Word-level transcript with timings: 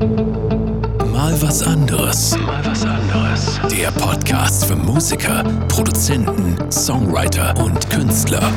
Mal 0.00 1.36
was 1.42 1.62
anderes. 1.62 2.34
Mal 2.38 2.64
was 2.64 2.86
anderes. 2.86 3.60
Der 3.70 3.90
Podcast 3.90 4.64
für 4.64 4.74
Musiker, 4.74 5.44
Produzenten, 5.68 6.56
Songwriter 6.72 7.54
und 7.62 7.90
Künstler. 7.90 8.50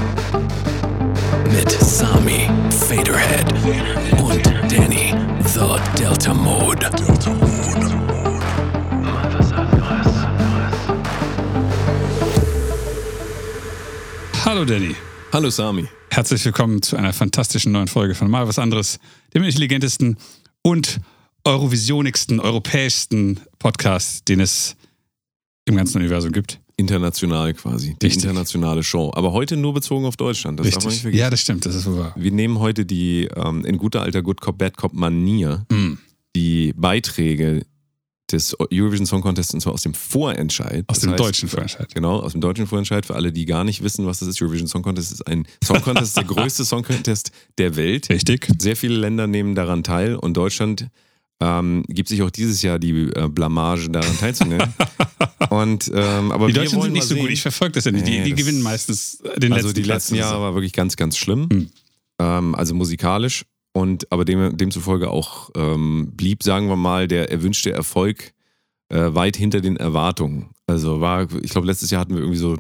Mit 1.51 1.69
Sami, 1.69 2.49
Faderhead 2.87 3.51
und 4.21 4.45
Danny, 4.71 5.13
The 5.43 5.75
Delta 6.01 6.33
Mode. 6.33 6.89
Delta 6.95 7.33
Mode. 7.33 7.95
Mal 9.01 9.33
was 9.37 9.51
anderes. 9.51 10.07
Hallo 14.45 14.63
Danny. 14.63 14.95
Hallo 15.33 15.49
Sami. 15.49 15.89
Herzlich 16.09 16.45
willkommen 16.45 16.81
zu 16.81 16.95
einer 16.95 17.11
fantastischen 17.11 17.73
neuen 17.73 17.89
Folge 17.89 18.15
von 18.15 18.31
Mal 18.31 18.47
was 18.47 18.59
anderes, 18.59 18.97
dem 19.33 19.43
intelligentesten 19.43 20.15
und 20.61 21.01
eurovisionigsten, 21.45 22.39
europäischsten 22.39 23.39
Podcast, 23.59 24.27
den 24.27 24.39
es 24.39 24.75
im 25.65 25.75
ganzen 25.75 25.97
Universum 25.97 26.31
gibt. 26.31 26.59
International 26.75 27.53
quasi. 27.53 27.95
Die 28.01 28.05
Richtig. 28.07 28.23
internationale 28.23 28.81
Show. 28.83 29.11
Aber 29.13 29.31
heute 29.31 29.55
nur 29.57 29.73
bezogen 29.73 30.05
auf 30.05 30.17
Deutschland. 30.17 30.59
Das 30.59 30.69
darf 30.71 30.83
man 30.83 30.91
nicht 30.93 31.01
vergessen. 31.01 31.19
Ja, 31.19 31.29
das 31.29 31.41
stimmt, 31.41 31.65
das 31.65 31.75
ist 31.75 31.85
wohl 31.85 31.97
wahr. 31.99 32.15
Wir 32.17 32.31
nehmen 32.31 32.59
heute 32.59 32.85
die 32.85 33.29
ähm, 33.35 33.63
in 33.63 33.77
guter 33.77 34.01
alter 34.01 34.21
Good 34.23 34.41
Cop, 34.41 34.57
Bad 34.57 34.75
Cop 34.77 34.93
Manier, 34.93 35.65
Mm. 35.71 35.93
die 36.35 36.73
Beiträge 36.75 37.65
des 38.31 38.55
Eurovision 38.59 39.05
Song 39.05 39.21
Contest 39.21 39.53
und 39.53 39.59
zwar 39.61 39.73
aus 39.73 39.83
dem 39.83 39.93
Vorentscheid. 39.93 40.85
Aus 40.87 40.95
Das 40.95 41.01
dem 41.01 41.11
heißt, 41.11 41.19
deutschen 41.19 41.49
Vorentscheid. 41.49 41.93
Genau, 41.93 42.19
aus 42.21 42.31
dem 42.31 42.41
deutschen 42.41 42.65
Vorentscheid. 42.65 43.05
Für 43.05 43.13
alle, 43.13 43.31
die 43.31 43.45
gar 43.45 43.63
nicht 43.63 43.83
wissen, 43.83 44.07
was 44.07 44.19
das 44.19 44.29
ist, 44.29 44.41
Eurovision 44.41 44.67
Song 44.67 44.81
Contest 44.81 45.11
ist 45.11 45.27
ein 45.27 45.45
Song 45.63 45.81
Contest, 45.81 46.17
der 46.17 46.23
größte 46.23 46.65
Song 46.65 46.81
Contest 46.83 47.31
der 47.59 47.75
Welt. 47.75 48.09
Richtig. 48.09 48.47
Sehr 48.59 48.75
viele 48.75 48.95
Länder 48.95 49.27
nehmen 49.27 49.53
daran 49.53 49.83
teil 49.83 50.15
und 50.15 50.35
Deutschland 50.35 50.87
ähm, 51.41 51.83
gibt 51.87 52.09
sich 52.09 52.21
auch 52.21 52.29
dieses 52.29 52.61
Jahr 52.61 52.79
die 52.79 52.91
äh, 52.91 53.27
Blamage, 53.27 53.89
daran 53.89 54.17
teilzunehmen. 54.17 54.73
und, 55.49 55.91
ähm, 55.93 56.31
aber 56.31 56.47
Die 56.47 56.53
Deutschen 56.53 56.81
sind 56.81 56.93
nicht 56.93 57.07
so 57.07 57.15
gut, 57.15 57.29
ich 57.29 57.41
verfolge 57.41 57.73
das 57.73 57.85
ja 57.85 57.91
nicht. 57.91 58.07
Die, 58.07 58.19
Nee, 58.19 58.23
die 58.23 58.31
das- 58.31 58.39
gewinnen 58.39 58.61
meistens 58.61 59.17
den 59.17 59.51
letzten 59.51 59.53
also 59.53 59.73
die 59.73 59.83
letzten 59.83 60.15
Jahre 60.15 60.41
war 60.41 60.53
wirklich 60.53 60.73
ganz, 60.73 60.95
ganz 60.95 61.17
schlimm. 61.17 61.49
Hm. 61.51 61.69
Ähm, 62.19 62.55
also 62.55 62.75
musikalisch. 62.75 63.45
Und 63.75 64.11
aber 64.11 64.23
dem, 64.23 64.55
demzufolge 64.55 65.09
auch 65.09 65.49
ähm, 65.55 66.11
blieb, 66.15 66.43
sagen 66.43 66.67
wir 66.67 66.75
mal, 66.75 67.07
der 67.07 67.31
erwünschte 67.31 67.71
Erfolg 67.71 68.33
äh, 68.89 69.15
weit 69.15 69.35
hinter 69.35 69.61
den 69.61 69.77
Erwartungen. 69.77 70.51
Also 70.67 71.01
war, 71.01 71.27
ich 71.41 71.49
glaube, 71.49 71.65
letztes 71.65 71.89
Jahr 71.89 72.01
hatten 72.01 72.13
wir 72.13 72.21
irgendwie 72.21 72.37
so 72.37 72.55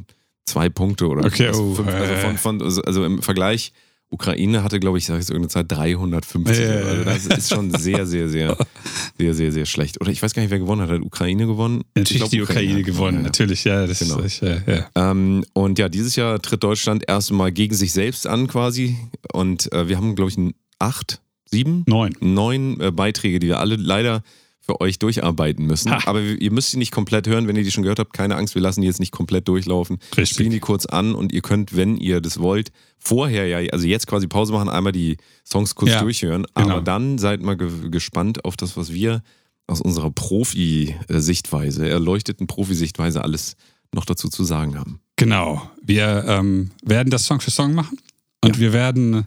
zwei 0.45 0.69
Punkte 0.69 1.07
oder 1.07 1.23
Okay, 1.25 1.51
oh, 1.53 1.75
fünf, 1.75 1.87
also, 1.87 2.13
äh. 2.13 2.17
von, 2.17 2.37
von, 2.37 2.61
also, 2.63 2.81
also 2.81 3.05
im 3.05 3.21
Vergleich, 3.21 3.73
Ukraine 4.13 4.63
hatte, 4.63 4.79
glaube 4.79 4.97
ich, 4.97 5.05
sag 5.05 5.19
ich 5.19 5.25
so 5.25 5.33
irgendeine 5.33 5.67
Zeit 5.67 5.77
350. 5.77 6.57
Ja. 6.59 6.69
Also 6.71 7.03
das 7.03 7.25
ist 7.25 7.49
schon 7.49 7.71
sehr, 7.73 8.05
sehr, 8.05 8.29
sehr, 8.29 8.55
sehr, 9.17 9.33
sehr, 9.33 9.51
sehr 9.51 9.65
schlecht. 9.65 9.99
Oder 9.99 10.11
ich 10.11 10.21
weiß 10.21 10.33
gar 10.33 10.41
nicht, 10.41 10.51
wer 10.51 10.59
gewonnen 10.59 10.81
hat. 10.81 10.89
Hat 10.89 11.01
Ukraine 11.01 11.45
gewonnen? 11.47 11.81
Ich 11.95 11.99
Natürlich 12.01 12.19
glaub, 12.21 12.29
die 12.31 12.41
Ukraine 12.41 12.79
hat 12.79 12.85
gewonnen, 12.85 13.17
ja. 13.17 13.23
natürlich, 13.23 13.63
ja. 13.63 13.85
Das 13.87 13.99
Genau. 13.99 14.19
ist, 14.19 14.41
ja, 14.41 14.57
ja. 14.67 14.89
Ähm, 14.95 15.43
und 15.53 15.79
ja, 15.79 15.89
dieses 15.89 16.15
Jahr 16.15 16.39
tritt 16.41 16.63
Deutschland 16.63 17.03
erstmal 17.07 17.51
gegen 17.51 17.75
sich 17.75 17.91
selbst 17.93 18.27
an 18.27 18.47
quasi. 18.47 18.95
Und 19.33 19.71
äh, 19.73 19.87
wir 19.89 19.97
haben, 19.97 20.15
glaube 20.15 20.31
ich, 20.31 20.37
acht, 20.79 21.19
sieben, 21.45 21.83
Neun. 21.87 22.15
neun 22.19 22.79
äh, 22.79 22.91
Beiträge, 22.91 23.39
die 23.39 23.47
wir 23.47 23.59
alle 23.59 23.75
leider 23.75 24.21
für 24.65 24.79
euch 24.79 24.97
durcharbeiten 24.97 25.65
müssen. 25.65 25.91
Ha. 25.91 25.99
Aber 26.05 26.21
ihr 26.21 26.51
müsst 26.51 26.71
sie 26.71 26.77
nicht 26.77 26.91
komplett 26.91 27.27
hören, 27.27 27.47
wenn 27.47 27.55
ihr 27.57 27.63
die 27.63 27.71
schon 27.71 27.83
gehört 27.83 27.99
habt. 27.99 28.13
Keine 28.13 28.37
Angst, 28.37 28.55
wir 28.55 28.61
lassen 28.61 28.79
die 28.81 28.87
jetzt 28.87 29.01
nicht 29.01 29.11
komplett 29.11 29.47
durchlaufen. 29.49 29.97
Wir 30.11 30.19
Richtig. 30.19 30.35
spielen 30.35 30.51
die 30.51 30.61
kurz 30.61 30.85
an 30.85 31.15
und 31.15 31.33
ihr 31.33 31.41
könnt, 31.41 31.75
wenn 31.75 31.97
ihr 31.97 32.21
das 32.21 32.39
wollt, 32.39 32.71
vorher 32.97 33.45
ja, 33.47 33.71
also 33.73 33.85
jetzt 33.85 34.07
quasi 34.07 34.27
Pause 34.27 34.53
machen, 34.53 34.69
einmal 34.69 34.93
die 34.93 35.17
Songs 35.45 35.75
kurz 35.75 35.91
Ja, 35.91 36.01
durchhören. 36.01 36.45
genau. 36.55 36.69
Aber 36.69 36.81
dann 36.81 37.17
seid 37.17 37.41
mal 37.41 37.57
ge 37.57 37.89
gespannt 37.89 38.45
auf 38.45 38.55
das, 38.55 38.77
was 38.77 38.93
wir 38.93 39.21
aus 39.67 39.81
unserer 39.81 40.11
Profi-Sichtweise, 40.11 41.87
erleuchteten 41.89 42.47
Profi-Sichtweise 42.47 43.23
alles 43.23 43.55
noch 43.93 44.05
dazu 44.05 44.29
zu 44.29 44.43
sagen 44.43 44.77
haben. 44.77 44.99
Genau. 45.17 45.69
Wir 45.81 46.25
ähm, 46.27 46.71
werden 46.83 47.09
das 47.09 47.25
Song 47.25 47.39
für 47.41 47.51
Song 47.51 47.73
machen 47.73 47.97
und 48.43 48.59
wir 48.59 48.73
werden 48.73 49.25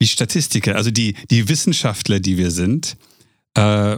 die 0.00 0.06
Statistiker, 0.06 0.74
also 0.76 0.90
die, 0.90 1.14
die 1.30 1.48
Wissenschaftler, 1.48 2.18
die 2.20 2.36
wir 2.36 2.50
sind, 2.50 2.96
äh, 3.54 3.96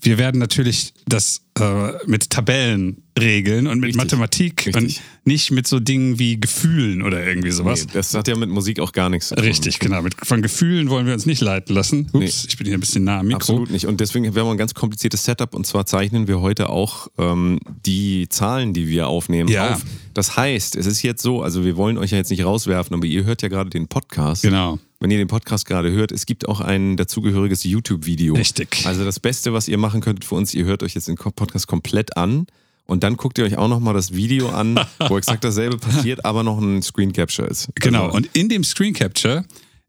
wir 0.00 0.18
werden 0.18 0.38
natürlich 0.38 0.94
das 1.06 1.42
äh, 1.58 1.92
mit 2.06 2.30
Tabellen 2.30 3.02
regeln 3.16 3.68
und 3.68 3.78
mit 3.78 3.88
Richtig. 3.90 3.96
Mathematik 4.02 4.66
Richtig. 4.66 4.74
und 4.74 5.00
nicht 5.24 5.52
mit 5.52 5.68
so 5.68 5.78
Dingen 5.78 6.18
wie 6.18 6.40
Gefühlen 6.40 7.00
oder 7.02 7.24
irgendwie 7.24 7.52
sowas. 7.52 7.86
Nee, 7.86 7.92
das 7.94 8.12
hat 8.12 8.26
ja 8.26 8.36
mit 8.36 8.50
Musik 8.50 8.80
auch 8.80 8.90
gar 8.90 9.08
nichts 9.08 9.28
zu 9.28 9.36
tun. 9.36 9.44
Richtig, 9.44 9.78
genau. 9.78 10.02
Mit, 10.02 10.14
von 10.26 10.42
Gefühlen 10.42 10.90
wollen 10.90 11.06
wir 11.06 11.14
uns 11.14 11.24
nicht 11.26 11.40
leiten 11.40 11.72
lassen. 11.74 12.08
Ups, 12.12 12.18
Nee. 12.18 12.24
ich 12.48 12.56
bin 12.56 12.66
hier 12.66 12.76
ein 12.76 12.80
bisschen 12.80 13.04
nah 13.04 13.20
am 13.20 13.26
Mikro. 13.28 13.36
Absolut 13.36 13.70
nicht. 13.70 13.86
Und 13.86 14.00
deswegen 14.00 14.26
haben 14.26 14.34
wir 14.34 14.44
ein 14.44 14.56
ganz 14.58 14.74
kompliziertes 14.74 15.24
Setup 15.24 15.54
und 15.54 15.64
zwar 15.64 15.86
zeichnen 15.86 16.26
wir 16.26 16.40
heute 16.40 16.70
auch 16.70 17.06
ähm, 17.18 17.60
die 17.86 18.28
Zahlen, 18.28 18.72
die 18.72 18.88
wir 18.88 19.06
aufnehmen, 19.06 19.48
Ja. 19.48 19.74
auf. 19.74 19.82
Das 20.12 20.36
heißt, 20.36 20.74
es 20.74 20.86
ist 20.86 21.02
jetzt 21.02 21.22
so, 21.22 21.42
also 21.42 21.64
wir 21.64 21.76
wollen 21.76 21.98
euch 21.98 22.10
ja 22.10 22.18
jetzt 22.18 22.30
nicht 22.30 22.44
rauswerfen, 22.44 22.94
aber 22.96 23.06
ihr 23.06 23.24
hört 23.24 23.42
ja 23.42 23.48
gerade 23.48 23.70
den 23.70 23.86
Podcast. 23.86 24.42
Genau. 24.42 24.78
Wenn 25.00 25.10
ihr 25.10 25.18
den 25.18 25.28
Podcast 25.28 25.66
gerade 25.66 25.90
hört, 25.90 26.12
es 26.12 26.24
gibt 26.24 26.48
auch 26.48 26.60
ein 26.60 26.96
dazugehöriges 26.96 27.64
YouTube-Video. 27.64 28.34
Richtig. 28.34 28.86
Also 28.86 29.04
das 29.04 29.20
Beste, 29.20 29.52
was 29.52 29.68
ihr 29.68 29.76
machen 29.76 30.00
könntet 30.00 30.24
für 30.24 30.34
uns, 30.36 30.54
ihr 30.54 30.64
hört 30.64 30.82
euch 30.82 30.94
jetzt 30.94 31.08
den 31.08 31.16
Podcast 31.16 31.43
komplett 31.66 32.16
an 32.16 32.46
und 32.86 33.02
dann 33.02 33.16
guckt 33.16 33.38
ihr 33.38 33.44
euch 33.44 33.56
auch 33.56 33.68
nochmal 33.68 33.94
das 33.94 34.12
Video 34.14 34.50
an, 34.50 34.78
wo 35.08 35.16
exakt 35.16 35.44
dasselbe 35.44 35.78
passiert, 35.78 36.24
aber 36.24 36.42
noch 36.42 36.58
ein 36.58 36.82
Screen 36.82 37.12
Capture 37.12 37.48
ist. 37.48 37.68
Genau. 37.76 38.06
Also, 38.06 38.16
Und 38.16 38.28
in 38.34 38.48
dem 38.48 38.64
Screen 38.64 38.92
Capture 38.92 39.44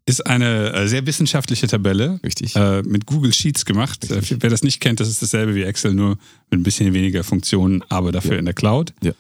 ist 0.06 0.26
eine 0.26 0.72
äh, 0.74 0.88
sehr 0.88 1.06
wissenschaftliche 1.06 1.68
Tabelle 1.68 2.20
Richtig. 2.24 2.56
äh, 2.56 2.84
mit 2.84 3.06
Google 3.06 3.34
Sheets 3.34 3.66
gemacht. 3.66 4.10
Äh, 4.10 4.22
wer 4.40 4.50
das 4.50 4.64
nicht 4.64 4.80
kennt, 4.80 5.00
das 5.00 5.10
ist 5.10 5.22
dasselbe 5.22 5.56
wie 5.56 5.64
Excel, 5.64 5.94
nur 5.94 6.18
mit 6.52 6.60
ein 6.60 6.64
bisschen 6.64 6.94
weniger 6.94 7.24
Funktionen, 7.24 7.84
aber 7.90 8.12
dafür 8.12 8.38
in 8.38 8.46
der 8.46 8.54
Cloud. 8.54 8.94
Ja. 9.02 9.14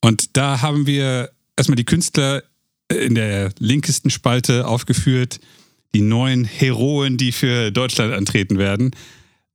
Und 0.00 0.36
da 0.36 0.62
haben 0.62 0.86
wir 0.86 1.30
erstmal 1.56 1.76
die 1.76 1.84
Künstler 1.84 2.42
äh, 2.88 2.96
in 2.96 3.14
der 3.14 3.52
linkesten 3.58 4.10
Spalte 4.10 4.66
aufgeführt, 4.66 5.40
die 5.94 6.00
neuen 6.00 6.44
Heroen, 6.44 7.16
die 7.16 7.30
für 7.30 7.70
Deutschland 7.70 8.12
antreten 8.12 8.58
werden. 8.58 8.92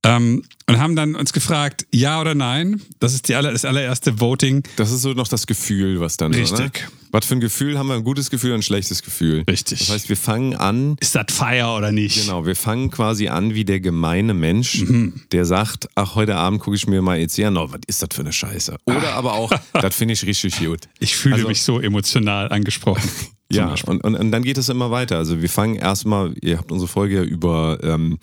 Ähm, 0.02 0.44
und 0.66 0.78
haben 0.78 0.96
dann 0.96 1.14
uns 1.14 1.32
gefragt, 1.34 1.84
ja 1.92 2.20
oder 2.20 2.34
nein. 2.34 2.80
Das 3.00 3.12
ist 3.12 3.28
die 3.28 3.34
aller, 3.34 3.52
das 3.52 3.64
allererste 3.66 4.18
Voting. 4.20 4.62
Das 4.76 4.90
ist 4.92 5.02
so 5.02 5.12
noch 5.12 5.28
das 5.28 5.46
Gefühl, 5.46 6.00
was 6.00 6.16
dann? 6.16 6.32
Richtig. 6.32 6.88
Was 7.12 7.26
für 7.26 7.34
ein 7.34 7.40
Gefühl 7.40 7.76
haben 7.76 7.88
wir? 7.88 7.96
Ein 7.96 8.04
gutes 8.04 8.30
Gefühl 8.30 8.52
und 8.52 8.60
ein 8.60 8.62
schlechtes 8.62 9.02
Gefühl. 9.02 9.42
Richtig. 9.50 9.80
Das 9.80 9.90
heißt, 9.90 10.08
wir 10.08 10.16
fangen 10.16 10.54
an, 10.54 10.96
Ist 11.00 11.14
das 11.16 11.26
Fire 11.30 11.74
oder 11.76 11.90
nicht? 11.92 12.22
genau, 12.22 12.46
wir 12.46 12.54
fangen 12.56 12.90
quasi 12.90 13.28
an 13.28 13.52
wie 13.54 13.64
der 13.64 13.80
gemeine 13.80 14.32
Mensch, 14.32 14.82
Mhm. 14.82 15.20
der 15.32 15.44
sagt, 15.44 15.88
ach, 15.96 16.14
heute 16.14 16.36
Abend 16.36 16.60
gucke 16.60 16.76
ich 16.76 16.86
mir 16.86 17.02
mal 17.02 17.18
jetzt 17.18 17.38
an, 17.40 17.56
oh, 17.58 17.66
was 17.70 17.80
ist 17.88 18.00
das 18.00 18.08
für 18.14 18.20
eine 18.22 18.32
Scheiße? 18.32 18.76
Oder 18.84 19.14
aber 19.14 19.32
auch, 19.34 19.52
das 19.74 19.94
finde 19.94 20.14
ich 20.14 20.24
richtig 20.24 20.60
gut. 20.60 20.88
Ich 21.00 21.16
fühle 21.16 21.34
Also- 21.34 21.48
mich 21.48 21.62
so 21.62 21.78
emotional 21.80 22.48
angesprochen. 22.50 23.08
Ja, 23.52 23.74
und, 23.86 24.04
und, 24.04 24.14
und 24.14 24.30
dann 24.30 24.44
geht 24.44 24.58
es 24.58 24.68
immer 24.68 24.92
weiter. 24.92 25.16
Also 25.16 25.42
wir 25.42 25.48
fangen 25.50 25.74
erstmal, 25.74 26.32
ihr 26.40 26.56
habt 26.58 26.70
unsere 26.70 26.86
Folge 26.86 27.16
ja 27.16 27.22
über 27.24 27.80
ähm, 27.82 28.20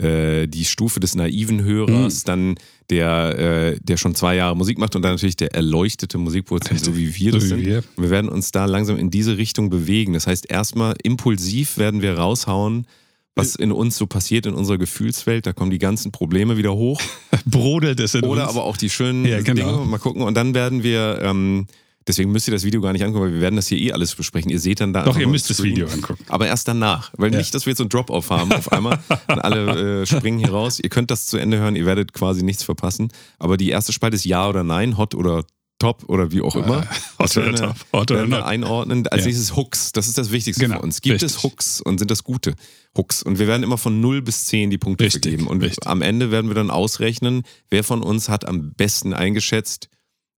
äh, 0.00 0.46
die 0.46 0.64
Stufe 0.64 1.00
des 1.00 1.14
naiven 1.14 1.62
Hörers, 1.64 2.22
dann 2.24 2.54
der, 2.90 3.38
äh, 3.74 3.78
der 3.82 3.96
schon 3.96 4.14
zwei 4.14 4.36
Jahre 4.36 4.56
Musik 4.56 4.78
macht 4.78 4.94
und 4.96 5.02
dann 5.02 5.12
natürlich 5.12 5.36
der 5.36 5.54
erleuchtete 5.54 6.18
Musikproduzent, 6.18 6.84
so 6.84 6.96
wie 6.96 7.14
wir 7.16 7.32
So 7.32 7.38
das 7.38 7.44
wie 7.44 7.48
sind. 7.48 7.66
wir. 7.66 7.82
Wir 7.96 8.10
werden 8.10 8.28
uns 8.30 8.52
da 8.52 8.64
langsam 8.66 8.96
in 8.96 9.10
diese 9.10 9.36
Richtung 9.38 9.70
bewegen. 9.70 10.12
Das 10.12 10.26
heißt, 10.26 10.50
erstmal 10.50 10.94
impulsiv 11.02 11.78
werden 11.78 12.00
wir 12.02 12.14
raushauen, 12.16 12.86
was 13.34 13.54
in 13.56 13.70
uns 13.72 13.96
so 13.96 14.06
passiert 14.06 14.46
in 14.46 14.54
unserer 14.54 14.78
Gefühlswelt. 14.78 15.46
Da 15.46 15.52
kommen 15.52 15.70
die 15.70 15.78
ganzen 15.78 16.10
Probleme 16.12 16.56
wieder 16.56 16.74
hoch. 16.74 17.00
Brodelt 17.46 18.00
es 18.00 18.14
in 18.14 18.24
Oder 18.24 18.42
uns. 18.44 18.50
aber 18.50 18.64
auch 18.64 18.76
die 18.76 18.90
schönen 18.90 19.24
Ja, 19.24 19.40
genau. 19.42 19.72
Dinge. 19.78 19.86
Mal 19.90 19.98
gucken. 19.98 20.22
Und 20.22 20.34
dann 20.34 20.54
werden 20.54 20.82
wir, 20.82 21.20
ähm, 21.22 21.66
deswegen 22.08 22.32
müsst 22.32 22.48
ihr 22.48 22.52
das 22.52 22.64
Video 22.64 22.80
gar 22.80 22.92
nicht 22.92 23.04
angucken, 23.04 23.26
weil 23.26 23.32
wir 23.34 23.40
werden 23.40 23.56
das 23.56 23.68
hier 23.68 23.78
eh 23.78 23.92
alles 23.92 24.14
besprechen. 24.14 24.50
Ihr 24.50 24.58
seht 24.60 24.80
dann 24.80 24.92
da. 24.92 25.04
Doch, 25.04 25.18
ihr 25.18 25.28
müsst 25.28 25.48
das. 25.50 25.62
Video 25.62 25.86
angucken. 25.88 26.24
Aber 26.28 26.46
erst 26.46 26.66
danach. 26.68 27.12
Weil 27.16 27.32
Ja. 27.32 27.38
nicht, 27.38 27.54
dass 27.54 27.66
wir 27.66 27.70
jetzt 27.72 27.78
so 27.78 27.84
ein 27.84 27.88
Drop-Off 27.88 28.30
haben 28.30 28.52
auf 28.52 28.72
einmal 28.72 28.98
und 29.28 29.38
alle 29.38 30.02
äh, 30.02 30.06
springen 30.06 30.38
hier 30.38 30.50
raus. 30.50 30.80
Ihr 30.80 30.88
könnt 30.88 31.10
das 31.10 31.26
zu 31.26 31.36
Ende 31.36 31.58
hören, 31.58 31.76
ihr 31.76 31.86
werdet 31.86 32.12
quasi 32.12 32.42
nichts 32.42 32.62
verpassen. 32.64 33.08
Aber 33.38 33.56
die 33.56 33.68
erste 33.70 33.92
Spalte 33.92 34.16
ist 34.16 34.24
Ja 34.24 34.48
oder 34.48 34.64
Nein, 34.64 34.96
Hot 34.98 35.14
oder 35.14 35.44
Top 35.80 36.02
oder 36.08 36.32
wie 36.32 36.40
auch 36.42 36.56
immer. 36.56 36.84
Hot 37.20 37.36
oder 37.36 37.54
Top, 37.54 37.76
Hot 37.92 38.10
oder 38.10 38.26
Not. 38.26 38.42
einordnen. 38.42 39.06
Als 39.06 39.20
Ja. 39.22 39.26
nächstes 39.28 39.54
Hooks. 39.54 39.92
Das 39.92 40.08
ist 40.08 40.18
das 40.18 40.32
Wichtigste 40.32 40.64
Genau, 40.64 40.78
für 40.78 40.82
uns. 40.82 41.00
Gibt 41.02 41.14
richtig. 41.22 41.36
es 41.36 41.42
Hooks 41.44 41.80
und 41.80 41.98
sind 41.98 42.10
das 42.10 42.24
gute 42.24 42.54
Hooks? 42.96 43.22
Und 43.22 43.38
wir 43.38 43.46
werden 43.46 43.62
immer 43.62 43.78
von 43.78 44.00
0 44.00 44.22
bis 44.22 44.46
10 44.46 44.70
die 44.70 44.78
Punkte 44.78 45.04
Richtig, 45.04 45.22
vergeben. 45.22 45.46
Und 45.46 45.62
richtig. 45.62 45.86
am 45.86 46.02
Ende 46.02 46.32
werden 46.32 46.48
wir 46.50 46.56
dann 46.56 46.70
ausrechnen, 46.70 47.42
wer 47.70 47.84
von 47.84 48.02
uns 48.02 48.28
hat 48.28 48.44
am 48.48 48.72
besten 48.72 49.12
eingeschätzt 49.14 49.88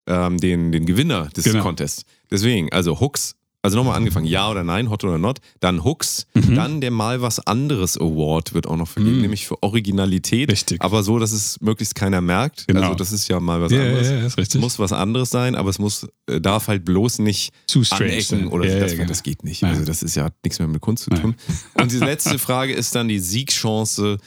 ähm, 0.09 0.39
den, 0.39 0.73
den 0.73 0.85
Gewinner 0.87 1.29
des 1.37 1.45
Genau. 1.45 1.63
Contests. 1.63 2.03
Deswegen, 2.31 2.73
also 2.73 2.99
Hooks 3.01 3.35
Also 3.61 3.77
nochmal 3.77 3.97
angefangen, 3.97 4.25
ja 4.27 4.49
oder 4.49 4.63
nein, 4.63 4.89
hot 4.89 5.03
oder 5.05 5.19
not. 5.19 5.41
Dann 5.61 5.83
Hooks, 5.85 6.27
Mhm. 6.35 6.55
dann 6.55 6.81
der 6.81 6.93
Mal 6.93 7.21
was 7.23 7.41
anderes 7.41 7.99
Award 7.99 8.55
wird 8.55 8.69
auch 8.69 8.77
noch 8.77 8.87
vergeben, 8.89 9.21
nämlich 9.21 9.47
für 9.49 9.61
Originalität. 9.65 10.51
Richtig. 10.51 10.81
Aber 10.81 11.03
so, 11.03 11.19
dass 11.19 11.33
es 11.33 11.61
möglichst 11.61 11.97
keiner 11.97 12.21
merkt. 12.21 12.67
Genau. 12.69 12.83
Also 12.83 12.95
das 12.95 13.11
ist 13.13 13.27
ja 13.29 13.41
mal 13.41 13.61
was 13.61 13.73
Ja, 13.73 13.79
ja, 13.83 13.87
anderes. 13.89 14.09
ja, 14.11 14.27
ist 14.27 14.39
richtig. 14.39 14.55
Es 14.55 14.61
muss 14.63 14.79
was 14.79 14.93
anderes 14.93 15.31
sein, 15.31 15.57
aber 15.57 15.71
es 15.71 15.81
muss, 15.81 16.07
äh, 16.31 16.41
darf 16.41 16.69
halt 16.69 16.85
bloß 16.85 17.19
nicht 17.19 17.53
Zu 17.67 17.83
strange 17.83 18.05
anecken 18.13 18.23
sein. 18.23 18.47
oder 18.47 18.65
Ja, 18.65 18.71
so. 18.71 18.77
ja, 18.79 18.83
das, 18.85 18.93
genau. 18.93 19.09
das 19.09 19.23
geht 19.25 19.43
nicht. 19.45 19.63
Nein. 19.63 19.73
Also 19.73 19.85
das 19.85 20.03
ist 20.05 20.15
ja 20.15 20.29
nichts 20.45 20.61
mehr 20.61 20.69
mit 20.69 20.81
Kunst 20.81 21.05
zu 21.05 21.11
Nein. 21.11 21.21
tun. 21.23 21.35
Und 21.75 21.91
die 21.93 21.99
letzte 22.13 22.39
Frage 22.39 22.73
ist 22.73 22.95
dann 22.95 23.09
die 23.09 23.19
Siegchance 23.19 24.19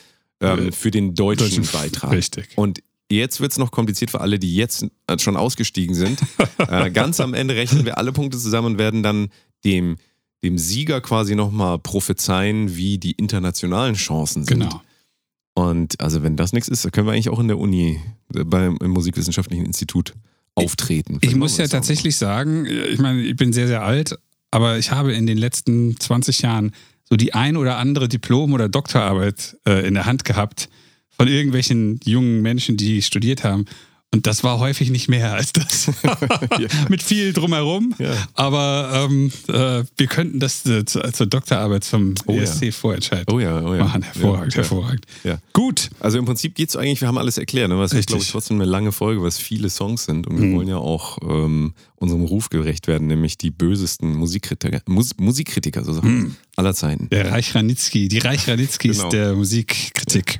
ähm, 0.41 0.73
für 0.73 0.91
den 0.91 1.15
deutschen, 1.15 1.63
Deutschen- 1.63 1.71
Beitrag. 1.71 2.11
richtig. 2.11 2.49
Und 2.57 2.81
jetzt 3.17 3.41
wird 3.41 3.51
es 3.51 3.57
noch 3.57 3.71
kompliziert 3.71 4.11
für 4.11 4.21
alle, 4.21 4.39
die 4.39 4.55
jetzt 4.55 4.85
äh, 5.07 5.19
schon 5.19 5.35
ausgestiegen 5.35 5.95
sind. 5.95 6.19
äh, 6.57 6.91
ganz 6.91 7.19
am 7.19 7.33
Ende 7.33 7.55
rechnen 7.55 7.85
wir 7.85 7.97
alle 7.97 8.11
Punkte 8.11 8.37
zusammen 8.37 8.73
und 8.73 8.77
werden 8.77 9.03
dann 9.03 9.29
dem, 9.63 9.97
dem 10.43 10.57
Sieger 10.57 11.01
quasi 11.01 11.35
nochmal 11.35 11.79
prophezeien, 11.79 12.75
wie 12.75 12.97
die 12.97 13.11
internationalen 13.11 13.95
Chancen 13.95 14.43
sind. 14.43 14.59
Genau. 14.59 14.81
Und 15.53 15.99
also 15.99 16.23
wenn 16.23 16.37
das 16.37 16.53
nichts 16.53 16.69
ist, 16.69 16.85
dann 16.85 16.91
können 16.91 17.07
wir 17.07 17.13
eigentlich 17.13 17.29
auch 17.29 17.39
in 17.39 17.47
der 17.47 17.59
Uni, 17.59 17.99
äh, 18.33 18.43
beim 18.43 18.77
im 18.81 18.91
Musikwissenschaftlichen 18.91 19.65
Institut 19.65 20.13
auftreten. 20.55 21.15
Ich 21.15 21.19
Vielleicht 21.21 21.37
muss 21.37 21.51
machen 21.51 21.59
wir 21.59 21.65
ja 21.65 21.69
tatsächlich 21.69 22.15
sagen, 22.17 22.65
ich 22.65 22.99
meine, 22.99 23.21
ich 23.21 23.35
bin 23.35 23.53
sehr, 23.53 23.67
sehr 23.67 23.83
alt, 23.83 24.17
aber 24.51 24.77
ich 24.77 24.91
habe 24.91 25.13
in 25.13 25.25
den 25.27 25.37
letzten 25.37 25.99
20 25.99 26.41
Jahren 26.41 26.71
so 27.03 27.15
die 27.15 27.33
ein 27.33 27.57
oder 27.57 27.77
andere 27.77 28.07
Diplom- 28.07 28.53
oder 28.53 28.69
Doktorarbeit 28.69 29.57
äh, 29.67 29.85
in 29.85 29.93
der 29.93 30.05
Hand 30.05 30.25
gehabt 30.25 30.69
von 31.17 31.27
irgendwelchen 31.27 31.99
jungen 32.03 32.41
Menschen, 32.41 32.77
die 32.77 33.01
studiert 33.01 33.43
haben. 33.43 33.65
Und 34.13 34.27
das 34.27 34.43
war 34.43 34.59
häufig 34.59 34.89
nicht 34.89 35.07
mehr 35.07 35.33
als 35.35 35.53
das. 35.53 35.89
Mit 36.89 37.01
viel 37.01 37.31
drumherum. 37.31 37.95
Ja. 37.97 38.11
Aber 38.33 39.07
ähm, 39.09 39.31
äh, 39.47 39.85
wir 39.95 40.07
könnten 40.07 40.41
das 40.41 40.65
äh, 40.65 40.83
zu, 40.83 40.99
zur 41.13 41.27
Doktorarbeit 41.27 41.85
zum 41.85 42.15
Oh 42.25 42.33
ja. 42.33 42.41
ESC 42.41 42.73
vorentscheiden 42.73 43.33
Oh 43.33 43.39
ja, 43.39 43.61
oh 43.63 43.73
ja. 43.73 43.85
machen. 43.85 44.03
Hervorragend, 44.03 44.53
ja. 44.53 44.57
hervorragend. 44.63 45.05
Ja. 45.23 45.37
Gut. 45.53 45.91
Also 46.01 46.17
im 46.17 46.25
Prinzip 46.25 46.55
geht 46.55 46.67
es 46.67 46.75
eigentlich, 46.75 46.99
wir 46.99 47.07
haben 47.07 47.17
alles 47.17 47.37
erklärt, 47.37 47.69
ne? 47.69 47.81
ist, 47.81 48.07
glaube 48.07 48.21
ich, 48.21 48.29
trotzdem 48.29 48.57
eine 48.59 48.69
lange 48.69 48.91
Folge, 48.91 49.23
was 49.23 49.37
viele 49.37 49.69
Songs 49.69 50.03
sind. 50.03 50.27
Und 50.27 50.37
wir 50.41 50.45
Mhm. 50.47 50.55
wollen 50.57 50.67
ja 50.67 50.75
auch 50.77 51.17
ähm, 51.21 51.73
unserem 51.95 52.23
Ruf 52.25 52.49
gerecht 52.49 52.87
werden, 52.87 53.07
nämlich 53.07 53.37
die 53.37 53.49
bösesten 53.49 54.13
Musikkritiker, 54.13 54.81
Mus 54.87 55.11
Musikkritiker 55.21 55.85
so 55.85 55.93
Mhm. 56.01 56.35
aller 56.57 56.73
Zeiten. 56.73 57.07
Der 57.11 57.31
Reich 57.31 57.55
Ranitzky, 57.55 58.09
die 58.09 58.19
Reich 58.19 58.45
Ranitzkys 58.49 58.97
Genau. 58.97 59.09
der 59.09 59.35
Musikkritik. 59.35 60.39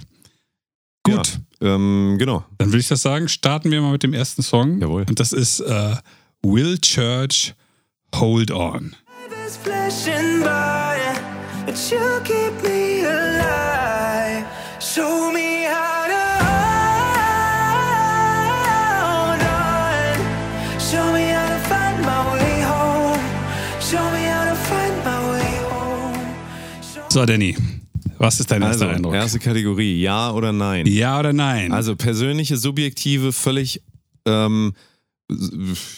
Gut. 1.04 1.40
Ja, 1.62 1.76
ähm, 1.76 2.16
genau. 2.20 2.44
Dann 2.58 2.70
würde 2.70 2.80
ich 2.80 2.88
das 2.88 3.02
sagen, 3.02 3.28
starten 3.28 3.72
wir 3.72 3.82
mal 3.82 3.92
mit 3.92 4.04
dem 4.04 4.14
ersten 4.14 4.42
Song. 4.42 4.80
Jawohl. 4.80 5.06
Und 5.08 5.20
das 5.20 5.34
ist 5.34 5.60
äh, 5.62 5.96
Will 6.44 6.78
Church 6.80 7.54
Hold 8.16 8.52
On. 8.52 8.96
Show 14.80 15.32
me 15.32 15.62
So, 27.12 27.26
Danny, 27.26 27.58
was 28.22 28.40
ist 28.40 28.52
dein 28.52 28.64
Also, 28.64 28.86
erster 28.86 28.96
Eindruck? 28.96 29.14
erste 29.14 29.40
Kategorie, 29.40 30.02
ja 30.02 30.32
oder 30.32 30.52
nein? 30.54 30.86
Ja 30.88 31.20
oder 31.20 31.34
nein? 31.34 31.72
Also 31.72 31.96
persönliche, 31.96 32.58
subjektive, 32.58 33.32
völlig, 33.34 33.82
ähm, 34.26 34.74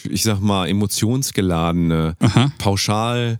ich 0.08 0.22
sag 0.22 0.40
mal, 0.40 0.68
emotionsgeladene, 0.68 2.16
Aha. 2.20 2.52
pauschal 2.58 3.38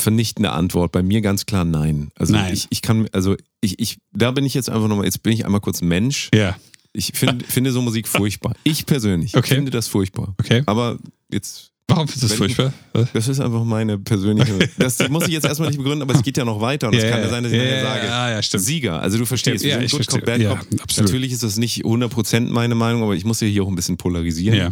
vernichtende 0.00 0.52
Antwort. 0.52 0.92
Bei 0.92 1.02
mir 1.02 1.20
ganz 1.22 1.46
klar 1.46 1.64
nein. 1.64 2.10
Also 2.16 2.34
Nein. 2.34 2.52
ich, 2.52 2.66
ich 2.70 2.82
kann, 2.82 3.08
also 3.12 3.34
ich, 3.62 3.78
ich, 3.78 3.98
da 4.12 4.30
bin 4.30 4.44
ich 4.44 4.54
jetzt 4.54 4.68
einfach 4.68 4.88
nochmal, 4.88 5.06
jetzt 5.06 5.22
bin 5.22 5.32
ich 5.32 5.44
einmal 5.46 5.60
kurz 5.62 5.80
Mensch. 5.80 6.28
Ja, 6.34 6.56
Ich 6.92 7.12
find, 7.14 7.46
finde 7.46 7.72
so 7.72 7.80
Musik 7.82 8.06
furchtbar. 8.06 8.54
Ich 8.64 8.84
persönlich 8.86 9.34
Okay. 9.36 9.54
finde 9.54 9.70
das 9.70 9.88
furchtbar. 9.88 10.34
okay. 10.38 10.62
Aber 10.66 10.98
jetzt, 11.30 11.72
Warum 11.88 12.06
ist 12.08 12.22
das 12.22 12.30
Wenn- 12.30 12.38
furchtbar? 12.38 12.72
Was? 12.92 13.12
das 13.12 13.28
ist 13.28 13.40
einfach 13.40 13.64
meine 13.64 13.98
persönliche. 13.98 14.58
Das 14.78 15.08
muss 15.08 15.24
ich 15.26 15.32
jetzt 15.34 15.46
erstmal 15.46 15.68
nicht 15.68 15.78
begründen, 15.78 16.02
aber 16.02 16.14
es 16.14 16.22
geht 16.22 16.36
ja 16.36 16.44
noch 16.44 16.60
weiter 16.60 16.88
und 16.88 16.94
es 16.94 17.04
kann 17.08 17.20
ja 17.20 17.28
sein, 17.28 17.44
dass 17.44 17.52
ich 17.52 17.58
nachher 17.58 17.76
ja, 17.76 17.82
sage. 17.82 18.06
Ja, 18.06 18.30
ja, 18.30 18.42
stimmt. 18.42 18.64
Sieger, 18.64 19.00
also 19.00 19.18
du 19.18 19.24
verstehst, 19.26 19.64
Ja, 19.64 19.80
wir 19.80 19.88
sind 19.88 19.98
Good 19.98 20.08
Cop. 20.08 20.24
Bad 20.24 20.44
Cop. 20.44 20.66
Ja. 20.72 21.02
Natürlich 21.02 21.32
ist 21.32 21.42
das 21.42 21.56
nicht 21.58 21.84
100% 21.84 22.50
meine 22.50 22.74
Meinung, 22.74 23.02
aber 23.02 23.14
ich 23.14 23.24
muss 23.24 23.40
ja 23.40 23.46
hier 23.46 23.62
auch 23.62 23.68
ein 23.68 23.76
bisschen 23.76 23.96
polarisieren. 23.96 24.58
Ja. 24.58 24.70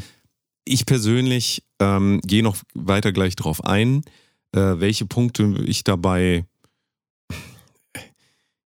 Ich 0.64 0.87
persönlich 0.87 1.62
ähm, 1.78 2.20
gehe 2.26 2.43
noch 2.43 2.56
weiter 2.75 3.12
gleich 3.12 3.37
drauf 3.37 3.64
ein, 3.64 4.02
äh, 4.52 4.61
welche 4.78 5.06
Punkte 5.06 5.55
ich 5.66 5.84
dabei. 5.84 6.44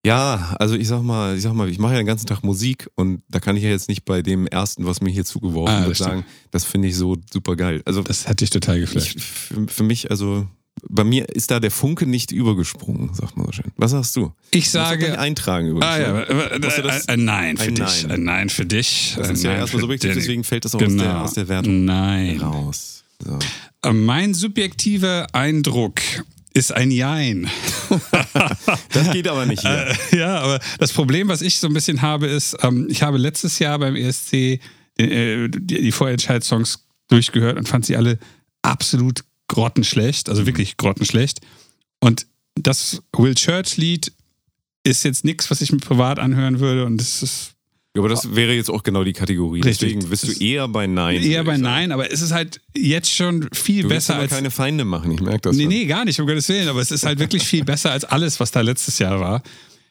Ja, 0.07 0.55
also 0.59 0.75
ich 0.77 0.87
sag 0.89 1.03
mal, 1.03 1.37
ich 1.37 1.43
sag 1.43 1.53
mal, 1.55 1.69
ich 1.69 1.79
mache 1.79 1.93
ja 1.93 1.99
den 1.99 2.07
ganzen 2.07 2.27
Tag 2.27 2.43
Musik 2.45 2.89
und 2.95 3.23
da 3.29 3.41
kann 3.41 3.57
ich 3.57 3.63
ja 3.65 3.69
jetzt 3.71 3.89
nicht 3.89 4.05
bei 4.05 4.23
dem 4.23 4.47
ersten, 4.47 4.87
was 4.87 5.01
mir 5.01 5.11
hier 5.11 5.25
zugeworfen 5.25 5.75
Ah, 5.75 5.81
wird, 5.81 5.91
das 5.91 5.97
stimmt. 5.99 6.11
sagen, 6.11 6.25
das 6.53 6.65
finde 6.65 6.89
ich 6.89 6.97
so 6.97 7.17
super 7.33 7.57
geil. 7.57 7.83
Also 7.85 8.03
Das 8.03 8.29
hat 8.29 8.41
dich 8.41 8.51
total 8.51 8.77
ich, 8.77 8.83
geflasht. 8.83 9.21
für, 9.21 9.67
für 9.67 9.83
mich, 9.83 10.11
also 10.11 10.47
bei 10.89 11.03
mir 11.03 11.29
ist 11.31 11.51
da 11.51 11.59
der 11.59 11.73
Funke 11.73 12.07
nicht 12.07 12.31
übergesprungen, 12.31 13.13
sagt 13.13 13.37
man 13.37 13.47
so 13.47 13.53
schön. 13.53 13.73
Was 13.77 13.91
sagst 13.91 14.15
du? 14.15 14.33
Ich 14.53 14.71
sage. 14.71 15.19
eintragen 15.19 15.67
übrigens. 15.67 15.87
Ah 15.87 15.99
ja, 15.99 16.21
äh, 16.23 16.59
Musst 16.61 16.79
du 16.79 16.83
äh, 16.83 16.87
das- 16.87 17.09
ein 17.09 17.25
Nein 17.25 17.57
für 17.57 17.65
ein 17.65 17.75
dich. 17.75 18.03
Nein. 18.05 18.11
Ein 18.13 18.23
Nein 18.23 18.49
für 18.51 18.65
dich. 18.67 19.15
Das 19.19 19.29
ein 19.29 19.35
ist 19.35 19.43
ja 19.43 19.51
erstmal 19.51 19.81
für 19.81 19.81
subjektiv, 19.81 20.15
deswegen 20.15 20.45
fällt 20.45 20.65
das 20.65 20.77
auch 20.77 20.79
genau. 20.79 21.03
aus, 21.03 21.03
der, 21.03 21.23
aus 21.23 21.33
der 21.35 21.49
Wertung 21.49 21.85
Nein. 21.85 22.41
raus. 22.41 23.03
So. 23.25 23.37
Äh, 23.83 23.93
Mein 23.93 24.33
subjektiver 24.35 25.27
Eindruck 25.35 26.01
ist 26.59 26.73
ein 26.73 26.91
Jein. 26.91 27.49
Das 28.93 29.11
geht 29.13 29.29
aber 29.29 29.47
nicht 29.47 29.63
hier. 29.63 29.95
Äh, 30.13 30.19
ja, 30.19 30.41
aber 30.41 30.61
das 30.79 30.93
Problem, 30.93 31.29
was 31.29 31.43
ich 31.43 31.59
so 31.59 31.67
ein 31.67 31.75
bisschen 31.75 32.03
habe, 32.03 32.27
ist, 32.27 32.57
ähm, 32.63 32.87
ich 32.91 33.03
habe 33.03 33.19
letztes 33.19 33.59
Jahr 33.59 33.79
beim 33.79 33.97
ESC 33.97 34.31
die, 34.31 34.61
äh, 34.99 35.49
die, 35.49 35.83
die 35.83 35.93
Vorentscheid-Songs 35.93 36.85
durchgehört 37.09 37.59
und 37.59 37.69
fand 37.69 37.87
sie 37.87 37.97
alle 37.97 38.19
absolut 38.63 39.25
grottenschlecht, 39.49 40.29
also 40.29 40.47
wirklich 40.47 40.77
grottenschlecht. 40.77 41.41
Und 42.01 42.27
das 42.55 43.03
Will 43.17 43.35
Church-Lied 43.35 44.13
ist 44.85 45.05
jetzt 45.05 45.25
nichts, 45.25 45.51
was 45.51 45.61
ich 45.61 45.73
mir 45.73 45.79
privat 45.79 46.19
anhören 46.19 46.61
würde 46.61 46.85
und 46.85 47.01
es 47.01 47.23
ist 47.23 47.55
aber 47.97 48.09
das 48.09 48.35
wäre 48.37 48.53
jetzt 48.55 48.71
auch 48.71 48.83
genau 48.83 49.03
die 49.05 49.13
Kategorie. 49.13 49.61
Richtig. 49.61 49.91
Deswegen 49.95 50.09
bist 50.11 50.29
du 50.29 50.45
eher 50.45 50.69
bei 50.69 50.87
Nein. 50.87 51.23
eher 51.23 51.43
bei. 51.45 51.57
Nein, 51.57 51.91
aber 51.93 52.13
es 52.13 52.23
ist 52.23 52.33
halt 52.33 52.61
jetzt 52.77 53.13
schon 53.13 53.49
viel 53.53 53.83
Du 53.83 53.89
besser 53.89 54.15
aber 54.15 54.23
als. 54.25 54.33
keine 54.33 54.51
Feinde 54.51 54.85
machen, 54.85 55.11
ich 55.13 55.21
merke 55.21 55.41
das. 55.43 55.57
Nee, 55.57 55.63
schon. 55.65 55.69
nee, 55.73 55.85
gar 55.87 56.05
nicht, 56.05 56.21
um 56.21 56.27
Gottes 56.27 56.49
Willen, 56.49 56.69
aber 56.69 56.81
es 56.81 56.91
ist 56.91 57.05
halt 57.05 57.19
wirklich 57.19 57.43
viel 57.45 57.65
besser 57.65 57.91
als 57.91 58.05
alles, 58.05 58.39
was 58.41 58.51
da 58.51 58.61
letztes 58.61 58.99
Jahr 58.99 59.19
war. 59.21 59.43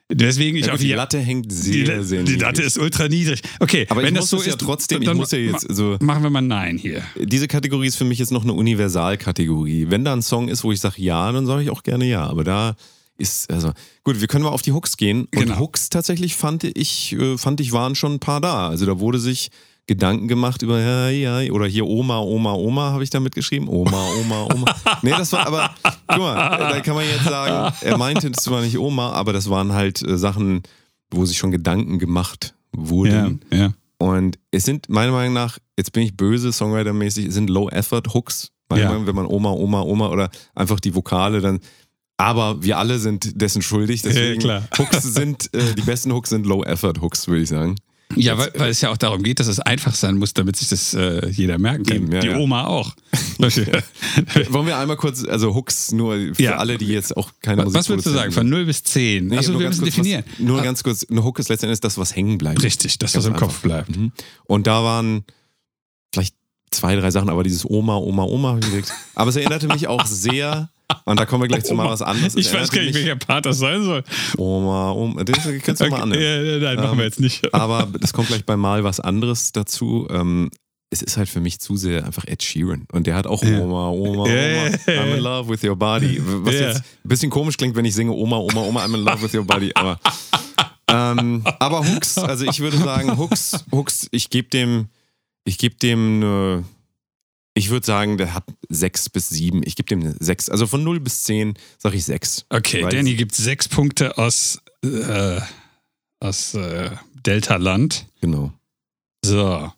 Deswegen 0.09 0.55
ich 0.55 0.67
Ja, 0.67 0.73
auf 0.73 0.79
die 0.79 0.94
Latte 0.94 1.19
hängt 1.19 1.51
Die, 1.51 1.55
sehr, 1.55 2.01
sehr 2.01 2.19
die 2.23 2.31
niedrig. 2.31 2.41
Latte 2.41 2.61
ist 2.63 2.77
ultra 2.77 3.09
niedrig. 3.09 3.41
Okay, 3.59 3.85
Aber 3.89 4.03
wenn 4.03 4.13
das 4.15 4.29
so 4.29 4.38
es 4.38 4.45
ja 4.45 4.51
ist, 4.53 4.61
trotzdem, 4.61 5.01
ich 5.01 5.07
dann 5.09 5.17
muss 5.17 5.31
ja 5.31 5.38
jetzt 5.39 5.67
ma- 5.67 5.75
so- 5.75 5.97
machen 5.99 6.23
wir 6.23 6.29
mal 6.29 6.39
Nein 6.41 6.77
hier. 6.77 7.03
Diese 7.21 7.49
Kategorie 7.49 7.88
ist 7.88 7.97
für 7.97 8.05
mich 8.05 8.17
jetzt 8.17 8.31
noch 8.31 8.44
eine 8.44 8.53
Universalkategorie. 8.53 9.88
Wenn 9.89 10.05
da 10.05 10.13
ein 10.13 10.21
Song 10.21 10.47
ist, 10.47 10.63
wo 10.63 10.71
ich 10.71 10.79
sage 10.79 10.95
ja, 11.01 11.29
dann 11.33 11.45
sage 11.45 11.63
ich 11.63 11.69
auch 11.69 11.83
gerne 11.83 12.05
ja. 12.05 12.25
Aber 12.25 12.45
da 12.45 12.77
ist, 13.18 13.52
also, 13.52 13.72
gut, 14.04 14.19
wir 14.22 14.28
können 14.28 14.44
mal 14.44 14.52
auf 14.52 14.62
die 14.62 14.72
Hooks 14.74 14.98
gehen. 14.98 15.22
Und 15.22 15.31
Genau. 15.31 15.60
Hooks 15.60 15.90
tatsächlich 15.90 16.36
fand 16.36 16.64
ich, 16.64 17.14
äh, 17.14 17.38
fand 17.38 17.60
ich, 17.60 17.72
waren 17.72 17.96
schon 17.96 18.14
ein 18.14 18.19
paar 18.19 18.42
da. 18.42 18.69
Also 18.69 18.86
da 18.86 19.00
wurde 19.00 19.19
sich 19.19 19.50
Gedanken 19.88 20.28
gemacht 20.28 20.62
über, 20.64 20.80
ja, 20.81 21.09
ja, 21.09 21.52
oder 21.52 21.66
hier 21.66 21.86
Oma, 21.86 22.19
Oma, 22.19 22.54
Oma 22.54 22.92
habe 22.92 23.04
ich 23.04 23.09
da 23.09 23.19
mitgeschrieben. 23.21 23.69
Oma, 23.69 24.06
Oma, 24.19 24.44
Oma. 24.54 24.76
nee, 25.02 25.12
das 25.12 25.31
war 25.31 25.47
aber, 25.47 25.74
guck 26.07 26.18
mal, 26.19 26.36
da 26.57 26.80
kann 26.81 26.95
man 26.95 27.06
jetzt 27.06 27.24
sagen, 27.24 27.74
er 27.81 27.97
meinte 27.97 28.31
zwar 28.33 28.62
nicht 28.62 28.78
Oma, 28.78 29.12
aber 29.12 29.31
das 29.33 29.50
waren 29.50 29.71
halt 29.74 30.02
äh, 30.06 30.18
Sachen, 30.18 30.64
wo 31.09 31.26
sich 31.26 31.38
schon 31.38 31.52
Gedanken 31.52 32.00
gemacht 32.00 32.54
wurden. 32.74 33.42
Ja, 33.52 33.57
ja. 33.57 33.74
Und 34.00 34.38
es 34.52 34.66
sind 34.66 34.90
meiner 34.90 35.14
Meinung 35.14 35.33
nach, 35.33 35.57
jetzt 35.78 35.94
bin 35.94 36.04
ich 36.04 36.16
böse, 36.18 36.50
Songwriter-mäßig, 36.50 37.28
es 37.28 37.33
sind 37.33 37.50
Low-Effort-Hooks. 37.50 38.52
Meiner 38.69 38.81
Ja. 38.83 38.88
Meinung 38.90 39.04
nach, 39.04 39.07
Wenn 39.07 39.16
man 39.16 39.26
Oma, 39.26 39.52
Oma, 39.52 39.81
Oma 39.81 40.09
oder 40.09 40.30
einfach 40.54 40.81
die 40.81 40.94
Vokale 40.94 41.40
dann. 41.40 41.59
Aber 42.18 42.64
wir 42.64 42.78
alle 42.80 42.97
sind 43.00 43.40
dessen 43.42 43.62
schuldig. 43.62 44.02
Deswegen 44.02 44.40
klar. 44.42 44.68
Hooks 44.78 45.04
sind, 45.04 45.54
äh, 45.54 45.76
die 45.76 45.83
besten 45.83 46.12
Hooks 46.12 46.30
sind 46.31 46.45
Low-Effort-Hooks, 46.47 47.28
würde 47.28 47.44
ich 47.44 47.50
sagen. 47.50 47.76
Ja, 48.16 48.38
weil, 48.38 48.52
weil 48.56 48.71
es 48.71 48.81
ja 48.81 48.90
auch 48.90 48.97
darum 48.97 49.21
geht, 49.21 49.40
dass 49.40 49.47
es 49.47 49.59
einfach 49.59 49.94
sein 49.94 50.18
muss, 50.18 50.33
damit 50.33 50.56
sich 50.56 50.69
das 50.69 50.94
äh, 50.94 51.28
jeder 51.30 51.57
merken 51.59 51.83
kann. 51.83 51.97
Eben, 51.97 52.12
ja, 52.12 52.21
Die 52.21 52.28
ja. 52.28 52.38
Oma 52.38 52.66
auch. 52.66 52.95
Wollen 53.38 54.66
wir 54.66 54.78
einmal 54.78 54.95
kurz, 54.97 55.24
also 55.26 55.54
Hooks 55.54 55.92
nur 55.92 56.16
für 56.33 56.42
Ja. 56.42 56.56
alle, 56.57 56.78
die 56.78 56.88
jetzt 56.88 57.16
auch 57.16 57.31
keine 57.42 57.64
Musik 57.64 57.78
Was 57.80 57.90
würdest 57.90 58.07
du 58.07 58.12
sagen? 58.12 58.31
Von 58.31 58.50
0 58.50 58.66
bis 58.66 58.83
10? 58.83 59.28
Nee, 59.28 59.38
Achso, 59.38 59.52
wir 59.54 59.59
ganz 59.59 59.76
müssen 59.76 59.83
kurz, 59.83 59.95
definieren. 59.95 60.24
Was, 60.26 60.40
nur 60.40 60.59
Ah, 60.59 60.64
ganz 60.64 60.83
kurz, 60.83 61.06
eine 61.09 61.24
Hook 61.24 61.38
ist 61.40 61.50
letztendlich 61.50 61.81
das, 61.81 61.97
was 61.97 62.16
hängen 62.16 62.38
bleibt. 62.38 62.64
Richtig, 62.64 62.97
das, 62.97 63.14
was 63.16 63.26
im 63.26 63.33
Kopf 63.33 63.50
einfach. 63.50 63.62
bleibt. 63.62 63.95
Mhm. 63.95 64.12
Und 64.45 64.66
da 64.68 64.83
waren 64.83 65.26
vielleicht 66.14 66.33
zwei, 66.71 66.95
drei 66.95 67.12
Sachen, 67.12 67.30
aber 67.30 67.44
dieses 67.44 67.69
Oma, 67.69 67.97
Oma, 67.97 68.24
Oma 68.24 68.50
habe 68.50 68.59
ich 68.62 68.71
gesagt. 68.71 68.94
Aber 69.16 69.30
es 69.30 69.36
erinnerte 69.36 69.68
mich 69.68 69.88
auch 69.88 70.06
sehr, 70.06 70.69
und 71.06 71.19
da 71.19 71.25
kommen 71.25 71.44
wir 71.44 71.47
gleich 71.47 71.63
zu 71.65 71.73
mal 71.73 71.89
was 71.89 72.01
anderes. 72.01 72.35
Es 72.35 72.47
Ich 72.47 72.53
weiß 72.53 72.71
gar 72.71 72.81
nicht, 72.81 72.94
welcher 72.95 73.15
Part 73.15 73.45
das 73.45 73.59
sein 73.59 73.83
soll. 73.83 74.03
Oma, 74.37 74.91
Oma, 74.91 75.23
das 75.23 75.37
kannst 75.63 75.81
du 75.81 75.89
mal 75.89 76.01
anhören. 76.01 76.21
ja, 76.45 76.59
nein, 76.59 76.75
machen 76.77 76.91
Ähm, 76.94 76.97
wir 76.99 77.06
jetzt 77.06 77.19
nicht. 77.19 77.53
Aber 77.53 77.87
das 77.99 78.13
kommt 78.13 78.27
gleich 78.29 78.45
bei 78.45 78.56
mal 78.57 78.83
was 78.83 78.99
anderes 78.99 79.51
dazu. 79.51 80.07
Ähm, 80.09 80.49
es 80.89 81.01
ist 81.01 81.17
halt 81.17 81.27
für 81.27 81.41
mich 81.41 81.59
zu 81.59 81.75
sehr 81.75 82.06
einfach 82.06 82.23
Ed 82.25 82.41
Sheeran. 82.44 82.85
Und 82.94 83.07
der 83.07 83.15
hat 83.15 83.27
auch. 83.27 83.41
Oma, 83.44 83.89
Oma, 83.89 84.23
Oma. 84.23 84.23
I'm 84.25 85.15
in 85.15 85.19
love 85.21 85.49
with 85.49 85.61
your 85.63 85.75
body. 85.75 86.21
Was 86.23 86.53
Ja. 86.53 86.61
jetzt 86.69 86.77
ein 86.77 87.09
bisschen 87.09 87.29
komisch 87.29 87.57
klingt, 87.57 87.75
wenn 87.75 87.83
ich 87.85 87.94
singe 87.94 88.13
Oma, 88.13 88.37
Oma, 88.37 88.61
Oma, 88.61 88.85
I'm 88.85 88.94
in 88.95 89.01
love 89.03 89.21
with 89.21 89.33
your 89.33 89.44
body. 89.44 89.71
Aber, 89.75 89.99
ähm, 90.89 91.44
aber 91.59 91.85
Hooks, 91.85 92.17
also 92.17 92.45
ich 92.45 92.61
würde 92.61 92.77
sagen, 92.77 93.17
Hooks, 93.17 93.65
Hooks, 93.71 94.07
ich 94.11 94.29
gebe 94.29 94.47
dem, 94.47 94.87
ich 95.44 95.57
gebe 95.57 95.75
dem 95.75 96.23
eine, 96.23 96.63
ich 97.57 97.69
würde 97.69 97.85
sagen, 97.85 98.18
der 98.18 98.33
hat 98.33 98.45
sechs 98.69 99.09
bis 99.09 99.30
sieben. 99.30 99.61
Ich 99.66 99.76
gebe 99.76 99.87
dem 99.90 100.16
sechs. 100.19 100.49
Also 100.49 100.68
von 100.68 100.83
0 100.83 100.99
bis 100.99 101.23
10 101.23 101.56
sage 101.78 101.95
ich 101.97 102.06
sechs. 102.06 102.45
Okay, 102.49 102.83
Weil- 102.83 102.92
Danny 102.92 103.16
gibt 103.16 103.33
sechs 103.35 103.68
Punkte 103.68 104.18
aus, 104.18 104.59
äh, 104.83 105.40
aus 106.19 106.54
äh, 106.54 106.92
Delta-Land. 107.26 108.06
Genau. 108.21 108.54
So. 109.26 109.71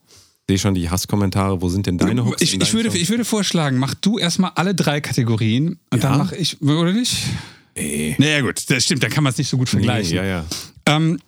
Ich 0.48 0.54
sehe 0.54 0.60
schon 0.60 0.74
die 0.76 0.90
Hasskommentare. 0.90 1.62
Wo 1.62 1.70
sind 1.70 1.86
denn 1.88 1.98
deine 1.98 2.26
Hooks? 2.26 2.42
Ich, 2.42 2.54
ich, 2.60 2.74
würde, 2.74 2.90
Song? 2.92 3.00
ich 3.00 3.10
würde 3.10 3.24
vorschlagen, 3.24 3.78
mach 3.78 3.94
du 3.94 4.18
erstmal 4.18 4.52
alle 4.56 4.74
drei 4.76 5.00
Kategorien 5.00 5.80
und 5.92 6.04
Ja? 6.04 6.10
dann 6.10 6.18
mache 6.18 6.36
ich, 6.36 6.62
oder 6.62 6.92
nicht? 6.92 7.16
Nee. 7.78 8.16
Naja, 8.18 8.42
gut, 8.42 8.70
das 8.70 8.84
stimmt, 8.84 9.04
dann 9.04 9.12
kann 9.12 9.24
man 9.24 9.32
es 9.32 9.38
nicht 9.38 9.48
so 9.48 9.58
gut 9.58 9.70
vergleichen. 9.70 10.10
Nee, 10.12 10.18
ja, 10.18 10.26
ja. 10.26 10.46
Ähm, 10.88 11.20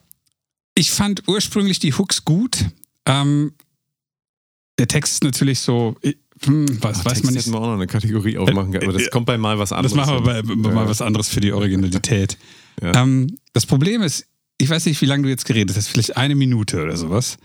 ich 0.75 0.91
fand 0.91 1.27
ursprünglich 1.27 1.79
die 1.79 1.93
Hooks 1.93 2.25
gut. 2.25 2.65
Ähm, 3.05 3.53
der 4.79 4.87
Text 4.87 5.13
ist 5.13 5.23
natürlich 5.23 5.59
so, 5.59 5.95
hm, 6.45 6.81
was 6.81 6.99
Ach, 7.01 7.05
weiß 7.05 7.23
man 7.23 7.33
nicht. 7.33 7.43
hätten 7.45 7.53
wir 7.53 7.59
auch 7.61 7.67
noch 7.67 7.73
eine 7.73 7.87
Kategorie 7.87 8.37
aufmachen 8.37 8.71
können, 8.71 8.83
aber 8.83 8.93
das 8.93 9.03
äh, 9.07 9.09
kommt 9.09 9.25
bei 9.27 9.37
mal 9.37 9.59
was 9.59 9.69
Das 9.69 9.77
anderes. 9.77 9.95
machen 9.95 10.13
wir 10.15 10.21
bei, 10.21 10.41
bei 10.41 10.69
Ja. 10.69 10.75
mal 10.75 10.87
was 10.87 11.01
anderes 11.01 11.29
für 11.29 11.39
die 11.39 11.51
Originalität. 11.53 12.37
Ja. 12.81 13.01
Ähm, 13.03 13.37
das 13.53 13.65
Problem 13.65 14.01
ist, 14.01 14.25
ich 14.57 14.69
weiß 14.69 14.85
nicht, 14.85 15.01
wie 15.01 15.05
lange 15.05 15.23
du 15.23 15.29
jetzt 15.29 15.45
geredet 15.45 15.75
hast, 15.75 15.87
vielleicht 15.87 16.17
eine 16.17 16.35
Minute 16.35 16.81
oder 16.83 16.95
sowas. 16.97 17.37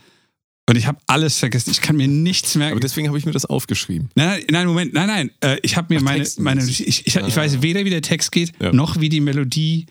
Und 0.68 0.76
ich 0.76 0.86
habe 0.86 0.98
alles 1.06 1.38
vergessen. 1.38 1.70
Ich 1.70 1.80
kann 1.80 1.96
mir 1.96 2.08
nichts 2.08 2.56
merken. 2.56 2.72
Aber 2.72 2.80
deswegen 2.80 3.06
habe 3.06 3.16
ich 3.16 3.24
mir 3.24 3.30
das 3.32 3.44
aufgeschrieben. 3.44 4.08
Nein, 4.16 4.28
nein, 4.38 4.44
nein, 4.50 4.66
Moment, 4.66 4.92
nein, 4.94 5.06
nein. 5.06 5.30
Äh, 5.40 5.58
ich 5.62 5.76
habe 5.76 5.94
mir 5.94 6.00
Ach, 6.00 6.04
meine, 6.04 6.26
meine 6.38 6.64
ich, 6.64 6.84
ich, 6.86 7.06
ich 7.06 7.18
Ah. 7.22 7.36
weiß 7.36 7.62
weder, 7.62 7.84
wie 7.84 7.90
der 7.90 8.02
Text 8.02 8.32
geht, 8.32 8.52
Ja. 8.60 8.72
noch 8.72 8.98
wie 9.00 9.08
die 9.08 9.20
Melodie 9.20 9.86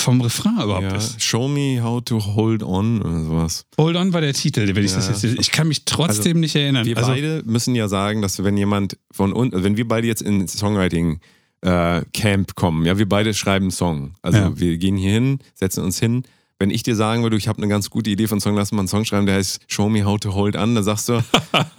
vom 0.00 0.20
Refrain 0.20 0.54
überhaupt 0.62 0.82
Ja. 0.82 0.94
ist. 0.96 1.20
Show 1.22 1.48
me 1.48 1.82
how 1.82 2.02
to 2.04 2.24
hold 2.24 2.62
on 2.62 3.02
oder 3.02 3.24
sowas. 3.24 3.64
Hold 3.78 3.96
on 3.96 4.12
war 4.12 4.20
der 4.20 4.34
Titel, 4.34 4.66
wenn 4.74 4.84
ich 4.84 4.90
Ja. 4.92 4.98
das 4.98 5.22
jetzt. 5.22 5.38
Ich 5.40 5.50
kann 5.50 5.68
mich 5.68 5.84
trotzdem 5.84 6.40
nicht 6.40 6.54
erinnern. 6.54 6.84
Wir 6.86 6.96
Also, 6.96 7.10
beide 7.10 7.42
müssen 7.44 7.74
ja 7.74 7.88
sagen, 7.88 8.22
dass 8.22 8.42
wenn 8.44 8.56
jemand 8.56 8.96
von 9.10 9.32
uns, 9.32 9.52
also 9.52 9.64
wenn 9.64 9.76
wir 9.76 9.88
beide 9.88 10.06
jetzt 10.06 10.22
in 10.22 10.46
Songwriting 10.46 11.20
äh, 11.62 12.02
Camp 12.12 12.54
kommen, 12.54 12.84
ja, 12.86 12.98
wir 12.98 13.08
beide 13.08 13.34
schreiben 13.34 13.64
einen 13.64 13.70
Song. 13.72 14.14
Also 14.22 14.38
Ja. 14.38 14.58
wir 14.60 14.76
gehen 14.78 14.96
hier 14.96 15.12
hin, 15.12 15.38
setzen 15.54 15.82
uns 15.82 15.98
hin. 15.98 16.22
Wenn 16.58 16.70
ich 16.70 16.82
dir 16.82 16.94
sagen 16.96 17.22
würde, 17.22 17.36
ich 17.36 17.48
habe 17.48 17.58
eine 17.58 17.68
ganz 17.68 17.90
gute 17.90 18.08
Idee 18.10 18.28
von 18.28 18.40
Song, 18.40 18.54
lass 18.54 18.72
mal 18.72 18.78
einen 18.80 18.88
Song 18.88 19.04
schreiben, 19.04 19.26
der 19.26 19.34
heißt 19.36 19.60
Show 19.66 19.88
Me 19.88 20.04
How 20.04 20.18
to 20.20 20.32
Hold 20.34 20.56
On, 20.56 20.74
dann 20.74 20.84
sagst 20.84 21.08
du, 21.08 21.20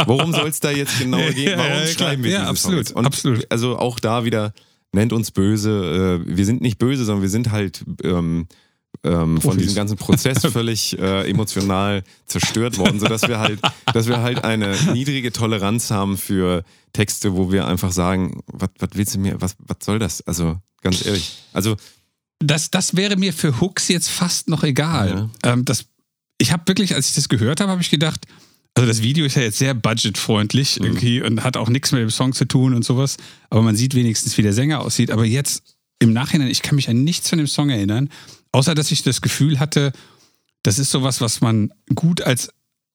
worum 0.06 0.34
soll 0.34 0.50
es 0.50 0.60
da 0.60 0.70
jetzt 0.72 1.00
genau 1.00 1.18
gehen? 1.34 1.58
Warum 1.58 1.88
schreiben 1.88 2.24
wir 2.24 2.32
Ja, 2.32 2.38
diese 2.40 2.50
absolut, 2.50 2.88
Songs? 2.88 2.92
Und 2.98 3.06
absolut. 3.06 3.48
Also 3.52 3.78
auch 3.78 4.00
da 4.00 4.26
wieder, 4.26 4.52
nennt 4.98 5.14
uns 5.14 5.32
böse, 5.32 6.24
äh, 6.26 6.38
wir 6.38 6.46
sind 6.46 6.62
nicht 6.62 6.78
böse, 6.78 7.06
sondern 7.06 7.22
wir 7.22 7.30
sind 7.30 7.52
halt 7.52 7.86
ähm, 8.04 8.48
ähm, 9.04 9.40
von 9.40 9.58
diesem 9.58 9.76
ganzen 9.76 9.98
Prozess 9.98 10.46
völlig 10.52 10.98
äh, 10.98 11.30
emotional 11.30 12.04
zerstört 12.26 12.78
worden, 12.78 13.00
sodass 13.00 13.28
wir 13.28 13.40
halt, 13.40 13.60
dass 13.94 14.08
wir 14.08 14.22
halt 14.22 14.44
eine 14.44 14.76
niedrige 14.94 15.32
Toleranz 15.32 15.92
haben 15.92 16.18
für 16.18 16.64
Texte, 16.94 17.36
wo 17.36 17.52
wir 17.52 17.68
einfach 17.68 17.92
sagen, 17.92 18.42
was 18.48 18.70
willst 18.94 19.16
du 19.16 19.20
mir, 19.20 19.40
was, 19.40 19.56
soll 19.82 20.00
das? 20.00 20.26
Also 20.26 20.58
ganz 20.82 21.06
ehrlich. 21.06 21.38
Also 21.54 21.78
das, 22.40 22.70
das 22.72 22.96
wäre 22.96 23.16
mir 23.18 23.34
für 23.34 23.60
Hooks 23.62 23.88
jetzt 23.88 24.10
fast 24.10 24.50
noch 24.50 24.64
egal. 24.64 25.30
Ähm, 25.44 25.66
das, 25.66 25.86
ich 26.38 26.52
habe 26.52 26.64
wirklich, 26.68 26.96
als 26.96 27.10
ich 27.10 27.16
das 27.16 27.30
gehört 27.30 27.62
habe, 27.62 27.72
habe 27.72 27.82
ich 27.82 27.90
gedacht, 27.90 28.26
also 28.78 28.88
das 28.88 29.02
Video 29.02 29.26
ist 29.26 29.36
ja 29.36 29.42
jetzt 29.42 29.58
sehr 29.58 29.74
budgetfreundlich 29.74 30.80
Mhm. 30.80 30.86
irgendwie 30.86 31.22
und 31.24 31.44
hat 31.44 31.58
auch 31.58 31.68
nichts 31.68 31.92
mit 31.92 32.02
dem 32.02 32.12
Song 32.12 32.34
zu 32.34 32.46
tun 32.46 32.74
und 32.76 32.86
sowas. 32.86 33.18
Aber 33.50 33.64
man 33.64 33.76
sieht 33.76 33.96
wenigstens, 33.96 34.38
wie 34.38 34.44
der 34.44 34.54
Sänger 34.54 34.82
aussieht. 34.82 35.10
Aber 35.10 35.26
jetzt 35.26 35.76
im 36.00 36.14
Nachhinein, 36.14 36.48
ich 36.48 36.62
kann 36.62 36.76
mich 36.76 36.88
an 36.88 37.04
nichts 37.04 37.28
von 37.30 37.40
dem 37.40 37.48
Song 37.48 37.72
erinnern, 37.72 38.10
außer 38.52 38.76
dass 38.76 38.92
ich 38.92 39.02
das 39.02 39.22
Gefühl 39.22 39.60
hatte, 39.60 39.94
das 40.62 40.78
ist 40.78 40.92
sowas, 40.92 41.22
was 41.22 41.42
man 41.42 41.72
gut 41.96 42.22
als 42.22 42.50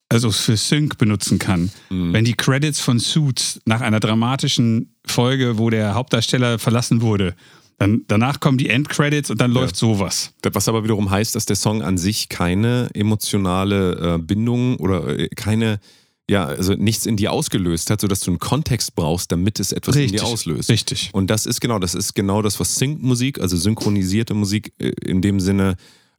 also 0.08 0.30
für 0.30 0.56
Sync 0.56 0.98
benutzen 0.98 1.38
kann. 1.38 1.70
Mhm. 1.90 2.12
Wenn 2.12 2.24
die 2.24 2.34
Credits 2.34 2.78
von 2.80 2.98
Suits 3.00 3.60
nach 3.64 3.80
einer 3.80 3.98
dramatischen 3.98 4.94
Folge, 5.06 5.58
wo 5.58 5.68
der 5.70 5.94
Hauptdarsteller 5.94 6.58
verlassen 6.58 7.00
wurde, 7.00 7.34
dann 7.82 8.04
danach 8.08 8.40
kommen 8.40 8.58
die 8.58 8.68
Endcredits 8.68 9.30
und 9.30 9.40
dann 9.40 9.52
läuft 9.52 9.76
sowas. 9.76 10.32
Was 10.42 10.68
aber 10.68 10.84
wiederum 10.84 11.10
heißt, 11.10 11.34
dass 11.34 11.46
der 11.46 11.56
Song 11.56 11.82
an 11.82 11.98
sich 11.98 12.28
keine 12.28 12.90
emotionale 12.94 14.14
äh, 14.14 14.18
Bindung 14.18 14.76
oder 14.76 15.18
äh, 15.18 15.28
keine, 15.28 15.80
ja, 16.28 16.46
also 16.46 16.74
nichts 16.74 17.06
in 17.06 17.16
dir 17.16 17.32
ausgelöst 17.32 17.90
hat, 17.90 18.00
sodass 18.00 18.20
du 18.20 18.30
einen 18.30 18.38
Kontext 18.38 18.94
brauchst, 18.94 19.32
damit 19.32 19.60
es 19.60 19.72
etwas 19.72 19.96
in 19.96 20.12
dir 20.12 20.24
auslöst. 20.24 20.70
Richtig. 20.70 21.10
Und 21.12 21.28
das 21.28 21.46
ist 21.46 21.60
genau, 21.60 21.78
das 21.78 21.94
ist 21.94 22.14
genau 22.14 22.42
das, 22.42 22.60
was 22.60 22.76
Sync-Musik, 22.76 23.40
also 23.40 23.56
synchronisierte 23.56 24.34
Musik 24.34 24.72
äh, 24.78 24.92
in 25.04 25.20
dem 25.20 25.40
Sinne, 25.40 25.76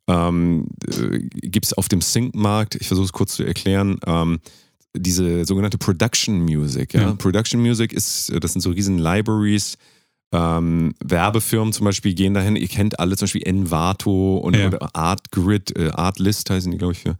ähm, 0.07 0.67
äh, 0.85 1.19
gibt 1.47 1.65
es 1.65 1.73
auf 1.73 1.87
dem 1.87 2.01
Sync-Markt, 2.01 2.75
ich 2.75 2.87
versuche 2.87 3.05
es 3.05 3.13
kurz 3.13 3.35
zu 3.35 3.43
erklären, 3.43 3.99
ähm, 4.05 4.39
diese 4.95 5.45
sogenannte 5.45 5.77
Production 5.77 6.41
Music. 6.41 6.93
Ja? 6.93 7.01
Ja. 7.01 7.13
Production 7.13 7.61
Music 7.61 7.93
ist, 7.93 8.31
das 8.39 8.53
sind 8.53 8.61
so 8.61 8.69
riesen 8.69 8.99
Libraries, 8.99 9.77
ähm, 10.33 10.95
Werbefirmen 11.03 11.71
zum 11.71 11.85
Beispiel 11.85 12.15
gehen 12.15 12.33
dahin, 12.33 12.55
ihr 12.55 12.67
kennt 12.67 12.99
alle 12.99 13.15
zum 13.15 13.25
Beispiel 13.27 13.43
Envato 13.43 14.37
und 14.37 14.55
Ja. 14.55 14.71
Artgrid, 14.93 15.77
äh, 15.77 15.91
Artlist 15.91 16.49
heißen 16.49 16.71
die, 16.71 16.77
glaube 16.77 16.93
ich, 16.93 16.99
für 16.99 17.17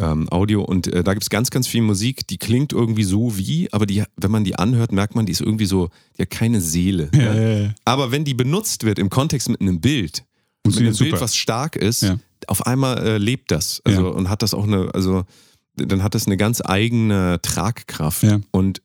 ähm, 0.00 0.28
Audio. 0.30 0.62
Und 0.62 0.88
äh, 0.88 1.04
da 1.04 1.14
gibt 1.14 1.22
es 1.22 1.30
ganz, 1.30 1.50
ganz 1.50 1.66
viel 1.68 1.82
Musik, 1.82 2.26
die 2.26 2.36
klingt 2.38 2.72
irgendwie 2.72 3.04
so 3.04 3.36
wie, 3.38 3.72
aber 3.72 3.86
die, 3.86 4.02
wenn 4.16 4.30
man 4.30 4.44
die 4.44 4.56
anhört, 4.56 4.92
merkt 4.92 5.14
man, 5.14 5.24
die 5.24 5.32
ist 5.32 5.40
irgendwie 5.40 5.66
so, 5.66 5.88
die 6.16 6.22
hat 6.22 6.30
keine 6.30 6.60
Seele. 6.60 7.10
Ja, 7.14 7.34
ja. 7.34 7.74
Aber 7.84 8.10
wenn 8.10 8.24
die 8.24 8.34
benutzt 8.34 8.84
wird 8.84 8.98
im 8.98 9.08
Kontext 9.10 9.48
mit 9.48 9.60
einem 9.60 9.80
Bild, 9.80 10.24
mit 10.66 10.76
einem 10.78 10.96
Bild, 10.96 11.20
was 11.20 11.36
stark 11.36 11.76
ist, 11.76 12.02
auf 12.46 12.66
einmal 12.66 12.98
äh, 13.06 13.18
lebt 13.18 13.50
das. 13.50 13.80
Also 13.84 14.10
und 14.10 14.28
hat 14.28 14.42
das 14.42 14.52
auch 14.54 14.64
eine, 14.64 14.90
also 14.94 15.24
dann 15.76 16.02
hat 16.02 16.14
das 16.14 16.26
eine 16.26 16.36
ganz 16.36 16.60
eigene 16.64 17.38
Tragkraft. 17.42 18.22
Und 18.50 18.82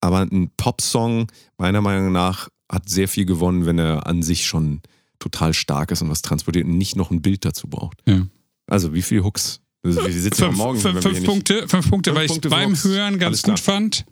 aber 0.00 0.20
ein 0.20 0.50
Popsong, 0.56 1.28
meiner 1.58 1.80
Meinung 1.80 2.10
nach, 2.12 2.48
hat 2.72 2.88
sehr 2.88 3.06
viel 3.06 3.26
gewonnen, 3.26 3.66
wenn 3.66 3.78
er 3.78 4.06
an 4.06 4.22
sich 4.22 4.46
schon 4.46 4.80
total 5.18 5.54
stark 5.54 5.90
ist 5.92 6.02
und 6.02 6.08
was 6.08 6.22
transportiert 6.22 6.66
und 6.66 6.76
nicht 6.78 6.96
noch 6.96 7.10
ein 7.10 7.22
Bild 7.22 7.44
dazu 7.44 7.68
braucht. 7.68 7.98
Ja. 8.06 8.26
Also 8.66 8.94
wie 8.94 9.02
viele 9.02 9.22
Hooks? 9.24 9.60
Also, 9.84 10.04
wir 10.04 10.12
sitzen 10.12 10.44
Fünf, 10.46 10.56
morgen, 10.56 10.78
fünf, 10.80 11.02
fünf 11.02 11.24
Punkte, 11.24 11.68
fünf 11.68 11.90
Punkte, 11.90 12.14
weil 12.14 12.24
ich 12.26 12.30
Punkte 12.30 12.48
beim 12.50 12.70
Vox. 12.70 12.84
Hören 12.84 13.18
ganz 13.18 13.28
Alles 13.28 13.42
gut 13.42 13.64
klar. 13.64 13.74
fand. 13.76 14.04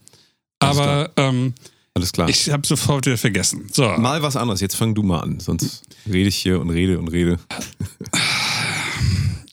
Alles 0.58 0.78
Aber 0.78 1.10
ähm, 1.16 1.44
Nicht, 1.46 1.54
alles 1.94 2.12
klar. 2.12 2.28
ich 2.28 2.50
habe 2.50 2.66
sofort 2.66 3.06
wieder 3.06 3.16
vergessen. 3.16 3.68
So. 3.72 3.88
Mal 3.96 4.22
was 4.22 4.36
anderes, 4.36 4.60
jetzt 4.60 4.74
fang 4.76 4.94
du 4.94 5.02
mal 5.02 5.20
an, 5.20 5.40
sonst 5.40 5.84
rede 6.06 6.28
ich 6.28 6.36
hier 6.36 6.60
und 6.60 6.70
rede 6.70 6.98
und 6.98 7.08
rede. 7.08 7.38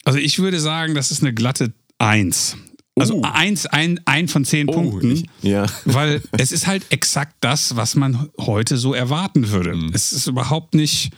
Also 0.03 0.19
ich 0.19 0.39
würde 0.39 0.59
sagen, 0.59 0.95
das 0.95 1.11
ist 1.11 1.21
eine 1.21 1.33
glatte 1.33 1.73
Eins. 1.99 2.57
Also 2.99 3.15
Oh. 3.15 3.21
eins, 3.23 3.65
ein, 3.65 3.99
ein 4.05 4.27
von 4.27 4.43
zehn 4.45 4.67
Punkten. 4.67 5.11
ich, 5.11 5.25
ja. 5.41 5.65
Weil 5.85 6.21
es 6.31 6.51
ist 6.51 6.67
halt 6.67 6.83
exakt 6.89 7.35
das, 7.41 7.75
was 7.75 7.95
man 7.95 8.29
heute 8.39 8.77
so 8.77 8.93
erwarten 8.93 9.49
würde. 9.49 9.75
Mhm. 9.75 9.91
Es 9.93 10.11
ist 10.11 10.27
überhaupt 10.27 10.73
nicht 10.73 11.11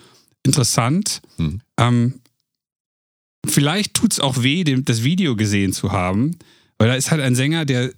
interessant. 0.44 1.22
Mhm. 1.38 1.62
Ähm, 1.78 2.22
vielleicht 3.48 3.94
tut 3.94 4.14
es 4.14 4.20
auch 4.20 4.44
weh, 4.44 4.64
dem, 4.64 4.86
das 4.86 5.04
Video 5.04 5.36
gesehen 5.36 5.74
zu 5.74 5.92
haben, 5.92 6.38
weil 6.78 6.88
da 6.90 6.96
ist 6.96 7.12
halt 7.12 7.22
ein 7.22 7.36
Sänger, 7.36 7.66
der 7.66 7.92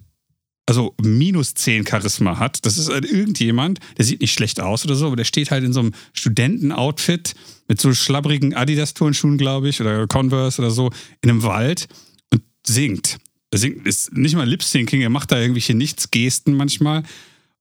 also 0.68 0.94
minus 1.02 1.54
10 1.56 1.86
Charisma 1.86 2.38
hat. 2.40 2.66
Das 2.66 2.78
ist 2.78 2.90
halt 2.90 3.04
irgendjemand, 3.06 3.80
der 3.98 4.06
sieht 4.06 4.22
nicht 4.22 4.32
schlecht 4.34 4.60
aus 4.62 4.86
oder 4.86 4.96
so, 4.96 5.08
aber 5.08 5.16
der 5.16 5.26
steht 5.26 5.52
halt 5.52 5.64
in 5.64 5.74
so 5.74 5.82
einem 5.82 5.92
Studentenoutfit 6.14 7.34
mit 7.68 7.82
so 7.82 7.94
schlabbrigen 7.94 8.54
Adidas-Turnschuhen, 8.54 9.38
glaube 9.38 9.70
ich, 9.70 9.82
oder 9.82 10.08
Converse 10.08 10.62
oder 10.62 10.72
so, 10.72 10.92
in 11.22 11.30
einem 11.30 11.44
Wald 11.44 11.88
und 12.32 12.44
singt. 12.66 13.18
Er 13.51 13.60
singt, 13.60 13.86
ist 13.86 14.13
nicht 14.13 14.36
mal 14.36 14.48
Lip-Syncing, 14.48 15.01
er 15.01 15.10
macht 15.10 15.31
da 15.31 15.38
irgendwelche 15.39 15.74
Nichts-Gesten 15.74 16.55
manchmal. 16.55 17.03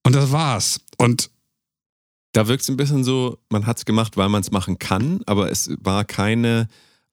Und 0.04 0.14
das 0.14 0.30
war's. 0.32 0.80
Und 0.97 1.30
Da 2.32 2.47
wirkt 2.47 2.62
es 2.62 2.68
ein 2.68 2.76
bisschen 2.76 3.02
so, 3.02 3.38
man 3.49 3.66
hat 3.66 3.78
es 3.78 3.85
gemacht, 3.85 4.16
weil 4.16 4.28
man 4.28 4.40
es 4.40 4.52
machen 4.52 4.78
kann, 4.78 5.20
aber 5.26 5.50
es 5.50 5.70
war 5.80 6.04
keine, 6.04 6.68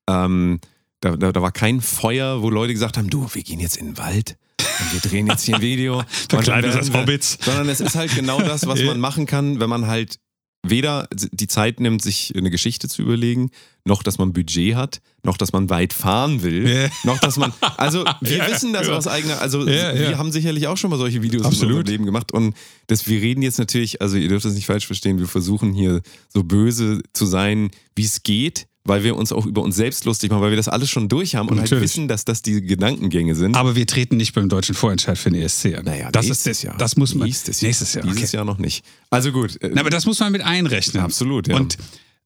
ähm, 0.07 0.59
da, 1.01 1.15
da, 1.17 1.31
da 1.31 1.41
war 1.41 1.51
kein 1.51 1.81
Feuer, 1.81 2.43
wo 2.43 2.51
Leute 2.51 2.73
gesagt 2.73 2.97
haben, 2.97 3.09
du, 3.09 3.27
wir 3.33 3.41
gehen 3.43 3.59
jetzt 3.59 3.77
in 3.77 3.87
den 3.87 3.97
Wald 3.97 4.37
und 4.79 4.93
wir 4.93 4.99
drehen 4.99 5.25
jetzt 5.25 5.43
hier 5.43 5.55
ein 5.55 5.61
Video. 5.61 6.03
Verkleidet 6.29 6.75
als 6.75 6.93
Hobbits. 6.93 7.39
Sondern 7.41 7.67
es 7.69 7.79
ist 7.79 7.95
halt 7.95 8.13
genau 8.13 8.39
das, 8.41 8.67
was 8.67 8.79
man 8.83 8.99
machen 8.99 9.25
kann, 9.25 9.59
wenn 9.59 9.69
man 9.69 9.87
halt 9.87 10.19
weder 10.63 11.07
die 11.13 11.47
Zeit 11.47 11.79
nimmt, 11.79 12.01
sich 12.01 12.33
eine 12.35 12.49
Geschichte 12.49 12.89
zu 12.89 13.01
überlegen, 13.01 13.51
noch 13.85 14.03
dass 14.03 14.17
man 14.17 14.33
Budget 14.33 14.75
hat, 14.75 14.99
noch 15.23 15.37
dass 15.37 15.53
man 15.53 15.69
weit 15.69 15.93
fahren 15.93 16.41
will, 16.43 16.89
noch 17.03 17.19
dass 17.19 17.37
man, 17.37 17.53
also 17.77 18.03
wir 18.21 18.37
Ja, 18.37 18.47
wissen 18.51 18.73
das 18.73 18.87
ja. 18.87 18.97
aus 18.97 19.07
eigener, 19.07 19.39
also 19.39 19.65
Ja, 19.65 19.93
wir 19.95 20.17
haben 20.17 20.31
sicherlich 20.31 20.67
auch 20.67 20.75
schon 20.77 20.89
mal 20.89 20.97
solche 20.97 21.21
Videos 21.21 21.43
in 21.43 21.47
Absolut. 21.47 21.71
unserem 21.77 21.87
Leben 21.87 22.05
gemacht 22.05 22.31
und 22.33 22.55
das, 22.87 23.07
wir 23.07 23.21
reden 23.21 23.41
jetzt 23.43 23.59
natürlich, 23.59 24.01
also 24.01 24.17
ihr 24.17 24.27
dürft 24.27 24.45
das 24.45 24.55
nicht 24.55 24.65
falsch 24.65 24.87
verstehen, 24.87 25.19
wir 25.19 25.27
versuchen 25.27 25.73
hier 25.73 26.01
so 26.27 26.43
böse 26.43 27.01
zu 27.13 27.25
sein, 27.25 27.69
wie 27.95 28.03
es 28.03 28.23
geht, 28.23 28.67
weil 28.87 29.03
wir 29.03 29.15
uns 29.15 29.31
auch 29.31 29.45
über 29.45 29.61
uns 29.61 29.75
selbst 29.75 30.05
lustig 30.05 30.31
machen, 30.31 30.41
weil 30.41 30.49
wir 30.51 30.57
das 30.57 30.67
alles 30.67 30.89
schon 30.89 31.09
durch 31.09 31.35
haben 31.35 31.49
und 31.49 31.57
halt 31.59 31.69
Natürlich. 31.69 31.83
wissen, 31.91 32.07
dass 32.07 32.25
das 32.25 32.41
die 32.41 32.61
Gedankengänge 32.61 33.35
sind. 33.35 33.55
aber 33.55 33.75
wir 33.75 33.85
treten 33.87 34.17
nicht 34.17 34.33
beim 34.33 34.49
deutschen 34.49 34.75
Vorentscheid 34.75 35.17
für 35.17 35.29
den 35.29 35.41
ESC 35.41 35.75
an. 35.75 35.85
naja, 35.85 36.09
das 36.11 36.25
nächstes 36.27 36.57
ist 36.57 36.63
Jahr. 36.63 36.77
Das 36.77 36.95
muss 36.97 37.13
man 37.15 37.27
Nächstes 37.27 37.61
Jahr. 37.61 37.67
Nächstes 37.69 37.93
Jahr. 37.93 38.03
Dieses 38.05 38.23
okay. 38.29 38.35
Jahr 38.37 38.45
noch 38.45 38.57
nicht. 38.57 38.83
Also 39.09 39.31
gut. 39.31 39.61
äh, 39.61 39.71
Na, 39.73 39.81
aber 39.81 39.89
das 39.89 40.05
muss 40.05 40.19
man 40.19 40.31
mit 40.31 40.41
einrechnen. 40.41 41.03
Absolut, 41.03 41.47
ja. 41.47 41.55
Und 41.55 41.77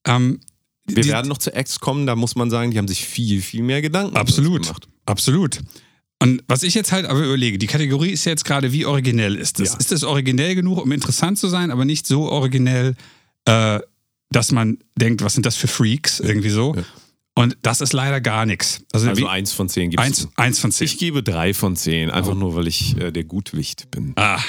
ähm, 0.06 0.40
Wir 0.88 1.04
die- 1.04 1.10
werden 1.10 1.28
noch 1.30 1.38
zu 1.38 1.54
Acts 1.54 1.80
kommen, 1.80 2.06
da 2.08 2.16
muss 2.16 2.36
man 2.36 2.50
sagen, 2.50 2.72
die 2.72 2.78
haben 2.78 2.88
sich 2.88 3.06
viel, 3.06 3.42
viel 3.42 3.64
mehr 3.64 3.82
Gedanken 3.82 4.16
Absolut. 4.18 4.64
gemacht. 4.64 4.88
Absolut. 5.06 5.60
Und 6.20 6.44
was 6.48 6.62
ich 6.62 6.76
jetzt 6.76 6.92
halt 6.92 7.08
aber 7.08 7.20
überlege, 7.26 7.58
die 7.58 7.66
Kategorie 7.66 8.10
ist 8.12 8.26
ja 8.26 8.32
jetzt 8.32 8.46
gerade, 8.46 8.72
wie 8.72 8.86
originell 8.86 9.36
ist 9.36 9.60
das? 9.60 9.74
Ja. 9.74 9.78
Ist 9.80 9.92
das 9.92 10.04
originell 10.04 10.54
genug, 10.54 10.78
um 10.80 10.92
interessant 10.92 11.40
zu 11.40 11.48
sein, 11.48 11.72
aber 11.72 11.84
nicht 11.84 12.06
so 12.06 12.30
originell, 12.30 12.96
äh, 13.46 13.80
dass 14.32 14.52
man 14.52 14.78
denkt, 14.96 15.22
was 15.24 15.34
sind 15.34 15.46
das 15.46 15.56
für 15.56 15.68
Freaks, 15.68 16.20
irgendwie 16.20 16.50
so? 16.50 16.74
Ja. 16.76 16.84
Und 17.34 17.58
das 17.62 17.80
ist 17.82 17.94
leider 17.94 18.20
gar 18.20 18.46
nichts. 18.46 18.84
Also, 18.92 19.10
Also 19.10 19.28
eins 19.28 19.54
von 19.54 19.70
zehn 19.70 19.90
gibst 19.90 20.06
eins, 20.06 20.20
du. 20.24 20.28
eins 20.36 20.60
von 20.60 20.72
zehn. 20.72 20.86
Ich 20.86 20.98
gebe 20.98 21.24
drei 21.24 21.54
von 21.54 21.76
zehn, 21.76 22.10
einfach 22.10 22.36
nur, 22.36 22.56
weil 22.56 22.68
ich 22.68 22.98
äh, 22.98 23.12
der 23.12 23.24
Gutwicht 23.24 23.90
bin. 23.92 24.14
ah. 24.18 24.40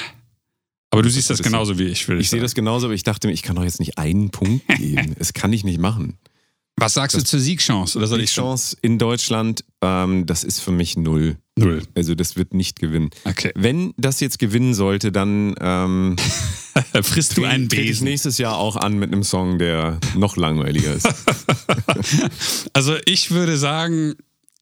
Aber 0.91 1.01
du 1.01 1.09
siehst 1.09 1.31
das 1.31 1.39
Das 1.39 1.43
genauso 1.43 1.79
wie 1.79 1.85
ich, 1.85 2.07
würde 2.07 2.21
Ich 2.21 2.29
sehe 2.29 2.39
das 2.39 2.53
genauso, 2.53 2.85
aber 2.85 2.93
ich 2.93 3.01
dachte 3.01 3.25
mir, 3.27 3.33
ich 3.33 3.41
kann 3.41 3.55
doch 3.55 3.63
jetzt 3.63 3.79
nicht 3.79 3.97
einen 3.97 4.29
Punkt 4.29 4.67
geben. 4.77 5.15
das 5.17 5.33
kann 5.33 5.51
ich 5.51 5.63
nicht 5.63 5.79
machen. 5.79 6.19
Was 6.75 6.95
sagst 6.95 7.15
du 7.15 7.23
zur 7.23 7.39
Siegchance? 7.39 7.97
Oder 7.97 8.07
soll 8.07 8.17
Die 8.19 8.23
ich 8.25 8.31
Chance 8.33 8.75
in 8.81 8.97
Deutschland, 8.97 9.63
ähm, 9.81 10.25
das 10.25 10.43
ist 10.43 10.59
für 10.59 10.71
mich 10.71 10.97
null. 10.97 11.37
Null. 11.55 11.83
Also 11.93 12.15
das 12.15 12.35
wird 12.35 12.53
nicht 12.55 12.79
gewinnen. 12.79 13.11
Okay. 13.25 13.51
Wenn 13.55 13.93
das 13.97 14.19
jetzt 14.19 14.39
gewinnen 14.39 14.73
sollte, 14.73 15.11
dann 15.11 15.53
ähm, 15.61 16.15
Frisst 17.03 17.37
du 17.37 17.45
einen 17.45 17.69
trete 17.69 17.83
ich 17.83 17.87
Besen? 17.89 18.05
nächstes 18.05 18.39
Jahr 18.39 18.57
auch 18.57 18.75
an 18.75 18.97
mit 18.97 19.11
einem 19.13 19.21
Song, 19.23 19.59
der 19.59 19.99
noch 20.15 20.35
langweiliger 20.35 20.93
ist. 20.93 21.07
Also 22.73 22.95
ich 23.05 23.29
würde 23.31 23.57
sagen, 23.57 24.15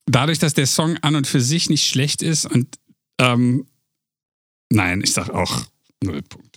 dadurch, 0.05 0.39
dass 0.39 0.53
der 0.53 0.67
Song 0.67 0.97
an 0.97 1.15
und 1.15 1.27
für 1.27 1.39
sich 1.41 1.69
nicht 1.69 1.87
schlecht 1.87 2.21
ist 2.21 2.45
und 2.45 2.67
ähm, 3.19 3.65
nein, 4.69 5.01
ich 5.01 5.13
sag 5.13 5.29
auch 5.29 5.63
null 6.03 6.21
Punkte. 6.23 6.50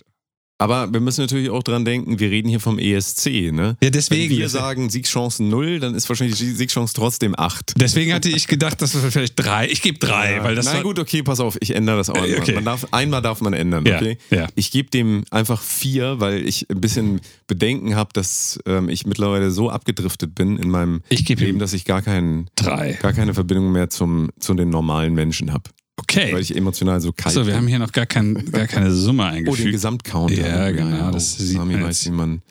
Aber 0.57 0.93
wir 0.93 1.01
müssen 1.01 1.21
natürlich 1.21 1.49
auch 1.49 1.63
dran 1.63 1.83
denken, 1.83 2.19
wir 2.19 2.31
reden 2.31 2.47
hier 2.47 2.61
vom 2.61 2.79
ESC, 2.79 3.51
ne? 3.51 3.75
Ja, 3.83 3.89
deswegen. 3.89 4.31
Wenn 4.33 4.39
wir 4.39 4.49
sagen 4.49 4.89
Siegchancen 4.89 5.49
null, 5.49 5.79
dann 5.79 5.95
ist 5.95 6.07
wahrscheinlich 6.07 6.37
die 6.37 6.51
Siegchance 6.51 6.93
trotzdem 6.93 7.37
acht. 7.37 7.73
Deswegen 7.77 8.13
hatte 8.13 8.29
ich 8.29 8.47
gedacht, 8.47 8.81
dass 8.81 8.93
wir 8.93 9.11
vielleicht 9.11 9.33
drei. 9.35 9.67
Ich 9.69 9.81
gebe 9.81 9.99
drei, 9.99 10.41
weil 10.43 10.55
das 10.55 10.65
Na 10.65 10.81
gut, 10.81 10.97
okay, 10.97 11.23
pass 11.23 11.41
auf, 11.41 11.57
ich 11.59 11.75
ändere 11.75 11.97
das 11.97 12.09
auch. 12.09 12.25
Äh, 12.25 12.37
okay. 12.37 12.53
Man 12.53 12.63
darf, 12.63 12.87
einmal 12.91 13.21
darf 13.21 13.41
man 13.41 13.53
ändern, 13.53 13.85
Ja, 13.85 13.97
okay? 13.97 14.17
ja. 14.29 14.47
Ich 14.55 14.71
gebe 14.71 14.89
dem 14.89 15.25
einfach 15.29 15.61
vier, 15.61 16.21
weil 16.21 16.47
ich 16.47 16.69
ein 16.69 16.79
bisschen 16.79 17.19
Bedenken 17.47 17.95
habe, 17.95 18.11
dass 18.13 18.57
ähm, 18.65 18.87
ich 18.87 19.05
mittlerweile 19.05 19.51
so 19.51 19.69
abgedriftet 19.69 20.35
bin 20.35 20.57
in 20.57 20.69
meinem 20.69 21.01
Leben, 21.09 21.59
dass 21.59 21.73
ich 21.73 21.83
gar, 21.83 22.01
keinen, 22.01 22.49
drei. 22.55 22.93
gar 23.01 23.11
keine 23.11 23.33
Verbindung 23.33 23.73
mehr 23.73 23.89
zum, 23.89 24.29
zu 24.39 24.53
den 24.53 24.69
normalen 24.69 25.13
Menschen 25.13 25.51
habe. 25.51 25.69
Weil 25.97 26.03
Okay. 26.03 26.39
ich 26.39 26.55
emotional 26.55 26.99
so 27.01 27.11
kalt 27.13 27.33
So, 27.33 27.41
wir 27.41 27.45
bin. 27.53 27.55
haben 27.55 27.67
hier 27.67 27.79
noch 27.79 27.91
gar, 27.91 28.05
kein, 28.05 28.33
gar 28.51 28.67
keine 28.67 28.91
Summe 28.91 29.23
Oh, 29.23 29.25
den 29.27 29.35
eingefügt. 29.37 29.71
Gesamtcount. 29.71 30.31
Ja, 30.37 30.71
genau, 30.71 31.11
das 31.11 31.37
sieht 31.37 31.55
Sami 31.55 31.73
man 31.75 31.83
weiß, 31.85 32.05
wie 32.05 32.11
man. 32.11 32.41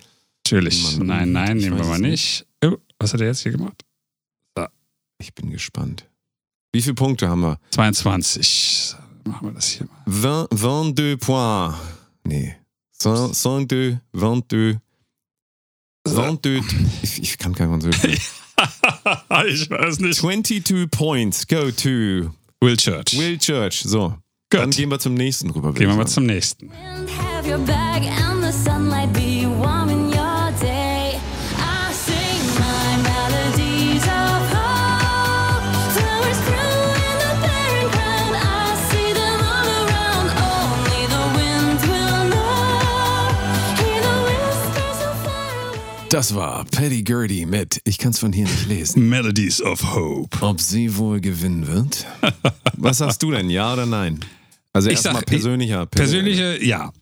Natürlich. 0.47 0.97
Mann, 0.99 1.07
Nein, 1.07 1.33
nein, 1.33 1.57
nehmen 1.59 1.77
wir 1.79 1.85
mal 1.85 1.95
es 1.97 2.01
nicht. 2.01 2.47
Oh, 2.65 2.77
was 2.99 3.13
hat 3.15 3.21
er 3.21 3.29
jetzt 3.29 3.43
hier 3.43 3.53
gemacht? 3.53 3.83
Ich 5.19 5.33
bin 5.33 5.51
gespannt. 5.51 6.07
Wie 6.73 6.83
viele 6.83 6.95
Punkte 6.95 7.29
haben 7.29 7.43
wir? 7.43 7.59
22. 7.71 8.95
Machen 9.25 9.47
wir 9.49 9.53
das 9.55 9.69
hier 9.69 9.87
mal. 9.87 10.49
20, 10.51 10.59
22 10.59 11.19
Points. 11.21 11.77
Nee. 12.25 12.57
102, 13.05 14.01
22. 14.13 14.79
22. 16.07 16.63
Ich, 17.03 17.23
ich 17.23 17.39
kann 17.39 17.55
kein 17.55 17.69
Französisch. 17.69 18.33
ich 19.47 19.71
weiß 19.71 20.01
nicht. 20.01 20.17
22 20.19 20.91
points 20.91 21.47
go 21.47 21.71
to 21.71 22.31
Will 22.65 22.79
Church. 22.79 23.19
Will 23.19 23.37
Church. 23.37 23.83
So, 23.83 24.15
dann 24.49 24.71
Gut. 24.71 24.77
gehen 24.77 24.91
wir 24.91 24.99
zum 24.99 25.13
nächsten 25.13 25.51
rüber. 25.51 25.75
Gehen 25.75 25.89
wir 25.89 25.97
mal 25.97 26.07
zum 26.07 26.25
nächsten. 26.25 26.71
Das 46.15 46.33
war 46.33 46.65
Paddy 46.67 47.03
Gurdy 47.03 47.45
mit 47.45 47.81
Ich 47.83 47.99
kann's 47.99 48.21
von 48.21 48.33
hier 48.33 48.45
nicht 48.45 48.69
lesen. 48.69 49.09
Melodies 49.09 49.61
of 49.61 49.83
Hope. 49.97 50.41
Ob 50.43 50.61
sie 50.61 50.97
wohl 50.97 51.21
gewinnen 51.21 51.67
wird? 51.67 52.07
Was 52.77 52.99
sagst 52.99 53.21
du 53.25 53.33
denn, 53.33 53.51
ja 53.51 53.73
oder 53.73 53.85
nein? 53.85 54.21
Also 54.73 54.91
Ich 54.91 54.95
erstmal 54.95 55.23
persönlicher. 55.23 55.87
Persönliche, 55.87 56.65
ja. 56.65 56.93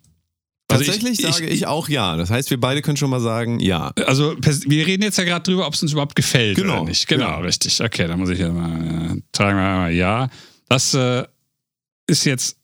Also 0.67 0.85
Tatsächlich 0.87 1.19
sage 1.21 1.45
ich, 1.47 1.67
auch 1.67 1.91
ja. 1.91 2.17
Das 2.17 2.31
heißt, 2.31 2.49
wir 2.49 2.59
beide 2.59 2.81
können 2.81 2.97
schon 2.97 3.11
mal 3.11 3.21
sagen, 3.21 3.61
ja. 3.61 3.93
Also 4.07 4.35
wir 4.41 4.87
reden 4.87 5.03
jetzt 5.03 5.19
ja 5.19 5.25
gerade 5.25 5.43
drüber, 5.43 5.67
ob 5.67 5.75
es 5.75 5.83
uns 5.83 5.93
überhaupt 5.93 6.17
gefällt 6.17 6.57
Genau, 6.57 6.77
oder 6.77 6.85
nicht. 6.85 7.07
Genau, 7.07 7.27
ja. 7.27 7.39
richtig. 7.41 7.83
Okay, 7.83 8.09
dann 8.09 8.19
muss 8.19 8.31
ich 8.31 8.39
ja 8.39 8.51
mal 8.51 9.19
äh, 9.19 9.23
tragen 9.33 9.59
wir 9.59 9.63
mal 9.63 9.93
ja. 9.93 10.31
Das 10.71 10.95
äh, 10.95 11.25
ist 12.07 12.25
jetzt 12.25 12.57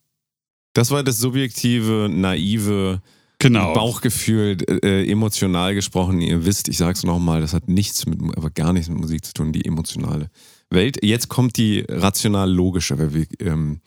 Das 0.73 0.91
war 0.91 1.03
das 1.03 1.19
subjektive, 1.19 2.09
naive 2.11 3.03
genau. 3.39 3.75
Bauchgefühl, 3.75 4.57
äh, 4.83 5.11
emotional 5.11 5.75
gesprochen. 5.75 6.21
Ihr 6.21 6.45
wisst, 6.45 6.69
ich 6.69 6.79
sag's 6.79 7.05
nochmal, 7.05 7.41
das 7.41 7.53
hat 7.53 7.69
nichts 7.69 8.07
mit, 8.07 8.21
aber 8.37 8.51
gar 8.51 8.73
nichts 8.73 8.89
mit 8.89 8.99
Musik 8.99 9.25
zu 9.25 9.33
tun, 9.33 9.53
die 9.53 9.65
emotionale 9.65 10.31
Welt. 10.71 10.99
Jetzt 11.03 11.29
kommt 11.29 11.57
die 11.57 11.85
rational-logische, 11.89 12.99
weil 12.99 13.15
wir 13.15 13.27
ähm, 13.41 13.81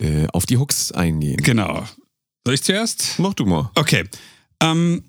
äh, 0.00 0.26
auf 0.32 0.46
die 0.46 0.56
Hooks 0.56 0.92
eingehen. 0.92 1.38
Genau. 1.38 1.86
Soll 2.44 2.54
ich 2.54 2.62
zuerst? 2.62 3.18
Mach 3.18 3.34
du 3.34 3.44
mal. 3.44 3.70
Okay. 3.74 4.08
Ähm, 4.62 5.04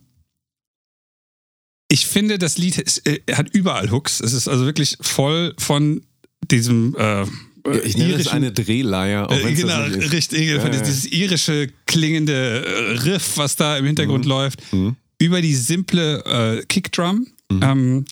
ich 1.88 2.08
finde, 2.08 2.40
das 2.40 2.58
Lied 2.58 2.78
ist, 2.78 3.06
äh, 3.08 3.22
hat 3.34 3.54
überall 3.54 3.92
Hooks. 3.92 4.22
Es 4.22 4.34
ist 4.34 4.48
also 4.48 4.66
wirklich 4.66 4.98
voll 5.02 5.54
von 5.58 6.06
diesem 6.50 6.96
äh, 6.98 7.26
Ich 7.84 7.98
nenne 7.98 8.14
es 8.16 8.28
eine 8.28 8.52
Drehleier, 8.52 9.30
Äh, 9.32 9.54
genau, 9.54 9.84
richtig. 9.84 10.48
Ja. 10.50 10.68
Dieses 10.70 11.06
irische 11.06 11.68
klingende 11.86 12.66
äh, 12.66 12.98
Riff, 13.00 13.38
was 13.38 13.56
da 13.56 13.78
im 13.78 13.86
Hintergrund 13.86 14.26
läuft, 14.26 14.62
Mhm. 14.74 14.96
über 15.20 15.42
die 15.42 15.56
simple 15.56 16.24
äh, 16.26 16.66
Kickdrum, 16.66 17.28
ähm, 17.52 18.06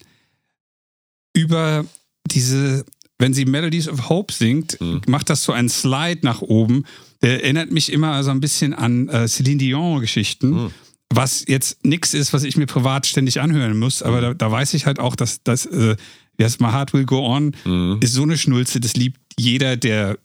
über 1.33 1.85
diese, 2.27 2.85
wenn 3.17 3.33
sie 3.33 3.45
Melodies 3.45 3.87
of 3.87 4.09
Hope 4.09 4.33
singt, 4.33 4.79
Mhm. 4.79 5.01
macht 5.07 5.29
das 5.29 5.43
so 5.43 5.51
einen 5.51 5.69
Slide 5.69 6.19
nach 6.23 6.41
oben. 6.41 6.85
Der 7.21 7.43
erinnert 7.43 7.71
mich 7.71 7.91
immer 7.91 8.23
so 8.23 8.31
ein 8.31 8.39
bisschen 8.39 8.73
an 8.73 9.09
äh, 9.09 9.27
Celine 9.27 9.57
Dion-Geschichten. 9.57 10.49
Mhm. 10.65 10.71
Was 11.11 11.43
jetzt 11.47 11.83
nichts 11.83 12.13
ist, 12.13 12.33
was 12.33 12.43
ich 12.43 12.55
mir 12.55 12.67
privat 12.67 13.07
ständig 13.07 13.41
anhören 13.41 13.77
muss, 13.79 14.01
Mhm. 14.01 14.07
aber 14.07 14.21
da, 14.21 14.33
da 14.33 14.51
weiß 14.51 14.73
ich 14.75 14.85
halt 14.85 14.99
auch, 14.99 15.15
dass 15.15 15.41
das, 15.43 15.65
äh, 15.65 15.95
heißt 16.41 16.61
My 16.61 16.67
Heart 16.71 16.93
Will 16.93 17.05
Go 17.05 17.25
On, 17.25 17.53
Mhm. 17.65 17.97
ist 17.99 18.13
so 18.13 18.23
eine 18.23 18.37
Schnulze, 18.37 18.79
das 18.79 18.95
liebt 18.95 19.19
jeder, 19.39 19.77
der, 19.77 20.17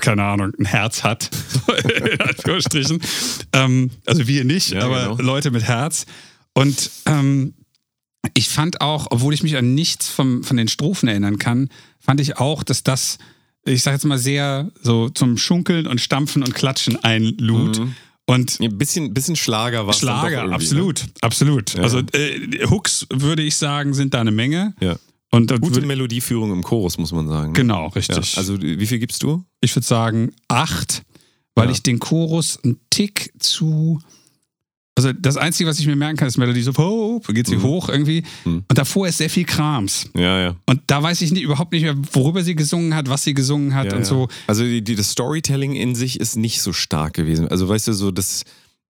keine 0.00 0.22
Ahnung, 0.24 0.52
ein 0.58 0.64
Herz 0.64 1.02
hat, 1.02 1.30
in 2.12 2.20
Anführungsstrichen. 2.20 3.00
ähm, 3.52 3.90
also 4.06 4.26
wir 4.26 4.44
nicht, 4.44 4.70
Ja, 4.70 4.84
aber 4.84 5.16
genau. 5.16 5.22
Leute 5.22 5.50
mit 5.50 5.64
Herz. 5.64 6.06
Und 6.52 6.90
ähm, 7.06 7.54
ich 8.34 8.48
fand 8.48 8.80
auch, 8.80 9.08
obwohl 9.10 9.34
ich 9.34 9.42
mich 9.42 9.56
an 9.56 9.74
nichts 9.74 10.08
vom, 10.08 10.44
von 10.44 10.56
den 10.56 10.68
Strophen 10.68 11.08
erinnern 11.08 11.38
kann, 11.38 11.68
fand 11.98 12.20
ich 12.20 12.38
auch, 12.38 12.62
dass 12.62 12.82
das, 12.82 13.18
ich 13.64 13.82
sag 13.82 13.92
jetzt 13.92 14.04
mal, 14.04 14.18
sehr 14.18 14.70
so 14.82 15.08
zum 15.08 15.36
Schunkeln 15.36 15.86
und 15.86 16.00
Stampfen 16.00 16.42
und 16.42 16.54
Klatschen 16.54 17.02
einlud. 17.02 17.80
Und 18.26 18.58
Ein 18.60 18.78
bisschen, 18.78 19.12
bisschen 19.12 19.36
Schlager 19.36 19.86
war 19.86 19.92
Schlager, 19.92 20.50
absolut, 20.50 21.04
absolut. 21.20 21.74
Ja. 21.74 21.82
Also 21.82 21.98
äh, 22.12 22.66
Hooks, 22.70 23.06
würde 23.12 23.42
ich 23.42 23.56
sagen, 23.56 23.92
sind 23.92 24.14
da 24.14 24.20
eine 24.22 24.30
Menge. 24.30 24.74
Ja. 24.80 24.96
Und 25.34 25.60
Gute 25.60 25.80
Melodieführung 25.82 26.52
im 26.52 26.62
Chorus, 26.62 26.98
muss 26.98 27.12
man 27.12 27.28
sagen. 27.28 27.52
Genau, 27.52 27.86
Ja. 27.86 27.88
richtig. 27.88 28.36
Also, 28.38 28.60
wie 28.60 28.86
viel 28.86 28.98
gibst 28.98 29.22
du? 29.22 29.44
ich 29.60 29.74
würde 29.74 29.86
sagen 29.86 30.32
acht, 30.48 31.02
weil 31.54 31.66
Ja. 31.66 31.72
ich 31.72 31.82
den 31.82 31.98
Chorus 31.98 32.58
einen 32.64 32.78
Tick 32.90 33.32
zu. 33.38 34.00
Also 34.96 35.12
das 35.12 35.36
Einzige, 35.36 35.68
was 35.68 35.80
ich 35.80 35.86
mir 35.88 35.96
merken 35.96 36.16
kann, 36.16 36.28
ist 36.28 36.36
Melodies 36.38 36.68
of 36.68 36.78
Hope, 36.78 37.32
geht 37.34 37.48
sie 37.48 37.58
hoch 37.58 37.88
irgendwie. 37.88 38.22
Mhm. 38.44 38.62
Und 38.68 38.78
davor 38.78 39.08
ist 39.08 39.18
sehr 39.18 39.28
viel 39.28 39.44
Krams. 39.44 40.08
Ja, 40.16 40.38
ja. 40.40 40.56
Und 40.66 40.82
da 40.86 41.02
weiß 41.02 41.20
ich 41.22 41.32
nicht, 41.32 41.42
überhaupt 41.42 41.72
nicht 41.72 41.82
mehr, 41.82 41.96
worüber 42.12 42.44
sie 42.44 42.54
gesungen 42.54 42.94
hat, 42.94 43.08
was 43.08 43.24
sie 43.24 43.34
gesungen 43.34 43.74
hat 43.74 43.86
ja, 43.86 43.92
und 43.94 44.00
ja. 44.00 44.04
so. 44.04 44.28
Also 44.46 44.62
die, 44.62 44.82
die, 44.82 44.94
das 44.94 45.10
Storytelling 45.10 45.74
in 45.74 45.96
sich 45.96 46.20
ist 46.20 46.36
nicht 46.36 46.62
so 46.62 46.72
stark 46.72 47.14
gewesen. 47.14 47.48
Also 47.48 47.68
weißt 47.68 47.88
du, 47.88 47.92
so 47.92 48.12
das, 48.12 48.44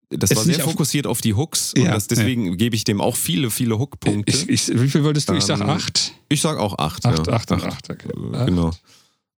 das 0.09 0.31
Ist 0.31 0.37
war 0.37 0.43
sehr 0.43 0.57
auf- 0.63 0.71
fokussiert 0.71 1.07
auf 1.07 1.21
die 1.21 1.33
Hooks 1.33 1.73
und 1.73 1.83
Ja, 1.83 1.93
das, 1.93 2.07
deswegen 2.07 2.57
gebe 2.57 2.75
ich 2.75 2.83
dem 2.83 3.01
auch 3.01 3.15
viele, 3.15 3.49
viele 3.51 3.77
Hookpunkte. 3.79 4.47
Wie 4.47 4.89
viel 4.89 5.03
wolltest 5.03 5.29
du? 5.29 5.33
Ich 5.33 5.43
sag 5.43 5.59
Ähm, 5.61 5.69
acht. 5.69 6.13
Ich 6.29 6.41
sag 6.41 6.57
auch 6.57 6.77
acht. 6.77 7.05
Acht, 7.05 7.27
ja. 7.27 7.33
acht, 7.33 7.51
acht, 7.51 7.63
acht. 7.65 7.89
Okay. 7.89 8.09
Äh, 8.33 8.45
Genau. 8.45 8.71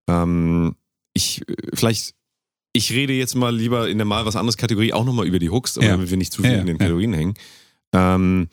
Ähm, 0.09 0.75
ich, 1.13 1.41
äh, 1.49 1.53
vielleicht, 1.73 2.13
ich 2.73 2.91
rede 2.91 3.13
jetzt 3.13 3.35
mal 3.35 3.55
lieber 3.55 3.89
in 3.89 3.97
der 3.97 4.05
mal 4.05 4.25
was 4.25 4.35
anderes 4.35 4.57
Kategorie 4.57 4.93
auch 4.93 5.05
nochmal 5.05 5.25
über 5.27 5.39
die 5.39 5.49
Hooks, 5.49 5.77
aber 5.77 5.85
Ja. 5.87 5.91
damit 5.93 6.09
wir 6.09 6.17
nicht 6.17 6.31
zu 6.33 6.41
viel 6.41 6.51
Ja, 6.51 6.59
in 6.59 6.65
den 6.67 6.75
ja. 6.75 6.79
Kategorien 6.79 7.13
hängen. 7.13 7.33
Ähm, 7.93 8.47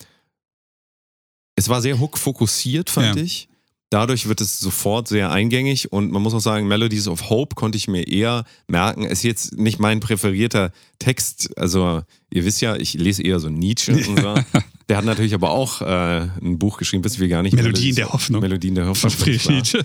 es 1.56 1.68
war 1.68 1.82
sehr 1.82 1.98
Hook-fokussiert, 2.00 2.90
fand 2.90 3.16
Ja. 3.16 3.22
ich. 3.22 3.48
Dadurch 3.94 4.26
wird 4.26 4.40
es 4.40 4.58
sofort 4.58 5.06
sehr 5.06 5.30
eingängig 5.30 5.92
und 5.92 6.10
man 6.10 6.20
muss 6.20 6.34
auch 6.34 6.40
sagen, 6.40 6.66
Melodies 6.66 7.06
of 7.06 7.30
Hope 7.30 7.54
konnte 7.54 7.76
ich 7.78 7.86
mir 7.86 8.08
eher 8.08 8.42
merken. 8.66 9.04
Ist 9.04 9.22
jetzt 9.22 9.56
nicht 9.56 9.78
mein 9.78 10.00
präferierter 10.00 10.72
Text. 10.98 11.56
Also, 11.56 12.02
ihr 12.28 12.44
wisst 12.44 12.60
ja, 12.60 12.74
ich 12.74 12.94
lese 12.94 13.22
eher 13.22 13.38
so 13.38 13.48
Nietzsche 13.50 13.92
und 13.92 14.18
so. 14.20 14.34
Der 14.88 14.96
hat 14.96 15.04
natürlich 15.04 15.32
aber 15.32 15.50
auch 15.50 15.80
äh, 15.80 16.28
ein 16.42 16.58
Buch 16.58 16.76
geschrieben, 16.78 17.04
wissen 17.04 17.20
wir 17.20 17.28
gar 17.28 17.44
nicht. 17.44 17.54
Melodien 17.54 17.94
Melodies- 17.94 17.94
der 17.94 18.12
Hoffnung. 18.12 18.40
Melodien 18.40 18.74
der 18.74 18.84
Von 18.86 19.10
Hoffnung. 19.10 19.10
Friedrich 19.12 19.42
klar. 19.42 19.54
Nietzsche. 19.54 19.84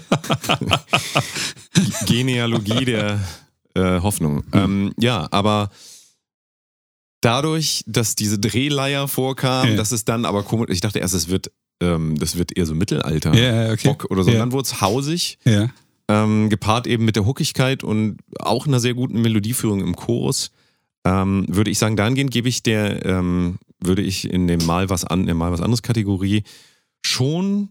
Genealogie 2.07 2.85
der 2.85 3.19
äh, 3.75 3.99
Hoffnung. 4.01 4.43
Ähm, 4.53 4.91
ja, 4.99 5.27
aber 5.31 5.69
dadurch, 7.21 7.83
dass 7.85 8.15
diese 8.15 8.39
Drehleier 8.39 9.07
vorkam, 9.07 9.69
Ja. 9.69 9.75
dass 9.75 9.91
es 9.91 10.03
dann 10.05 10.25
aber 10.25 10.43
komisch, 10.43 10.69
ich 10.71 10.81
dachte 10.81 10.99
erst, 10.99 11.13
es 11.13 11.27
wird 11.27 11.51
ähm, 11.81 12.17
das 12.19 12.37
wird 12.37 12.55
eher 12.57 12.65
so 12.65 12.75
Mittelalter 12.75 13.33
Ja, 13.33 13.71
okay. 13.71 13.87
Rock 13.87 14.05
oder 14.09 14.23
so. 14.23 14.31
Ja. 14.31 14.39
Dann 14.39 14.51
wurde 14.51 14.63
es 14.63 14.81
hausig, 14.81 15.37
Ja. 15.45 15.69
ähm, 16.07 16.49
gepaart 16.49 16.87
eben 16.87 17.05
mit 17.05 17.15
der 17.15 17.25
Huckigkeit 17.25 17.83
und 17.83 18.17
auch 18.39 18.67
einer 18.67 18.79
sehr 18.79 18.93
guten 18.93 19.21
Melodieführung 19.21 19.79
im 19.81 19.95
Chorus. 19.95 20.51
Ähm, 21.05 21.45
würde 21.47 21.71
ich 21.71 21.77
sagen, 21.79 21.95
dahingehend 21.95 22.31
gebe 22.31 22.49
ich 22.49 22.61
der, 22.63 23.05
ähm, 23.05 23.57
würde 23.81 24.01
ich 24.01 24.29
in 24.29 24.47
dem 24.47 24.65
Mal 24.65 24.89
was 24.89 25.05
an, 25.05 25.21
in 25.21 25.25
der 25.27 25.35
Mal 25.35 25.51
was 25.51 25.61
anderes 25.61 25.81
Kategorie 25.81 26.43
schon 27.05 27.69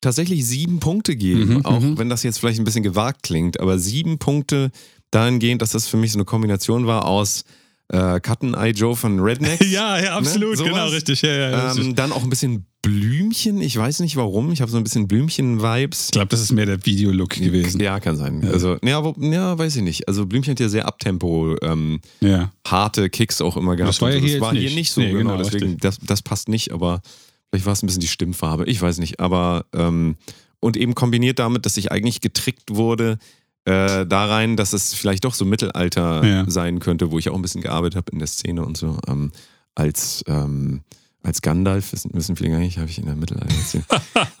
tatsächlich 0.00 0.44
sieben 0.46 0.80
Punkte 0.80 1.16
geben, 1.16 1.54
Mhm, 1.54 1.64
auch 1.64 1.80
mhm. 1.80 1.96
wenn 1.98 2.08
das 2.08 2.22
jetzt 2.24 2.38
vielleicht 2.38 2.58
ein 2.58 2.64
bisschen 2.64 2.82
gewagt 2.82 3.22
klingt, 3.22 3.60
aber 3.60 3.78
sieben 3.78 4.18
Punkte 4.18 4.70
dahingehend, 5.10 5.62
dass 5.62 5.70
das 5.70 5.86
für 5.88 5.96
mich 5.96 6.12
so 6.12 6.18
eine 6.18 6.24
Kombination 6.24 6.86
war 6.86 7.06
aus 7.06 7.44
äh, 7.88 8.18
Cut 8.20 8.42
and 8.42 8.56
Eye 8.56 8.70
Joe 8.72 8.96
von 8.96 9.20
Rednecks. 9.20 9.64
Ja, 9.70 9.98
ja, 10.00 10.16
absolut, 10.16 10.58
Ne, 10.58 10.64
genau, 10.64 10.88
richtig. 10.88 11.22
Ja, 11.22 11.30
ja, 11.30 11.50
ja, 11.50 11.66
richtig. 11.68 11.84
Ähm, 11.86 11.94
dann 11.94 12.12
auch 12.12 12.22
ein 12.24 12.30
bisschen 12.30 12.66
Blümchen. 12.82 13.60
Ich 13.60 13.76
weiß 13.76 14.00
nicht 14.00 14.16
warum. 14.16 14.50
Ich 14.52 14.60
habe 14.60 14.70
so 14.70 14.76
ein 14.76 14.82
bisschen 14.82 15.06
Blümchen-Vibes. 15.06 16.06
ich 16.06 16.10
glaube, 16.10 16.26
das 16.28 16.40
ist 16.40 16.50
mehr 16.52 16.66
der 16.66 16.84
Videolook 16.84 17.30
gewesen. 17.30 17.80
Ja, 17.80 18.00
kann 18.00 18.16
sein. 18.16 18.44
Also, 18.44 18.76
ja, 18.82 19.04
wo, 19.04 19.14
ja, 19.20 19.56
weiß 19.56 19.76
ich 19.76 19.82
nicht. 19.82 20.08
Also 20.08 20.26
Blümchen 20.26 20.50
hat 20.52 20.60
ja 20.60 20.68
sehr 20.68 20.86
Abtempo, 20.86 21.54
ähm, 21.62 22.00
Ja. 22.20 22.50
harte 22.66 23.08
Kicks 23.08 23.40
auch 23.40 23.56
immer 23.56 23.76
gehabt. 23.76 23.94
Das 23.94 24.00
war 24.02 24.10
ja 24.12 24.18
hier 24.18 24.32
das 24.32 24.40
war 24.40 24.52
jetzt 24.52 24.60
hier 24.60 24.70
nicht. 24.70 24.76
nicht 24.76 24.92
so. 24.92 25.00
Nee, 25.00 25.12
genau, 25.12 25.36
genau, 25.36 25.42
deswegen, 25.48 25.78
das, 25.78 25.98
das 26.02 26.22
passt 26.22 26.48
nicht, 26.48 26.72
aber 26.72 27.02
vielleicht 27.50 27.66
war 27.66 27.72
es 27.72 27.82
ein 27.82 27.86
bisschen 27.86 28.00
die 28.00 28.08
Stimmfarbe. 28.08 28.64
Ich 28.66 28.82
weiß 28.82 28.98
nicht. 28.98 29.20
Aber 29.20 29.64
ähm, 29.72 30.16
und 30.58 30.76
eben 30.76 30.94
kombiniert 30.96 31.38
damit, 31.38 31.64
dass 31.66 31.76
ich 31.76 31.92
eigentlich 31.92 32.20
getrickt 32.20 32.74
wurde, 32.74 33.18
äh, 33.64 34.04
da 34.06 34.26
rein, 34.26 34.56
dass 34.56 34.72
es 34.72 34.92
vielleicht 34.92 35.24
doch 35.24 35.34
so 35.34 35.44
Mittelalter 35.44 36.24
Ja. 36.26 36.50
sein 36.50 36.80
könnte, 36.80 37.12
wo 37.12 37.18
ich 37.20 37.28
auch 37.28 37.36
ein 37.36 37.42
bisschen 37.42 37.62
gearbeitet 37.62 37.94
habe 37.96 38.10
in 38.10 38.18
der 38.18 38.26
Szene 38.28 38.64
und 38.64 38.76
so. 38.76 38.98
Ähm, 39.06 39.30
als, 39.76 40.24
ähm, 40.26 40.80
als 41.22 41.42
Gandalf, 41.42 41.92
wissen, 41.92 42.36
viele 42.36 42.50
gar 42.50 42.58
nicht, 42.58 42.78
habe 42.78 42.90
ich 42.90 42.98
in 42.98 43.06
der 43.06 43.14
Mittelalter 43.16 43.54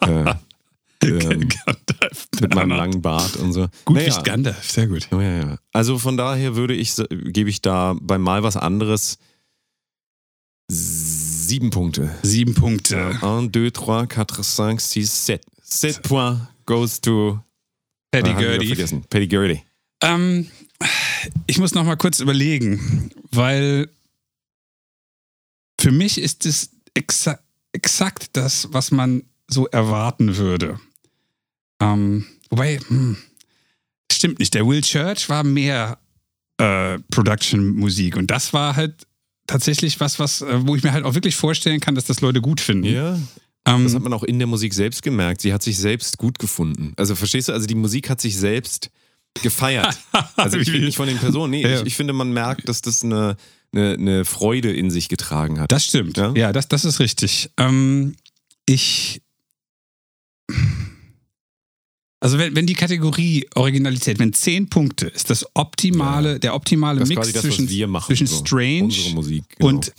äh, 0.02 0.34
ähm, 1.06 1.48
Gandalf. 1.48 2.28
mit 2.40 2.54
meinem 2.54 2.70
langen 2.70 3.02
Bart 3.02 3.36
und 3.36 3.52
so. 3.52 3.68
Gut 3.84 3.96
Naja. 3.96 4.08
nicht 4.08 4.24
Gandalf, 4.24 4.70
sehr 4.70 4.86
gut. 4.86 5.08
Ja, 5.10 5.20
ja, 5.22 5.36
ja. 5.38 5.56
Also 5.72 5.98
von 5.98 6.16
daher 6.16 6.56
würde 6.56 6.74
ich, 6.74 6.94
gebe 7.10 7.50
ich 7.50 7.62
da 7.62 7.94
beim 8.00 8.22
Mal 8.22 8.42
was 8.42 8.56
anderes 8.56 9.18
sieben 10.68 11.70
Punkte. 11.70 12.10
Sieben 12.22 12.54
Punkte. 12.54 13.18
1, 13.22 13.52
2, 13.52 13.70
3, 13.72 14.06
4, 14.08 14.26
5, 14.26 14.80
6, 14.80 14.90
7. 15.26 15.40
7 15.62 16.02
points 16.02 16.40
goes 16.66 17.00
to 17.00 17.40
Paddy 18.10 18.30
Ah, 18.30 18.40
Gurdy. 18.40 18.74
Paddy 19.10 19.28
Gurdy. 19.28 19.62
Ähm, 20.02 20.48
ich 21.46 21.58
muss 21.58 21.74
noch 21.74 21.84
mal 21.84 21.96
kurz 21.96 22.20
überlegen, 22.20 23.10
weil 23.30 23.88
für 25.82 25.90
mich 25.90 26.18
ist 26.20 26.46
es 26.46 26.70
exa 26.94 27.38
exakt 27.72 28.30
das, 28.36 28.68
was 28.70 28.90
man 28.90 29.22
so 29.48 29.66
erwarten 29.66 30.36
würde. 30.36 30.78
Ähm, 31.80 32.26
wobei, 32.50 32.78
hm, 32.78 33.16
stimmt 34.12 34.38
nicht. 34.38 34.54
Der 34.54 34.66
Will 34.66 34.82
Church 34.82 35.28
war 35.28 35.42
mehr 35.42 35.98
äh, 36.58 36.98
Production-Musik 37.10 38.16
und 38.16 38.30
das 38.30 38.52
war 38.52 38.76
halt 38.76 39.06
tatsächlich 39.46 39.98
was, 40.00 40.18
was, 40.18 40.42
äh, 40.42 40.66
wo 40.66 40.76
ich 40.76 40.82
mir 40.82 40.92
halt 40.92 41.04
auch 41.04 41.14
wirklich 41.14 41.34
vorstellen 41.34 41.80
kann, 41.80 41.94
dass 41.94 42.04
das 42.04 42.20
Leute 42.20 42.40
gut 42.40 42.60
finden. 42.60 42.84
Ja, 42.84 43.18
Ähm, 43.64 43.84
das 43.84 43.94
hat 43.94 44.02
man 44.02 44.12
auch 44.12 44.22
in 44.22 44.38
der 44.38 44.46
Musik 44.48 44.74
selbst 44.74 45.02
gemerkt. 45.02 45.40
Sie 45.40 45.52
hat 45.52 45.62
sich 45.62 45.78
selbst 45.78 46.18
gut 46.18 46.38
gefunden. 46.38 46.92
Also 46.96 47.14
verstehst 47.14 47.48
du? 47.48 47.52
Also 47.52 47.66
die 47.66 47.74
Musik 47.74 48.10
hat 48.10 48.20
sich 48.20 48.36
selbst 48.36 48.90
gefeiert. 49.42 49.98
Also 50.36 50.58
ich 50.58 50.68
rede 50.72 50.84
nicht 50.84 50.96
von 50.96 51.06
den 51.08 51.18
Personen. 51.18 51.50
Nee, 51.52 51.62
Ja. 51.62 51.80
ich, 51.80 51.86
ich 51.86 51.96
finde, 51.96 52.12
man 52.12 52.32
merkt, 52.32 52.68
dass 52.68 52.82
das 52.82 53.02
eine, 53.02 53.36
eine, 53.72 53.94
eine 53.94 54.24
Freude 54.24 54.72
in 54.72 54.90
sich 54.90 55.08
getragen 55.08 55.60
hat. 55.60 55.72
Das 55.72 55.84
stimmt. 55.84 56.16
Ja? 56.16 56.32
Ja, 56.36 56.52
das, 56.52 56.68
das 56.68 56.84
ist 56.84 57.00
richtig. 57.00 57.50
Ähm, 57.56 58.14
ich. 58.66 59.22
Also 62.20 62.38
wenn, 62.38 62.54
wenn 62.54 62.66
die 62.66 62.74
Kategorie 62.74 63.48
Originalität, 63.54 64.18
wenn 64.20 64.32
zehn 64.32 64.68
Punkte 64.68 65.06
ist 65.08 65.30
das 65.30 65.44
optimale, 65.54 66.38
der 66.38 66.54
optimale 66.54 67.00
das 67.00 67.08
Mix 67.08 67.32
das, 67.32 67.42
zwischen, 67.42 67.90
machen. 67.90 68.06
zwischen 68.06 68.28
so. 68.28 68.44
Strange 68.44 68.94
Musik. 69.14 69.44
Genau. 69.56 69.68
und 69.68 69.92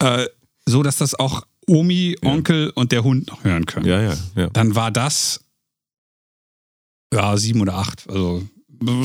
äh, 0.00 0.26
so, 0.66 0.82
dass 0.82 0.96
das 0.96 1.14
auch 1.14 1.46
Omi, 1.66 2.16
Onkel 2.22 2.70
und 2.74 2.90
der 2.90 3.04
Hund 3.04 3.28
noch 3.28 3.44
hören 3.44 3.66
können. 3.66 3.86
ja, 3.86 4.02
ja, 4.02 4.16
ja. 4.34 4.50
Dann 4.50 4.74
war 4.74 4.90
das 4.90 5.44
ja 7.14 7.36
sieben 7.36 7.60
oder 7.60 7.74
acht. 7.74 8.08
Also 8.08 8.42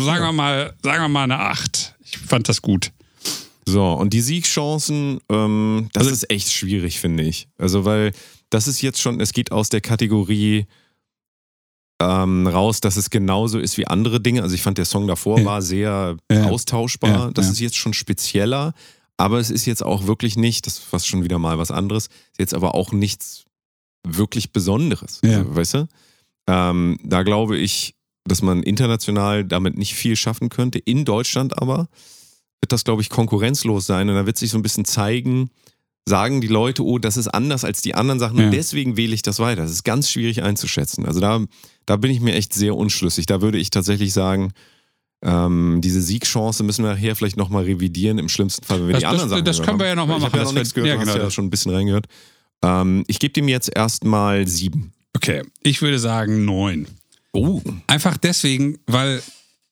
sagen 0.04 0.24
wir 0.24 0.32
mal, 0.32 0.74
sagen 0.82 1.04
wir 1.04 1.10
mal 1.10 1.24
eine 1.26 1.40
acht. 1.40 1.96
Ich 2.04 2.18
fand 2.18 2.50
das 2.50 2.62
gut. 2.62 2.92
So, 3.68 3.94
und 3.94 4.14
die 4.14 4.22
Siegchancen, 4.22 5.20
ähm, 5.30 5.90
das 5.94 6.02
Also- 6.08 6.14
ist 6.14 6.30
echt 6.30 6.52
schwierig, 6.52 7.00
finde 7.00 7.24
ich. 7.24 7.48
Also, 7.58 7.84
weil 7.86 8.12
das 8.50 8.68
ist 8.68 8.82
jetzt 8.82 9.02
schon, 9.02 9.20
es 9.20 9.34
geht 9.34 9.52
aus 9.52 9.70
der 9.70 9.82
Kategorie 9.82 10.66
ähm, 12.02 12.46
raus, 12.46 12.82
dass 12.82 12.98
es 12.98 13.10
genauso 13.10 13.58
ist 13.58 13.78
wie 13.78 13.88
andere 13.88 14.20
Dinge. 14.20 14.42
Also, 14.44 14.54
ich 14.54 14.62
fand, 14.62 14.78
der 14.78 14.86
Song 14.86 15.08
davor 15.08 15.40
Ja. 15.40 15.46
war 15.46 15.62
sehr 15.62 16.18
Ja. 16.32 16.46
austauschbar. 16.50 17.10
Ja, 17.10 17.32
Das 17.32 17.50
ist 17.50 17.60
jetzt 17.60 17.78
schon 17.78 17.94
spezieller, 17.94 18.74
aber 19.18 19.40
es 19.40 19.50
ist 19.50 19.66
jetzt 19.66 19.82
auch 19.84 20.06
wirklich 20.06 20.36
nicht, 20.36 20.68
das 20.68 20.74
ist 20.80 20.84
fast 20.84 21.08
schon 21.08 21.24
wieder 21.24 21.40
mal 21.40 21.58
was 21.58 21.72
anderes, 21.72 22.08
ist 22.08 22.40
jetzt 22.40 22.54
aber 22.54 22.76
auch 22.76 22.92
nichts 22.92 23.46
wirklich 24.06 24.52
Besonderes. 24.52 25.22
Ja. 25.24 25.40
Also, 25.40 25.56
weißt 25.56 25.74
du? 25.76 25.88
Ähm, 26.48 27.00
da 27.04 27.24
glaube 27.24 27.58
ich, 27.58 27.96
dass 28.26 28.42
man 28.42 28.62
international 28.62 29.46
damit 29.46 29.78
nicht 29.78 29.96
viel 29.96 30.16
schaffen 30.18 30.50
könnte. 30.50 30.80
In 30.80 31.06
Deutschland 31.06 31.60
aber 31.62 31.88
wird 32.66 32.72
das, 32.72 32.84
glaube 32.84 33.04
ich, 33.04 33.10
konkurrenzlos 33.12 33.86
sein 33.86 34.10
und 34.10 34.16
da 34.16 34.26
wird 34.26 34.38
sich 34.38 34.50
so 34.50 34.58
ein 34.58 34.64
bisschen 34.64 34.86
zeigen, 34.86 35.52
sagen 36.10 36.42
die 36.42 36.48
Leute, 36.48 36.84
oh, 36.84 36.98
das 36.98 37.16
ist 37.16 37.28
anders 37.28 37.64
als 37.64 37.84
die 37.84 37.94
anderen 37.94 38.20
Sachen 38.20 38.40
Ja. 38.40 38.46
und 38.46 38.52
deswegen 38.52 38.98
wähle 38.98 39.14
ich 39.14 39.22
das 39.22 39.38
weiter. 39.40 39.62
Das 39.62 39.72
ist 39.72 39.84
ganz 39.84 40.10
schwierig 40.10 40.42
einzuschätzen. 40.42 41.06
Also 41.06 41.20
da, 41.20 41.44
da 41.86 41.96
bin 41.98 42.10
ich 42.10 42.22
mir 42.22 42.34
echt 42.34 42.54
sehr 42.54 42.76
unschlüssig. 42.76 43.28
Da 43.28 43.42
würde 43.42 43.60
ich 43.60 43.70
tatsächlich 43.70 44.14
sagen, 44.14 44.52
ähm, 45.24 45.80
diese 45.84 46.02
Siegchance 46.02 46.64
müssen 46.64 46.84
wir 46.84 46.92
nachher 46.94 47.16
vielleicht 47.16 47.38
nochmal 47.38 47.66
revidieren, 47.66 48.18
im 48.18 48.30
schlimmsten 48.30 48.66
Fall, 48.66 48.80
wenn 48.80 48.88
wir 48.88 48.94
Das- 48.94 49.02
die 49.02 49.06
anderen 49.06 49.30
das- 49.30 49.38
Sachen 49.38 49.46
das 49.46 49.62
können 49.62 49.80
wir 49.80 49.86
ja 49.88 49.96
noch 49.96 50.08
mal 50.08 50.16
Ich 50.18 50.22
machen, 50.24 50.32
habe 50.34 50.38
ja 50.38 50.44
das 50.44 50.54
noch 50.54 50.60
nichts 50.60 50.74
gehört, 50.74 50.88
ja, 50.90 50.96
du 50.96 51.02
hast 51.02 51.14
genau, 51.14 51.24
ja 51.26 51.32
schon 51.32 51.46
ein 51.46 51.50
bisschen 51.52 51.72
reingehört. 51.74 52.06
Ähm, 52.64 53.04
ich 53.08 53.20
gebe 53.20 53.34
dem 53.34 53.48
jetzt 53.48 53.72
erstmal 53.76 54.48
sieben. 54.48 54.92
Okay, 55.16 55.44
ich 55.62 55.82
würde 55.84 56.00
sagen 56.00 56.46
neun. 56.46 56.88
Oh. 57.32 57.62
Einfach 57.88 58.18
deswegen, 58.18 58.80
weil 58.88 59.22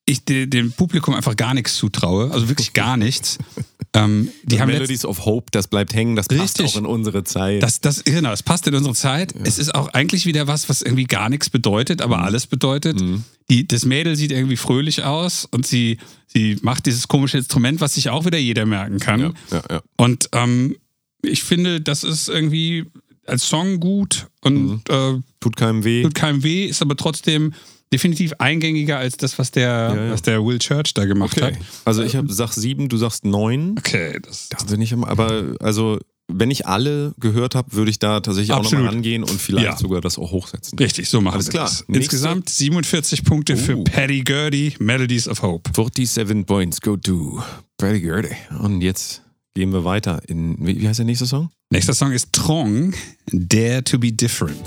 ich 0.05 0.25
de, 0.25 0.47
dem 0.47 0.71
Publikum 0.73 1.13
einfach 1.13 1.35
gar 1.35 1.53
nichts 1.53 1.75
zutraue. 1.77 2.31
Also 2.31 2.49
wirklich 2.49 2.73
gar 2.73 2.97
nichts. 2.97 3.37
ähm, 3.93 4.29
die 4.43 4.59
haben 4.59 4.67
Melodies 4.69 5.05
of 5.05 5.25
Hope, 5.25 5.47
das 5.51 5.67
bleibt 5.67 5.93
hängen, 5.93 6.15
das 6.17 6.27
passt 6.27 6.59
Richtig. 6.59 6.65
auch 6.65 6.79
in 6.79 6.85
unsere 6.85 7.23
Zeit. 7.23 7.63
das, 7.63 7.79
das, 7.79 8.03
genau, 8.03 8.31
es 8.33 8.43
passt 8.43 8.67
in 8.67 8.75
unsere 8.75 8.95
Zeit. 8.95 9.33
Es 9.45 9.57
ist 9.59 9.73
auch 9.73 9.87
eigentlich 9.93 10.25
wieder 10.25 10.47
was, 10.47 10.67
was 10.67 10.81
irgendwie 10.81 11.05
gar 11.05 11.29
nichts 11.29 11.49
bedeutet, 11.49 12.01
aber 12.01 12.17
Mhm. 12.17 12.23
alles 12.23 12.47
bedeutet. 12.47 13.01
Die, 13.49 13.67
das 13.67 13.85
Mädel 13.85 14.15
sieht 14.15 14.31
irgendwie 14.31 14.57
fröhlich 14.57 15.03
aus 15.03 15.45
und 15.51 15.65
sie, 15.67 15.97
sie 16.27 16.57
macht 16.61 16.85
dieses 16.85 17.07
komische 17.07 17.37
Instrument, 17.37 17.79
was 17.81 17.93
sich 17.95 18.09
auch 18.09 18.25
wieder 18.25 18.37
jeder 18.37 18.65
merken 18.65 18.99
kann. 18.99 19.19
ja, 19.21 19.31
ja, 19.51 19.63
ja. 19.69 19.81
Und 19.97 20.27
ähm, 20.33 20.75
ich 21.21 21.43
finde, 21.43 21.79
das 21.79 22.03
ist 22.03 22.27
irgendwie 22.27 22.85
als 23.25 23.47
Song 23.47 23.79
gut 23.79 24.27
und 24.41 24.89
äh, 24.89 25.13
Tut 25.39 25.55
keinem 25.55 25.85
weh. 25.85 26.03
tut 26.03 26.13
keinem 26.15 26.43
weh, 26.43 26.65
ist 26.65 26.81
aber 26.81 26.97
trotzdem 26.97 27.53
definitiv 27.93 28.33
eingängiger 28.39 28.97
als 28.97 29.15
das, 29.17 29.37
was 29.39 29.51
der, 29.51 29.67
Ja, 29.69 29.95
ja. 30.05 30.11
was 30.11 30.21
der 30.23 30.43
Will 30.45 30.59
Church 30.59 30.93
da 30.93 31.05
gemacht 31.05 31.37
Okay. 31.37 31.53
hat. 31.55 31.61
Also 31.85 32.03
ich 32.03 32.15
hab, 32.15 32.25
sag 32.29 32.51
sieben, 32.53 32.89
du 32.89 32.97
sagst 32.97 33.23
neun. 33.25 33.75
Okay, 33.77 34.19
das, 34.21 34.49
Da 34.49 34.63
bin 34.65 34.81
ich 34.81 34.91
immer, 34.91 35.07
aber 35.07 35.55
also 35.59 35.99
wenn 36.29 36.49
ich 36.51 36.65
alle 36.67 37.13
gehört 37.19 37.53
habe, 37.53 37.73
würde 37.73 37.91
ich 37.91 37.99
da 37.99 38.19
tatsächlich 38.21 38.51
auch 38.53 38.59
Absolut. 38.59 38.85
nochmal 38.85 38.93
rangehen 38.95 39.23
und 39.23 39.39
vielleicht 39.41 39.65
Ja. 39.65 39.77
sogar 39.77 40.01
das 40.01 40.17
auch 40.17 40.31
hochsetzen. 40.31 40.77
richtig, 40.79 41.09
so 41.09 41.19
machen 41.21 41.35
Alles 41.35 41.47
wir 41.47 41.51
klar. 41.51 41.65
das. 41.65 41.79
Nächste- 41.87 41.97
Insgesamt 42.15 42.49
47 42.49 43.23
Punkte 43.23 43.57
für 43.57 43.75
Uh. 43.77 43.83
Paddy 43.83 44.23
Gurdy, 44.23 44.73
Melodies 44.79 45.27
of 45.27 45.41
Hope. 45.41 45.69
47 45.75 46.45
points 46.45 46.79
go 46.81 46.95
to 46.97 47.43
Pretty 47.77 47.99
Girdy. 48.01 48.29
Und 48.59 48.81
jetzt 48.81 49.21
gehen 49.53 49.71
wir 49.73 49.83
weiter 49.83 50.21
in, 50.27 50.55
wie, 50.65 50.79
wie 50.81 50.87
heißt 50.87 50.99
der 50.99 51.05
nächste 51.05 51.25
Song? 51.25 51.49
Nächster 51.69 51.93
Song 51.93 52.11
ist 52.13 52.29
Trong, 52.31 52.93
Dare 53.31 53.83
to 53.83 53.99
be 53.99 54.11
Different. 54.11 54.57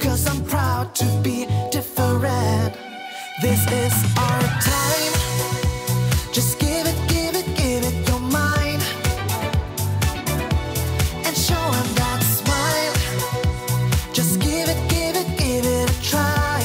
Cause 0.00 0.28
I'm 0.30 0.43
to 0.92 1.04
be 1.22 1.46
different. 1.70 2.74
This 3.40 3.60
is 3.72 3.94
our 4.16 4.42
time. 4.60 5.12
Just 6.32 6.58
give 6.58 6.86
it, 6.86 6.96
give 7.08 7.34
it, 7.34 7.46
give 7.56 7.84
it 7.84 8.08
your 8.08 8.20
mind. 8.20 8.82
And 11.24 11.36
show 11.36 11.54
'em 11.54 11.94
that 11.94 12.22
smile. 12.22 12.94
Just 14.12 14.38
give 14.40 14.68
it, 14.68 14.78
give 14.88 15.16
it, 15.16 15.38
give 15.38 15.64
it 15.64 15.90
a 15.90 16.02
try. 16.02 16.62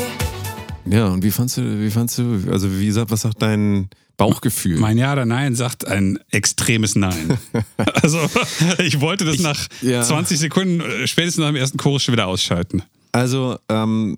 Ja, 0.85 1.07
und 1.07 1.23
wie 1.23 1.31
fandst 1.31 1.57
du, 1.57 1.61
wie 1.61 1.91
fandst 1.91 2.17
du, 2.17 2.51
also 2.51 2.67
wie 2.79 2.87
gesagt, 2.87 3.11
was 3.11 3.21
sagt 3.21 3.41
dein 3.41 3.89
Bauchgefühl? 4.17 4.77
Mein 4.77 4.97
Ja 4.97 5.13
oder 5.13 5.25
Nein 5.25 5.55
sagt 5.55 5.87
ein 5.87 6.19
extremes 6.31 6.95
Nein. 6.95 7.37
also, 8.01 8.19
ich 8.79 8.99
wollte 8.99 9.25
das 9.25 9.39
nach 9.39 9.67
ja. 9.81 10.01
20 10.01 10.37
Sekunden, 10.37 10.81
äh, 10.81 11.07
spätestens 11.07 11.41
nach 11.41 11.49
dem 11.49 11.55
ersten 11.55 11.77
Chorus 11.77 12.03
schon 12.03 12.13
wieder 12.13 12.27
ausschalten. 12.27 12.83
Also, 13.11 13.57
ähm, 13.69 14.15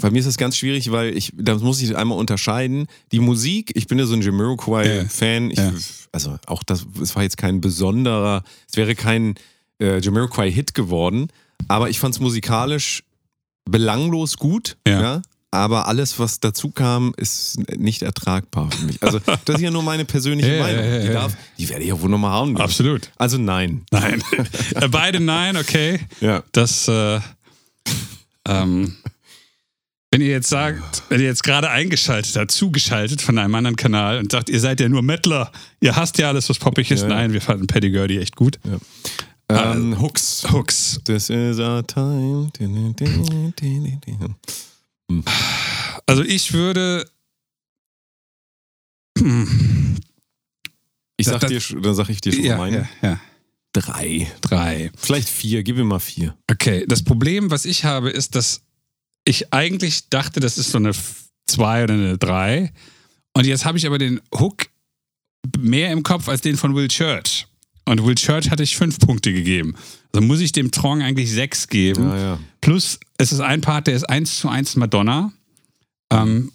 bei 0.00 0.10
mir 0.10 0.18
ist 0.20 0.26
das 0.26 0.36
ganz 0.38 0.56
schwierig, 0.56 0.90
weil 0.92 1.16
ich, 1.16 1.32
da 1.36 1.56
muss 1.56 1.82
ich 1.82 1.96
einmal 1.96 2.16
unterscheiden. 2.18 2.86
Die 3.12 3.20
Musik, 3.20 3.72
ich 3.74 3.86
bin 3.86 3.98
ja 3.98 4.06
so 4.06 4.14
ein 4.14 4.22
Jamiroquai-Fan. 4.22 5.50
Ich, 5.50 5.58
Ja. 5.58 5.72
Also 6.12 6.36
auch 6.46 6.62
das, 6.62 6.86
es 7.02 7.16
war 7.16 7.24
jetzt 7.24 7.36
kein 7.36 7.60
besonderer, 7.60 8.44
es 8.70 8.76
wäre 8.76 8.94
kein 8.94 9.34
äh, 9.80 9.98
Jamiroquai-Hit 10.00 10.74
geworden. 10.74 11.28
Aber 11.66 11.90
ich 11.90 11.98
fand 11.98 12.14
es 12.14 12.20
musikalisch 12.20 13.02
belanglos 13.68 14.36
gut. 14.36 14.76
Ja. 14.86 15.00
Ja. 15.02 15.22
Aber 15.50 15.86
alles, 15.86 16.18
was 16.18 16.40
dazu 16.40 16.70
kam, 16.70 17.12
ist 17.16 17.58
nicht 17.78 18.02
ertragbar 18.02 18.70
für 18.72 18.84
mich. 18.86 19.02
Also, 19.02 19.18
das 19.44 19.56
ist 19.56 19.60
ja 19.62 19.70
nur 19.70 19.82
meine 19.82 20.04
persönliche 20.04 20.56
Ja, 20.56 20.62
Meinung. 20.62 20.84
ja, 20.84 20.90
ja, 20.90 20.98
die, 21.00 21.06
ja. 21.06 21.12
darf, 21.12 21.36
die 21.58 21.68
werde 21.68 21.82
ich 21.82 21.88
ja 21.88 22.00
wohl 22.00 22.10
nochmal 22.10 22.32
haben. 22.32 22.56
Absolut. 22.56 23.10
Also 23.16 23.38
nein. 23.38 23.84
Nein. 23.90 24.22
Äh, 24.74 24.88
Beide 24.88 25.20
nein, 25.20 25.56
okay. 25.56 26.00
Ja. 26.20 26.42
Das, 26.52 26.88
äh, 26.88 27.20
ähm, 28.48 28.96
wenn 30.10 30.20
ihr 30.20 30.28
jetzt 30.28 30.48
sagt, 30.48 31.02
wenn 31.08 31.20
ihr 31.20 31.26
jetzt 31.26 31.42
gerade 31.42 31.70
eingeschaltet 31.70 32.36
habt, 32.36 32.52
zugeschaltet 32.52 33.20
von 33.20 33.36
einem 33.36 33.54
anderen 33.54 33.76
Kanal 33.76 34.18
und 34.18 34.30
sagt, 34.30 34.48
ihr 34.48 34.60
seid 34.60 34.78
ja 34.80 34.88
nur 34.88 35.02
Mettler, 35.02 35.50
ihr 35.80 35.96
hasst 35.96 36.18
ja 36.18 36.28
alles, 36.28 36.48
was 36.48 36.58
poppig 36.58 36.90
ist. 36.92 37.02
Ja, 37.02 37.08
ja. 37.08 37.14
Nein, 37.16 37.32
wir 37.32 37.40
fanden 37.40 37.66
Paddy 37.66 37.90
Gurdy 37.90 38.18
echt 38.18 38.36
gut. 38.36 38.58
Ähm, 39.48 40.00
Hooks. 40.00 40.46
Hooks. 40.52 41.00
This 41.04 41.30
is 41.30 41.58
our 41.58 41.84
time. 41.86 42.50
Also 46.06 46.22
ich 46.22 46.52
würde. 46.52 47.06
Ich 51.16 51.26
sag 51.26 51.46
dir, 51.46 51.60
schon- 51.60 51.82
dann 51.82 51.94
sag 51.94 52.08
ich 52.08 52.20
dir 52.20 52.32
schon 52.32 52.44
Ja, 52.44 52.56
meine. 52.56 52.88
ja, 53.02 53.08
ja. 53.10 53.20
Drei. 53.74 54.30
Drei. 54.40 54.90
Vielleicht 54.96 55.28
vier. 55.28 55.62
Gib 55.62 55.76
mir 55.76 55.84
mal 55.84 55.98
vier. 55.98 56.36
Okay, 56.50 56.84
das 56.88 57.02
Problem, 57.02 57.50
was 57.50 57.64
ich 57.64 57.84
habe, 57.84 58.08
ist, 58.08 58.36
dass 58.36 58.62
ich 59.24 59.52
eigentlich 59.52 60.08
dachte, 60.08 60.40
das 60.40 60.58
ist 60.58 60.70
so 60.70 60.78
eine 60.78 60.92
2 61.46 61.84
oder 61.84 61.94
eine 61.94 62.16
3. 62.16 62.72
Und 63.34 63.46
jetzt 63.46 63.64
habe 63.64 63.76
ich 63.76 63.86
aber 63.86 63.98
den 63.98 64.20
Hook 64.32 64.66
mehr 65.58 65.90
im 65.90 66.02
Kopf 66.02 66.28
als 66.28 66.40
den 66.40 66.56
von 66.56 66.74
Will 66.74 66.88
Church. 66.88 67.46
Und 67.84 68.04
Will 68.06 68.14
Church 68.14 68.50
hatte 68.50 68.62
ich 68.62 68.76
fünf 68.76 68.98
Punkte 68.98 69.32
gegeben. 69.32 69.74
Also 70.12 70.26
muss 70.26 70.40
ich 70.40 70.52
dem 70.52 70.70
Trong 70.70 71.02
eigentlich 71.02 71.30
sechs 71.30 71.68
geben. 71.68 72.10
Ja, 72.10 72.16
ja. 72.16 72.38
Plus, 72.60 73.00
es 73.18 73.32
ist 73.32 73.40
ein 73.40 73.60
Part, 73.60 73.88
der 73.88 73.94
ist 73.94 74.04
eins 74.04 74.38
zu 74.38 74.48
eins 74.48 74.76
Madonna. 74.76 75.32
Ähm, 76.10 76.52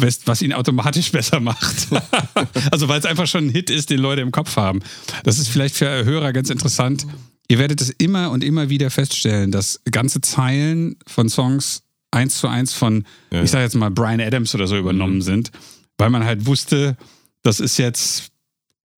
was, 0.00 0.42
ihn 0.42 0.52
automatisch 0.52 1.12
besser 1.12 1.40
macht. 1.40 1.88
also, 2.70 2.88
weil 2.88 2.98
es 3.00 3.06
einfach 3.06 3.26
schon 3.26 3.46
ein 3.46 3.50
Hit 3.50 3.70
ist, 3.70 3.90
den 3.90 3.98
Leute 3.98 4.20
im 4.22 4.32
Kopf 4.32 4.56
haben. 4.56 4.80
Das 5.24 5.38
ist 5.38 5.48
vielleicht 5.48 5.74
für 5.76 6.04
Hörer 6.04 6.32
ganz 6.32 6.50
interessant. 6.50 7.06
Ihr 7.48 7.58
werdet 7.58 7.80
es 7.80 7.90
immer 7.90 8.30
und 8.30 8.42
immer 8.44 8.68
wieder 8.70 8.90
feststellen, 8.90 9.50
dass 9.50 9.80
ganze 9.90 10.20
Zeilen 10.20 10.96
von 11.06 11.28
Songs 11.28 11.82
eins 12.10 12.38
zu 12.38 12.48
eins 12.48 12.72
von, 12.72 13.04
Ja. 13.30 13.42
ich 13.42 13.50
sage 13.50 13.64
jetzt 13.64 13.74
mal, 13.74 13.90
Brian 13.90 14.20
Adams 14.20 14.54
oder 14.54 14.66
so 14.66 14.76
übernommen 14.76 15.22
sind, 15.22 15.50
weil 15.98 16.10
man 16.10 16.24
halt 16.24 16.46
wusste, 16.46 16.96
das 17.42 17.60
ist 17.60 17.78
jetzt 17.78 18.28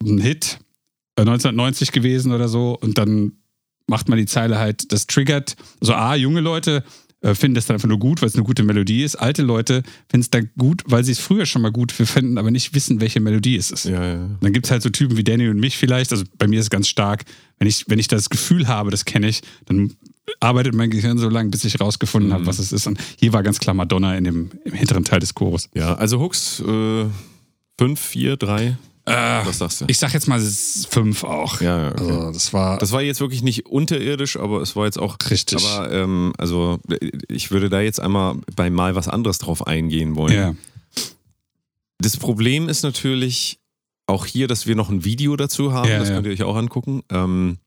ein 0.03 0.19
Hit 0.19 0.59
äh, 1.17 1.23
1990 1.23 1.93
gewesen 1.93 2.33
oder 2.33 2.49
so 2.49 2.77
und 2.81 2.99
dann 2.99 3.33
macht 3.87 4.09
man 4.09 4.19
die 4.19 4.27
Zeile 4.27 4.59
halt, 4.59 4.93
das 4.93 5.07
triggert, 5.07 5.57
so 5.81 5.95
A, 5.95 6.15
junge 6.17 6.41
Leute 6.41 6.85
äh, 7.25 7.35
finden 7.35 7.55
das 7.55 7.65
dann 7.65 7.77
einfach 7.77 7.89
nur 7.89 7.99
gut, 7.99 8.21
weil 8.21 8.29
es 8.29 8.35
eine 8.35 8.45
gute 8.45 8.63
Melodie 8.63 9.03
ist. 9.03 9.17
Alte 9.17 9.41
Leute 9.41 9.83
finden 10.11 10.21
es 10.21 10.31
dann 10.31 10.51
gut, 10.59 10.83
weil 10.87 11.05
sie 11.05 11.13
es 11.13 11.19
früher 11.19 11.47
schon 11.47 11.63
mal 11.63 11.73
gut 11.73 11.91
finden, 11.91 12.37
aber 12.37 12.51
nicht 12.51 12.75
wissen, 12.75 13.01
welche 13.01 13.19
Melodie 13.19 13.57
es 13.57 13.71
ist. 13.71 13.87
Ja, 13.87 14.05
ja. 14.05 14.31
Dann 14.43 14.53
gibt 14.53 14.67
es 14.67 14.71
halt 14.71 14.83
so 14.83 14.91
Typen 14.91 15.17
wie 15.17 15.25
Danny 15.25 15.49
und 15.49 15.59
mich 15.59 15.79
vielleicht. 15.79 16.13
Also 16.13 16.25
bei 16.37 16.47
mir 16.47 16.59
ist 16.59 16.67
es 16.67 16.71
ganz 16.71 16.87
stark, 16.87 17.25
wenn 17.59 17.67
ich, 17.67 17.87
wenn 17.89 17.99
ich 17.99 18.09
das 18.09 18.29
Gefühl 18.29 18.69
habe, 18.69 18.91
das 18.91 19.07
kenne 19.07 19.27
ich, 19.27 19.41
dann 19.65 19.95
arbeitet 20.39 20.75
mein 20.75 20.91
Gehirn 20.91 21.17
so 21.17 21.31
lange, 21.31 21.49
bis 21.49 21.65
ich 21.65 21.81
rausgefunden 21.81 22.29
mhm. 22.29 22.35
habe, 22.35 22.47
was 22.47 22.59
es 22.59 22.73
ist. 22.73 22.87
Und 22.87 22.99
hier 23.19 23.33
war 23.33 23.43
ganz 23.43 23.59
klar 23.59 23.73
Madonna 23.73 24.15
in 24.19 24.25
dem, 24.25 24.51
im 24.67 24.73
hinteren 24.73 25.05
Teil 25.05 25.21
des 25.21 25.35
Chores. 25.35 25.71
Ja, 25.75 25.95
also 25.95 26.21
Hooks 26.21 26.63
5, 26.63 27.11
4, 27.99 28.37
3. 28.37 28.77
Äh, 29.07 29.13
Was 29.45 29.59
sagst 29.59 29.83
du? 29.83 29.85
Ich 29.89 29.99
sag 29.99 30.15
jetzt 30.15 30.29
mal 30.29 30.41
fünf 30.41 31.25
auch. 31.25 31.61
Ja, 31.61 31.89
okay. 31.89 32.01
also 32.01 32.33
das 32.33 32.53
war. 32.55 32.79
Das 32.79 32.93
war 32.93 33.03
jetzt 33.03 33.21
wirklich 33.21 33.43
nicht 33.43 33.67
unterirdisch, 33.67 34.39
aber 34.39 34.63
es 34.63 34.77
war 34.77 34.87
jetzt 34.87 34.99
auch. 34.99 35.19
Richtig. 35.29 35.65
Aber 35.65 35.93
ähm, 35.93 36.33
also 36.39 36.79
ich 37.29 37.51
würde 37.51 37.69
da 37.69 37.81
jetzt 37.81 38.01
einmal 38.01 38.37
bei 38.57 38.71
mal 38.71 38.95
was 38.95 39.09
anderes 39.09 39.39
drauf 39.39 39.67
eingehen 39.67 40.17
wollen. 40.17 40.33
Ja. 40.33 40.55
Das 41.99 42.17
Problem 42.17 42.69
ist 42.69 42.83
natürlich 42.83 43.61
auch 44.07 44.27
hier, 44.27 44.49
dass 44.49 44.67
wir 44.67 44.75
noch 44.75 44.91
ein 44.91 45.05
Video 45.05 45.37
dazu 45.37 45.73
haben. 45.73 45.89
Ja, 45.89 45.99
das 45.99 46.09
ja. 46.09 46.15
könnt 46.15 46.27
ihr 46.27 46.33
euch 46.33 46.43
auch 46.43 46.57
angucken. 46.57 47.03
Ähm, 47.11 47.59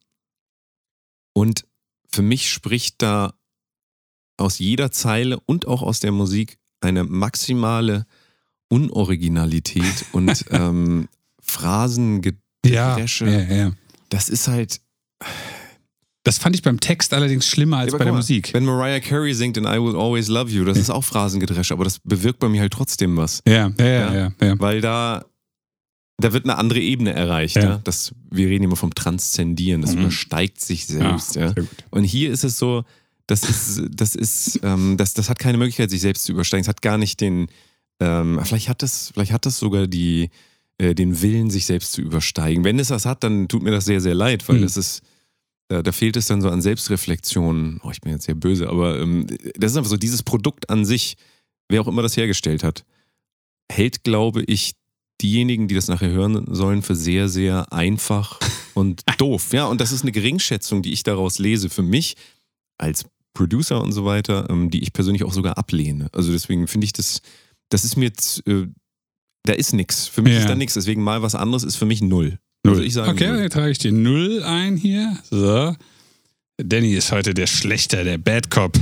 und 1.34 1.66
für 2.10 2.24
mich 2.24 2.52
spricht 2.52 3.02
da 3.02 3.34
aus 4.38 4.58
jeder 4.58 4.92
Zeile 4.92 5.40
und 5.46 5.68
auch 5.68 5.84
aus 5.84 6.00
der 6.00 6.12
Musik 6.12 6.58
eine 6.82 7.04
maximale 7.04 8.06
Unoriginalität 8.70 10.06
und 10.12 10.46
ähm, 10.52 11.08
Phrasengedresche. 11.48 13.26
Ja, 13.26 13.40
ja, 13.42 13.54
ja. 13.56 13.72
Das 14.10 14.30
ist 14.30 14.48
halt. 14.48 14.80
Das 16.24 16.40
fand 16.40 16.56
ich 16.58 16.62
beim 16.62 16.80
Text 16.82 17.14
allerdings 17.14 17.48
schlimmer 17.48 17.78
als 17.78 17.94
Ja, 17.94 17.98
bei 17.98 18.04
der 18.04 18.12
mal, 18.14 18.18
Musik. 18.20 18.54
Wenn 18.54 18.66
Mariah 18.66 19.00
Carey 19.00 19.34
singt 19.34 19.56
in 19.56 19.64
I 19.64 19.78
Will 19.82 19.96
Always 19.96 20.28
Love 20.28 20.52
You, 20.52 20.66
das 20.66 20.78
ist 20.78 20.90
auch 20.90 21.04
Phrasengedresche, 21.04 21.74
aber 21.74 21.86
das 21.86 22.00
bewirkt 22.00 22.40
bei 22.40 22.50
mir 22.50 22.60
halt 22.62 22.74
trotzdem 22.74 23.16
was. 23.16 23.42
Ja, 23.48 23.72
ja, 23.80 23.86
ja, 23.86 24.14
Ja. 24.14 24.32
ja. 24.42 24.60
Weil 24.60 24.82
da, 24.82 25.24
da 26.18 26.34
wird 26.34 26.44
eine 26.44 26.58
andere 26.58 26.80
Ebene 26.82 27.14
erreicht. 27.14 27.56
Ja. 27.56 27.62
Ja. 27.64 27.82
Das, 27.86 28.14
wir 28.30 28.48
reden 28.50 28.66
immer 28.66 28.76
vom 28.76 28.94
Transzendieren, 28.94 29.82
das 29.82 29.94
Mhm. 29.94 30.02
übersteigt 30.02 30.60
sich 30.60 30.86
selbst. 30.86 31.36
Ja. 31.38 31.54
sehr 31.54 31.64
gut. 31.64 31.70
Und 31.92 32.04
hier 32.04 32.30
ist 32.32 32.44
es 32.44 32.58
so, 32.60 32.84
das 33.28 33.44
ist, 33.50 33.84
das 33.92 34.14
ist, 34.14 34.60
ähm, 34.64 34.98
das, 34.98 35.14
das 35.14 35.30
hat 35.30 35.40
keine 35.40 35.58
Möglichkeit, 35.58 35.90
sich 35.90 36.02
selbst 36.02 36.26
zu 36.26 36.34
übersteigen. 36.34 36.64
Es 36.64 36.68
hat 36.68 36.82
gar 36.82 36.98
nicht 36.98 37.22
den, 37.22 37.48
ähm, 38.02 38.38
vielleicht 38.44 38.68
hat 38.68 38.82
das, 38.84 39.12
vielleicht 39.14 39.32
hat 39.32 39.46
das 39.46 39.58
sogar 39.60 39.88
die, 39.88 40.30
äh, 40.78 40.94
den 40.96 41.22
Willen, 41.22 41.50
sich 41.50 41.66
selbst 41.66 41.94
zu 41.94 42.02
übersteigen. 42.02 42.64
Wenn 42.64 42.80
es 42.80 42.90
das 42.90 43.06
hat, 43.06 43.24
dann 43.24 43.48
tut 43.48 43.64
mir 43.64 43.72
das 43.72 43.86
sehr, 43.86 44.02
sehr 44.02 44.16
leid, 44.16 44.48
weil 44.48 44.58
Mhm. 44.58 44.62
das 44.64 44.78
ist, 44.78 45.02
da, 45.70 45.82
da 45.82 45.92
fehlt 45.92 46.16
es 46.18 46.28
dann 46.28 46.42
so 46.42 46.50
an 46.50 46.62
Selbstreflexion. 46.62 47.82
Oh, 47.84 47.92
ich 47.92 48.02
bin 48.02 48.12
jetzt 48.14 48.26
sehr 48.26 48.36
böse, 48.36 48.70
aber 48.70 49.00
ähm, 49.00 49.28
das 49.56 49.72
ist 49.72 49.78
einfach 49.78 49.90
so, 49.90 49.98
dieses 49.98 50.24
Produkt 50.24 50.70
an 50.70 50.86
sich, 50.86 51.18
wer 51.70 51.82
auch 51.82 51.88
immer 51.88 52.02
das 52.02 52.16
hergestellt 52.18 52.64
hat, 52.64 52.86
hält, 53.72 54.04
glaube 54.04 54.44
ich, 54.44 54.74
diejenigen, 55.22 55.68
die 55.68 55.76
das 55.76 55.88
nachher 55.88 56.12
hören 56.12 56.54
sollen, 56.54 56.84
für 56.84 56.96
sehr, 56.96 57.28
sehr 57.28 57.74
einfach 57.74 58.40
und 58.76 59.02
doof. 59.18 59.52
Ja, 59.54 59.66
und 59.66 59.82
das 59.82 59.92
ist 59.92 60.04
eine 60.04 60.12
Geringschätzung, 60.12 60.82
die 60.84 60.94
ich 60.94 61.04
daraus 61.04 61.40
lese 61.40 61.70
für 61.70 61.82
mich 61.84 62.16
als 62.78 63.06
Producer 63.34 63.82
und 63.82 63.92
so 63.92 64.06
weiter, 64.06 64.48
ähm, 64.50 64.70
die 64.70 64.82
ich 64.82 64.94
persönlich 64.94 65.24
auch 65.24 65.34
sogar 65.34 65.58
ablehne. 65.58 66.08
Also 66.14 66.32
deswegen 66.32 66.68
finde 66.68 66.86
ich 66.86 66.94
das, 66.94 67.22
das 67.70 67.84
ist 67.84 67.98
mir 67.98 68.06
jetzt, 68.06 68.42
da 69.48 69.54
ist 69.54 69.74
nichts. 69.74 70.08
Für 70.08 70.22
mich 70.22 70.34
Ja. 70.34 70.40
ist 70.40 70.50
da 70.50 70.56
nichts. 70.56 70.74
Deswegen 70.76 71.04
mal 71.04 71.22
was 71.22 71.36
anderes 71.36 71.64
ist 71.64 71.76
für 71.76 71.86
mich 71.86 72.02
null. 72.02 72.40
Null. 72.64 72.74
Also 72.76 72.84
ich 72.84 72.94
sage 72.94 73.10
okay, 73.12 73.28
null. 73.28 73.38
dann 73.42 73.50
trage 73.50 73.72
ich 73.72 73.78
die 73.78 73.92
Null 73.92 74.44
ein 74.44 74.76
hier. 74.78 75.18
So. 75.30 75.76
Danny 76.58 76.94
ist 76.96 77.12
heute 77.12 77.34
der 77.34 77.46
Schlechter, 77.48 78.04
der 78.04 78.18
Bad 78.18 78.50
Cop. 78.50 78.78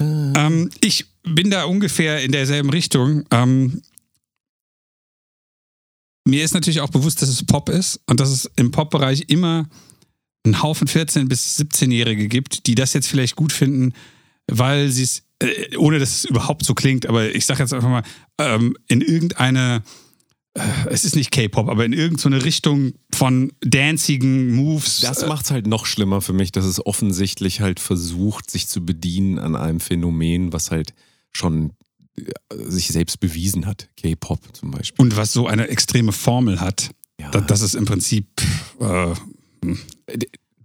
Ähm, 0.00 0.70
ich 0.80 1.06
bin 1.22 1.50
da 1.50 1.64
ungefähr 1.64 2.22
in 2.24 2.32
derselben 2.32 2.70
Richtung. 2.70 3.24
Ähm, 3.30 3.82
mir 6.26 6.44
ist 6.44 6.54
natürlich 6.54 6.80
auch 6.80 6.90
bewusst, 6.90 7.22
dass 7.22 7.28
es 7.28 7.44
Pop 7.44 7.68
ist 7.68 8.00
und 8.06 8.20
dass 8.20 8.30
es 8.30 8.50
im 8.56 8.70
Pop-Bereich 8.72 9.24
immer 9.28 9.68
einen 10.44 10.62
Haufen 10.62 10.88
14- 10.88 11.28
bis 11.28 11.58
17-Jährige 11.58 12.28
gibt, 12.28 12.66
die 12.66 12.74
das 12.74 12.92
jetzt 12.94 13.08
vielleicht 13.08 13.36
gut 13.36 13.52
finden, 13.52 13.92
weil 14.50 14.88
sie 14.90 15.02
es, 15.04 15.22
äh, 15.42 15.76
ohne 15.76 15.98
dass 15.98 16.10
es 16.18 16.24
überhaupt 16.24 16.64
so 16.64 16.74
klingt, 16.74 17.06
aber 17.06 17.34
ich 17.34 17.46
sage 17.46 17.60
jetzt 17.60 17.72
einfach 17.72 17.88
mal, 17.88 18.02
ähm, 18.38 18.76
in 18.88 19.00
irgendeine, 19.00 19.82
äh, 20.54 20.60
es 20.88 21.04
ist 21.04 21.16
nicht 21.16 21.30
K-Pop, 21.30 21.68
aber 21.68 21.84
in 21.84 21.92
irgendeine 21.92 22.44
Richtung 22.44 22.92
von 23.14 23.52
dancigen 23.60 24.54
Moves. 24.54 25.00
Das 25.00 25.22
äh, 25.22 25.26
macht 25.28 25.44
es 25.46 25.50
halt 25.50 25.66
noch 25.66 25.86
schlimmer 25.86 26.20
für 26.20 26.32
mich, 26.32 26.52
dass 26.52 26.64
es 26.64 26.84
offensichtlich 26.84 27.60
halt 27.60 27.80
versucht, 27.80 28.50
sich 28.50 28.68
zu 28.68 28.84
bedienen 28.84 29.38
an 29.38 29.56
einem 29.56 29.80
Phänomen, 29.80 30.52
was 30.52 30.70
halt 30.70 30.92
schon 31.32 31.72
äh, 32.18 32.24
sich 32.68 32.88
selbst 32.88 33.20
bewiesen 33.20 33.66
hat. 33.66 33.88
K-Pop 33.96 34.40
zum 34.56 34.70
Beispiel. 34.72 35.02
und 35.02 35.16
was 35.16 35.32
so 35.32 35.46
eine 35.46 35.68
extreme 35.68 36.12
Formel 36.12 36.60
hat. 36.60 36.90
Ja. 37.20 37.30
Da- 37.30 37.40
Das 37.40 37.60
ist 37.60 37.74
im 37.74 37.84
Prinzip. 37.84 38.26
Äh, 38.80 39.14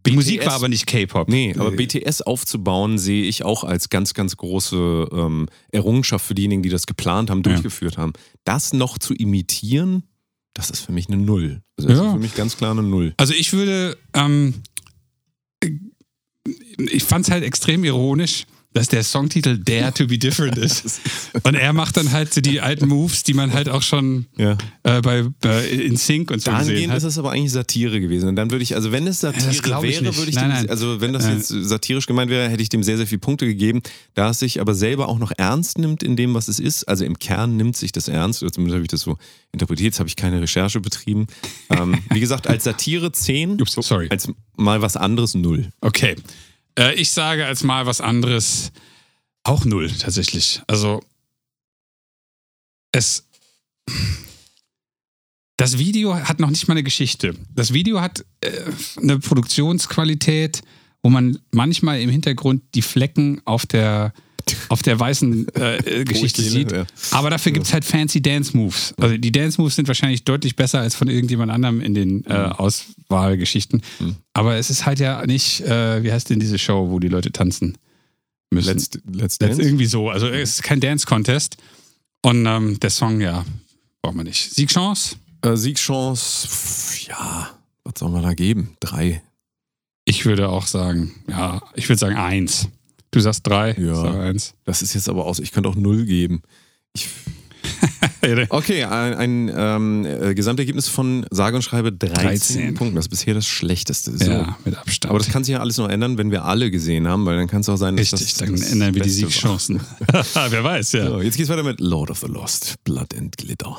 die 0.06 0.12
Musik 0.14 0.46
war 0.46 0.54
aber 0.54 0.68
nicht 0.70 0.86
K-Pop. 0.88 1.28
Nee, 1.30 1.56
aber 1.58 1.72
BTS 1.72 2.22
aufzubauen, 2.22 2.98
sehe 2.98 3.24
ich 3.24 3.44
auch 3.44 3.64
als 3.64 3.90
ganz, 3.90 4.14
ganz 4.14 4.38
große 4.38 5.08
ähm, 5.12 5.48
Errungenschaft 5.72 6.26
für 6.26 6.36
diejenigen, 6.36 6.64
die 6.64 6.70
das 6.70 6.86
geplant 6.86 7.30
haben, 7.30 7.44
durchgeführt 7.44 7.98
haben. 7.98 8.14
Das 8.44 8.74
noch 8.74 8.98
zu 8.98 9.14
imitieren, 9.14 10.04
das 10.54 10.70
ist 10.70 10.82
für 10.82 10.92
mich 10.92 11.08
eine 11.08 11.18
Null. 11.18 11.62
Also 11.78 11.90
das 11.90 11.98
Ja. 12.00 12.06
ist 12.08 12.12
für 12.14 12.20
mich 12.20 12.36
ganz 12.36 12.58
klar 12.58 12.72
eine 12.72 12.84
Null. 12.84 13.14
Also 13.18 13.34
ich 13.34 13.52
würde. 13.54 13.98
Ähm, 14.14 14.56
ich 16.78 17.04
fand 17.04 17.26
es 17.26 17.32
halt 17.32 17.44
extrem 17.44 17.84
ironisch, 17.84 18.46
dass 18.76 18.90
der 18.90 19.04
Songtitel 19.04 19.58
Dare 19.58 19.92
to 19.94 20.06
be 20.06 20.20
Different 20.20 20.58
ist. 20.60 21.02
Und 21.44 21.56
er 21.56 21.74
macht 21.74 21.98
dann 21.98 22.12
halt 22.12 22.32
so 22.34 22.42
die 22.42 22.62
alten 22.62 22.88
Moves, 22.88 23.24
die 23.24 23.34
man 23.34 23.52
halt 23.54 23.70
auch 23.70 23.82
schon 23.82 24.28
Ja. 24.38 24.58
äh, 24.84 25.02
bei, 25.02 25.24
bei 25.42 25.66
In 25.68 25.98
Sync 25.98 26.30
und 26.30 26.42
so 26.44 26.52
gesehen 26.52 26.66
Dahingehend 26.68 26.92
hat. 26.92 26.98
ist 27.00 27.04
es 27.06 27.18
aber 27.18 27.32
eigentlich 27.32 27.54
Satire 27.54 28.00
gewesen. 28.00 28.30
Und 28.30 28.36
dann 28.36 28.52
würde 28.52 28.64
ich, 28.64 28.76
also 28.76 28.92
wenn 28.92 29.08
es 29.08 29.22
Satire 29.22 29.50
ich 29.50 29.64
wäre, 29.64 30.16
würde 30.18 30.30
ich 30.30 30.36
Nein, 30.36 30.50
dem, 30.50 30.54
nein. 30.58 30.70
also 30.70 31.02
wenn 31.02 31.14
das 31.14 31.26
Äh. 31.26 31.34
jetzt 31.36 31.48
satirisch 31.48 32.06
gemeint 32.06 32.30
wäre, 32.30 32.50
hätte 32.50 32.62
ich 32.62 32.70
dem 32.70 32.84
sehr, 32.84 32.98
sehr 32.98 33.08
viele 33.08 33.20
Punkte 33.20 33.46
gegeben. 33.48 33.82
Da 34.14 34.30
es 34.30 34.40
sich 34.40 34.60
aber 34.62 34.76
selber 34.76 35.08
auch 35.08 35.18
noch 35.20 35.32
ernst 35.38 35.78
nimmt 35.80 36.04
in 36.04 36.16
dem, 36.16 36.34
was 36.34 36.48
es 36.50 36.60
ist, 36.60 36.84
also 36.84 37.06
im 37.06 37.18
Kern 37.18 37.56
nimmt 37.58 37.78
sich 37.78 37.92
das 37.94 38.08
ernst, 38.10 38.44
oder 38.44 38.52
zumindest 38.52 38.76
habe 38.76 38.84
ich 38.84 38.90
das 38.90 39.02
so 39.02 39.18
interpretiert, 39.54 39.86
jetzt 39.86 40.00
habe 40.00 40.10
ich 40.10 40.16
keine 40.18 40.42
Recherche 40.42 40.82
betrieben. 40.82 41.28
ähm, 41.70 41.98
wie 42.12 42.20
gesagt, 42.20 42.48
als 42.48 42.66
Satire 42.66 43.12
10, 43.12 43.62
Ups, 43.62 43.74
sorry. 43.80 44.08
als 44.10 44.28
mal 44.58 44.82
was 44.82 44.98
anderes 44.98 45.34
0. 45.36 45.70
Okay. 45.82 46.16
Äh, 46.78 46.96
ich 46.96 47.12
sage 47.12 47.46
als 47.46 47.64
mal 47.64 47.86
was 47.86 48.02
anderes 48.02 48.72
auch 49.44 49.66
null 49.66 49.92
tatsächlich. 49.92 50.62
Also 50.68 51.04
es. 52.92 53.28
Das 55.58 55.78
Video 55.78 56.16
hat 56.16 56.40
noch 56.40 56.50
nicht 56.50 56.68
mal 56.68 56.74
eine 56.74 56.84
Geschichte. 56.84 57.34
Das 57.54 57.72
Video 57.72 58.02
hat 58.02 58.26
äh, 58.42 58.52
eine 59.02 59.20
Produktionsqualität, 59.20 60.62
wo 61.02 61.10
man 61.10 61.40
manchmal 61.52 62.02
im 62.02 62.10
Hintergrund 62.10 62.64
die 62.74 62.82
Flecken 62.82 63.42
auf 63.46 63.66
der, 63.66 64.12
auf 64.70 64.82
der 64.82 65.00
weißen 65.00 65.48
äh, 65.56 66.04
Geschichte 66.06 66.42
sieht. 66.42 66.72
ja. 66.72 66.86
Aber 67.12 67.30
dafür 67.30 67.52
gibt 67.52 67.66
es 67.66 67.74
halt 67.74 67.86
fancy 67.86 68.22
Dance 68.22 68.56
Moves. 68.56 68.94
Also 68.98 69.18
die 69.18 69.32
Dance 69.32 69.60
Moves 69.60 69.76
sind 69.76 69.88
wahrscheinlich 69.88 70.24
deutlich 70.24 70.56
besser 70.56 70.80
als 70.82 70.96
von 70.96 71.08
irgendjemand 71.08 71.52
anderem 71.52 71.82
in 71.82 71.94
den 71.94 72.26
äh, 72.26 72.34
Auswahlgeschichten. 72.34 73.82
Aber 74.34 74.56
es 74.56 74.70
ist 74.70 74.86
halt 74.86 75.00
ja 75.00 75.26
nicht, 75.26 75.62
äh, 75.62 76.04
wie 76.04 76.12
heißt 76.12 76.30
denn 76.30 76.40
diese 76.40 76.58
Show, 76.58 76.90
wo 76.90 77.00
die 77.00 77.08
Leute 77.08 77.32
tanzen 77.32 77.78
müssen? 78.52 78.74
Let's, 78.74 78.90
let's 79.12 79.38
Dance. 79.38 79.62
irgendwie 79.62 79.86
so. 79.86 80.10
Also 80.10 80.28
es 80.28 80.56
ist 80.56 80.64
kein 80.64 80.80
Dance-Contest. 80.80 81.58
Und 82.22 82.46
ähm, 82.46 82.80
der 82.80 82.90
Song, 82.90 83.22
ja, 83.22 83.46
braucht 84.02 84.16
man 84.16 84.26
nicht. 84.26 84.52
Siegchance? 84.52 85.16
Äh, 85.44 85.56
Siegchance, 85.56 86.48
pff, 86.48 87.08
ja, 87.08 87.52
was 87.84 87.94
soll 88.00 88.10
man 88.10 88.24
da 88.24 88.34
geben? 88.34 88.76
Drei. 88.80 89.22
Ich 90.06 90.26
würde 90.26 90.50
auch 90.50 90.68
sagen, 90.68 91.16
ja, 91.28 91.62
ich 91.76 91.90
würde 91.90 92.00
sagen 92.00 92.16
eins. 92.16 92.68
Du 93.16 93.22
sagst 93.22 93.48
drei, 93.48 93.74
Ja. 93.80 93.96
sag 93.96 94.16
eins. 94.16 94.56
Das 94.66 94.82
ist 94.82 94.94
jetzt 94.94 95.08
aber 95.08 95.26
aus, 95.26 95.40
ich 95.40 95.54
könnte 95.54 95.70
auch 95.70 95.76
null 95.76 96.04
geben. 96.04 96.42
Ich, 96.94 97.08
okay, 98.50 98.84
ein, 98.84 99.14
ein 99.14 99.52
ähm, 99.56 100.06
äh, 100.06 100.36
Gesamtergebnis 100.36 100.90
von 100.90 101.26
sage 101.32 101.56
und 101.56 101.62
schreibe 101.62 101.94
13, 101.94 102.14
13. 102.24 102.74
Punkten. 102.74 102.96
Das 102.98 103.06
ist 103.06 103.10
bisher 103.10 103.34
das 103.34 103.48
Schlechteste. 103.48 104.18
So. 104.18 104.30
Ja, 104.30 104.58
mit 104.66 104.78
Abstand. 104.78 105.12
Aber 105.12 105.20
das 105.20 105.30
kann 105.30 105.46
sich 105.46 105.54
ja 105.54 105.62
alles 105.62 105.78
noch 105.78 105.88
ändern, 105.88 106.18
wenn 106.18 106.30
wir 106.30 106.44
alle 106.44 106.70
gesehen 106.72 107.08
haben, 107.08 107.26
weil 107.26 107.38
dann 107.38 107.48
kann 107.48 107.62
es 107.62 107.70
auch 107.70 107.78
sein, 107.78 107.96
dass 107.96 108.12
Richtig, 108.12 108.34
das, 108.34 108.38
dann 108.40 108.52
das 108.52 108.70
ändern 108.74 108.94
wir 108.94 109.02
die 109.02 109.08
Beste 109.08 109.24
war. 109.24 109.30
Siegchancen. 109.32 109.80
Wer 110.50 110.64
weiß, 110.66 110.92
ja. 110.92 111.08
So, 111.08 111.22
jetzt 111.22 111.38
geht's 111.38 111.50
weiter 111.50 111.64
mit 111.64 111.80
Lord 111.80 112.12
of 112.12 112.20
the 112.20 112.28
Lost, 112.28 112.76
Blood 112.84 113.16
and 113.18 113.38
Glitter. 113.38 113.78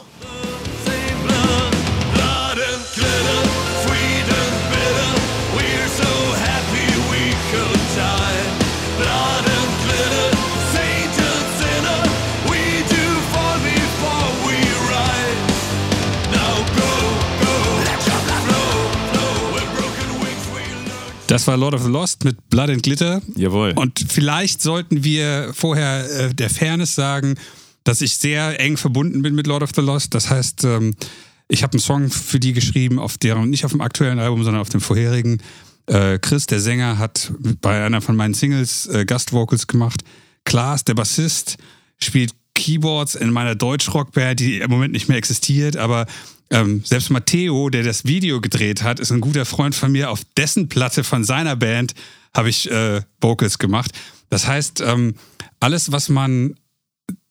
Das 21.36 21.46
war 21.46 21.58
Lord 21.58 21.74
of 21.74 21.82
the 21.82 21.90
Lost 21.90 22.24
mit 22.24 22.48
Blood 22.48 22.70
and 22.70 22.82
Glitter. 22.82 23.20
Jawohl. 23.34 23.74
Und 23.76 24.06
vielleicht 24.08 24.62
sollten 24.62 25.04
wir 25.04 25.52
vorher 25.52 26.08
äh, 26.10 26.34
der 26.34 26.48
Fairness 26.48 26.94
sagen, 26.94 27.34
dass 27.84 28.00
ich 28.00 28.16
sehr 28.16 28.58
eng 28.58 28.78
verbunden 28.78 29.20
bin 29.20 29.34
mit 29.34 29.46
Lord 29.46 29.62
of 29.62 29.68
the 29.76 29.82
Lost. 29.82 30.14
Das 30.14 30.30
heißt, 30.30 30.64
ähm, 30.64 30.94
ich 31.48 31.62
habe 31.62 31.74
einen 31.74 31.80
Song 31.80 32.08
für 32.08 32.40
die 32.40 32.54
geschrieben, 32.54 32.98
auf 32.98 33.18
deren, 33.18 33.50
nicht 33.50 33.66
auf 33.66 33.72
dem 33.72 33.82
aktuellen 33.82 34.18
Album, 34.18 34.44
sondern 34.44 34.62
auf 34.62 34.70
dem 34.70 34.80
vorherigen. 34.80 35.42
Äh, 35.84 36.18
Chris, 36.20 36.46
der 36.46 36.58
Sänger, 36.58 36.96
hat 36.96 37.30
bei 37.60 37.84
einer 37.84 38.00
von 38.00 38.16
meinen 38.16 38.32
Singles 38.32 38.86
äh, 38.86 39.04
Gastvocals 39.04 39.66
gemacht. 39.66 40.04
Klaas, 40.44 40.84
der 40.84 40.94
Bassist, 40.94 41.58
spielt 41.98 42.32
Keyboards 42.54 43.14
in 43.14 43.30
meiner 43.30 43.54
Deutschrockband, 43.54 44.40
die 44.40 44.60
im 44.60 44.70
Moment 44.70 44.94
nicht 44.94 45.10
mehr 45.10 45.18
existiert, 45.18 45.76
aber 45.76 46.06
ähm, 46.50 46.82
selbst 46.84 47.10
Matteo, 47.10 47.70
der 47.70 47.82
das 47.82 48.04
Video 48.04 48.40
gedreht 48.40 48.82
hat, 48.82 49.00
ist 49.00 49.10
ein 49.10 49.20
guter 49.20 49.44
Freund 49.44 49.74
von 49.74 49.90
mir. 49.90 50.10
Auf 50.10 50.22
dessen 50.36 50.68
Platte 50.68 51.02
von 51.02 51.24
seiner 51.24 51.56
Band 51.56 51.94
habe 52.34 52.48
ich 52.48 52.70
äh, 52.70 53.02
Vocals 53.20 53.58
gemacht. 53.58 53.90
Das 54.30 54.46
heißt, 54.46 54.80
ähm, 54.80 55.14
alles, 55.60 55.90
was 55.90 56.08
man, 56.08 56.54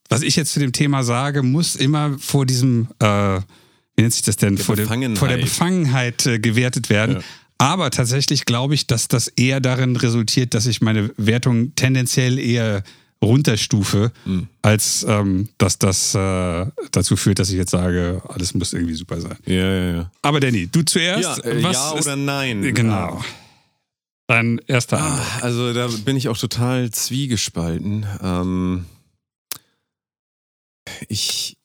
was 0.10 0.22
ich 0.22 0.36
jetzt 0.36 0.54
zu 0.54 0.60
dem 0.60 0.74
Thema 0.74 1.04
sage, 1.04 1.44
muss 1.44 1.76
immer 1.76 2.18
vor 2.20 2.46
diesem, 2.46 2.88
äh, 3.00 3.06
wie 3.08 4.02
nennt 4.02 4.14
sich 4.14 4.24
das 4.24 4.36
denn, 4.36 4.58
vor, 4.58 4.76
der, 4.76 4.84
Befangenheit. 4.84 5.18
vor 5.18 5.28
der 5.28 5.38
Befangenheit 5.38 6.26
äh, 6.26 6.40
gewertet 6.40 6.90
werden. 6.90 7.18
Ja. 7.18 7.22
Aber 7.58 7.90
tatsächlich 7.92 8.44
glaube 8.44 8.74
ich, 8.74 8.86
dass 8.86 9.08
das 9.08 9.30
eher 9.30 9.62
darin 9.62 9.96
resultiert, 9.96 10.54
dass 10.54 10.66
ich 10.66 10.82
meine 10.82 11.12
Wertung 11.16 11.74
tendenziell 11.76 12.38
eher 12.38 12.84
runterstufe, 13.24 14.12
Hm. 14.26 14.48
als 14.62 15.06
ähm, 15.08 15.50
dass 15.58 15.80
das 15.80 16.14
äh, 16.16 16.66
dazu 16.92 17.16
führt, 17.16 17.40
dass 17.40 17.50
ich 17.50 17.56
jetzt 17.56 17.72
sage, 17.72 18.22
alles 18.28 18.54
muss 18.54 18.74
irgendwie 18.74 18.94
super 18.94 19.20
sein. 19.22 19.38
Ja, 19.46 19.54
ja, 19.56 19.96
ja. 19.96 20.12
Aber 20.22 20.40
Danny, 20.40 20.68
du 20.68 20.84
zuerst. 20.84 21.24
Ja, 21.24 21.38
äh, 21.52 21.60
ja 21.60 21.94
ist, 21.94 22.06
oder 22.06 22.16
nein? 22.16 22.62
Genau. 22.74 23.24
Dein 24.28 24.60
erster 24.68 24.98
Ah, 25.00 25.18
Eindruck. 25.18 25.44
also 25.44 25.74
da 25.74 25.88
bin 26.04 26.18
ich 26.18 26.30
auch 26.30 26.38
total 26.38 26.90
zwiegespalten. 26.92 28.06
Ähm, 28.22 28.86
ich 31.08 31.58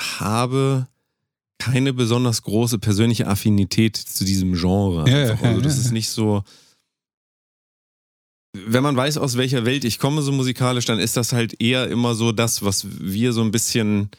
habe 0.00 0.86
keine 1.58 1.92
besonders 1.92 2.42
große 2.42 2.78
persönliche 2.78 3.26
Affinität 3.28 3.96
zu 3.96 4.24
diesem 4.24 4.54
Genre. 4.54 5.08
Ja, 5.08 5.30
Einfach. 5.30 5.42
ja, 5.44 5.48
also 5.50 5.60
das 5.60 5.76
ja, 5.76 5.82
ist 5.82 5.92
nicht 5.92 6.08
so. 6.08 6.42
Wenn 8.54 8.82
man 8.82 8.96
weiß, 8.96 9.16
aus 9.18 9.36
welcher 9.38 9.64
Welt 9.64 9.84
ich 9.84 9.98
komme, 9.98 10.20
so 10.22 10.30
musikalisch, 10.32 10.84
dann 10.84 10.98
ist 10.98 11.16
das 11.16 11.32
halt 11.32 11.60
eher 11.62 11.88
immer 11.88 12.14
so 12.14 12.32
das, 12.32 12.62
was 12.62 12.86
wir 13.00 13.32
so 13.32 13.40
ein 13.42 13.50
bisschen 13.50 14.10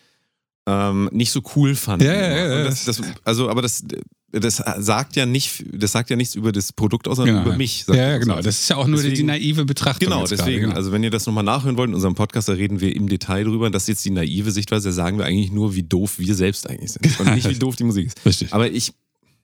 ähm, 0.68 1.08
nicht 1.12 1.30
so 1.32 1.42
cool 1.56 1.76
fanden. 1.76 2.06
Ja, 2.06 2.14
ja, 2.14 2.38
ja, 2.48 2.64
das, 2.64 2.86
das, 2.86 3.02
also, 3.24 3.50
aber 3.50 3.62
das, 3.62 3.84
das 4.32 4.64
sagt 4.78 5.16
ja 5.16 5.28
nicht, 5.28 5.64
das 5.72 5.92
sagt 5.92 6.10
ja 6.10 6.16
nichts 6.16 6.34
über 6.34 6.52
das 6.52 6.74
Produkt 6.74 7.08
aus, 7.08 7.18
sondern 7.18 7.36
Genau. 7.36 7.48
über 7.50 7.58
mich. 7.58 7.86
Ja, 7.88 7.94
ja, 7.96 8.18
genau. 8.18 8.36
aus. 8.36 8.44
Das 8.46 8.60
ist 8.62 8.70
ja 8.70 8.78
auch 8.78 8.88
nur 8.88 9.00
die 9.04 9.10
Deswegen- 9.10 9.28
naive 9.28 9.66
Betrachtung. 9.66 10.10
Genau, 10.10 10.22
deswegen, 10.26 10.46
Gerade, 10.46 10.62
genau. 10.62 10.76
also 10.76 10.92
wenn 10.92 11.04
ihr 11.04 11.12
das 11.12 11.28
nochmal 11.28 11.44
nachhören 11.44 11.78
wollt 11.78 11.90
in 11.90 11.94
unserem 11.96 12.16
Podcast, 12.16 12.48
da 12.50 12.54
reden 12.54 12.80
wir 12.82 12.96
im 12.96 13.08
Detail 13.08 13.44
drüber. 13.44 13.70
Das 13.70 13.84
ist 13.84 13.88
jetzt 13.90 14.06
die 14.06 14.10
naive 14.10 14.50
Sichtweise, 14.52 14.90
da 14.90 14.94
sagen 14.94 15.20
wir 15.20 15.26
eigentlich 15.26 15.52
nur, 15.52 15.76
wie 15.76 15.84
doof 15.84 16.18
wir 16.18 16.34
selbst 16.34 16.68
eigentlich 16.68 16.94
sind. 16.94 17.20
Und 17.20 17.36
nicht, 17.36 17.48
wie 17.48 17.54
doof 17.60 17.76
die 17.76 17.84
Musik 17.84 18.08
ist. 18.08 18.26
Richtig. 18.26 18.52
Aber 18.54 18.72
ich, 18.72 18.94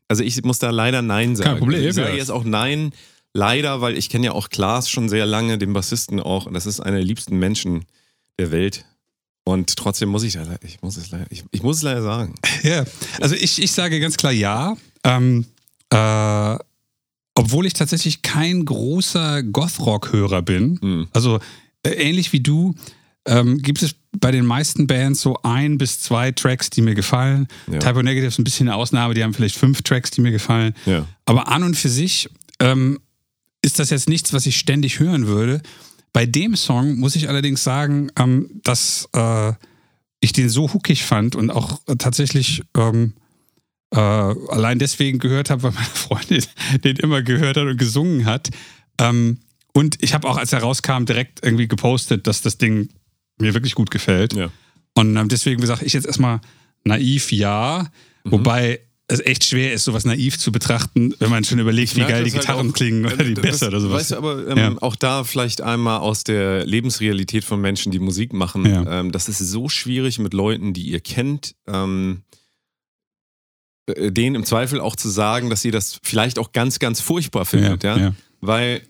also 0.07 0.23
ich 0.23 0.41
muss 0.43 0.57
da 0.57 0.71
leider 0.71 1.03
Nein 1.03 1.35
sagen. 1.35 1.59
Problem, 1.59 1.87
Ich 1.87 1.93
sage 1.93 2.17
jetzt 2.17 2.31
auch 2.31 2.43
Nein, 2.43 2.91
leider, 3.33 3.81
weil 3.81 3.97
ich 3.97 4.09
kenne 4.09 4.27
ja 4.27 4.31
auch 4.33 4.49
Klaas 4.49 4.89
schon 4.89 5.09
sehr 5.09 5.25
lange, 5.25 5.57
den 5.57 5.73
Bassisten 5.73 6.19
auch. 6.19 6.45
Und 6.45 6.53
das 6.53 6.65
ist 6.65 6.79
einer 6.79 6.97
der 6.97 7.05
liebsten 7.05 7.37
Menschen 7.37 7.85
der 8.39 8.51
Welt. 8.51 8.85
Und 9.43 9.75
trotzdem 9.75 10.09
muss 10.09 10.23
ich, 10.23 10.35
leider- 10.35 10.59
ich 10.63 10.81
muss 10.81 10.97
es 10.97 11.11
leider, 11.11 11.25
ich, 11.29 11.43
ich 11.51 11.63
muss 11.63 11.77
es 11.77 11.83
leider 11.83 12.01
sagen. 12.01 12.35
Ja, 12.63 12.83
also 13.21 13.35
ich, 13.35 13.61
ich 13.61 13.71
sage 13.71 13.99
ganz 13.99 14.17
klar 14.17 14.31
ja. 14.33 14.75
Ähm, 15.03 15.45
äh, 15.91 16.57
obwohl 17.35 17.65
ich 17.65 17.73
tatsächlich 17.73 18.21
kein 18.21 18.65
großer 18.65 19.43
Goth-Rock-Hörer 19.43 20.41
bin. 20.41 20.77
Hm. 20.81 21.07
Also 21.13 21.39
äh, 21.83 21.91
ähnlich 21.91 22.33
wie 22.33 22.41
du 22.41 22.75
ähm, 23.25 23.59
gibt 23.61 23.81
es 23.81 23.95
bei 24.19 24.31
den 24.31 24.45
meisten 24.45 24.87
Bands 24.87 25.21
so 25.21 25.39
ein 25.43 25.77
bis 25.77 26.01
zwei 26.01 26.31
Tracks, 26.31 26.69
die 26.69 26.81
mir 26.81 26.95
gefallen. 26.95 27.47
Ja. 27.71 27.79
Typo 27.79 28.01
Negative 28.01 28.27
ist 28.27 28.39
ein 28.39 28.43
bisschen 28.43 28.67
eine 28.67 28.75
Ausnahme, 28.75 29.13
die 29.13 29.23
haben 29.23 29.33
vielleicht 29.33 29.55
fünf 29.55 29.81
Tracks, 29.83 30.11
die 30.11 30.21
mir 30.21 30.31
gefallen. 30.31 30.73
Ja. 30.85 31.05
Aber 31.25 31.47
an 31.47 31.63
und 31.63 31.75
für 31.75 31.89
sich 31.89 32.29
ähm, 32.59 32.99
ist 33.61 33.79
das 33.79 33.89
jetzt 33.89 34.09
nichts, 34.09 34.33
was 34.33 34.45
ich 34.45 34.57
ständig 34.57 34.99
hören 34.99 35.27
würde. 35.27 35.61
Bei 36.13 36.25
dem 36.25 36.55
Song 36.55 36.97
muss 36.97 37.15
ich 37.15 37.29
allerdings 37.29 37.63
sagen, 37.63 38.11
ähm, 38.17 38.49
dass 38.63 39.07
äh, 39.13 39.53
ich 40.21 40.33
den 40.33 40.49
so 40.49 40.73
hookig 40.73 41.03
fand 41.03 41.35
und 41.35 41.49
auch 41.51 41.79
tatsächlich 41.97 42.63
ähm, 42.75 43.13
äh, 43.91 43.99
allein 43.99 44.79
deswegen 44.79 45.19
gehört 45.19 45.49
habe, 45.49 45.63
weil 45.63 45.71
meine 45.71 45.85
Freundin 45.85 46.43
den 46.83 46.97
immer 46.97 47.21
gehört 47.21 47.57
hat 47.57 47.65
und 47.65 47.77
gesungen 47.77 48.25
hat. 48.25 48.49
Ähm, 48.99 49.39
und 49.73 49.97
ich 50.01 50.13
habe 50.13 50.27
auch, 50.27 50.37
als 50.37 50.51
er 50.51 50.59
rauskam, 50.59 51.05
direkt 51.05 51.43
irgendwie 51.43 51.67
gepostet, 51.67 52.27
dass 52.27 52.41
das 52.41 52.57
Ding 52.57 52.89
mir 53.39 53.53
wirklich 53.53 53.75
gut 53.75 53.91
gefällt. 53.91 54.33
Ja. 54.33 54.51
Und 54.95 55.15
ähm, 55.15 55.29
deswegen 55.29 55.65
sage 55.65 55.85
ich 55.85 55.93
jetzt 55.93 56.07
erstmal 56.07 56.41
naiv 56.83 57.31
ja, 57.31 57.87
Mhm. 58.23 58.31
wobei 58.31 58.81
es 59.11 59.19
echt 59.21 59.43
schwer 59.43 59.73
ist, 59.73 59.85
sowas 59.85 60.05
naiv 60.05 60.37
zu 60.37 60.51
betrachten, 60.51 61.15
wenn 61.17 61.29
man 61.31 61.43
schon 61.43 61.57
überlegt, 61.57 61.95
wie 61.95 62.01
geil 62.01 62.23
die 62.23 62.31
halt 62.31 62.41
Gitarren 62.41 62.69
auch. 62.69 62.73
klingen 62.73 63.05
oder 63.07 63.23
die 63.23 63.33
besser 63.33 63.67
oder 63.67 63.79
sowas. 63.81 64.01
Weißt 64.01 64.11
du, 64.11 64.15
aber 64.17 64.47
ähm, 64.47 64.57
Ja. 64.57 64.75
auch 64.81 64.95
da 64.95 65.23
vielleicht 65.23 65.61
einmal 65.61 65.99
aus 65.99 66.23
der 66.23 66.65
Lebensrealität 66.65 67.43
von 67.43 67.59
Menschen, 67.59 67.91
die 67.91 67.97
Musik 67.99 68.33
machen. 68.33 68.65
Ja. 68.65 68.99
Ähm, 68.99 69.11
das 69.11 69.27
ist 69.27 69.39
so 69.39 69.67
schwierig 69.67 70.19
mit 70.19 70.33
Leuten, 70.33 70.73
die 70.73 70.83
ihr 70.83 70.99
kennt, 70.99 71.55
ähm, 71.67 72.21
äh, 73.87 74.11
denen 74.11 74.35
im 74.35 74.45
Zweifel 74.45 74.79
auch 74.79 74.95
zu 74.95 75.09
sagen, 75.09 75.49
dass 75.49 75.65
ihr 75.65 75.71
das 75.71 75.99
vielleicht 76.03 76.37
auch 76.37 76.51
ganz, 76.51 76.77
ganz 76.79 77.01
furchtbar 77.01 77.45
findet. 77.45 77.83
Ja, 77.83 77.97
ja. 77.97 78.13
Weil, 78.41 78.81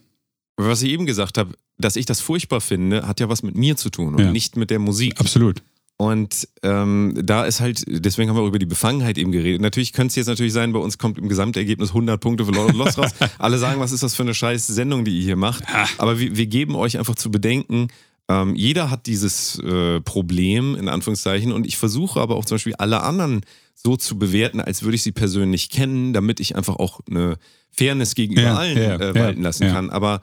was 0.57 0.81
ich 0.81 0.91
eben 0.91 1.05
gesagt 1.05 1.37
habe, 1.37 1.53
dass 1.77 1.95
ich 1.95 2.05
das 2.05 2.19
furchtbar 2.19 2.59
finde, 2.59 3.07
hat 3.07 3.21
ja 3.21 3.29
was 3.29 3.41
mit 3.41 3.55
mir 3.55 3.77
zu 3.77 3.89
tun 3.89 4.15
und 4.15 4.33
nicht 4.33 4.57
mit 4.57 4.69
der 4.69 4.79
Musik. 4.79 5.17
Absolut. 5.17 5.61
Und 6.01 6.47
ähm, 6.63 7.13
da 7.21 7.43
ist 7.43 7.59
halt, 7.59 7.83
deswegen 7.85 8.29
haben 8.29 8.37
wir 8.37 8.43
auch 8.43 8.47
über 8.47 8.57
die 8.57 8.65
Befangenheit 8.65 9.17
eben 9.17 9.33
geredet. 9.33 9.59
Natürlich 9.61 9.91
könnte 9.91 10.11
es 10.13 10.15
jetzt 10.15 10.27
natürlich 10.27 10.53
sein, 10.53 10.71
bei 10.71 10.79
uns 10.79 10.97
kommt 10.97 11.17
im 11.17 11.27
Gesamtergebnis 11.27 11.89
100 11.89 12.21
Punkte 12.21 12.45
für 12.45 12.53
Lord 12.53 12.73
Lost 12.73 12.97
raus. 12.97 13.11
Alle 13.37 13.57
sagen, 13.57 13.81
was 13.81 13.91
ist 13.91 14.01
das 14.01 14.15
für 14.15 14.23
eine 14.23 14.33
scheiß 14.33 14.65
Sendung, 14.65 15.03
die 15.03 15.17
ihr 15.17 15.23
hier 15.23 15.35
macht. 15.35 15.65
Aber 15.97 16.17
wir, 16.17 16.37
wir 16.37 16.45
geben 16.45 16.75
euch 16.75 16.97
einfach 16.97 17.15
zu 17.15 17.29
bedenken, 17.29 17.89
ähm, 18.29 18.55
jeder 18.55 18.89
hat 18.89 19.07
dieses 19.07 19.59
äh, 19.59 19.99
Problem, 19.99 20.75
in 20.75 20.87
Anführungszeichen. 20.87 21.51
Und 21.51 21.67
ich 21.67 21.75
versuche 21.75 22.21
aber 22.21 22.37
auch 22.37 22.45
zum 22.45 22.55
Beispiel 22.55 22.75
alle 22.75 23.01
anderen 23.01 23.41
so 23.73 23.97
zu 23.97 24.17
bewerten, 24.17 24.61
als 24.61 24.83
würde 24.83 24.95
ich 24.95 25.03
sie 25.03 25.11
persönlich 25.11 25.69
kennen, 25.69 26.13
damit 26.13 26.39
ich 26.39 26.55
einfach 26.55 26.77
auch 26.77 27.01
eine 27.09 27.37
Fairness 27.71 28.15
gegenüber 28.15 28.43
Ja, 28.43 28.55
allen 28.55 28.77
ja, 28.77 28.95
äh, 28.95 29.07
ja, 29.07 29.15
walten 29.15 29.41
lassen 29.41 29.63
ja. 29.63 29.73
kann. 29.73 29.89
Aber 29.89 30.21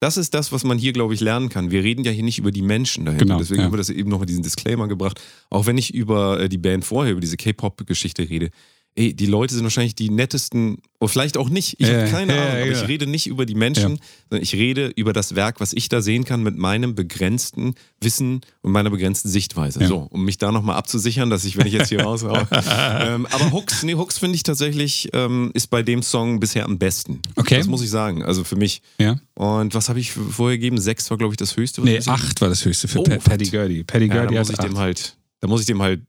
das 0.00 0.16
ist 0.16 0.34
das, 0.34 0.52
was 0.52 0.64
man 0.64 0.78
hier, 0.78 0.92
glaube 0.92 1.14
ich, 1.14 1.20
lernen 1.20 1.48
kann. 1.48 1.70
Wir 1.70 1.82
reden 1.82 2.04
ja 2.04 2.10
hier 2.10 2.22
nicht 2.22 2.38
über 2.38 2.50
die 2.50 2.62
Menschen 2.62 3.06
dahinter. 3.06 3.24
Genau, 3.24 3.38
Deswegen 3.38 3.60
ja. 3.60 3.66
haben 3.66 3.72
wir 3.72 3.78
das 3.78 3.88
eben 3.90 4.10
noch 4.10 4.20
mit 4.20 4.28
diesem 4.28 4.42
Disclaimer 4.42 4.88
gebracht. 4.88 5.20
Auch 5.48 5.66
wenn 5.66 5.78
ich 5.78 5.94
über 5.94 6.40
äh, 6.40 6.48
die 6.48 6.58
Band 6.58 6.84
vorher, 6.84 7.12
über 7.12 7.20
diese 7.20 7.36
K-Pop-Geschichte 7.36 8.28
rede. 8.28 8.50
Ey, 8.98 9.12
die 9.12 9.26
Leute 9.26 9.54
sind 9.54 9.62
wahrscheinlich 9.62 9.94
die 9.94 10.08
nettesten, 10.08 10.78
oder 11.00 11.10
vielleicht 11.10 11.36
auch 11.36 11.50
nicht. 11.50 11.74
Ich 11.80 11.86
Ja, 11.86 12.00
habe 12.00 12.10
keine 12.10 12.34
ja, 12.34 12.40
Ahnung, 12.42 12.56
aber 12.62 12.66
ja. 12.66 12.82
ich 12.82 12.88
rede 12.88 13.06
nicht 13.06 13.26
über 13.26 13.44
die 13.44 13.54
Menschen, 13.54 14.00
sondern 14.30 14.42
ich 14.42 14.54
rede 14.54 14.86
über 14.96 15.12
das 15.12 15.34
Werk, 15.34 15.60
was 15.60 15.74
ich 15.74 15.90
da 15.90 16.00
sehen 16.00 16.24
kann 16.24 16.42
mit 16.42 16.56
meinem 16.56 16.94
begrenzten 16.94 17.74
Wissen 18.00 18.40
und 18.62 18.72
meiner 18.72 18.88
begrenzten 18.88 19.28
Sichtweise. 19.28 19.80
Ja. 19.82 19.88
So, 19.88 19.98
um 20.10 20.24
mich 20.24 20.38
da 20.38 20.50
nochmal 20.50 20.76
abzusichern, 20.76 21.28
dass 21.28 21.44
ich, 21.44 21.58
wenn 21.58 21.66
ich 21.66 21.74
jetzt 21.74 21.90
hier 21.90 22.00
raushaue. 22.02 22.48
ähm, 23.02 23.26
aber 23.30 23.52
Hooks, 23.52 23.82
nee, 23.82 23.94
Hooks 23.94 24.16
finde 24.16 24.36
ich 24.36 24.42
tatsächlich, 24.44 25.10
ähm, 25.12 25.50
ist 25.52 25.66
bei 25.68 25.82
dem 25.82 26.02
Song 26.02 26.40
bisher 26.40 26.64
am 26.64 26.78
besten. 26.78 27.20
Okay. 27.36 27.58
Das 27.58 27.66
muss 27.66 27.82
ich 27.82 27.90
sagen. 27.90 28.22
Also 28.24 28.44
für 28.44 28.56
mich. 28.56 28.80
Ja. 28.98 29.20
Und 29.34 29.74
was 29.74 29.90
habe 29.90 30.00
ich 30.00 30.12
vorher 30.12 30.56
gegeben? 30.56 30.78
Sechs 30.80 31.10
war, 31.10 31.18
glaube 31.18 31.34
ich, 31.34 31.36
das 31.36 31.54
höchste. 31.58 31.82
Nee, 31.82 32.00
acht 32.06 32.40
war 32.40 32.48
das 32.48 32.64
höchste 32.64 32.88
für 32.88 33.00
Oh, 33.00 33.02
Pa- 33.02 33.18
Paddy? 33.18 33.50
Gurdy. 33.50 33.84
Paddy 33.84 34.06
Ja, 34.06 34.14
Gurdy 34.22 34.34
da 34.36 34.40
muss 34.40 34.48
ich 34.48 34.56
dem 34.56 34.72
acht. 34.72 34.80
halt, 34.80 35.16
da 35.40 35.48
muss 35.48 35.60
ich 35.60 35.66
dem 35.66 35.82
halt, 35.82 36.00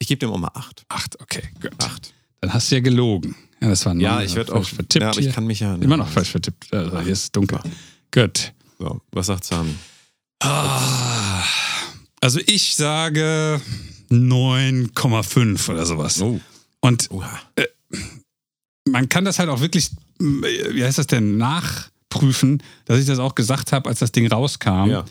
ich 0.00 0.08
gebe 0.08 0.18
dem 0.18 0.30
auch 0.30 0.38
mal 0.38 0.50
acht. 0.54 0.84
Acht, 0.88 1.20
okay, 1.20 1.42
gut. 1.62 1.70
Acht. 1.78 2.12
Dann 2.40 2.52
hast 2.52 2.70
du 2.70 2.76
ja 2.76 2.80
gelogen. 2.80 3.34
Ja, 3.60 3.68
das 3.68 3.84
war 3.86 3.94
ein 3.94 4.00
Ja, 4.00 4.20
ich 4.22 4.34
werd 4.34 4.50
falsch 4.50 4.66
auch- 4.66 4.74
vertippt. 4.74 5.02
ja, 5.02 5.10
aber 5.10 5.20
ich 5.20 5.32
kann 5.32 5.46
mich 5.46 5.60
ja- 5.60 5.74
Immer 5.76 5.96
noch 5.96 6.08
falsch 6.08 6.30
vertippt. 6.30 6.72
Also 6.72 7.00
hier 7.00 7.12
ist 7.12 7.34
dunkel. 7.34 7.60
Gut. 8.12 8.52
So, 8.78 9.00
was 9.12 9.26
sagt 9.26 9.44
Sami? 9.44 9.74
Ah, 10.42 11.42
also 12.20 12.38
ich 12.46 12.76
sage 12.76 13.60
9,5 14.10 15.68
oder 15.70 15.86
sowas. 15.86 16.20
Oh. 16.20 16.38
Und 16.80 17.10
Oha. 17.10 17.40
man 18.88 19.08
kann 19.08 19.24
das 19.24 19.38
halt 19.38 19.48
auch 19.48 19.60
wirklich, 19.60 19.90
äh, 20.20 20.74
wie 20.74 20.84
heißt 20.84 20.98
das 20.98 21.06
denn, 21.06 21.38
nachprüfen, 21.38 22.62
dass 22.84 23.00
ich 23.00 23.06
das 23.06 23.18
auch 23.18 23.34
gesagt 23.34 23.72
habe, 23.72 23.88
als 23.88 23.98
das 24.00 24.12
Ding 24.12 24.26
rauskam. 24.26 24.90
Ja. 24.90 25.04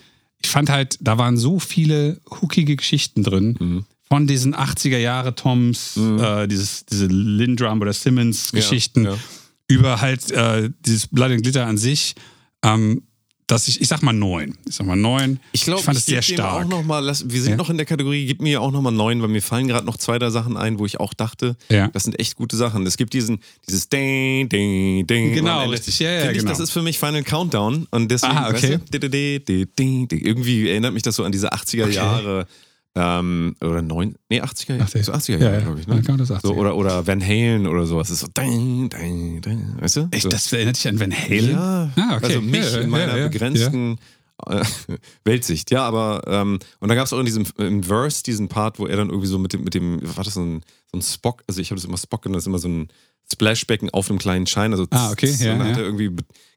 Ich 0.43 0.49
fand 0.49 0.69
halt, 0.69 0.97
da 1.01 1.17
waren 1.17 1.37
so 1.37 1.59
viele 1.59 2.21
hookige 2.41 2.75
Geschichten 2.75 3.23
drin. 3.23 3.57
Mhm. 3.59 3.85
Von 4.15 4.27
diesen 4.27 4.55
80er 4.55 4.97
Jahre 4.97 5.35
Toms, 5.35 5.97
äh, 5.97 6.47
dieses, 6.47 6.85
diese 6.85 7.07
Lindrum 7.07 7.81
oder 7.81 7.91
Simmons 7.91 8.53
Geschichten, 8.53 9.03
Ja, 9.03 9.11
ja. 9.11 9.17
über 9.67 9.99
halt 9.99 10.31
äh, 10.31 10.69
dieses 10.85 11.07
Blood 11.07 11.31
and 11.31 11.43
Glitter 11.43 11.65
an 11.67 11.77
sich, 11.77 12.15
ähm, 12.63 13.01
dass 13.47 13.67
ich, 13.67 13.81
ich 13.81 13.89
sag 13.89 14.01
mal 14.03 14.13
neun. 14.13 14.57
Ich 14.67 14.75
sag 14.75 14.87
mal 14.87 14.95
neun. 14.95 15.39
Ich 15.51 15.65
glaube, 15.65 15.83
fand 15.83 15.97
es 15.97 16.05
sehr 16.05 16.21
stark. 16.21 16.65
Auch 16.65 16.69
noch 16.69 16.83
mal, 16.83 16.99
lass, 16.99 17.29
wir 17.29 17.41
sind 17.41 17.51
Ja. 17.51 17.57
noch 17.57 17.69
in 17.69 17.75
der 17.75 17.85
Kategorie, 17.85 18.25
gib 18.25 18.41
mir 18.41 18.61
auch 18.61 18.71
nochmal 18.71 18.93
neun, 18.93 19.21
weil 19.21 19.27
mir 19.27 19.41
fallen 19.41 19.67
gerade 19.67 19.85
noch 19.85 19.97
zwei, 19.97 20.17
drei 20.17 20.29
Sachen 20.29 20.55
ein, 20.55 20.79
wo 20.79 20.85
ich 20.85 20.99
auch 21.01 21.13
dachte, 21.13 21.57
Ja. 21.69 21.89
das 21.89 22.03
sind 22.05 22.17
echt 22.17 22.35
gute 22.37 22.55
Sachen. 22.55 22.87
Es 22.87 22.95
gibt 22.95 23.11
diesen, 23.13 23.39
dieses 23.67 23.89
Ding, 23.89 24.47
Ding, 24.47 25.05
Ding. 25.05 25.33
Genau, 25.33 25.69
richtig. 25.69 25.99
Ja, 25.99 26.09
ja, 26.09 26.19
Finde 26.21 26.31
ich, 26.33 26.37
genau. 26.39 26.51
das 26.51 26.59
ist 26.61 26.71
für 26.71 26.81
mich 26.81 26.97
Final 26.97 27.21
Countdown 27.23 27.85
und 27.91 28.09
deswegen, 28.09 28.33
Ah, 28.37 28.47
okay. 28.49 28.79
weißt 28.79 28.93
du, 28.93 28.99
di- 28.99 29.41
di- 29.45 30.07
di- 30.07 30.25
irgendwie 30.25 30.69
erinnert 30.69 30.93
mich 30.93 31.03
das 31.03 31.17
so 31.17 31.23
an 31.25 31.33
diese 31.33 31.51
80er 31.53 31.87
Jahre 31.89 32.47
ähm, 32.95 33.55
oder 33.61 33.81
neun, 33.81 34.15
nee, 34.29 34.41
80er, 34.41 34.79
Ach, 34.81 34.87
so 34.87 35.11
80er 35.11 35.31
ja, 35.33 35.37
Jahre, 35.39 35.53
ja. 35.55 35.59
glaube 35.61 35.79
ich. 35.81 35.87
Ne? 35.87 36.01
genau, 36.01 36.17
das 36.17 36.31
80er. 36.31 36.41
So, 36.47 36.53
oder, 36.55 36.75
oder 36.77 37.05
Van 37.05 37.21
Halen 37.21 37.67
oder 37.67 37.85
sowas. 37.85 38.07
Das 38.07 38.21
ist 38.21 38.21
so, 38.21 38.27
ding, 38.41 38.89
ding, 38.89 39.41
ding, 39.41 39.75
weißt 39.81 39.95
du? 39.97 40.07
Echt, 40.11 40.23
so. 40.23 40.29
das 40.29 40.51
erinnert 40.53 40.77
dich 40.77 40.87
an 40.87 40.99
Van 40.99 41.11
Halen? 41.13 41.51
Ja, 41.51 41.89
Ah, 41.97 42.15
okay. 42.15 42.25
also 42.25 42.41
mich 42.41 42.71
Ja, 42.73 42.79
in 42.79 42.89
meiner 42.89 43.13
ja, 43.13 43.17
ja, 43.23 43.27
begrenzten 43.27 43.97
äh, 44.47 44.63
Weltsicht. 45.25 45.71
Ja, 45.71 45.83
aber 45.85 46.21
ähm, 46.27 46.59
und 46.79 46.89
da 46.89 46.95
gab 46.95 47.05
es 47.05 47.13
auch 47.13 47.19
in 47.19 47.25
diesem 47.25 47.45
im 47.57 47.83
Verse 47.83 48.23
diesen 48.23 48.47
Part, 48.47 48.79
wo 48.79 48.87
er 48.87 48.95
dann 48.95 49.09
irgendwie 49.09 49.27
so 49.27 49.39
mit 49.39 49.51
dem, 49.53 49.63
mit 49.63 49.73
dem, 49.73 49.99
war 50.15 50.23
das 50.23 50.35
so 50.35 50.41
ein, 50.41 50.61
so 50.91 50.97
ein 50.97 51.01
Spock, 51.01 51.43
also 51.47 51.59
ich 51.59 51.71
habe 51.71 51.79
das 51.79 51.85
immer 51.85 51.97
Spock 51.97 52.21
genannt, 52.21 52.37
das 52.37 52.43
ist 52.43 52.47
immer 52.47 52.59
so 52.59 52.69
ein 52.69 52.87
Splashbecken 53.31 53.89
auf 53.89 54.09
einem 54.09 54.19
kleinen 54.19 54.47
Schein. 54.47 54.71
Also 54.71 54.85
Ah, 54.91 55.11
okay, 55.11 55.33
ja, 55.39 55.53
und 55.53 55.59
dann 55.59 55.67
hat 55.69 55.77
ja. 55.77 55.83
er 55.83 55.85
irgendwie, 55.89 56.11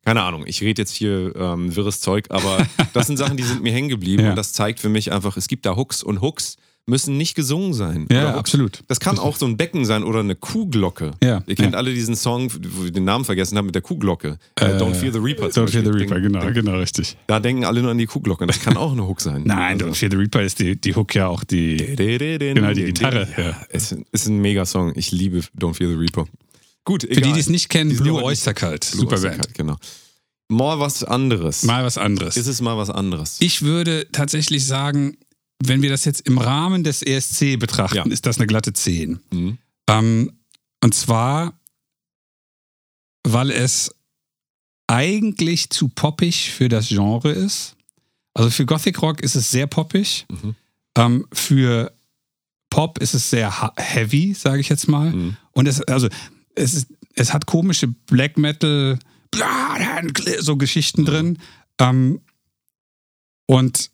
keine 0.04 0.22
Ahnung, 0.22 0.44
ich 0.46 0.60
rede 0.60 0.82
jetzt 0.82 0.92
hier 0.94 1.34
ähm, 1.36 1.74
wirres 1.74 2.00
Zeug, 2.00 2.26
aber 2.30 2.66
das 2.92 3.06
sind 3.06 3.16
Sachen, 3.16 3.36
die 3.36 3.42
sind 3.44 3.62
mir 3.62 3.72
hängen 3.72 3.88
geblieben 3.88 4.22
Ja. 4.24 4.30
und 4.30 4.36
das 4.36 4.52
zeigt 4.52 4.80
für 4.80 4.88
mich 4.88 5.12
einfach, 5.12 5.36
es 5.36 5.48
gibt 5.48 5.66
da 5.66 5.76
Hooks 5.76 6.02
und 6.02 6.20
Hooks 6.20 6.56
müssen 6.86 7.18
nicht 7.18 7.34
gesungen 7.34 7.74
sein. 7.74 8.06
Ja, 8.10 8.30
Hooks- 8.32 8.38
absolut. 8.38 8.82
Das 8.88 8.98
kann 8.98 9.18
auch 9.18 9.36
so 9.36 9.44
ein 9.44 9.58
Becken 9.58 9.84
sein 9.84 10.02
oder 10.04 10.20
eine 10.20 10.34
Kuhglocke. 10.34 11.10
Ja, 11.22 11.42
Ihr 11.46 11.54
kennt 11.54 11.72
ja. 11.72 11.78
alle 11.78 11.92
diesen 11.92 12.16
Song, 12.16 12.50
wo 12.70 12.84
wir 12.84 12.90
den 12.90 13.04
Namen 13.04 13.26
vergessen 13.26 13.58
haben, 13.58 13.66
mit 13.66 13.74
der 13.74 13.82
Kuhglocke. 13.82 14.38
Äh, 14.54 14.64
Don't 14.78 14.94
Fear 14.94 15.12
the 15.12 15.18
Reaper. 15.18 15.48
Don't 15.48 15.68
Fear 15.68 15.84
the. 15.84 15.90
Reaper, 15.90 16.18
genau, 16.18 16.50
genau, 16.50 16.78
richtig. 16.78 17.18
Da 17.26 17.40
denken 17.40 17.66
alle 17.66 17.82
nur 17.82 17.90
an 17.90 17.98
die 17.98 18.06
Kuhglocke. 18.06 18.46
Das 18.46 18.60
kann 18.62 18.78
auch 18.78 18.92
eine 18.92 19.06
Hook 19.06 19.20
sein. 19.20 19.42
Nein, 19.44 19.78
Don't 19.78 19.92
Fear 19.92 20.10
the 20.12 20.16
Reaper 20.16 20.40
ist 20.40 20.60
die, 20.60 20.80
die 20.80 20.94
Hook 20.96 21.14
ja 21.14 21.26
auch 21.28 21.44
die. 21.44 21.76
Genau, 21.76 22.72
die 22.72 22.84
Gitarre, 22.84 23.28
ja. 23.36 23.44
Ja, 23.50 23.56
es 23.68 23.94
ist 24.12 24.26
ein 24.28 24.38
Mega-Song. 24.38 24.92
Ich 24.96 25.12
liebe 25.12 25.40
Don't 25.60 25.74
Fear 25.74 25.90
the 25.90 25.96
Reaper. 25.96 26.24
Gut, 26.88 27.02
Für 27.02 27.20
die, 27.20 27.34
die 27.34 27.38
es 27.40 27.50
nicht 27.50 27.68
kennen, 27.68 27.94
Blue 27.94 28.22
Oyster 28.22 28.54
Cult. 28.54 28.90
Blue 28.92 29.02
Super 29.02 29.20
Band. 29.20 29.52
Genau. 29.52 29.76
Mal 30.48 30.80
was 30.80 31.04
anderes. 31.04 31.62
Mal 31.64 31.84
was 31.84 31.98
anderes. 31.98 32.38
Ist 32.38 32.46
es 32.46 32.62
mal 32.62 32.78
was 32.78 32.88
anderes? 32.88 33.36
Ich 33.40 33.60
würde 33.60 34.08
tatsächlich 34.10 34.64
sagen, 34.64 35.18
wenn 35.62 35.82
wir 35.82 35.90
das 35.90 36.06
jetzt 36.06 36.22
im 36.22 36.38
Rahmen 36.38 36.84
des 36.84 37.02
ESC 37.02 37.58
betrachten, 37.58 37.96
Ja. 37.96 38.04
ist 38.06 38.24
das 38.24 38.38
eine 38.38 38.46
glatte 38.46 38.72
10. 38.72 39.20
Mhm. 39.30 39.58
Ähm, 39.90 40.32
und 40.82 40.94
zwar, 40.94 41.60
weil 43.22 43.50
es 43.50 43.94
eigentlich 44.86 45.68
zu 45.68 45.88
poppig 45.88 46.50
für 46.52 46.70
das 46.70 46.88
Genre 46.88 47.32
ist. 47.32 47.76
Also 48.32 48.48
für 48.48 48.64
Gothic 48.64 49.02
Rock 49.02 49.20
ist 49.20 49.34
es 49.34 49.50
sehr 49.50 49.66
poppig. 49.66 50.24
Mhm. 50.30 50.54
Ähm, 50.96 51.26
für 51.34 51.92
Pop 52.70 52.96
ist 52.98 53.12
es 53.12 53.28
sehr 53.28 53.72
heavy, 53.76 54.32
sage 54.32 54.60
ich 54.62 54.70
jetzt 54.70 54.88
mal. 54.88 55.10
Mhm. 55.10 55.36
Und 55.52 55.68
es, 55.68 55.82
also, 55.82 56.08
es, 56.58 56.74
ist, 56.74 56.86
es 57.14 57.32
hat 57.32 57.46
komische 57.46 57.88
Black 57.88 58.36
Metal, 58.38 58.98
so 60.40 60.56
Geschichten 60.56 61.04
drin. 61.04 61.38
Ähm, 61.80 62.20
und 63.46 63.90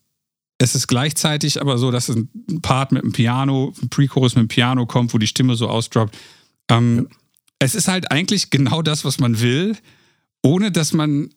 es 0.57 0.75
ist 0.75 0.87
gleichzeitig 0.87 1.59
aber 1.61 1.77
so, 1.77 1.91
dass 1.91 2.09
ein 2.09 2.29
Part 2.61 2.91
mit 2.91 3.03
dem 3.03 3.11
Piano, 3.11 3.73
ein 3.81 3.89
Pre-Chorus 3.89 4.35
mit 4.35 4.43
dem 4.43 4.47
Piano 4.47 4.85
kommt, 4.85 5.13
wo 5.13 5.17
die 5.17 5.27
Stimme 5.27 5.55
so 5.55 5.67
ausdroppt. 5.69 6.15
Ähm, 6.69 7.07
Es 7.59 7.73
ist 7.75 7.87
halt 7.87 8.11
eigentlich 8.11 8.49
genau 8.49 8.81
das, 8.81 9.05
was 9.05 9.19
man 9.19 9.39
will, 9.39 9.77
ohne 10.43 10.71
dass 10.71 10.93
man 10.93 11.29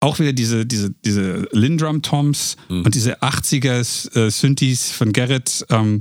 auch 0.00 0.18
wieder 0.18 0.32
diese, 0.32 0.64
diese, 0.64 0.90
diese 1.04 1.48
Lindrum-Toms 1.52 2.56
Mhm. 2.68 2.82
und 2.82 2.94
diese 2.94 3.22
80er 3.22 4.16
äh, 4.16 4.30
Synthes 4.30 4.90
von 4.92 5.12
Garrett, 5.12 5.66
ähm, 5.70 6.00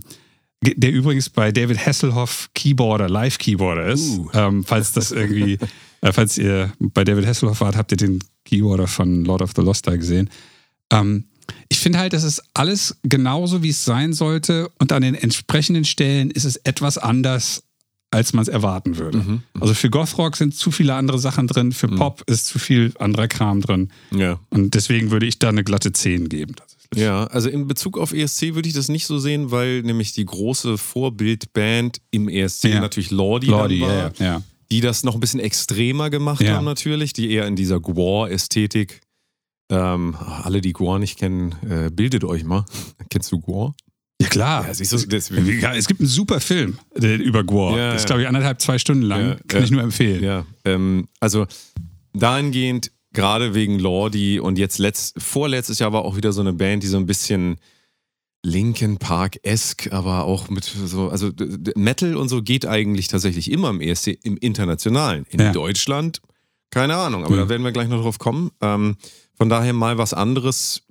der 0.62 0.92
übrigens 0.92 1.30
bei 1.30 1.52
David 1.52 1.86
Hasselhoff 1.86 2.50
Keyboarder, 2.54 3.10
Live-Keyboarder 3.10 3.88
ist. 3.88 4.18
Uh. 4.18 4.30
Ähm, 4.34 4.64
falls 4.64 4.92
das 4.92 5.12
irgendwie, 5.12 5.58
äh, 6.02 6.12
falls 6.12 6.38
ihr 6.38 6.74
bei 6.80 7.04
David 7.04 7.26
Hasselhoff 7.26 7.62
wart, 7.62 7.78
habt 7.78 7.92
ihr 7.92 7.98
den 7.98 8.20
Keyboarder 8.46 8.88
von 8.88 9.24
Lord 9.26 9.42
of 9.42 9.52
the 9.56 9.62
Lost 9.62 9.88
da 9.88 9.96
gesehen. 9.96 10.30
Ähm, 10.92 11.26
ich 11.70 11.80
finde 11.80 12.00
halt, 12.00 12.14
das 12.14 12.24
ist 12.24 12.44
alles 12.54 12.98
genauso, 13.04 13.64
wie 13.64 13.70
es 13.70 13.86
sein 13.86 14.14
sollte. 14.14 14.70
Und 14.80 14.92
an 14.92 15.02
den 15.02 15.16
entsprechenden 15.16 15.86
Stellen 15.86 16.30
ist 16.30 16.46
es 16.46 16.58
etwas 16.58 16.98
anders, 16.98 17.64
als 18.12 18.34
man 18.34 18.42
es 18.42 18.48
erwarten 18.48 18.98
würde. 18.98 19.20
Mhm. 19.20 19.44
Also 19.60 19.74
für 19.74 19.90
Gothrock 19.90 20.36
sind 20.36 20.56
zu 20.56 20.72
viele 20.72 20.96
andere 20.96 21.20
Sachen 21.20 21.48
drin, 21.48 21.72
für 21.72 21.88
Pop 21.88 22.24
ist 22.28 22.48
zu 22.48 22.60
viel 22.60 22.94
anderer 23.00 23.28
Kram 23.28 23.62
drin. 23.62 23.90
Ja. 24.12 24.40
Und 24.50 24.74
deswegen 24.74 25.12
würde 25.12 25.28
ich 25.28 25.40
da 25.40 25.50
eine 25.50 25.64
glatte 25.64 25.92
10 25.92 26.28
geben. 26.30 26.56
Ja, 26.96 27.26
also 27.26 27.50
in 27.50 27.68
Bezug 27.68 27.98
auf 27.98 28.14
ESC 28.14 28.56
würde 28.56 28.68
ich 28.68 28.74
das 28.74 28.90
nicht 28.90 29.06
so 29.06 29.20
sehen, 29.20 29.52
weil 29.52 29.82
nämlich 29.84 30.14
die 30.14 30.26
große 30.26 30.78
Vorbildband 30.78 32.02
im 32.12 32.28
ESC 32.30 32.66
Ja. 32.66 32.80
natürlich 32.82 33.12
Lordi, 33.12 33.48
Lordi, 33.48 33.82
war, 33.82 33.94
ja, 33.94 34.12
ja, 34.20 34.42
die 34.72 34.82
das 34.82 35.04
noch 35.04 35.14
ein 35.14 35.20
bisschen 35.20 35.40
extremer 35.40 36.10
gemacht 36.10 36.44
haben 36.48 36.66
natürlich, 36.66 37.14
die 37.14 37.32
eher 37.32 37.46
in 37.48 37.56
dieser 37.56 37.80
Gore-Ästhetik. 37.80 39.02
Ähm, 39.72 40.16
alle, 40.16 40.62
die 40.62 40.74
Gore 40.74 41.00
nicht 41.00 41.20
kennen, 41.20 41.54
äh, 41.70 41.92
bildet 41.92 42.24
euch 42.24 42.44
mal. 42.44 42.66
Kennst 43.12 43.32
du 43.32 43.40
Gore? 43.40 43.76
Ja, 44.22 44.28
klar. 44.28 44.66
Ja, 44.68 44.74
siehst 44.74 44.92
du, 44.92 44.98
das- 45.08 45.30
es 45.30 45.88
gibt 45.88 46.00
einen 46.02 46.10
super 46.10 46.40
Film 46.40 46.80
über 46.96 47.44
Gore. 47.44 47.78
Ja, 47.78 47.92
das 47.94 48.02
ist, 48.02 48.08
glaube 48.08 48.24
ich, 48.24 48.28
anderthalb, 48.28 48.60
zwei 48.62 48.80
Stunden 48.80 49.04
lang. 49.04 49.22
Ja, 49.28 49.38
Kann 49.48 49.64
ich 49.64 49.70
nur 49.72 49.82
empfehlen. 49.84 50.24
Ja, 50.24 50.46
ähm, 50.66 51.08
also 51.20 51.46
dahingehend, 52.14 52.92
gerade 53.14 53.54
wegen 53.56 53.80
Lordi 53.80 54.40
und 54.40 54.58
jetzt 54.58 54.78
letzt, 54.78 55.22
vorletztes 55.22 55.80
Jahr 55.80 55.94
war 55.94 56.06
auch 56.06 56.16
wieder 56.16 56.32
so 56.32 56.42
eine 56.42 56.54
Band, 56.54 56.84
die 56.84 56.88
so 56.88 56.98
ein 56.98 57.06
bisschen 57.06 57.58
Linkin 58.44 58.98
Park-esque, 58.98 59.92
aber 59.92 60.24
auch 60.24 60.50
mit 60.50 60.64
so, 60.64 61.10
also 61.10 61.32
Metal 61.76 62.16
und 62.16 62.30
so 62.30 62.42
geht 62.42 62.66
eigentlich 62.66 63.08
tatsächlich 63.10 63.52
immer 63.52 63.70
im 63.72 63.82
ESC, 63.82 64.18
im 64.24 64.38
Internationalen. 64.38 65.26
In 65.30 65.40
Ja. 65.42 65.52
Deutschland, 65.52 66.22
keine 66.70 66.96
Ahnung, 66.96 67.26
aber 67.26 67.36
Ja. 67.36 67.44
da 67.44 67.50
werden 67.50 67.64
wir 67.64 67.72
gleich 67.74 67.90
noch 67.90 68.02
drauf 68.02 68.18
kommen. 68.20 68.52
Ähm, 68.62 68.96
von 69.36 69.50
daher 69.50 69.74
mal 69.74 69.98
was 69.98 70.14
anderes. 70.14 70.84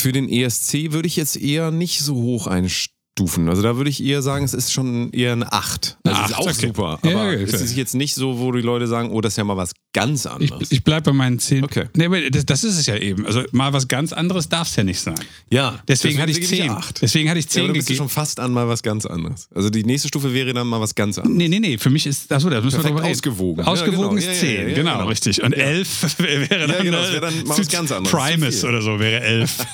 Für 0.00 0.12
den 0.12 0.28
ESC 0.28 0.92
würde 0.92 1.08
ich 1.08 1.16
jetzt 1.16 1.36
eher 1.36 1.70
nicht 1.70 2.00
so 2.00 2.14
hoch 2.16 2.46
einstellen. 2.46 2.93
Stufen. 3.16 3.48
Also 3.48 3.62
da 3.62 3.76
würde 3.76 3.90
ich 3.90 4.02
eher 4.02 4.22
sagen, 4.22 4.44
es 4.44 4.54
ist 4.54 4.72
schon 4.72 5.12
eher 5.12 5.32
eine 5.34 5.52
8. 5.52 5.98
Also 6.02 6.16
Eine 6.16 6.24
es 6.24 6.30
ist 6.32 6.36
auch 6.36 6.46
okay. 6.48 6.66
super. 6.66 6.98
Ja, 7.04 7.10
Aber 7.12 7.28
okay, 7.28 7.44
es 7.44 7.52
ist 7.60 7.76
jetzt 7.76 7.94
nicht 7.94 8.16
so, 8.16 8.40
wo 8.40 8.50
die 8.50 8.60
Leute 8.60 8.88
sagen, 8.88 9.10
oh, 9.12 9.20
das 9.20 9.34
ist 9.34 9.36
ja 9.36 9.44
mal 9.44 9.56
was 9.56 9.70
ganz 9.92 10.24
Ich, 10.24 10.30
anderes. 10.32 10.72
ich 10.72 10.82
bleibe 10.82 11.10
bei 11.10 11.12
meinen 11.12 11.38
10. 11.38 11.62
Okay. 11.62 11.84
Nee, 11.94 12.06
aber 12.06 12.28
das, 12.28 12.44
das 12.44 12.64
ist 12.64 12.76
es 12.76 12.86
ja 12.86 12.96
eben. 12.96 13.24
Also 13.24 13.44
mal 13.52 13.72
was 13.72 13.86
ganz 13.86 14.12
anderes 14.12 14.48
darf 14.48 14.66
es 14.66 14.74
ja 14.74 14.82
nicht 14.82 14.98
sein. 14.98 15.14
ja, 15.48 15.78
Deswegen, 15.86 16.20
hatte 16.20 16.32
ich 16.32 16.40
gebe 16.40 16.48
10. 16.48 16.70
acht. 16.70 17.02
Deswegen 17.02 17.30
hatte 17.30 17.38
ich 17.38 17.44
Ja, 17.44 17.50
10 17.52 17.62
aber 17.62 17.68
du 17.68 17.74
bist 17.74 17.88
ja 17.90 17.94
schon 17.94 18.08
fast 18.08 18.40
an 18.40 18.52
mal 18.52 18.66
was 18.66 18.82
ganz 18.82 19.06
anderes. 19.06 19.48
Also 19.54 19.70
die 19.70 19.84
nächste 19.84 20.08
Stufe 20.08 20.34
wäre 20.34 20.52
dann 20.52 20.66
mal 20.66 20.80
was 20.80 20.96
ganz 20.96 21.16
anderes. 21.16 21.36
Nee, 21.38 21.46
nee, 21.46 21.60
nee. 21.60 21.78
Für 21.78 21.90
mich 21.90 22.06
ist, 22.08 22.32
achso, 22.32 22.50
da 22.50 22.60
müssen 22.60 22.78
wir 22.78 22.82
Perfekt 22.82 22.88
drüber 22.96 23.02
reden. 23.04 23.12
ausgewogen. 23.14 23.64
Ja, 23.64 23.70
Ausgewogen 23.70 24.16
genau. 24.16 24.18
ist 24.18 24.26
Ja, 24.26 24.32
10, 24.48 24.48
ja, 24.56 24.62
ja, 24.70 24.74
genau, 24.74 24.92
genau. 24.94 25.06
richtig. 25.06 25.40
Und 25.40 25.52
11 25.52 26.18
wäre 26.18 26.66
dann, 26.66 26.82
genau, 26.84 26.98
das 26.98 27.10
äh, 27.10 27.12
wäre 27.12 27.20
dann 27.20 27.44
mal 27.46 27.58
was 27.58 27.68
ganz 27.68 27.92
anderes. 27.92 28.10
Primus 28.10 28.64
oder 28.64 28.82
so 28.82 28.98
wäre 28.98 29.20
11. 29.22 29.56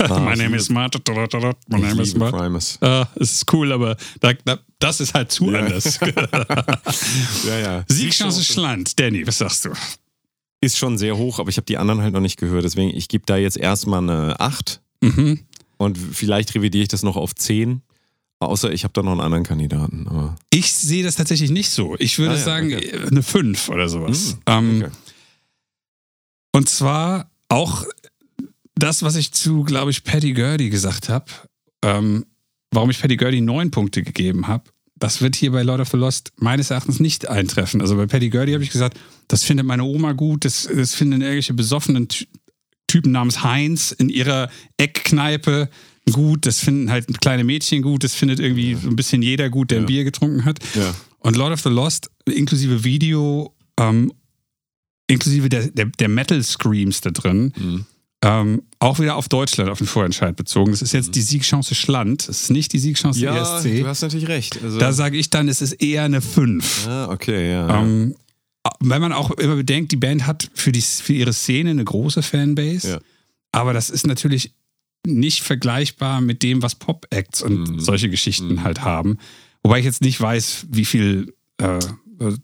My 0.08 0.34
name 0.36 0.56
is 0.56 0.68
Matt. 0.68 0.96
My 1.68 1.78
name 1.80 2.02
is 2.02 2.12
liebe 2.14 2.23
Matt. 2.30 2.40
Primus. 2.40 2.78
Ah, 2.82 3.06
es 3.16 3.32
ist 3.32 3.52
cool, 3.52 3.72
aber 3.72 3.96
da, 4.20 4.32
da, 4.44 4.58
das 4.78 5.00
ist 5.00 5.14
halt 5.14 5.30
zu 5.32 5.48
anders. 5.48 5.98
Ja, 7.46 7.58
ja. 7.58 7.84
Siegchance 7.88 8.44
Schland. 8.44 8.98
Danny, 8.98 9.26
was 9.26 9.38
sagst 9.38 9.64
du? 9.66 9.70
ist 10.60 10.78
schon 10.78 10.96
sehr 10.96 11.18
hoch, 11.18 11.40
aber 11.40 11.50
ich 11.50 11.58
habe 11.58 11.66
die 11.66 11.76
anderen 11.76 12.00
halt 12.00 12.14
noch 12.14 12.22
nicht 12.22 12.38
gehört. 12.38 12.64
Deswegen, 12.64 12.88
ich 12.96 13.08
gebe 13.08 13.24
da 13.26 13.36
jetzt 13.36 13.58
erstmal 13.58 13.98
eine 14.00 14.40
8 14.40 14.80
Mhm. 15.02 15.40
und 15.76 15.98
vielleicht 15.98 16.54
revidiere 16.54 16.82
ich 16.84 16.88
das 16.88 17.02
noch 17.02 17.16
auf 17.16 17.34
10. 17.34 17.82
Außer 18.40 18.72
ich 18.72 18.84
habe 18.84 18.92
da 18.94 19.02
noch 19.02 19.12
einen 19.12 19.20
anderen 19.20 19.44
Kandidaten. 19.44 20.06
Aber 20.08 20.36
Ich 20.50 20.72
sehe 20.72 21.04
das 21.04 21.16
tatsächlich 21.16 21.50
nicht 21.50 21.68
so. 21.70 21.96
Ich 21.98 22.18
würde 22.18 22.32
Ah, 22.34 22.38
ja, 22.38 22.42
sagen, 22.42 22.74
okay. 22.74 22.98
eine 23.10 23.22
5 23.22 23.68
oder 23.68 23.88
sowas. 23.90 24.38
Hm, 24.48 24.70
ähm, 24.70 24.82
okay. 24.86 24.90
Und 26.52 26.68
zwar 26.70 27.30
auch 27.48 27.84
das, 28.74 29.02
was 29.02 29.16
ich 29.16 29.32
zu, 29.32 29.64
glaube 29.64 29.90
ich, 29.90 30.02
Paddy 30.04 30.32
Gurdy 30.32 30.70
gesagt 30.70 31.08
habe, 31.10 31.26
ähm, 31.84 32.24
warum 32.70 32.90
ich 32.90 33.00
Paddy 33.00 33.16
Gurdy 33.16 33.40
neun 33.40 33.70
Punkte 33.70 34.02
gegeben 34.02 34.48
habe, 34.48 34.64
das 34.96 35.20
wird 35.20 35.36
hier 35.36 35.50
bei 35.52 35.62
Lord 35.62 35.80
of 35.80 35.88
the 35.90 35.96
Lost 35.96 36.32
meines 36.38 36.70
Erachtens 36.70 36.98
nicht 37.00 37.28
eintreffen. 37.28 37.80
Also 37.80 37.96
bei 37.96 38.06
Paddy 38.06 38.30
Gurdy 38.30 38.52
habe 38.52 38.64
ich 38.64 38.70
gesagt, 38.70 38.98
das 39.28 39.44
findet 39.44 39.66
meine 39.66 39.84
Oma 39.84 40.12
gut, 40.12 40.44
das, 40.44 40.68
das 40.74 40.94
finden 40.94 41.20
irgendwelche 41.20 41.54
besoffenen 41.54 42.08
Ty 42.08 42.26
Typen 42.86 43.12
namens 43.12 43.42
Heinz 43.42 43.90
in 43.92 44.08
ihrer 44.08 44.50
Eckkneipe 44.76 45.68
gut, 46.12 46.46
das 46.46 46.60
finden 46.60 46.90
halt 46.90 47.20
kleine 47.20 47.42
Mädchen 47.42 47.82
gut, 47.82 48.04
das 48.04 48.14
findet 48.14 48.38
irgendwie 48.38 48.74
so 48.74 48.88
ein 48.88 48.94
bisschen 48.94 49.20
jeder 49.22 49.48
gut, 49.50 49.70
der 49.70 49.78
ein 49.78 49.82
Ja. 49.84 49.86
Bier 49.86 50.04
getrunken 50.04 50.44
hat. 50.44 50.58
Ja. 50.74 50.94
Und 51.18 51.34
Lord 51.36 51.52
of 51.54 51.60
the 51.62 51.70
Lost, 51.70 52.10
inklusive 52.26 52.84
Video, 52.84 53.54
ähm, 53.80 54.12
inklusive 55.08 55.48
der, 55.48 55.68
der, 55.68 55.86
der 55.86 56.08
Metal-Screams 56.08 57.00
da 57.00 57.10
drin, 57.10 57.52
Mhm. 57.56 57.86
Ähm, 58.26 58.62
auch 58.78 58.98
wieder 58.98 59.16
auf 59.16 59.28
Deutschland, 59.28 59.68
auf 59.70 59.78
den 59.78 59.86
Vorentscheid 59.86 60.34
bezogen. 60.34 60.70
Das 60.70 60.80
ist 60.82 60.92
jetzt 60.92 61.14
die 61.14 61.20
Siegchance 61.20 61.74
Schland, 61.74 62.26
das 62.28 62.42
ist 62.42 62.50
nicht 62.50 62.72
die 62.72 62.78
Siegchance 62.78 63.20
Ja, 63.20 63.56
ESC. 63.58 63.80
du 63.82 63.86
hast 63.86 64.00
natürlich 64.02 64.28
recht. 64.28 64.58
Also, 64.62 64.78
Da 64.78 64.92
sage 64.92 65.16
ich 65.18 65.28
dann, 65.30 65.48
es 65.48 65.60
ist 65.60 65.72
eher 65.74 66.04
eine 66.04 66.20
5. 66.22 66.86
ah, 66.88 67.08
okay, 67.10 67.50
ja. 67.50 67.68
ja. 67.68 67.82
Ähm, 67.82 68.14
wenn 68.80 69.02
man 69.02 69.12
auch 69.12 69.30
immer 69.32 69.56
bedenkt, 69.56 69.92
die 69.92 69.96
Band 69.96 70.26
hat 70.26 70.50
für, 70.54 70.72
die, 70.72 70.80
für 70.80 71.12
ihre 71.12 71.32
Szene 71.34 71.70
eine 71.70 71.84
große 71.84 72.22
Fanbase, 72.22 72.88
Ja. 72.92 72.98
aber 73.52 73.72
das 73.74 73.90
ist 73.90 74.06
natürlich 74.06 74.52
nicht 75.06 75.42
vergleichbar 75.42 76.22
mit 76.22 76.42
dem, 76.42 76.62
was 76.62 76.74
Pop-Acts 76.76 77.42
und 77.42 77.68
Mhm. 77.68 77.80
solche 77.80 78.08
Geschichten 78.08 78.54
Mhm. 78.54 78.64
halt 78.64 78.80
haben. 78.82 79.18
Wobei 79.62 79.80
ich 79.80 79.84
jetzt 79.84 80.00
nicht 80.00 80.18
weiß, 80.20 80.66
wie 80.70 80.86
viel 80.86 81.34
äh, 81.58 81.78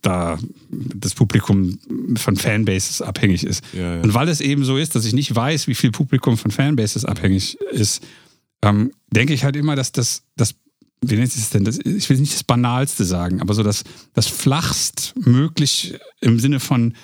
da 0.03 0.39
das 0.71 1.15
Publikum 1.15 1.79
von 2.17 2.37
Fanbases 2.37 3.03
abhängig 3.03 3.45
ist. 3.45 3.65
ja, 3.73 3.97
ja. 3.97 4.03
Und 4.03 4.15
weil 4.15 4.29
es 4.29 4.41
eben 4.41 4.65
so 4.65 4.77
ist, 4.77 4.95
dass 4.95 5.05
ich 5.05 5.13
nicht 5.13 5.35
weiß, 5.35 5.67
wie 5.67 5.75
viel 5.75 5.91
Publikum 5.91 6.37
von 6.37 6.51
Fanbases 6.51 7.05
abhängig 7.05 7.59
ist, 7.73 8.03
ähm, 8.63 8.93
denke 9.13 9.33
ich 9.35 9.45
halt 9.45 9.57
immer, 9.57 9.77
dass 9.77 9.93
das, 9.93 10.23
das 10.37 10.55
wie 11.03 11.17
nennt 11.17 11.33
sich 11.33 11.43
das 11.43 11.51
denn? 11.51 11.65
Das, 11.65 11.79
ich 11.79 12.09
will 12.11 12.19
nicht 12.19 12.35
das 12.35 12.45
Banalste 12.45 13.05
sagen, 13.05 13.41
aber 13.41 13.55
so 13.55 13.63
das, 13.63 13.85
das 14.13 14.27
flachst 14.27 15.15
möglich 15.17 15.95
im 16.21 16.39
Sinne 16.39 16.61
von 16.61 16.95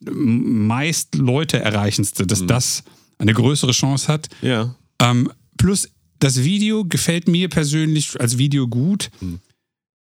meist 0.00 1.14
Leute 1.14 1.60
erreichendste, 1.60 2.26
dass 2.26 2.46
das 2.46 2.82
eine 3.18 3.34
größere 3.34 3.72
Chance 3.72 4.08
hat. 4.08 4.28
ja. 4.42 4.74
Ähm, 5.00 5.30
plus 5.56 5.88
das 6.18 6.42
Video 6.42 6.84
gefällt 6.84 7.28
mir 7.28 7.48
persönlich 7.48 8.20
als 8.20 8.38
Video 8.38 8.66
gut, 8.66 9.10
Hm. 9.20 9.38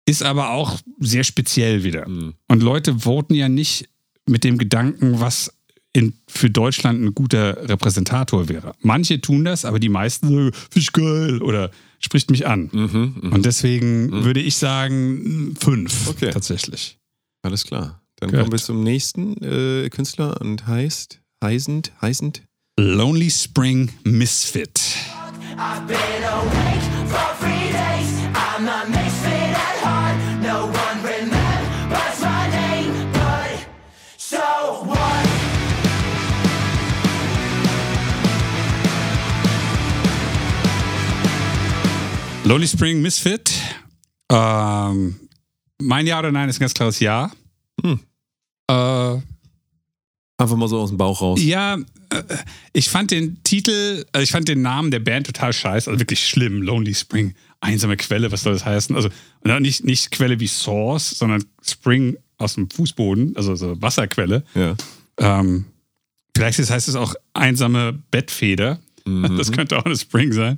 Ist 0.07 0.23
aber 0.23 0.51
auch 0.51 0.79
sehr 0.99 1.23
speziell 1.23 1.83
wieder. 1.83 2.05
Hm. 2.05 2.33
Und 2.47 2.63
Leute 2.63 2.99
voten 2.99 3.35
ja 3.35 3.49
nicht 3.49 3.89
mit 4.25 4.43
dem 4.43 4.57
Gedanken, 4.57 5.19
was 5.19 5.53
in, 5.93 6.13
für 6.27 6.49
Deutschland 6.49 7.01
ein 7.03 7.13
guter 7.13 7.69
Repräsentator 7.69 8.49
wäre. 8.49 8.73
Manche 8.81 9.19
tun 9.19 9.45
das, 9.45 9.65
aber 9.65 9.79
die 9.79 9.89
meisten 9.89 10.27
so, 10.27 10.35
find 10.69 10.75
ich 10.75 10.93
geil 10.93 11.41
oder 11.41 11.71
spricht 11.99 12.29
mich 12.31 12.47
an. 12.47 12.69
Mhm, 12.71 13.15
mhm. 13.21 13.33
Und 13.33 13.45
deswegen 13.45 14.11
würde 14.23 14.39
ich 14.39 14.57
sagen, 14.57 15.55
fünf 15.59 16.07
Okay. 16.09 16.31
tatsächlich. 16.31 16.97
Alles 17.41 17.65
klar. 17.65 18.01
Dann 18.19 18.29
Gut. 18.31 18.39
kommen 18.39 18.51
wir 18.51 18.59
zum 18.59 18.83
nächsten 18.83 19.43
äh, 19.43 19.89
Künstler 19.89 20.39
und 20.41 20.67
heißt, 20.67 21.19
heißend, 21.43 21.91
heißend. 22.01 22.43
Lonely 22.79 23.31
Spring 23.31 23.91
Misfit. 24.03 24.79
I've 25.57 25.87
been 25.87 25.97
awake 26.23 27.09
for 27.09 27.35
three 27.39 27.71
days. 27.71 27.96
Lonely 42.47 42.67
Spring 42.67 43.01
Misfit. 43.01 43.51
Ähm, 44.31 45.19
mein 45.81 46.07
Ja 46.07 46.19
oder 46.19 46.31
Nein 46.31 46.47
ist 46.47 46.57
ein 46.57 46.61
ganz 46.61 46.73
klares 46.73 47.01
Ja. 47.01 47.29
Hm. 47.83 47.99
Äh, 48.69 49.21
Einfach 50.39 50.55
mal 50.55 50.69
so 50.69 50.79
aus 50.79 50.89
dem 50.89 50.97
Bauch 50.97 51.21
raus. 51.21 51.41
Ja, 51.43 51.75
äh, 52.09 52.23
ich 52.71 52.89
fand 52.89 53.11
den 53.11 53.43
Titel, 53.43 54.05
also 54.13 54.23
ich 54.23 54.31
fand 54.31 54.47
den 54.47 54.61
Namen 54.61 54.91
der 54.91 55.01
Band 55.01 55.25
total 55.25 55.51
scheiße, 55.51 55.89
also 55.89 55.99
wirklich 55.99 56.25
schlimm. 56.25 56.61
Lonely 56.61 56.95
Spring, 56.95 57.33
einsame 57.59 57.97
Quelle, 57.97 58.31
was 58.31 58.43
soll 58.43 58.53
das 58.53 58.63
heißen? 58.63 58.95
Also 58.95 59.09
nicht, 59.43 59.83
nicht 59.83 60.11
Quelle 60.11 60.39
wie 60.39 60.47
Source, 60.47 61.09
sondern 61.09 61.43
Spring 61.61 62.15
aus 62.37 62.53
dem 62.53 62.69
Fußboden, 62.69 63.35
also 63.35 63.55
so 63.55 63.81
Wasserquelle. 63.81 64.43
Ja. 64.55 64.75
Ähm, 65.17 65.65
vielleicht 66.33 66.59
heißt 66.59 66.87
es 66.87 66.95
auch 66.95 67.13
einsame 67.33 68.01
Bettfeder. 68.09 68.79
Mhm. 69.07 69.37
Das 69.37 69.51
könnte 69.51 69.77
auch 69.77 69.85
eine 69.85 69.95
Spring 69.97 70.31
sein. 70.33 70.57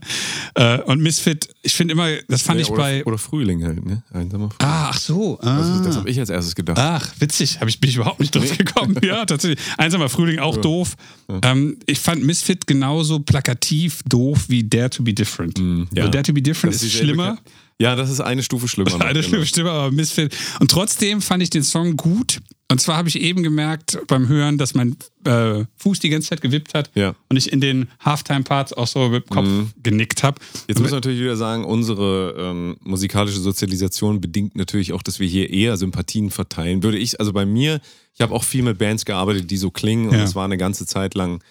Äh, 0.56 0.80
und 0.82 1.02
Misfit, 1.02 1.50
ich 1.62 1.74
finde 1.74 1.94
immer, 1.94 2.08
das 2.28 2.42
fand 2.42 2.60
ja, 2.60 2.66
ich 2.66 2.72
oder, 2.72 2.82
bei. 2.82 3.06
oder 3.06 3.18
Frühling 3.18 3.64
halt, 3.64 3.86
ne? 3.86 4.04
Einsamer 4.12 4.50
Frühling. 4.50 4.72
Ah, 4.74 4.90
ach 4.90 4.98
so. 5.00 5.40
Ah. 5.42 5.58
Also, 5.58 5.84
das 5.84 5.98
habe 5.98 6.10
ich 6.10 6.20
als 6.20 6.30
erstes 6.30 6.56
gedacht. 6.56 6.78
Ach, 6.80 7.12
witzig, 7.20 7.60
Hab 7.60 7.68
ich, 7.68 7.80
bin 7.80 7.90
ich 7.90 7.98
überhaupt 7.98 8.20
nicht 8.20 8.34
drauf 8.36 8.58
gekommen. 8.58 8.96
ja, 9.04 9.26
tatsächlich. 9.26 9.60
Einsamer 9.78 10.10
Frühling 10.10 10.40
auch 10.40 10.58
doof. 10.58 10.96
Ähm, 11.44 11.78
ich 11.86 12.00
fand 12.00 12.24
Misfit 12.24 12.66
genauso 12.68 13.20
plakativ 13.20 14.02
doof 14.08 14.46
wie 14.48 14.64
Dare 14.64 14.90
to 14.90 15.04
be 15.04 15.14
Different. 15.14 15.60
ja. 15.60 16.04
Also 16.04 16.10
Dare 16.12 16.24
to 16.24 16.34
be 16.34 16.42
Different 16.42 16.74
Das 16.76 16.82
ist 16.84 16.94
dieselbe 16.94 17.14
schlimmer. 17.14 17.36
Ka- 17.36 17.42
Ja, 17.82 17.96
das 17.96 18.10
ist 18.10 18.20
eine 18.20 18.44
Stufe 18.44 18.68
schlimmer. 18.68 18.92
noch, 18.92 19.00
Eine 19.00 19.14
genau. 19.14 19.28
schlimme 19.28 19.46
Stimme, 19.46 19.72
aber 19.72 19.92
Misfit. 19.92 20.36
Und 20.60 20.70
trotzdem 20.70 21.22
fand 21.22 21.42
ich 21.44 21.50
den 21.50 21.64
Song 21.64 21.96
gut. 21.96 22.40
Und 22.72 22.80
zwar 22.80 22.98
habe 22.98 23.10
ich 23.10 23.20
eben 23.20 23.42
gemerkt 23.42 23.98
beim 24.08 24.28
Hören, 24.28 24.60
dass 24.60 24.76
mein 24.76 24.96
äh, 25.26 25.64
Fuß 25.78 26.00
die 26.02 26.10
ganze 26.10 26.30
Zeit 26.30 26.42
gewippt 26.42 26.76
hat 26.76 26.92
Ja. 26.94 27.16
und 27.28 27.36
ich 27.36 27.52
in 27.52 27.62
den 27.62 27.88
Halftime-Parts 28.02 28.74
auch 28.74 28.86
so 28.86 29.10
mit 29.10 29.26
dem 29.26 29.30
Kopf 29.30 29.48
genickt 29.82 30.22
habe. 30.22 30.40
Jetzt 30.68 30.78
müssen 30.80 30.92
wir 30.92 30.98
natürlich 30.98 31.20
wieder 31.22 31.36
sagen, 31.36 31.66
unsere 31.66 32.36
ähm, 32.38 32.78
musikalische 32.82 33.40
Sozialisation 33.40 34.22
bedingt 34.22 34.56
natürlich 34.56 34.94
auch, 34.94 35.02
dass 35.02 35.20
wir 35.20 35.28
hier 35.28 35.50
eher 35.50 35.78
Sympathien 35.78 36.30
verteilen. 36.30 36.84
Würde 36.84 37.00
ich, 37.00 37.20
also 37.20 37.34
bei 37.34 37.46
mir, 37.48 37.82
ich 38.14 38.22
habe 38.22 38.36
auch 38.36 38.44
viel 38.44 38.62
mit 38.62 38.78
Bands 38.78 39.04
gearbeitet, 39.04 39.50
die 39.50 39.58
so 39.58 39.72
klingen 39.72 40.10
und 40.10 40.16
Ja. 40.18 40.24
es 40.24 40.36
war 40.36 40.46
eine 40.46 40.58
ganze 40.58 40.86
Zeit 40.86 41.16
lang 41.16 41.42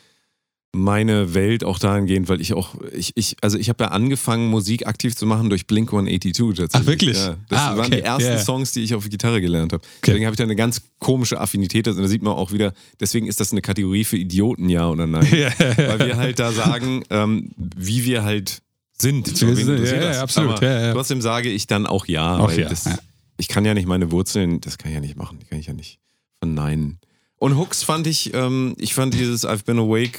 meine 0.72 1.32
Welt 1.34 1.64
auch 1.64 1.78
dahingehend, 1.78 2.28
weil 2.28 2.40
ich 2.42 2.52
auch, 2.52 2.74
ich, 2.92 3.12
ich 3.16 3.36
also 3.40 3.56
ich 3.58 3.68
habe 3.70 3.84
ja 3.84 3.90
angefangen, 3.90 4.48
Musik 4.50 4.86
aktiv 4.86 5.16
zu 5.16 5.24
machen 5.24 5.48
durch 5.48 5.66
Blink 5.66 5.88
182 5.92 6.56
tatsächlich. 6.56 6.72
Ach, 6.74 6.86
wirklich? 6.86 7.16
Ja, 7.16 7.36
das 7.48 7.58
Ah, 7.60 7.70
waren 7.76 7.86
okay. 7.86 7.96
die 7.96 8.02
ersten 8.02 8.22
Ja. 8.32 8.38
Songs, 8.38 8.72
die 8.72 8.80
ich 8.82 8.94
auf 8.94 9.08
Gitarre 9.08 9.40
gelernt 9.40 9.72
habe. 9.72 9.82
Okay. 9.82 9.92
Deswegen 10.06 10.26
habe 10.26 10.34
ich 10.34 10.38
da 10.38 10.44
eine 10.44 10.56
ganz 10.56 10.82
komische 10.98 11.40
Affinität. 11.40 11.88
Also 11.88 12.02
da 12.02 12.06
sieht 12.08 12.22
man 12.22 12.34
auch 12.34 12.52
wieder, 12.52 12.74
deswegen 13.00 13.26
ist 13.26 13.40
das 13.40 13.50
eine 13.52 13.62
Kategorie 13.62 14.04
für 14.04 14.18
Idioten, 14.18 14.68
ja 14.68 14.88
oder 14.88 15.06
nein. 15.06 15.26
Ja. 15.34 15.50
Weil 15.58 16.00
wir 16.06 16.16
halt 16.18 16.38
da 16.38 16.52
sagen, 16.52 17.02
ähm, 17.10 17.50
wie 17.56 18.04
wir 18.04 18.24
halt 18.24 18.60
sind. 19.00 19.40
Wir 19.40 19.56
sind- 19.56 19.84
ja, 19.86 20.12
ja, 20.12 20.22
absolut, 20.22 20.60
ja. 20.60 20.92
Trotzdem 20.92 21.22
sage 21.22 21.48
ich 21.50 21.66
dann 21.66 21.86
auch 21.86 22.06
ja. 22.06 22.36
Auch 22.38 22.48
weil 22.48 22.64
das, 22.64 22.84
ja. 22.84 22.98
Ich 23.38 23.48
kann 23.48 23.64
ja 23.64 23.72
nicht 23.72 23.86
meine 23.86 24.10
Wurzeln, 24.10 24.60
das 24.60 24.76
kann 24.76 24.90
ich 24.90 24.94
ja 24.96 25.00
nicht 25.00 25.16
machen. 25.16 25.38
Die 25.38 25.46
kann 25.46 25.58
ich 25.58 25.66
ja 25.66 25.72
nicht 25.72 25.98
verneinen. 26.40 26.98
Und 27.38 27.56
Hooks 27.56 27.82
fand 27.84 28.06
ich, 28.06 28.34
ähm, 28.34 28.74
ich 28.78 28.94
fand 28.94 29.14
dieses 29.14 29.46
I've 29.46 29.64
been 29.64 29.78
awake 29.78 30.18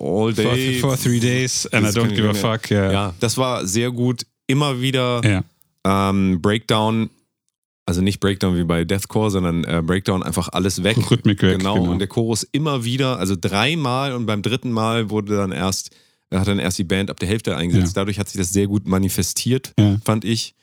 all 0.00 0.34
For, 0.34 0.54
day. 0.54 0.78
for 0.80 0.96
three 0.96 1.20
days 1.20 1.66
and 1.72 1.86
I 1.86 1.90
don't 1.90 2.14
give 2.14 2.28
a 2.28 2.34
fuck. 2.34 2.70
Ja. 2.70 2.90
Ja, 2.92 3.14
das 3.20 3.38
war 3.38 3.66
sehr 3.66 3.90
gut. 3.92 4.26
Immer 4.48 4.80
wieder 4.80 5.20
ja. 5.24 5.44
ähm, 5.84 6.40
Breakdown, 6.42 7.10
also 7.84 8.00
nicht 8.00 8.18
Breakdown 8.20 8.56
wie 8.56 8.64
bei 8.64 8.84
Deathcore, 8.84 9.30
sondern 9.30 9.62
äh, 9.64 9.82
Breakdown 9.84 10.22
einfach 10.24 10.48
alles 10.48 10.82
weg. 10.82 10.96
Rhythmik 11.10 11.40
weg, 11.42 11.58
Genau. 11.58 11.74
genau. 11.76 11.90
Und 11.92 11.98
der 12.00 12.08
Chorus 12.08 12.42
immer 12.42 12.84
wieder, 12.84 13.18
also 13.18 13.36
dreimal 13.40 14.12
und 14.12 14.26
beim 14.26 14.42
dritten 14.42 14.72
Mal 14.72 15.10
wurde 15.10 15.36
dann 15.36 15.52
erst 15.52 15.90
Er 16.30 16.40
hat 16.40 16.48
dann 16.48 16.58
erst 16.58 16.78
die 16.78 16.84
Band 16.84 17.08
ab 17.10 17.20
der 17.20 17.28
Hälfte 17.28 17.56
eingesetzt. 17.56 17.94
Ja. 17.96 18.02
Dadurch 18.02 18.18
hat 18.18 18.28
sich 18.28 18.38
das 18.40 18.50
sehr 18.52 18.66
gut 18.66 18.88
manifestiert, 18.88 19.72
Ja. 19.78 19.98
fand 20.04 20.24
ich. 20.24 20.54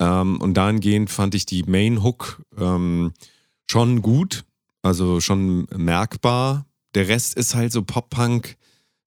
Ähm, 0.00 0.40
und 0.40 0.54
dahingehend 0.54 1.08
fand 1.10 1.34
ich 1.36 1.46
die 1.46 1.62
Main 1.62 2.02
Hook 2.02 2.42
ähm, 2.58 3.12
schon 3.70 4.02
gut, 4.02 4.44
also 4.86 5.20
schon 5.20 5.66
merkbar. 5.76 6.66
Der 6.94 7.08
Rest 7.08 7.34
ist 7.36 7.54
halt 7.54 7.72
so 7.72 7.82
Pop-Punk. 7.82 8.56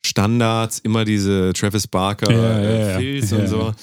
Standards, 0.06 0.80
immer 0.80 1.04
diese 1.04 1.52
Travis 1.52 1.86
Barker, 1.86 2.32
Ja, 2.32 2.38
ja, 2.40 2.60
äh, 2.60 2.92
ja. 2.94 2.98
Filz 3.00 3.32
Ja, 3.32 3.38
und 3.38 3.44
ja. 3.44 3.50
so. 3.50 3.74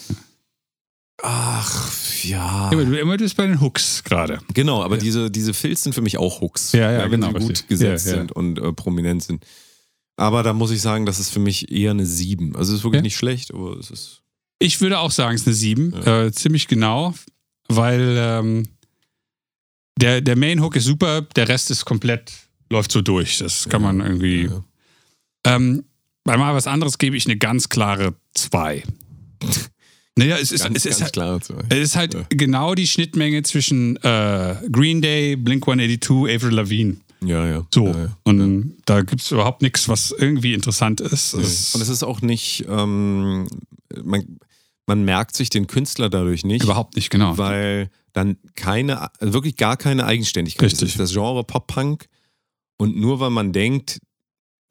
Ach, 1.22 1.92
ja. 2.24 2.70
Immer, 2.70 2.84
du, 2.84 2.98
immer 2.98 3.16
du 3.16 3.24
bist 3.24 3.36
bei 3.36 3.46
den 3.46 3.60
Hooks 3.60 4.04
gerade. 4.04 4.40
Genau, 4.52 4.82
aber 4.82 4.98
diese, 4.98 5.30
diese 5.30 5.54
Filz 5.54 5.82
sind 5.82 5.94
für 5.94 6.02
mich 6.02 6.18
auch 6.18 6.40
Hooks. 6.40 6.72
Ja, 6.72 6.92
ja, 6.92 7.10
wenn 7.10 7.20
genau, 7.22 7.38
sie 7.38 7.46
gut 7.46 7.68
gesetzt 7.68 8.06
Ja, 8.06 8.12
ja. 8.12 8.18
sind 8.18 8.32
und 8.32 8.58
äh, 8.58 8.72
prominent 8.72 9.22
sind. 9.22 9.44
Aber 10.16 10.42
da 10.42 10.52
muss 10.52 10.70
ich 10.70 10.80
sagen, 10.80 11.06
das 11.06 11.18
ist 11.18 11.30
für 11.30 11.40
mich 11.40 11.70
eher 11.70 11.90
eine 11.90 12.06
7. 12.06 12.54
Also 12.56 12.72
es 12.72 12.78
ist 12.78 12.84
wirklich 12.84 12.98
Ja. 13.00 13.02
nicht 13.02 13.16
schlecht, 13.16 13.52
aber 13.52 13.76
es 13.78 13.90
ist. 13.90 14.22
Ich 14.58 14.80
würde 14.80 14.98
auch 15.00 15.10
sagen, 15.10 15.34
es 15.34 15.42
ist 15.42 15.46
eine 15.48 15.54
7. 15.56 15.92
Äh, 16.06 16.32
ziemlich 16.32 16.68
genau, 16.68 17.14
weil 17.68 18.14
ähm, 18.18 18.68
der, 19.98 20.20
der 20.20 20.36
Main 20.36 20.60
Hook 20.62 20.76
ist 20.76 20.84
super, 20.84 21.22
der 21.22 21.48
Rest 21.48 21.70
ist 21.70 21.84
komplett, 21.84 22.32
läuft 22.70 22.92
so 22.92 23.02
durch. 23.02 23.38
Das 23.38 23.68
kann 23.68 23.82
man 23.82 24.00
irgendwie. 24.00 24.44
Ja. 24.46 24.64
Ähm, 25.56 25.84
bei 26.24 26.36
mal 26.36 26.54
was 26.54 26.66
anderes 26.66 26.98
gebe 26.98 27.16
ich 27.16 27.26
eine 27.26 27.36
ganz 27.36 27.68
klare 27.68 28.14
2. 28.34 28.82
Naja, 30.18 30.38
es 30.40 30.50
ist, 30.50 30.62
Ganz, 30.64 30.78
es 30.78 30.86
ist 30.86 31.02
halt, 31.02 31.12
klar. 31.12 31.38
es 31.68 31.78
ist 31.78 31.94
halt 31.94 32.14
Ja. 32.14 32.24
genau 32.30 32.74
die 32.74 32.86
Schnittmenge 32.86 33.42
zwischen 33.42 33.96
äh, 33.96 34.56
Green 34.72 35.02
Day, 35.02 35.36
Blink 35.36 35.62
182, 35.68 36.34
Avril 36.34 36.54
Lavigne. 36.54 36.96
Ja, 37.22 37.46
ja. 37.46 37.66
So. 37.74 37.88
Ja, 37.88 37.98
ja. 38.04 38.16
Und 38.24 38.76
da 38.86 39.02
gibt 39.02 39.20
es 39.20 39.30
überhaupt 39.30 39.60
nichts, 39.60 39.90
was 39.90 40.14
irgendwie 40.18 40.54
interessant 40.54 41.02
ist. 41.02 41.34
Nee. 41.36 41.42
Es- 41.42 41.74
Und 41.74 41.82
es 41.82 41.90
ist 41.90 42.02
auch 42.02 42.22
nicht, 42.22 42.64
ähm, 42.66 43.46
man, 44.04 44.38
man 44.86 45.04
merkt 45.04 45.36
sich 45.36 45.50
den 45.50 45.66
Künstler 45.66 46.08
dadurch 46.08 46.46
nicht. 46.46 46.64
überhaupt 46.64 46.96
nicht, 46.96 47.10
genau. 47.10 47.36
Weil 47.36 47.90
dann 48.16 48.38
keine, 48.54 49.10
wirklich 49.20 49.56
gar 49.56 49.76
keine 49.76 50.06
Eigenständigkeit. 50.06 50.72
Richtig. 50.72 50.88
Ist 50.88 50.98
das 50.98 51.12
Genre 51.12 51.44
Pop-Punk. 51.44 52.06
Und 52.78 52.96
nur 52.96 53.20
weil 53.20 53.30
man 53.30 53.52
denkt, 53.52 53.98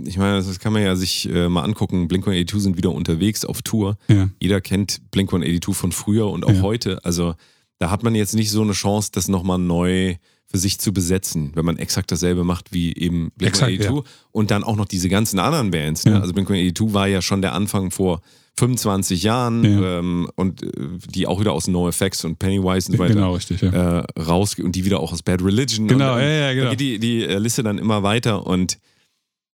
ich 0.04 0.18
meine, 0.18 0.38
das 0.38 0.60
kann 0.60 0.74
man 0.74 0.82
ja 0.82 0.96
sich 0.96 1.30
äh, 1.30 1.48
mal 1.48 1.64
angucken, 1.64 2.08
Blink-182 2.08 2.60
sind 2.60 2.78
wieder 2.78 2.92
unterwegs 2.92 3.46
auf 3.46 3.62
Tour. 3.62 3.98
Ja. 4.08 4.30
Jeder 4.40 4.62
kennt 4.62 5.00
Blink-182 5.12 5.74
von 5.74 5.92
früher 5.92 6.28
und 6.30 6.44
auch 6.44 6.54
Ja. 6.54 6.62
heute. 6.62 7.06
Also 7.06 7.36
da 7.78 7.92
hat 7.92 8.04
man 8.04 8.16
jetzt 8.16 8.34
nicht 8.34 8.50
so 8.50 8.62
eine 8.64 8.74
Chance, 8.74 9.12
das 9.14 9.28
nochmal 9.28 9.60
neu 9.60 10.16
für 10.48 10.58
sich 10.58 10.80
zu 10.80 10.92
besetzen, 10.92 11.52
wenn 11.56 11.66
man 11.66 11.78
exakt 11.78 12.12
dasselbe 12.12 12.44
macht 12.44 12.74
wie 12.74 12.94
eben 12.96 13.32
Exakt, 13.40 13.72
Blink-182 13.78 14.06
und 14.32 14.50
dann 14.52 14.64
auch 14.64 14.76
noch 14.76 14.86
diese 14.86 15.10
ganzen 15.10 15.38
anderen 15.40 15.70
Bands. 15.72 16.06
Ne? 16.06 16.14
Ja. 16.14 16.20
Also 16.20 16.34
Blink-182 16.34 16.94
war 16.94 17.08
ja 17.08 17.22
schon 17.22 17.42
der 17.42 17.54
Anfang 17.54 17.92
vor 17.92 18.22
25 18.58 19.24
Jahren 19.24 19.64
Ja. 19.64 20.00
ähm, 20.00 20.30
und 20.36 20.64
äh, 20.64 20.70
die 21.14 21.28
auch 21.28 21.40
wieder 21.40 21.54
aus 21.54 21.68
NoFX 21.68 22.26
und 22.26 22.40
Pennywise 22.40 22.90
und 22.90 22.98
so 22.98 23.00
weiter 23.00 23.14
Genau, 23.16 23.34
richtig, 23.34 23.62
ja. 23.62 24.00
äh, 24.00 24.06
raus 24.20 24.56
und 24.60 24.74
die 24.76 24.86
wieder 24.86 25.00
auch 25.00 25.12
aus 25.12 25.24
Bad 25.24 25.44
Religion. 25.44 25.88
Genau, 25.88 26.16
und, 26.16 26.22
ja, 26.22 26.28
ja, 26.28 26.54
genau. 26.54 26.70
geht 26.72 26.80
die, 26.80 27.00
die 27.00 27.24
äh, 27.24 27.38
Liste 27.38 27.64
dann 27.64 27.78
immer 27.78 28.04
weiter 28.04 28.46
und 28.48 28.78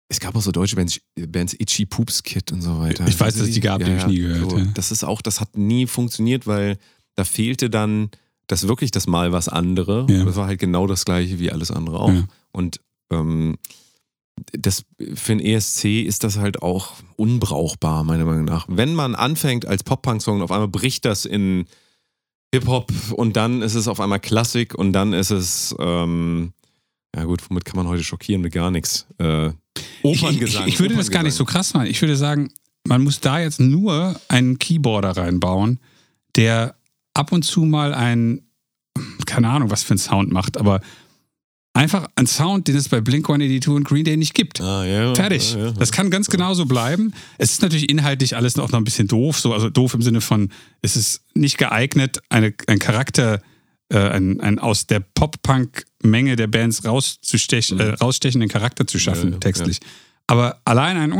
es 0.09 0.21
gab 0.21 0.37
auch 0.37 0.41
so 0.43 0.53
deutsche 0.53 0.77
Bands, 0.77 1.01
Bands 1.29 1.55
Itchy 1.59 1.85
Poops 1.85 2.23
Kid 2.23 2.53
und 2.53 2.63
so 2.63 2.79
weiter. 2.79 3.07
Ich 3.09 3.19
weiß, 3.19 3.35
dass 3.35 3.49
es 3.49 3.55
die 3.55 3.61
gab, 3.61 3.81
die 3.83 3.91
hab 3.91 3.99
ich 3.99 4.07
nie 4.07 4.19
gehört, 4.19 4.53
ja. 4.53 4.65
Das 4.75 4.93
ist 4.93 5.03
auch, 5.05 5.21
das 5.21 5.41
hat 5.41 5.57
nie 5.57 5.87
funktioniert, 5.87 6.47
weil 6.47 6.79
da 7.17 7.25
fehlte 7.25 7.69
dann 7.71 8.11
das 8.47 8.69
wirklich 8.69 8.93
das 8.93 9.09
Mal 9.09 9.33
was 9.33 9.49
andere. 9.49 10.07
Ja. 10.09 10.25
Das 10.25 10.37
war 10.37 10.47
halt 10.47 10.61
genau 10.61 10.87
das 10.87 11.05
gleiche 11.05 11.41
wie 11.41 11.51
alles 11.51 11.73
andere 11.73 11.99
auch. 11.99 12.13
Ja. 12.13 12.25
Und 12.53 12.81
ähm, 13.11 13.57
das 14.53 14.85
für 15.15 15.33
ein 15.33 15.41
ESC 15.41 16.03
ist 16.05 16.25
das 16.25 16.39
halt 16.39 16.63
auch 16.63 16.93
unbrauchbar, 17.17 18.05
meiner 18.05 18.25
Meinung 18.25 18.45
nach. 18.45 18.67
Wenn 18.69 18.95
man 18.95 19.15
anfängt 19.15 19.67
als 19.67 19.83
Pop-Punk-Song 19.83 20.37
und 20.37 20.43
auf 20.43 20.53
einmal 20.53 20.69
bricht 20.69 21.05
das 21.05 21.25
in 21.25 21.67
Hip-Hop 22.55 22.93
und 23.13 23.37
dann 23.37 23.63
ist 23.63 23.75
es 23.75 23.89
auf 23.89 24.01
einmal 24.01 24.21
Klassik 24.21 24.75
und 24.75 24.93
dann 24.93 25.13
ist 25.13 25.31
es, 25.31 25.75
ähm, 25.79 26.53
ja 27.15 27.25
gut, 27.25 27.43
womit 27.49 27.65
kann 27.65 27.77
man 27.77 27.89
heute 27.89 28.05
schockieren? 28.05 28.43
Mit 28.43 28.53
gar 28.53 28.71
nichts. 28.71 29.07
Äh, 29.19 29.49
Ich, 29.49 30.23
Operngesang. 30.23 30.69
ich, 30.69 30.75
ich 30.75 30.81
würde 30.81 30.95
das 30.97 31.11
gar 31.11 31.23
nicht 31.23 31.35
so 31.35 31.43
Operngesang. 31.45 31.61
krass 31.63 31.75
machen. 31.75 31.87
Ich 31.91 32.01
würde 32.03 32.17
sagen, 32.17 32.53
man 32.87 33.03
muss 33.03 33.21
da 33.21 33.41
jetzt 33.41 33.59
nur 33.59 34.19
einen 34.29 34.59
Keyboarder 34.59 35.17
reinbauen, 35.17 35.81
der 36.37 36.77
ab 37.15 37.33
und 37.33 37.43
zu 37.43 37.63
mal 37.65 37.95
ein, 37.95 38.43
keine 39.27 39.49
Ahnung, 39.49 39.71
was 39.71 39.83
für 39.83 39.95
ein 39.95 39.99
Sound 39.99 40.31
macht, 40.31 40.57
aber 40.59 40.81
einfach 41.77 42.09
ein 42.17 42.27
Sound, 42.27 42.67
den 42.69 42.77
es 42.77 42.89
bei 42.89 43.01
Blink 43.01 43.27
182 43.29 43.69
und 43.69 43.85
Green 43.85 44.05
Day 44.05 44.17
nicht 44.17 44.35
gibt. 44.35 44.61
Ah, 44.61 44.85
ja, 44.85 45.15
Fertig. 45.15 45.53
Ja, 45.55 45.67
ja. 45.67 45.71
Das 45.73 45.93
kann 45.93 46.11
ganz 46.11 46.29
genauso 46.29 46.67
bleiben. 46.67 47.13
Es 47.39 47.53
ist 47.53 47.63
natürlich 47.63 47.89
inhaltlich 47.89 48.35
alles 48.35 48.57
noch 48.57 48.71
noch 48.71 48.79
ein 48.79 48.85
bisschen 48.85 49.07
doof, 49.07 49.39
so, 49.39 49.53
also 49.53 49.71
doof 49.71 49.95
im 49.95 50.03
Sinne 50.03 50.21
von, 50.21 50.51
es 50.83 50.97
ist 50.97 51.23
nicht 51.35 51.59
geeignet, 51.59 52.21
eine, 52.31 52.55
ein 52.67 52.79
Charakter, 52.79 53.41
äh, 53.91 53.99
ein, 53.99 54.41
ein 54.41 54.59
aus 54.59 54.87
der 54.87 55.01
Pop-Punk-Menge 55.01 56.37
der 56.37 56.47
Bands 56.47 56.85
rauszustechen, 56.85 57.79
äh, 57.79 57.91
rausstechenden 57.91 58.49
Charakter 58.49 58.87
zu 58.87 58.99
schaffen, 58.99 59.31
Mhm. 59.31 59.41
Textlich. 59.41 59.79
Aber 60.27 60.61
allein 60.65 60.97
ein 60.97 61.13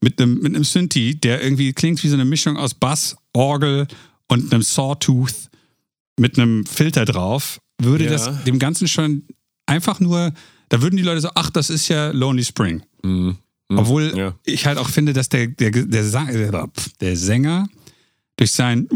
mit 0.00 0.20
einem, 0.20 0.38
mit 0.38 0.54
einem 0.54 0.64
Synthi, 0.64 1.16
der 1.16 1.42
irgendwie 1.42 1.72
klingt 1.72 2.02
wie 2.04 2.08
so 2.08 2.14
eine 2.14 2.24
Mischung 2.24 2.56
aus 2.56 2.74
Bass, 2.74 3.16
Orgel 3.32 3.88
und 4.28 4.52
einem 4.52 4.62
Sawtooth 4.62 5.50
mit 6.18 6.38
einem 6.38 6.64
Filter 6.66 7.04
drauf, 7.04 7.58
würde 7.80 8.04
Ja. 8.04 8.10
das 8.10 8.44
dem 8.44 8.58
Ganzen 8.58 8.88
schon 8.88 9.24
einfach 9.66 10.00
nur, 10.00 10.32
da 10.68 10.82
würden 10.82 10.96
die 10.96 11.02
Leute 11.02 11.20
so, 11.20 11.30
ach, 11.34 11.50
das 11.50 11.70
ist 11.70 11.88
ja 11.88 12.10
Lonely 12.10 12.44
Spring. 12.44 12.82
Mhm. 13.02 13.36
Mhm. 13.68 13.78
Obwohl 13.78 14.12
Ja. 14.16 14.34
ich 14.44 14.66
halt 14.66 14.78
auch 14.78 14.88
finde, 14.88 15.12
dass 15.12 15.28
der, 15.28 15.48
der, 15.48 15.70
der, 15.70 15.84
der, 17.00 17.16
Sänger 17.16 17.66
durch 18.36 18.52
sein 18.52 18.88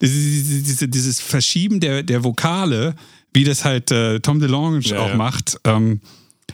dieses, 0.00 0.62
dieses, 0.64 0.90
dieses 0.90 1.20
Verschieben 1.20 1.80
der, 1.80 2.02
der 2.02 2.24
Vokale, 2.24 2.94
wie 3.34 3.44
das 3.44 3.64
halt 3.64 3.90
äh, 3.90 4.20
Tom 4.20 4.40
DeLonge 4.40 4.80
Ja, 4.80 5.00
auch 5.00 5.08
ja. 5.08 5.16
macht, 5.16 5.58
ähm, 5.64 6.00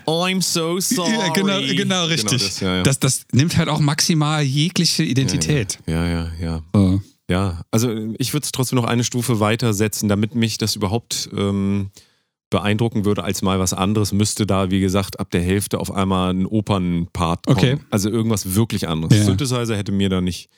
I'm 0.06 0.40
so 0.42 0.80
sorry. 0.80 1.12
ja, 1.12 1.28
genau, 1.32 1.60
genau 1.60 2.04
richtig. 2.06 2.42
das, 2.42 2.60
ja, 2.60 2.76
ja. 2.76 2.82
Das, 2.82 2.98
das 2.98 3.26
nimmt 3.32 3.56
halt 3.56 3.68
auch 3.68 3.80
maximal 3.80 4.42
jegliche 4.42 5.02
Identität. 5.02 5.78
Ja, 5.86 6.06
ja, 6.06 6.32
ja. 6.40 6.62
So. 6.72 7.02
Ja, 7.30 7.62
also 7.70 7.94
ich 8.18 8.32
würde 8.32 8.44
es 8.44 8.52
trotzdem 8.52 8.76
noch 8.76 8.86
eine 8.86 9.04
Stufe 9.04 9.38
weitersetzen, 9.38 10.08
damit 10.08 10.34
mich 10.34 10.56
das 10.56 10.76
überhaupt 10.76 11.28
ähm, 11.36 11.90
beeindrucken 12.50 13.04
würde 13.04 13.24
als 13.24 13.42
mal 13.42 13.58
was 13.58 13.74
anderes, 13.74 14.12
müsste 14.12 14.46
da, 14.46 14.70
wie 14.70 14.80
gesagt, 14.80 15.20
ab 15.20 15.30
der 15.30 15.42
Hälfte 15.42 15.78
auf 15.78 15.92
einmal 15.92 16.32
ein 16.32 16.46
Opernpart 16.46 17.46
kommen. 17.46 17.58
Okay. 17.58 17.78
Also 17.90 18.08
irgendwas 18.08 18.54
wirklich 18.54 18.88
anderes. 18.88 19.18
Ja. 19.18 19.24
Synthesizer 19.24 19.76
hätte 19.76 19.92
mir 19.92 20.08
da 20.08 20.20
nicht 20.20 20.48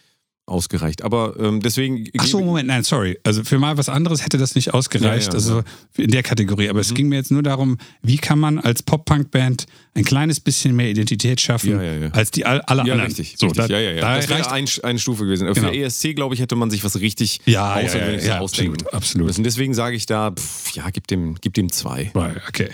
ausgereicht. 0.50 1.02
Aber 1.02 1.34
ähm, 1.38 1.60
deswegen. 1.60 2.04
Ach 2.18 2.26
so, 2.26 2.40
Moment, 2.40 2.68
nein, 2.68 2.82
sorry. 2.82 3.18
Also 3.24 3.44
für 3.44 3.58
mal 3.58 3.78
was 3.78 3.88
anderes 3.88 4.24
hätte 4.24 4.36
das 4.38 4.54
nicht 4.54 4.74
ausgereicht, 4.74 5.28
Ja, 5.28 5.32
ja, 5.32 5.34
also 5.34 5.62
in 5.96 6.10
der 6.10 6.22
Kategorie. 6.22 6.68
Aber 6.68 6.78
Mhm. 6.78 6.80
es 6.80 6.94
ging 6.94 7.08
mir 7.08 7.16
jetzt 7.16 7.30
nur 7.30 7.42
darum, 7.42 7.78
wie 8.02 8.16
kann 8.16 8.38
man 8.38 8.58
als 8.58 8.82
Pop-Punk-Band 8.82 9.66
ein 9.94 10.04
kleines 10.04 10.40
bisschen 10.40 10.74
mehr 10.76 10.88
Identität 10.90 11.40
schaffen 11.40 11.70
Ja, 11.70 11.82
ja, 11.82 11.94
ja. 11.94 12.08
als 12.10 12.30
die 12.30 12.44
all, 12.46 12.60
alle 12.62 12.84
Ja, 12.86 12.92
anderen. 12.94 13.06
richtig. 13.12 13.36
So, 13.38 13.46
richtig. 13.46 13.66
da, 13.66 13.72
ja, 13.72 13.80
ja, 13.80 13.90
ja. 13.92 14.00
Da 14.00 14.16
das 14.16 14.30
reicht, 14.30 14.46
wäre 14.46 14.52
ein, 14.52 14.66
eine 14.82 14.98
Stufe 14.98 15.24
gewesen. 15.24 15.46
Genau. 15.52 15.68
Für 15.68 15.74
ESC, 15.74 16.14
glaube 16.14 16.34
ich, 16.34 16.40
hätte 16.40 16.56
man 16.56 16.70
sich 16.70 16.84
was 16.84 17.00
richtig 17.00 17.40
Ja, 17.46 17.52
ja, 17.76 17.80
ja, 17.80 17.86
Außergewöhnliches 17.86 18.26
ja, 18.26 18.38
ausdenken 18.40 18.72
absolut, 18.74 18.94
absolut. 18.94 19.26
müssen. 19.28 19.44
Deswegen 19.44 19.74
sage 19.74 19.96
ich 19.96 20.06
da, 20.06 20.30
pff, 20.32 20.72
ja, 20.74 20.88
gib 20.90 21.06
dem, 21.06 21.36
gib 21.40 21.54
dem 21.54 21.70
zwei. 21.72 22.10
Right, 22.14 22.36
okay. 22.48 22.70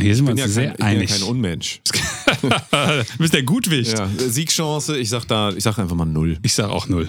Hier 0.00 0.16
sind 0.16 0.24
wir 0.26 0.32
uns 0.32 0.40
ja 0.40 0.48
sehr 0.48 0.72
kein, 0.72 0.72
ich 0.72 0.78
bin 0.78 0.86
ja 0.86 0.92
einig. 0.98 1.10
kein 1.10 1.22
Unmensch. 1.22 1.80
du 2.42 3.18
bist 3.18 3.34
der 3.34 3.42
Gutwicht. 3.42 3.96
Ja, 3.98 4.08
Siegchance, 4.18 4.96
ich 4.98 5.10
sag 5.10 5.26
da, 5.26 5.50
ich 5.50 5.62
sag 5.62 5.78
einfach 5.78 5.94
mal 5.96 6.04
null. 6.06 6.38
Ich 6.42 6.54
sage 6.54 6.70
auch 6.72 6.88
null. 6.88 7.08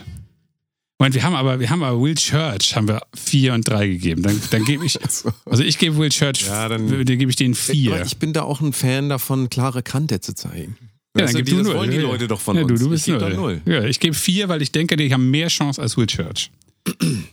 Moment, 0.99 1.15
wir 1.15 1.23
haben 1.23 1.35
aber, 1.35 1.59
wir 1.59 1.69
haben 1.69 1.81
aber 1.83 1.99
Will 2.01 2.15
Church 2.15 2.75
haben 2.75 2.87
wir 2.87 3.01
vier 3.15 3.53
und 3.53 3.67
drei 3.67 3.87
gegeben. 3.87 4.21
Dann, 4.21 4.39
dann 4.51 4.63
gebe 4.63 4.85
ich, 4.85 4.99
also 5.45 5.63
ich 5.63 5.77
gebe 5.77 5.97
Will 5.97 6.09
Church, 6.09 6.45
Ja, 6.45 6.69
dann- 6.69 6.87
dann 6.87 7.17
gebe 7.17 7.29
ich 7.29 7.35
denen 7.35 7.55
vier. 7.55 8.03
Ich 8.05 8.17
bin 8.17 8.31
da 8.33 8.43
auch 8.43 8.61
ein 8.61 8.73
Fan 8.73 9.09
davon, 9.09 9.49
klare 9.49 9.81
Kante 9.81 10.19
zu 10.21 10.35
zeigen. 10.35 10.77
Ja, 11.17 11.25
dann 11.25 11.35
gib 11.35 11.45
die, 11.45 11.51
du 11.51 11.57
das 11.59 11.67
null. 11.67 11.75
wollen 11.75 11.91
die 11.91 11.97
Leute 11.97 12.27
doch 12.27 12.41
von 12.41 12.55
ja, 12.57 12.63
uns. 12.63 12.71
Du, 12.79 12.85
du 12.85 12.89
bist 12.91 13.07
ich 13.07 13.13
null. 13.13 13.33
null. 13.35 13.61
Ja, 13.65 13.83
ich 13.83 13.99
gebe 13.99 14.15
vier, 14.15 14.49
weil 14.49 14.61
ich 14.61 14.71
denke, 14.71 14.95
die 14.95 15.13
haben 15.13 15.29
mehr 15.29 15.47
Chance 15.47 15.81
als 15.81 15.95
Will 15.97 16.07
Church. 16.07 16.51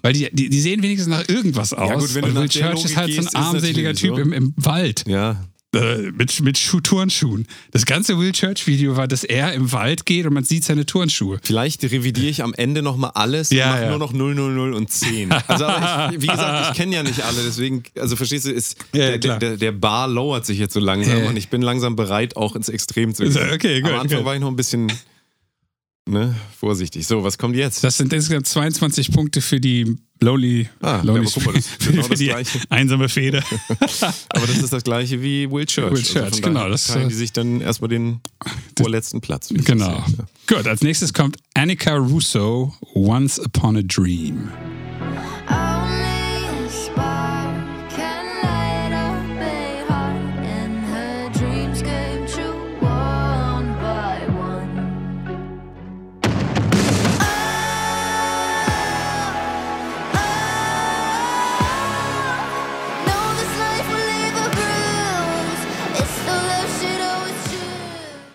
Weil 0.03 0.13
die, 0.13 0.29
die, 0.33 0.49
die 0.49 0.61
sehen 0.61 0.83
wenigstens 0.83 1.09
nach 1.11 1.29
irgendwas 1.29 1.73
aus. 1.73 1.89
Ja, 1.89 1.95
gut, 1.97 2.15
wenn 2.15 2.23
du 2.23 2.29
und 2.29 2.35
nach 2.35 2.43
Will 2.43 2.49
der 2.49 2.71
Church 2.73 2.85
ist 2.85 2.97
halt 2.97 3.13
so 3.13 3.21
ein 3.21 3.35
armseliger 3.35 3.95
Typ 3.95 4.15
so. 4.17 4.21
im, 4.21 4.33
im 4.33 4.55
Wald. 4.57 5.05
Ja, 5.09 5.45
Äh, 5.73 6.11
mit, 6.11 6.41
mit 6.41 6.59
Schuh 6.59 6.81
Turnschuhen. 6.81 7.47
Das 7.71 7.87
ganze 7.87 8.19
Will 8.19 8.33
Church-Video 8.33 8.97
war, 8.97 9.07
dass 9.07 9.23
er 9.23 9.53
im 9.53 9.71
Wald 9.71 10.05
geht 10.05 10.27
und 10.27 10.35
man 10.35 10.43
sieht 10.43 10.65
seine 10.65 10.85
Turnschuhe. 10.85 11.39
vielleicht 11.45 11.85
revidiere 11.85 12.27
ich 12.29 12.43
am 12.43 12.55
Ende 12.55 12.83
nochmal 12.83 13.13
alles 13.15 13.51
Ja, 13.51 13.67
und 13.67 13.71
mache 13.73 13.83
ja. 13.85 13.89
nur 13.91 13.99
noch 14.01 14.13
0, 14.13 14.35
0, 14.35 14.53
0 14.53 14.75
und 14.75 14.91
10. 14.91 15.31
Also, 15.47 15.67
ich, 16.13 16.23
wie 16.23 16.27
gesagt, 16.27 16.71
ich 16.73 16.77
kenne 16.77 16.97
ja 16.97 17.03
nicht 17.05 17.23
alle, 17.23 17.43
deswegen, 17.45 17.85
also 17.97 18.17
verstehst 18.17 18.47
du, 18.47 18.51
ist, 18.51 18.79
Ja, 18.93 19.17
der, 19.17 19.39
der, 19.39 19.57
der 19.57 19.73
Bar 19.73 20.09
lowert 20.09 20.45
sich 20.45 20.59
jetzt 20.59 20.75
so 20.75 20.81
langsam 20.81 21.25
und 21.27 21.37
ich 21.37 21.49
bin 21.51 21.63
langsam 21.63 21.95
bereit, 21.95 22.37
auch 22.37 22.57
ins 22.57 22.69
Extrem 22.69 23.15
zu 23.15 23.23
gehen. 23.25 23.37
okay, 23.55 23.81
gut, 23.81 23.93
Am 23.93 24.01
Anfang 24.01 24.19
gut. 24.19 24.27
war 24.27 24.35
ich 24.35 24.41
noch 24.41 24.49
ein 24.49 24.57
bisschen 24.57 24.91
ne, 26.11 26.35
vorsichtig. 26.59 27.07
So, 27.07 27.23
was 27.25 27.39
kommt 27.39 27.57
jetzt? 27.57 27.83
Das 27.85 27.97
sind 27.97 28.13
insgesamt 28.13 28.47
22 28.47 29.13
Punkte 29.13 29.41
für 29.41 29.61
die 29.61 29.97
Lonely, 30.21 30.69
Ah, 30.83 31.01
Lonely 31.03 31.27
ja, 31.29 31.43
mal, 31.45 31.55
das 31.55 31.69
genau 31.79 32.07
das 32.09 32.19
die 32.19 32.27
Gleiche. 32.27 32.61
einsame 32.69 33.09
Feder. 33.09 33.43
Aber 34.29 34.47
das 34.47 34.59
ist 34.59 34.73
das 34.73 34.85
gleiche 34.85 35.23
wie 35.23 35.51
Will 35.51 35.65
Church. 35.65 35.93
Will 35.93 36.03
Church, 36.03 36.31
von 36.35 36.43
genau, 36.43 36.69
das, 36.69 36.89
teilen 36.89 37.07
äh, 37.07 37.09
die 37.09 37.15
sich 37.15 37.33
dann 37.33 37.61
erstmal 37.63 37.89
den 37.89 38.21
vorletzten 38.77 39.21
Platz. 39.23 39.49
Genau. 39.49 40.05
Gut, 40.47 40.67
als 40.67 40.83
nächstes 40.83 41.15
kommt 41.15 41.39
Annika 41.55 41.97
Russo, 41.97 42.75
Once 42.95 43.39
Upon 43.39 43.79
a 43.79 43.83
Dream. 43.83 44.51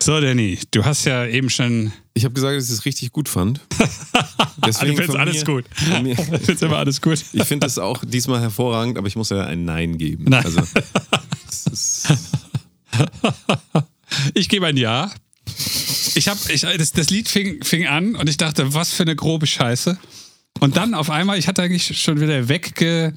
So, 0.06 0.20
Danny, 0.20 0.56
du 0.70 0.84
hast 0.84 1.04
ja 1.04 1.26
eben 1.26 1.50
schon. 1.50 1.92
Ich 2.14 2.24
habe 2.24 2.32
gesagt, 2.32 2.56
dass 2.56 2.66
ich 2.66 2.70
es 2.70 2.84
richtig 2.84 3.10
gut 3.10 3.28
fand. 3.28 3.60
Ah, 3.76 4.46
du 4.54 4.60
Deswegen 4.64 4.96
findest 4.96 5.18
alles 5.18 5.38
mir- 5.38 5.44
gut. 5.44 5.64
Du 5.80 6.14
findest 6.44 6.62
immer 6.62 6.76
alles 6.78 7.02
gut. 7.02 7.24
Ich 7.32 7.42
finde 7.42 7.66
es 7.66 7.76
auch 7.76 8.04
diesmal 8.04 8.40
hervorragend, 8.40 8.98
aber 8.98 9.08
ich 9.08 9.16
muss 9.16 9.30
ja 9.30 9.44
ein 9.44 9.64
Nein 9.64 9.98
geben. 9.98 10.26
Nein. 10.28 10.44
Also, 10.44 10.62
Ich 14.34 14.48
gebe 14.48 14.68
ein 14.68 14.76
Ja. 14.76 15.10
Ich 16.14 16.28
hab, 16.28 16.38
ich, 16.50 16.60
das, 16.60 16.92
das 16.92 17.10
Lied 17.10 17.28
fing, 17.28 17.64
fing 17.64 17.88
an 17.88 18.14
und 18.14 18.28
ich 18.28 18.36
dachte, 18.36 18.74
was 18.74 18.92
für 18.92 19.02
eine 19.02 19.16
grobe 19.16 19.48
Scheiße. 19.48 19.98
Und 20.60 20.76
dann 20.76 20.94
auf 20.94 21.10
einmal, 21.10 21.36
ich 21.36 21.48
hatte 21.48 21.62
eigentlich 21.62 22.00
schon 22.00 22.20
wieder 22.20 22.48
wegge, 22.48 23.12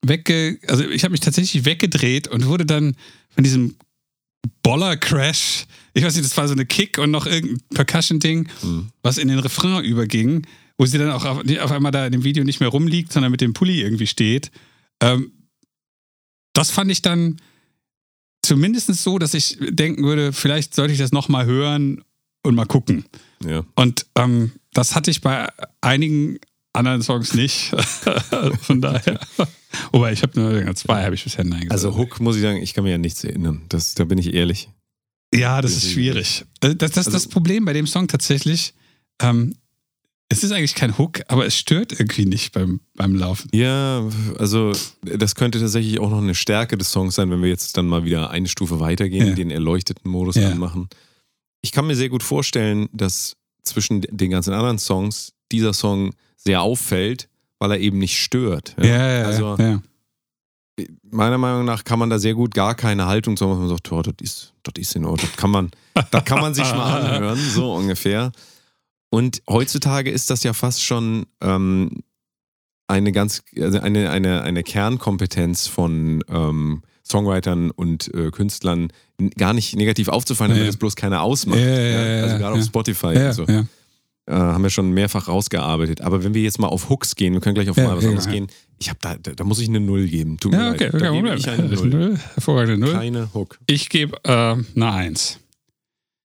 wegge 0.00 0.58
also 0.68 0.88
ich 0.88 1.04
habe 1.04 1.12
mich 1.12 1.20
tatsächlich 1.20 1.66
weggedreht 1.66 2.28
und 2.28 2.46
wurde 2.46 2.64
dann 2.64 2.96
von 3.28 3.44
diesem 3.44 3.76
Boller-Crash, 4.62 5.66
ich 5.94 6.04
weiß 6.04 6.14
nicht, 6.14 6.24
das 6.24 6.36
war 6.36 6.46
so 6.46 6.54
eine 6.54 6.66
Kick 6.66 6.98
und 6.98 7.10
noch 7.10 7.26
irgendein 7.26 7.60
Percussion-Ding, 7.74 8.48
was 9.02 9.18
in 9.18 9.28
den 9.28 9.38
Refrain 9.38 9.84
überging, 9.84 10.46
wo 10.78 10.86
sie 10.86 10.98
dann 10.98 11.10
auch 11.10 11.24
auf, 11.24 11.38
auf 11.60 11.72
einmal 11.72 11.92
da 11.92 12.06
in 12.06 12.12
dem 12.12 12.24
Video 12.24 12.44
nicht 12.44 12.60
mehr 12.60 12.68
rumliegt, 12.68 13.12
sondern 13.12 13.32
mit 13.32 13.40
dem 13.40 13.52
Pulli 13.52 13.80
irgendwie 13.82 14.06
steht. 14.06 14.50
Ähm, 15.00 15.32
das 16.52 16.70
fand 16.70 16.90
ich 16.90 17.02
dann 17.02 17.36
zumindest 18.42 18.92
so, 18.94 19.18
dass 19.18 19.34
ich 19.34 19.58
denken 19.60 20.04
würde, 20.04 20.32
vielleicht 20.32 20.74
sollte 20.74 20.92
ich 20.92 20.98
das 20.98 21.12
nochmal 21.12 21.46
hören 21.46 22.02
und 22.42 22.54
mal 22.54 22.66
gucken. 22.66 23.04
ja. 23.44 23.64
Und 23.74 24.06
ähm, 24.16 24.52
das 24.72 24.94
hatte 24.94 25.10
ich 25.10 25.20
bei 25.20 25.48
einigen 25.80 26.38
anderen 26.72 27.02
Songs 27.02 27.34
nicht. 27.34 27.70
Von 28.62 28.80
daher. 28.80 29.18
Wobei, 29.92 30.12
ich 30.12 30.22
habe 30.22 30.40
nur 30.40 30.74
zwei, 30.76 31.04
habe 31.04 31.14
ich 31.14 31.24
bisher 31.24 31.44
Nein 31.44 31.60
gesagt. 31.60 31.72
Also 31.72 31.96
Hook, 31.96 32.20
muss 32.20 32.36
ich 32.36 32.42
sagen, 32.42 32.62
ich 32.62 32.74
kann 32.74 32.84
mir 32.84 32.90
ja 32.90 32.98
nichts 32.98 33.22
erinnern. 33.24 33.62
Das, 33.68 33.94
da 33.94 34.04
bin 34.04 34.18
ich 34.18 34.32
ehrlich. 34.34 34.68
Ja, 35.34 35.60
das 35.60 35.72
ist 35.72 35.90
schwierig. 35.90 36.44
Das, 36.60 36.76
das, 36.78 36.92
das, 36.92 37.06
das 37.06 37.28
Problem 37.28 37.64
bei 37.64 37.72
dem 37.72 37.86
Song 37.86 38.08
tatsächlich, 38.08 38.74
ähm, 39.20 39.54
es 40.28 40.44
ist 40.44 40.52
eigentlich 40.52 40.76
kein 40.76 40.96
Hook, 40.96 41.20
aber 41.28 41.44
es 41.46 41.56
stört 41.56 41.92
irgendwie 41.98 42.24
nicht 42.24 42.52
beim, 42.52 42.80
beim 42.94 43.16
Laufen. 43.16 43.48
Ja, 43.52 44.08
also 44.38 44.72
das 45.02 45.34
könnte 45.34 45.58
tatsächlich 45.58 45.98
auch 45.98 46.10
noch 46.10 46.22
eine 46.22 46.36
Stärke 46.36 46.78
des 46.78 46.92
Songs 46.92 47.16
sein, 47.16 47.30
wenn 47.30 47.42
wir 47.42 47.48
jetzt 47.48 47.76
dann 47.76 47.86
mal 47.88 48.04
wieder 48.04 48.30
eine 48.30 48.46
Stufe 48.48 48.78
weitergehen, 48.80 49.28
Ja. 49.28 49.34
den 49.34 49.50
erleuchteten 49.50 50.08
Modus 50.08 50.36
Ja. 50.36 50.50
anmachen. 50.50 50.88
Ich 51.62 51.72
kann 51.72 51.86
mir 51.86 51.96
sehr 51.96 52.08
gut 52.08 52.22
vorstellen, 52.22 52.88
dass 52.92 53.36
zwischen 53.64 54.00
den 54.02 54.30
ganzen 54.30 54.54
anderen 54.54 54.78
Songs 54.78 55.32
dieser 55.52 55.72
Song 55.72 56.14
sehr 56.36 56.62
auffällt, 56.62 57.28
weil 57.58 57.72
er 57.72 57.80
eben 57.80 57.98
nicht 57.98 58.16
stört. 58.18 58.74
also 58.78 59.56
ja. 59.58 59.82
Meiner 61.10 61.38
Meinung 61.38 61.64
nach 61.64 61.84
kann 61.84 61.98
man 61.98 62.10
da 62.10 62.18
sehr 62.18 62.34
gut 62.34 62.54
gar 62.54 62.74
keine 62.74 63.06
Haltung 63.06 63.36
zu 63.36 63.48
haben, 63.48 63.58
man 63.58 63.68
sagt, 63.68 63.90
oh, 63.92 64.02
das 64.02 64.14
ist, 64.20 64.52
das 64.62 64.74
ist 64.78 64.96
in 64.96 65.04
Ordnung. 65.04 65.28
Das 65.30 65.36
kann 65.36 65.50
man, 65.50 65.70
das 66.10 66.24
kann 66.24 66.40
man 66.40 66.54
sich 66.54 66.70
mal 66.72 67.00
anhören, 67.14 67.38
so 67.38 67.74
ungefähr. 67.74 68.32
Und 69.10 69.42
heutzutage 69.48 70.10
ist 70.10 70.30
das 70.30 70.42
ja 70.44 70.52
fast 70.52 70.82
schon 70.82 71.26
ähm, 71.40 72.02
eine 72.86 73.12
ganz, 73.12 73.42
also 73.58 73.80
eine, 73.80 74.10
eine, 74.10 74.42
eine 74.42 74.62
Kernkompetenz 74.62 75.66
von 75.66 76.22
ähm, 76.28 76.82
Songwritern 77.04 77.70
und 77.70 78.12
äh, 78.14 78.30
Künstlern, 78.30 78.92
gar 79.36 79.52
nicht 79.52 79.74
negativ 79.74 80.08
aufzufallen, 80.08 80.50
damit 80.52 80.64
Ja. 80.64 80.70
es 80.70 80.76
bloß 80.76 80.94
keiner 80.96 81.22
ausmacht. 81.22 81.58
Ja, 81.58 81.66
ja, 81.66 81.80
ja, 81.80 82.22
also 82.22 82.34
ja, 82.34 82.38
gerade 82.38 82.54
ja. 82.54 82.60
auf 82.60 82.66
Spotify 82.66 83.14
Ja, 83.14 83.26
und 83.28 83.32
so 83.34 83.44
ja. 83.46 83.64
Äh, 84.26 84.32
haben 84.32 84.62
wir 84.62 84.70
schon 84.70 84.90
mehrfach 84.92 85.28
rausgearbeitet. 85.28 86.00
Aber 86.00 86.22
wenn 86.24 86.34
wir 86.34 86.42
jetzt 86.42 86.58
mal 86.58 86.68
auf 86.68 86.88
Hooks 86.88 87.16
gehen, 87.16 87.32
wir 87.34 87.40
können 87.40 87.54
gleich 87.54 87.68
auf 87.70 87.76
Ja, 87.76 87.84
mal 87.88 87.96
was 87.96 88.04
ja, 88.04 88.10
anderes 88.10 88.26
ja. 88.26 88.32
gehen. 88.32 88.46
Ich 88.78 88.88
habe 88.88 88.98
da, 89.02 89.16
da, 89.16 89.32
da 89.32 89.44
muss 89.44 89.58
ich 89.60 89.68
eine 89.68 89.80
Null 89.80 90.06
geben. 90.08 90.38
Tut 90.38 90.52
Ja, 90.52 90.70
okay, 90.72 90.88
okay, 90.92 91.12
gebe 91.12 91.34
ich 91.34 91.48
eine 91.48 91.68
Null. 91.68 91.88
Null. 91.88 92.18
Hervorragende 92.34 92.78
Null. 92.78 92.94
Keine 92.94 93.28
Hook. 93.34 93.58
Ich 93.66 93.88
gebe 93.88 94.16
äh, 94.24 94.30
eine 94.32 94.92
Eins. 94.92 95.38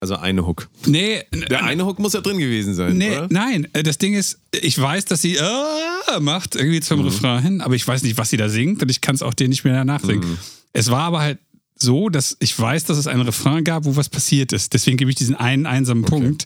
Also 0.02 0.18
eine 0.18 0.46
Hook. 0.46 0.70
Nee, 0.86 1.24
Der 1.50 1.64
eine 1.64 1.86
Hook 1.86 1.98
muss 2.00 2.14
ja 2.14 2.22
drin 2.22 2.38
gewesen 2.38 2.76
sein, 2.76 2.98
nee 2.98 3.12
oder? 3.18 3.28
nein. 3.32 3.68
äh, 3.74 3.82
Das 3.82 3.98
Ding 3.98 4.14
ist, 4.14 4.40
ich 4.62 4.80
weiß, 4.80 5.06
dass 5.06 5.22
sie 5.22 5.38
äh, 5.38 6.20
macht 6.20 6.56
irgendwie 6.56 6.82
zum 6.82 7.00
Mhm. 7.00 7.06
Refrain 7.06 7.42
hin, 7.42 7.62
aber 7.62 7.74
ich 7.76 7.88
weiß 7.88 8.04
nicht, 8.04 8.18
was 8.18 8.30
sie 8.30 8.38
da 8.38 8.48
singt 8.50 8.82
und 8.84 8.92
ich 8.92 9.02
kann 9.02 9.16
es 9.16 9.24
auch 9.24 9.34
dir 9.34 9.48
nicht 9.48 9.64
mehr 9.64 9.84
nachsingen. 9.84 10.30
Mhm. 10.30 10.38
Es 10.74 10.92
war 10.92 11.04
aber 11.04 11.22
halt 11.22 11.40
so, 11.78 12.10
dass 12.10 12.38
ich 12.40 12.58
weiß, 12.60 12.84
dass 12.84 12.98
es 12.98 13.08
einen 13.08 13.22
Refrain 13.24 13.64
gab, 13.64 13.86
wo 13.86 13.96
was 13.96 14.10
passiert 14.10 14.54
ist. 14.54 14.74
Deswegen 14.74 14.98
gebe 14.98 15.10
ich 15.10 15.16
diesen 15.16 15.36
einen 15.36 15.66
einsamen 15.66 16.04
Punkt. 16.04 16.46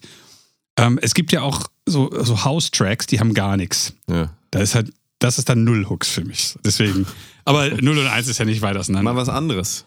Ähm, 0.80 0.98
es 1.02 1.14
gibt 1.14 1.34
ja 1.34 1.42
auch 1.42 1.68
so, 1.86 2.10
so 2.24 2.46
House-Tracks, 2.46 3.06
die 3.08 3.20
haben 3.20 3.34
gar 3.34 3.58
nichts. 3.58 3.94
Ja. 4.10 4.34
Da 4.52 4.60
ist 4.60 4.76
halt, 4.76 4.94
das 5.20 5.38
ist 5.38 5.50
dann 5.50 5.66
null 5.66 5.86
Hooks 5.90 6.08
für 6.08 6.24
mich. 6.24 6.56
Deswegen. 6.64 7.06
Aber 7.44 7.70
0 7.70 7.98
und 7.98 8.08
1 8.08 8.28
ist 8.28 8.38
ja 8.38 8.46
nicht 8.46 8.62
weit 8.62 8.78
auseinander. 8.78 9.14
Mal 9.14 9.20
was 9.20 9.28
anderes. 9.28 9.86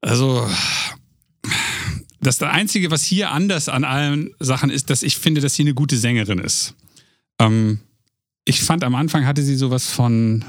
Also, 0.00 0.48
das 2.20 2.38
das 2.38 2.50
Einzige, 2.50 2.92
was 2.92 3.02
hier 3.02 3.32
anders 3.32 3.68
an 3.68 3.82
allen 3.82 4.30
Sachen 4.38 4.70
ist, 4.70 4.90
dass 4.90 5.02
ich 5.02 5.18
finde, 5.18 5.40
dass 5.40 5.54
sie 5.54 5.62
eine 5.62 5.74
gute 5.74 5.96
Sängerin 5.96 6.38
ist. 6.38 6.74
Ähm, 7.40 7.80
ich 8.44 8.62
fand 8.62 8.84
am 8.84 8.94
Anfang 8.94 9.26
hatte 9.26 9.42
sie 9.42 9.56
sowas 9.56 9.90
von, 9.90 10.44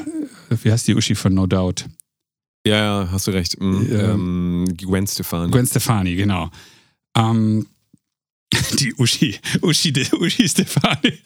äh, 0.49 0.57
wie 0.61 0.71
heißt 0.71 0.87
die 0.87 0.95
Uschi 0.95 1.15
von 1.15 1.33
No 1.33 1.47
Doubt? 1.47 1.89
Ja, 2.65 2.77
ja, 2.77 3.09
hast 3.11 3.25
du 3.25 3.31
recht. 3.31 3.59
Mhm. 3.59 3.87
Ähm, 3.91 4.77
Gwen 4.77 5.07
Stefani. 5.07 5.51
Gwen 5.51 5.65
Stefani, 5.65 6.15
genau. 6.15 6.51
Ähm, 7.17 7.65
die 8.79 8.93
Uschi, 8.95 9.39
Uschi, 9.61 9.93
Uschi 10.13 10.47
Stefani. 10.47 11.19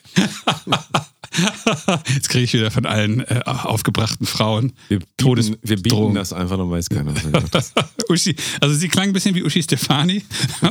Jetzt 2.14 2.28
kriege 2.28 2.44
ich 2.44 2.52
wieder 2.54 2.70
von 2.70 2.86
allen 2.86 3.20
äh, 3.20 3.42
aufgebrachten 3.44 4.26
Frauen 4.26 4.72
wir 4.88 5.00
bieten, 5.00 5.12
Todesdrohung. 5.16 5.60
wir 5.62 5.76
bieten 5.82 6.14
das 6.14 6.32
einfach, 6.32 6.56
dann 6.56 6.70
weiß 6.70 6.88
keiner. 6.88 7.12
er. 7.14 7.64
Uschi, 8.08 8.36
also 8.60 8.74
sie 8.74 8.88
klang 8.88 9.08
ein 9.08 9.12
bisschen 9.12 9.34
wie 9.34 9.42
Uschi 9.42 9.62
Stefani 9.62 10.24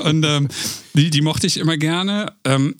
und 0.03 0.23
ähm, 0.25 0.47
die, 0.93 1.09
die 1.09 1.21
mochte 1.21 1.47
ich 1.47 1.57
immer 1.57 1.77
gerne. 1.77 2.33
Ähm, 2.45 2.75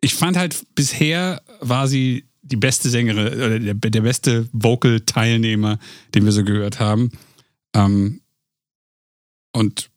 ich 0.00 0.14
fand 0.14 0.36
halt, 0.36 0.60
bisher 0.74 1.42
war 1.60 1.88
sie 1.88 2.26
die 2.42 2.56
beste 2.56 2.90
Sängerin 2.90 3.34
oder 3.34 3.58
der, 3.58 3.74
der 3.74 4.00
beste 4.00 4.48
Vocal-Teilnehmer, 4.52 5.78
den 6.14 6.24
wir 6.24 6.32
so 6.32 6.44
gehört 6.44 6.80
haben. 6.80 7.12
Ähm, 7.74 8.20
und 9.52 9.91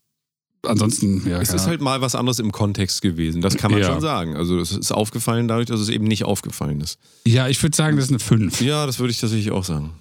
ansonsten, 0.67 1.27
ja. 1.27 1.39
Es 1.41 1.53
ist 1.53 1.67
halt 1.67 1.81
mal 1.81 2.01
was 2.01 2.15
anderes 2.15 2.39
im 2.39 2.51
Kontext 2.51 3.01
gewesen. 3.01 3.41
Das 3.41 3.55
kann 3.57 3.71
man 3.71 3.81
Ja. 3.81 3.87
schon 3.87 4.01
sagen. 4.01 4.35
Also 4.35 4.59
es 4.59 4.71
ist 4.71 4.91
aufgefallen 4.91 5.47
dadurch, 5.47 5.67
dass 5.67 5.79
es 5.79 5.89
eben 5.89 6.05
nicht 6.05 6.23
aufgefallen 6.25 6.81
ist. 6.81 6.97
Ja, 7.25 7.47
ich 7.47 7.61
würde 7.63 7.75
sagen, 7.75 7.95
das 7.97 8.05
ist 8.05 8.11
eine 8.11 8.19
5. 8.19 8.61
Ja, 8.61 8.85
das 8.85 8.99
würde 8.99 9.11
ich 9.11 9.19
tatsächlich 9.19 9.51
auch 9.51 9.63
sagen. 9.63 9.93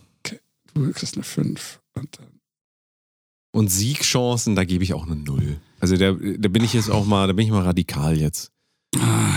Du 0.75 0.91
kriegst 0.93 1.15
eine 1.15 1.23
5. 1.25 1.81
Und 1.95 2.19
Und 3.53 3.69
Siegchancen, 3.71 4.57
da 4.57 4.65
gebe 4.65 4.83
ich 4.83 4.95
auch 4.95 5.07
eine 5.07 5.15
Null. 5.17 5.59
Also 5.81 5.97
da, 5.97 6.13
da 6.13 6.49
bin 6.49 6.65
ich 6.65 6.73
jetzt 6.73 6.91
auch 6.91 7.07
mal, 7.07 7.27
da 7.29 7.33
bin 7.33 7.45
ich 7.47 7.53
mal 7.53 7.63
radikal 7.63 8.17
jetzt. 8.19 8.51
Ah, 8.99 9.35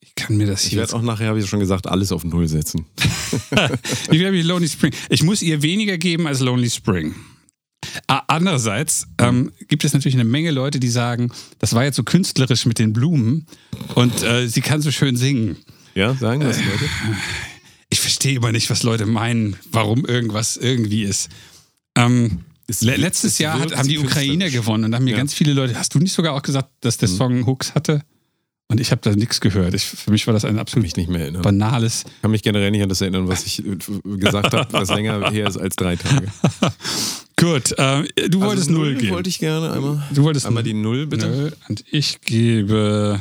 ich 0.00 0.14
kann 0.14 0.36
mir 0.36 0.46
das 0.46 0.64
Ich 0.64 0.70
hier 0.70 0.78
werde 0.78 0.94
auch 0.94 1.02
nachher, 1.02 1.28
habe 1.28 1.38
ich 1.38 1.44
ja 1.44 1.48
schon 1.48 1.60
gesagt, 1.60 1.86
alles 1.86 2.12
auf 2.12 2.24
Null 2.24 2.48
setzen. 2.48 2.86
Ich 4.10 4.20
Lonely 4.44 4.68
Spring? 4.68 4.92
Ich 5.08 5.22
muss 5.22 5.42
ihr 5.42 5.62
weniger 5.62 5.98
geben 5.98 6.26
als 6.26 6.40
Lonely 6.40 6.70
Spring. 6.70 7.14
Ah, 8.08 8.22
Andererseits 8.28 9.06
ähm, 9.18 9.50
gibt 9.68 9.84
es 9.84 9.92
natürlich 9.92 10.14
eine 10.14 10.24
Menge 10.24 10.50
Leute, 10.50 10.80
die 10.80 10.88
sagen, 10.88 11.30
das 11.58 11.74
war 11.74 11.84
jetzt 11.84 11.96
so 11.96 12.02
künstlerisch 12.02 12.66
mit 12.66 12.78
den 12.78 12.92
Blumen 12.92 13.46
und 13.94 14.22
äh, 14.22 14.48
sie 14.48 14.60
kann 14.60 14.80
so 14.82 14.90
schön 14.90 15.16
singen. 15.16 15.56
Ja, 15.94 16.14
sagen 16.14 16.40
das 16.40 16.58
Leute? 16.58 16.88
Ich 17.90 18.00
verstehe 18.00 18.36
immer 18.36 18.50
nicht, 18.50 18.68
was 18.70 18.82
Leute 18.82 19.06
meinen, 19.06 19.56
warum 19.70 20.04
irgendwas 20.04 20.56
irgendwie 20.56 21.04
ist. 21.04 21.28
Ähm, 21.96 22.40
Es 22.66 22.80
le 22.80 22.96
letztes 22.96 23.32
es 23.34 23.38
Jahr 23.38 23.60
hat, 23.60 23.76
haben 23.76 23.86
die 23.88 23.98
Ukrainer 23.98 24.50
gewonnen 24.50 24.84
und 24.84 24.94
haben 24.94 25.04
mir 25.04 25.12
Ja. 25.12 25.16
Ganz 25.18 25.34
viele 25.34 25.52
Leute, 25.52 25.78
hast 25.78 25.94
du 25.94 25.98
nicht 26.00 26.12
sogar 26.12 26.32
auch 26.34 26.42
gesagt, 26.42 26.70
dass 26.80 26.96
der 26.98 27.08
Song 27.08 27.46
Hooks 27.46 27.74
hatte? 27.74 28.00
Und 28.66 28.80
ich 28.80 28.90
habe 28.90 29.02
da 29.02 29.14
nichts 29.14 29.40
gehört. 29.40 29.74
Ich, 29.74 29.84
für 29.84 30.10
mich 30.10 30.26
war 30.26 30.32
das 30.32 30.44
ein 30.44 30.52
Kann 30.52 30.58
absolut 30.60 30.84
mich 30.84 30.96
nicht 30.96 31.10
mehr 31.10 31.20
erinnern. 31.20 31.42
banales 31.42 32.04
kann 32.22 32.30
mich 32.30 32.42
generell 32.42 32.70
nicht 32.70 32.82
an 32.82 32.88
das 32.88 33.02
erinnern, 33.02 33.28
was 33.28 33.44
ich 33.46 33.64
äh, 33.64 33.76
gesagt 34.16 34.54
habe, 34.54 34.66
was 34.72 34.88
länger 34.88 35.30
her 35.30 35.46
ist 35.46 35.58
als 35.58 35.76
drei 35.76 35.94
Tage. 35.96 36.26
Gut, 37.38 37.72
äh, 37.78 38.04
du 38.28 38.40
wolltest 38.40 38.70
null 38.70 38.94
geben. 38.94 39.14
Wollte 39.14 39.28
ich 39.28 39.38
gerne 39.38 39.72
einmal. 39.72 40.02
Du 40.12 40.22
wolltest 40.22 40.46
einmal 40.46 40.62
die 40.62 40.72
Null, 40.74 41.06
bitte. 41.06 41.26
Null. 41.28 41.56
Und 41.68 41.84
ich 41.90 42.20
gebe, 42.20 43.20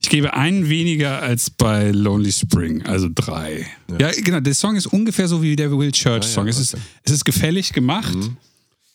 ich 0.00 0.08
gebe 0.10 0.34
einen 0.34 0.68
weniger 0.68 1.22
als 1.22 1.48
bei 1.50 1.90
Lonely 1.90 2.32
Spring, 2.32 2.82
also 2.82 3.08
drei. 3.14 3.66
Ja, 4.00 4.10
genau. 4.10 4.40
Der 4.40 4.54
Song 4.54 4.74
ist 4.76 4.86
ungefähr 4.86 5.28
so 5.28 5.40
wie 5.42 5.54
der 5.56 5.70
Will 5.76 5.92
Church 5.92 6.24
Ja, 6.24 6.28
ja, 6.30 6.34
Song. 6.34 6.48
es, 6.48 6.58
ist, 6.58 6.74
okay. 6.74 6.82
es 7.04 7.12
ist 7.12 7.24
gefällig 7.24 7.72
gemacht. 7.72 8.16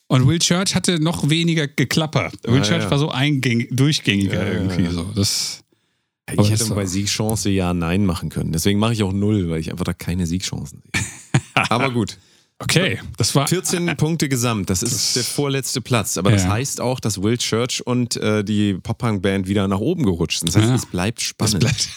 Und 0.07 0.27
Will 0.27 0.39
Church 0.39 0.75
hatte 0.75 0.99
noch 0.99 1.29
weniger 1.29 1.67
Geklapper. 1.67 2.31
Will 2.43 2.57
Ja, 2.57 2.61
Church 2.63 2.83
ja. 2.83 2.91
war 2.91 2.99
so 2.99 3.09
eingängig, 3.09 3.69
durchgängiger 3.71 4.45
Ja, 4.45 4.45
ja, 4.45 4.53
irgendwie 4.59 4.83
ja. 4.83 4.91
so. 4.91 5.03
Das, 5.15 5.63
Ich 6.37 6.51
hätte 6.51 6.65
bei 6.75 6.85
Siegchance 6.85 7.49
ja 7.49 7.73
Nein 7.73 8.05
machen 8.05 8.29
können. 8.29 8.51
Deswegen 8.51 8.77
mache 8.77 8.93
ich 8.93 9.03
auch 9.03 9.13
null, 9.13 9.49
weil 9.49 9.61
ich 9.61 9.71
einfach 9.71 9.85
da 9.85 9.93
keine 9.93 10.27
Siegchancen 10.27 10.83
sehe. 10.93 11.03
Aber 11.69 11.91
gut. 11.91 12.17
Okay, 12.63 12.99
das 13.17 13.33
war 13.35 13.47
14 13.47 13.85
Punkte 13.97 14.29
gesamt, 14.29 14.69
das 14.69 14.81
ist 14.83 15.15
der 15.15 15.23
vorletzte 15.23 15.81
Platz. 15.81 16.17
Aber 16.17 16.31
das 16.31 16.43
Ja. 16.43 16.49
heißt 16.51 16.81
auch, 16.81 16.99
dass 16.99 17.21
Will 17.21 17.37
Church 17.37 17.85
und 17.85 18.15
äh, 18.17 18.43
die 18.43 18.73
Pop-Punk-Band 18.75 19.47
wieder 19.47 19.67
nach 19.67 19.79
oben 19.79 20.03
gerutscht 20.03 20.39
sind. 20.39 20.49
Das 20.49 20.55
heißt, 20.61 20.69
Ja. 20.69 20.75
es 20.75 20.85
bleibt 20.85 21.19
Das 21.37 21.51
spannend. 21.51 21.59
bleibt. 21.59 21.89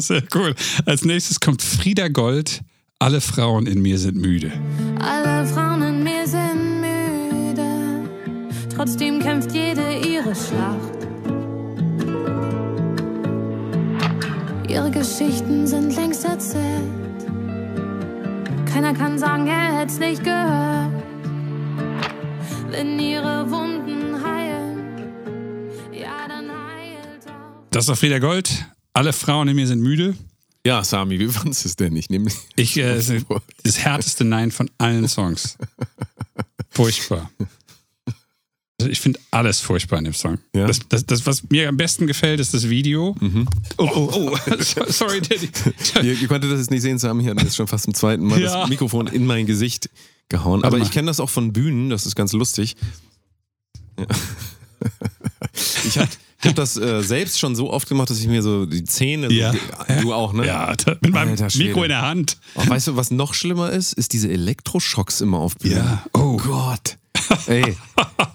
Sehr 0.04 0.22
cool. 0.34 0.54
Als 0.86 1.04
nächstes 1.04 1.40
kommt 1.40 1.62
Frieda 1.62 2.08
Gold. 2.08 2.60
Alle 2.98 3.20
Frauen 3.22 3.66
in 3.66 3.80
mir 3.80 3.98
sind 3.98 4.16
müde. 4.16 4.52
Alle 4.98 5.46
Frauen 5.46 5.80
in 5.82 6.02
mir 6.04 6.26
sind 6.26 6.80
müde, 6.82 8.08
trotzdem 8.74 9.20
kämpft 9.20 9.52
jede 9.54 9.98
ihre 10.06 10.34
Schlacht. 10.34 10.98
Ihre 14.68 14.90
Geschichten 14.90 15.66
sind 15.66 15.96
längst 15.96 16.24
erzählt. 16.26 17.09
Keiner 18.72 18.94
kann 18.94 19.18
sagen, 19.18 19.48
er 19.48 19.78
hätt's 19.80 19.98
nicht 19.98 20.22
gehört. 20.22 20.92
Wenn 22.70 23.00
ihre 23.00 23.50
Wunden 23.50 24.24
heilen, 24.24 24.78
ja, 25.92 26.28
dann 26.28 26.48
heilt 26.48 27.26
auch. 27.26 27.68
Das 27.72 27.88
war 27.88 27.96
Frieda 27.96 28.20
Gold. 28.20 28.64
Alle 28.92 29.12
Frauen 29.12 29.48
in 29.48 29.56
mir 29.56 29.66
sind 29.66 29.80
müde. 29.82 30.14
Ja, 30.64 30.84
Sami, 30.84 31.18
wie 31.18 31.26
fandest 31.26 31.64
du 31.64 31.68
es 31.68 31.76
denn? 31.76 31.96
Ich 31.96 32.10
nehme 32.10 32.30
Ich, 32.54 32.76
äh, 32.76 32.94
das 33.64 33.78
härteste 33.80 34.24
Nein 34.24 34.52
von 34.52 34.70
allen 34.78 35.08
Songs. 35.08 35.58
Furchtbar. 36.70 37.28
Also 38.80 38.90
ich 38.90 39.00
finde 39.00 39.18
alles 39.30 39.60
furchtbar 39.60 39.98
in 39.98 40.04
dem 40.04 40.14
Song. 40.14 40.38
Ja? 40.54 40.66
Das, 40.66 40.80
das, 40.88 41.06
das, 41.06 41.26
was 41.26 41.48
mir 41.50 41.68
am 41.68 41.76
besten 41.76 42.06
gefällt, 42.06 42.40
ist 42.40 42.54
das 42.54 42.68
Video. 42.68 43.14
Oh, 43.76 43.88
oh, 43.94 44.10
oh. 44.32 44.36
Sorry, 44.88 45.20
Daddy. 45.20 45.48
ihr, 46.06 46.20
ihr 46.20 46.28
konntet 46.28 46.50
das 46.50 46.58
jetzt 46.60 46.70
nicht 46.70 46.82
sehen, 46.82 46.98
Sami 46.98 47.24
hat 47.24 47.40
jetzt 47.42 47.56
schon 47.56 47.66
fast 47.66 47.84
zum 47.84 47.94
zweiten 47.94 48.24
Mal 48.26 48.40
Ja. 48.40 48.60
das 48.60 48.68
Mikrofon 48.68 49.06
in 49.06 49.26
mein 49.26 49.46
Gesicht 49.46 49.90
gehauen. 50.28 50.64
Aber 50.64 50.78
ich 50.78 50.90
kenne 50.90 51.06
das 51.06 51.20
auch 51.20 51.30
von 51.30 51.52
Bühnen, 51.52 51.90
das 51.90 52.06
ist 52.06 52.16
ganz 52.16 52.32
lustig. 52.32 52.76
Ja. 53.98 54.06
Ich 55.84 55.98
habe 55.98 56.08
ich 56.42 56.46
hab 56.48 56.54
das 56.54 56.76
äh, 56.78 57.02
selbst 57.02 57.38
schon 57.38 57.54
so 57.54 57.70
oft 57.70 57.88
gemacht, 57.88 58.08
dass 58.08 58.18
ich 58.20 58.26
mir 58.26 58.42
so 58.42 58.64
die 58.64 58.84
Zähne, 58.84 59.30
Ja. 59.30 59.52
so, 59.52 59.58
du 60.00 60.14
auch, 60.14 60.32
ne? 60.32 60.46
Ja, 60.46 60.74
da, 60.74 60.96
mit 61.00 61.12
meinem 61.12 61.30
Alter. 61.30 61.48
Mikro 61.58 61.82
in 61.82 61.90
der 61.90 62.02
Hand. 62.02 62.38
Oh, 62.54 62.66
weißt 62.66 62.86
du, 62.88 62.96
was 62.96 63.10
noch 63.10 63.34
schlimmer 63.34 63.70
ist? 63.70 63.92
Ist 63.92 64.12
diese 64.14 64.30
Elektroschocks 64.30 65.20
immer 65.20 65.38
auf 65.38 65.56
Bühnen. 65.56 65.76
Ja. 65.76 66.04
Oh. 66.14 66.36
Gott. 66.38 66.96
Ey, 67.46 67.76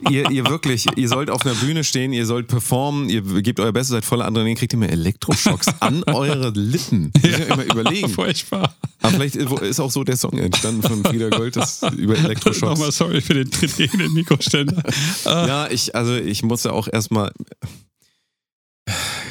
ihr, 0.10 0.30
ihr 0.32 0.46
wirklich, 0.48 0.86
ihr 0.96 1.08
sollt 1.08 1.30
auf 1.30 1.46
einer 1.46 1.56
Bühne 1.56 1.84
stehen, 1.84 2.14
ihr 2.14 2.26
sollt 2.26 2.48
performen, 2.48 3.10
ihr 3.10 3.22
gebt 3.42 3.60
euer 3.60 3.72
Bestes, 3.72 3.90
seid 3.92 4.06
voller 4.06 4.26
Adrenalin, 4.26 4.56
kriegt 4.56 4.74
ihr 4.74 4.80
mir 4.80 4.90
Elektroschocks 4.90 5.68
an 5.80 6.04
eure 6.06 6.50
Lippen. 6.52 7.12
Muss 7.22 7.24
ich 7.40 7.48
immer 7.48 7.64
überlegen. 7.66 8.10
Furchtbar. 8.10 8.76
Aber 9.02 9.14
vielleicht 9.14 9.36
ist 9.36 9.80
auch 9.80 9.92
so 9.92 10.04
der 10.04 10.18
Song 10.18 10.38
entstanden 10.38 10.82
von 10.82 11.04
Frieda 11.04 11.30
Gold, 11.30 11.56
das 11.56 11.82
über 11.98 12.14
Nochmal 12.14 12.32
Elektroschocks. 12.32 12.98
sorry 12.98 13.22
für 13.22 13.34
den 13.36 13.52
Tritt 13.52 13.76
gegen 13.78 13.98
den 14.00 14.14
Mikroständer. 14.14 14.84
Ja, 15.26 15.68
ich, 15.70 15.96
also 15.96 16.16
ich 16.16 16.44
musste 16.44 16.74
auch 16.74 16.88
erstmal. 16.92 17.32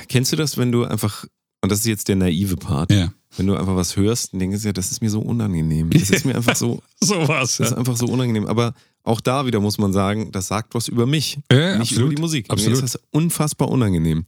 Kennst 0.09 0.33
du 0.33 0.37
das, 0.37 0.57
wenn 0.59 0.71
du 0.73 0.85
einfach, 0.85 1.25
und 1.63 1.73
das 1.73 1.81
ist 1.81 1.87
jetzt 1.87 2.09
der 2.09 2.17
naive 2.17 2.57
Part, 2.57 2.93
Ja. 2.93 3.13
Wenn 3.37 3.47
du 3.47 3.57
einfach 3.57 3.77
was 3.77 3.97
hörst 3.97 4.33
und 4.33 4.39
denkst, 4.39 4.65
ja, 4.65 4.73
das 4.73 4.91
ist 4.91 5.03
mir 5.03 5.11
so 5.11 5.21
unangenehm. 5.21 5.91
Das 5.91 6.11
ist 6.11 6.25
mir 6.25 6.35
einfach 6.37 6.57
so, 6.57 6.83
So 7.03 7.29
war's. 7.29 7.57
Das 7.57 7.71
ist 7.71 7.77
einfach 7.77 7.97
so 7.97 8.07
unangenehm. 8.07 8.47
Aber 8.47 8.75
auch 9.03 9.21
da 9.21 9.47
wieder 9.47 9.61
muss 9.61 9.79
man 9.79 9.93
sagen, 9.93 10.33
das 10.33 10.49
sagt 10.49 10.75
was 10.75 10.89
über 10.89 11.07
mich. 11.07 11.39
Ja, 11.51 11.79
nicht 11.79 11.93
absolut. 11.93 12.07
über 12.07 12.15
die 12.15 12.21
Musik. 12.21 12.51
Absolut. 12.51 12.79
Mir 12.79 12.85
ist 12.85 12.95
das 12.95 13.03
unfassbar 13.11 13.69
unangenehm. 13.69 14.27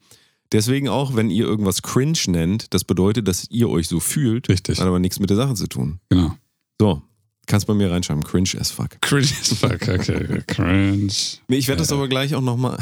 Deswegen 0.53 0.89
auch, 0.89 1.17
wenn 1.17 1.31
ihr 1.31 1.45
irgendwas 1.45 1.83
cringe 1.83 2.19
nennt, 2.29 2.73
das 2.73 2.85
bedeutet, 2.85 3.27
dass 3.27 3.49
ihr 3.51 3.69
euch 3.69 3.89
so 3.89 3.99
fühlt, 4.01 4.49
Richtig. 4.49 4.79
hat 4.79 4.87
aber 4.87 4.99
nichts 4.99 5.19
mit 5.19 5.31
der 5.31 5.37
Sache 5.37 5.55
zu 5.55 5.67
tun. 5.67 5.99
Genau. 6.09 6.37
So, 6.81 7.03
kannst 7.47 7.67
bei 7.67 7.75
mir 7.75 7.91
reinschreiben, 7.91 8.23
cringe 8.23 8.51
as 8.61 8.71
fuck. 8.71 9.01
Cringe 9.01 9.29
as 9.41 9.53
fuck. 9.55 9.73
Okay. 9.89 10.43
Cringe. 10.47 11.13
Nee, 11.49 11.57
ich 11.57 11.69
werde 11.69 11.81
das 11.81 11.91
aber 11.91 12.07
gleich 12.09 12.35
auch 12.35 12.43
nochmal, 12.43 12.79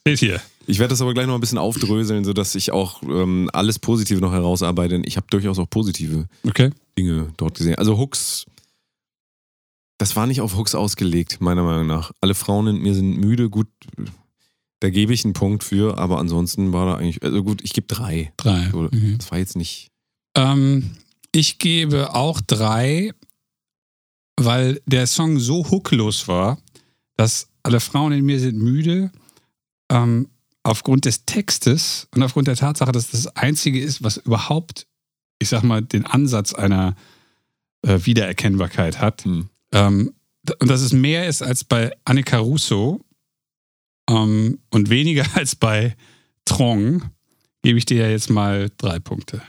Steht 0.00 0.18
hier. 0.18 0.40
ich 0.66 0.78
werde 0.78 0.90
das 0.90 1.00
aber 1.00 1.14
gleich 1.14 1.26
noch 1.26 1.34
ein 1.34 1.40
bisschen 1.40 1.58
aufdröseln, 1.58 2.24
sodass 2.24 2.54
ich 2.54 2.70
auch 2.72 3.02
ähm, 3.02 3.48
alles 3.52 3.78
Positive 3.78 4.20
noch 4.20 4.32
herausarbeite. 4.32 5.02
Ich 5.04 5.16
habe 5.16 5.26
durchaus 5.30 5.58
auch 5.58 5.68
positive 5.70 6.26
Okay. 6.46 6.70
Dinge 6.98 7.32
dort 7.36 7.56
gesehen. 7.58 7.76
Also 7.76 7.96
Hooks, 7.98 8.44
das 9.98 10.16
war 10.16 10.26
nicht 10.26 10.40
auf 10.40 10.56
Hooks 10.56 10.74
ausgelegt, 10.74 11.40
meiner 11.40 11.62
Meinung 11.62 11.86
nach. 11.86 12.12
Alle 12.20 12.34
Frauen 12.34 12.66
in 12.66 12.78
mir 12.82 12.94
sind 12.94 13.16
müde, 13.18 13.48
gut, 13.48 13.68
da 14.80 14.90
gebe 14.90 15.14
ich 15.14 15.24
einen 15.24 15.32
Punkt 15.34 15.64
für, 15.64 15.96
aber 15.98 16.18
ansonsten 16.18 16.72
war 16.72 16.84
da 16.86 16.94
eigentlich, 16.96 17.22
also 17.22 17.42
gut, 17.42 17.62
ich 17.62 17.72
gebe 17.72 17.86
drei. 17.86 18.32
Drei. 18.36 18.68
So, 18.70 18.88
Mhm. 18.90 19.16
Das 19.18 19.30
war 19.30 19.38
jetzt 19.38 19.56
nicht. 19.56 19.88
Ähm, 20.36 20.90
ich 21.32 21.58
gebe 21.58 22.14
auch 22.14 22.40
drei, 22.40 23.12
weil 24.36 24.80
der 24.86 25.06
Song 25.06 25.38
so 25.38 25.70
hooklos 25.70 26.28
war, 26.28 26.58
dass 27.16 27.48
alle 27.62 27.80
Frauen 27.80 28.12
in 28.12 28.24
mir 28.26 28.38
sind 28.40 28.58
müde. 28.58 29.10
Ähm, 29.90 30.28
aufgrund 30.62 31.04
des 31.04 31.26
Textes 31.26 32.08
und 32.14 32.22
aufgrund 32.22 32.48
der 32.48 32.56
Tatsache, 32.56 32.92
dass 32.92 33.10
das 33.10 33.24
das 33.24 33.36
Einzige 33.36 33.80
ist, 33.80 34.02
was 34.02 34.16
überhaupt, 34.16 34.86
ich 35.38 35.50
sag 35.50 35.62
mal, 35.62 35.82
den 35.82 36.06
Ansatz 36.06 36.54
einer 36.54 36.96
äh, 37.82 38.00
Wiedererkennbarkeit 38.04 39.00
hat. 39.00 39.24
Hm. 39.24 39.48
Ähm, 39.72 40.14
und 40.60 40.68
dass 40.68 40.80
es 40.80 40.92
mehr 40.92 41.26
ist 41.26 41.42
als 41.42 41.64
bei 41.64 41.92
Annika 42.04 42.38
Russo 42.38 43.04
ähm, 44.08 44.58
und 44.70 44.90
weniger 44.90 45.24
als 45.34 45.54
bei 45.56 45.96
Trong, 46.46 47.10
gebe 47.62 47.78
ich 47.78 47.86
dir 47.86 48.04
ja 48.04 48.08
jetzt 48.08 48.30
mal 48.30 48.70
drei 48.76 48.98
Punkte. 48.98 49.42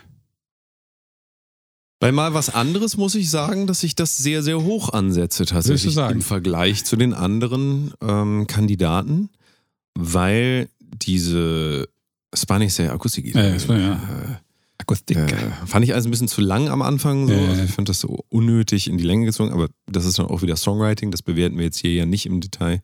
Bei 1.98 2.12
mal 2.12 2.34
was 2.34 2.50
anderes 2.50 2.96
muss 2.96 3.14
ich 3.14 3.30
sagen, 3.30 3.66
dass 3.66 3.82
ich 3.82 3.94
das 3.94 4.18
sehr, 4.18 4.42
sehr 4.42 4.62
hoch 4.62 4.92
ansetze 4.92 5.46
tatsächlich 5.46 5.96
im 5.96 6.20
Vergleich 6.20 6.84
zu 6.84 6.96
den 6.96 7.14
anderen 7.14 7.94
ähm, 8.02 8.46
Kandidaten, 8.46 9.30
weil 9.96 10.68
diese 10.80 11.88
Spanish 12.34 12.78
Akustik 12.80 13.34
Ja, 13.34 13.68
war, 13.68 13.78
ja. 13.78 13.92
äh, 13.94 14.36
Akustik. 14.78 15.16
Äh, 15.16 15.50
fand 15.66 15.84
ich 15.84 15.94
also 15.94 16.08
ein 16.08 16.10
bisschen 16.10 16.28
zu 16.28 16.40
lang 16.40 16.68
am 16.68 16.82
Anfang. 16.82 17.26
So. 17.26 17.32
Ja, 17.32 17.40
ja. 17.40 17.48
Also 17.48 17.62
ich 17.64 17.70
fand 17.70 17.88
das 17.88 18.00
so 18.00 18.24
unnötig 18.28 18.88
in 18.88 18.98
die 18.98 19.04
Länge 19.04 19.24
gezogen, 19.26 19.52
aber 19.52 19.68
das 19.86 20.04
ist 20.04 20.18
dann 20.18 20.26
auch 20.26 20.42
wieder 20.42 20.56
Songwriting, 20.56 21.10
das 21.10 21.22
bewerten 21.22 21.56
wir 21.56 21.64
jetzt 21.64 21.78
hier 21.78 21.92
ja 21.94 22.06
nicht 22.06 22.26
im 22.26 22.40
Detail. 22.40 22.82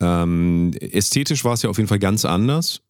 Ähm, 0.00 0.72
ästhetisch 0.80 1.44
war 1.44 1.54
es 1.54 1.62
ja 1.62 1.70
auf 1.70 1.78
jeden 1.78 1.88
Fall 1.88 1.98
ganz 1.98 2.24
anders. 2.24 2.80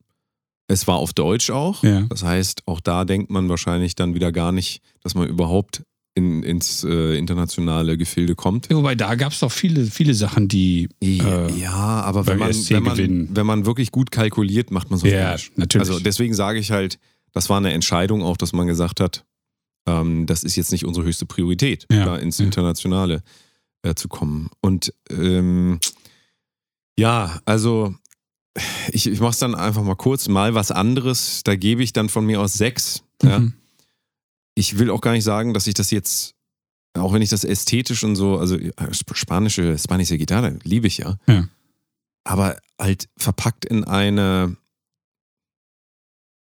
Es 0.66 0.86
war 0.86 0.96
auf 0.96 1.12
Deutsch 1.12 1.50
auch. 1.50 1.82
Ja. 1.82 2.02
Das 2.08 2.22
heißt, 2.22 2.62
auch 2.66 2.80
da 2.80 3.04
denkt 3.04 3.30
man 3.30 3.48
wahrscheinlich 3.48 3.94
dann 3.94 4.14
wieder 4.14 4.32
gar 4.32 4.52
nicht, 4.52 4.80
dass 5.02 5.14
man 5.14 5.28
überhaupt 5.28 5.82
in, 6.14 6.42
ins 6.42 6.84
äh, 6.84 7.16
internationale 7.16 7.96
Gefilde 7.96 8.34
kommt. 8.34 8.68
Ja, 8.70 8.76
Wobei 8.76 8.94
da 8.94 9.14
gab 9.14 9.32
es 9.32 9.40
doch 9.40 9.50
viele, 9.52 9.86
viele 9.86 10.14
Sachen, 10.14 10.46
die. 10.48 10.88
Ja, 11.02 11.46
Äh, 11.46 11.52
ja 11.58 11.72
aber 11.72 12.26
wenn 12.26 12.38
man, 12.38 12.50
wenn, 12.54 12.82
man, 12.82 13.36
wenn 13.36 13.46
man 13.46 13.66
wirklich 13.66 13.90
gut 13.92 14.10
kalkuliert, 14.10 14.70
macht 14.70 14.90
man 14.90 14.98
so 14.98 15.06
Ja, 15.06 15.28
falsch. 15.30 15.52
natürlich. 15.56 15.88
Also 15.88 16.00
deswegen 16.00 16.34
sage 16.34 16.58
ich 16.58 16.70
halt, 16.70 16.98
das 17.32 17.48
war 17.48 17.56
eine 17.56 17.72
Entscheidung 17.72 18.22
auch, 18.22 18.36
dass 18.36 18.52
man 18.52 18.66
gesagt 18.66 19.00
hat, 19.00 19.24
ähm, 19.86 20.26
das 20.26 20.44
ist 20.44 20.56
jetzt 20.56 20.70
nicht 20.70 20.84
unsere 20.84 21.06
höchste 21.06 21.24
Priorität, 21.26 21.86
Ja, 21.90 22.04
da 22.04 22.16
ins. 22.16 22.38
Internationale 22.40 23.22
äh, 23.82 23.94
zu 23.94 24.08
kommen. 24.08 24.50
Und 24.60 24.92
ähm, 25.10 25.80
ja, 26.98 27.40
also 27.46 27.94
ich, 28.92 29.06
ich 29.08 29.18
mache 29.20 29.30
es 29.30 29.38
dann 29.38 29.54
einfach 29.54 29.82
mal 29.82 29.94
kurz, 29.96 30.28
mal 30.28 30.54
was 30.54 30.70
anderes. 30.70 31.40
Da 31.42 31.56
gebe 31.56 31.82
ich 31.82 31.92
dann 31.94 32.10
von 32.10 32.26
mir 32.26 32.40
aus 32.40 32.52
sechs. 32.52 33.02
Ja. 33.22 33.38
Mhm. 33.38 33.54
Ich 34.54 34.78
will 34.78 34.90
auch 34.90 35.00
gar 35.00 35.12
nicht 35.12 35.24
sagen, 35.24 35.54
dass 35.54 35.66
ich 35.66 35.74
das 35.74 35.90
jetzt, 35.90 36.34
auch 36.94 37.12
wenn 37.12 37.22
ich 37.22 37.30
das 37.30 37.44
ästhetisch 37.44 38.04
und 38.04 38.16
so, 38.16 38.38
also 38.38 38.56
sp- 38.92 39.14
spanische, 39.14 39.78
spanische 39.78 40.18
Gitarre 40.18 40.58
liebe 40.62 40.86
ich 40.86 40.98
ja. 40.98 41.16
Ja. 41.26 41.48
Aber 42.24 42.58
halt 42.78 43.08
verpackt 43.16 43.64
in 43.64 43.84
eine, 43.84 44.56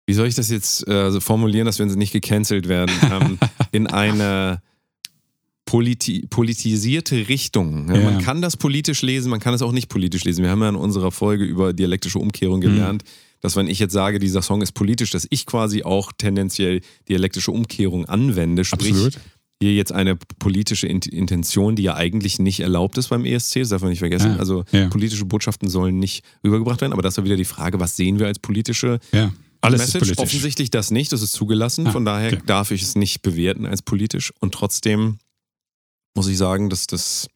wie 0.06 0.14
soll 0.14 0.28
ich 0.28 0.36
das 0.36 0.50
jetzt 0.50 0.88
äh, 0.88 1.12
so 1.12 1.20
formulieren, 1.20 1.66
dass 1.66 1.80
wir 1.80 1.86
nicht 1.86 2.12
gecancelt 2.14 2.68
werden, 2.68 2.94
ähm, 3.10 3.40
in 3.72 3.88
eine 3.88 4.62
politi 5.66 6.28
politisierte 6.30 7.30
Richtung. 7.30 7.88
Ja, 7.90 7.96
Ja. 7.96 8.12
Man 8.12 8.22
kann 8.22 8.42
das 8.42 8.58
politisch 8.58 9.02
lesen, 9.02 9.30
man 9.30 9.40
kann 9.40 9.54
es 9.54 9.62
auch 9.62 9.72
nicht 9.72 9.88
politisch 9.88 10.26
lesen. 10.26 10.44
Wir 10.44 10.52
haben 10.52 10.62
ja 10.62 10.70
in 10.70 10.76
unserer 10.76 11.12
Folge 11.12 11.46
über 11.46 11.72
dialektische 11.74 12.20
Umkehrung 12.20 12.60
Mhm. 12.60 13.00
Dass 13.44 13.56
wenn 13.56 13.68
ich 13.68 13.78
jetzt 13.78 13.94
sage, 13.94 14.18
dieser 14.18 14.42
Song 14.42 14.62
ist 14.64 14.72
politisch, 14.72 15.12
dass 15.12 15.28
ich 15.30 15.46
quasi 15.46 15.84
auch 15.84 16.12
tendenziell 16.18 16.82
dialektische 17.08 17.52
Umkehrung 17.52 18.06
anwende, 18.06 18.66
sprich, 18.66 18.90
Absolut. 18.94 19.20
hier 19.62 19.74
jetzt 19.74 19.92
eine 19.92 20.16
politische 20.16 20.88
Int- 20.88 21.08
Intention, 21.08 21.76
die 21.76 21.84
ja 21.84 21.94
eigentlich 21.96 22.40
nicht 22.40 22.62
erlaubt 22.62 22.98
ist 22.98 23.10
beim 23.10 23.24
ESC, 23.26 23.60
das 23.60 23.70
darf 23.70 23.82
man 23.82 23.92
nicht 23.92 24.00
vergessen. 24.00 24.32
Ja, 24.32 24.38
Also 24.40 24.64
ja. 24.72 24.88
politische 24.90 25.26
Botschaften 25.26 25.70
sollen 25.70 26.00
nicht 26.00 26.24
rübergebracht 26.44 26.82
werden, 26.82 26.94
aber 26.94 27.02
das 27.04 27.14
ist 27.14 27.18
ja 27.20 27.26
wieder 27.26 27.36
die 27.38 27.46
Frage, 27.46 27.80
was 27.80 27.96
sehen 27.96 28.18
wir 28.18 28.26
als 28.28 28.40
politische 28.40 29.00
Ja, 29.12 29.32
alles 29.62 29.80
Message? 29.82 29.94
ist 29.96 30.02
politisch. 30.16 30.18
Offensichtlich 30.24 30.72
das 30.72 30.90
nicht, 30.92 31.12
das 31.12 31.22
ist 31.22 31.34
zugelassen, 31.34 31.88
Ah, 31.88 31.92
von 31.92 32.04
daher 32.06 32.34
okay. 32.34 32.42
darf 32.46 32.72
ich 32.72 32.82
es 32.82 32.96
nicht 32.96 33.22
bewerten 33.22 33.66
als 33.66 33.82
politisch 33.82 34.34
und 34.40 34.54
trotzdem 34.54 35.18
muss 36.16 36.28
ich 36.28 36.38
sagen, 36.38 36.70
dass 36.70 36.88
das 36.88 37.28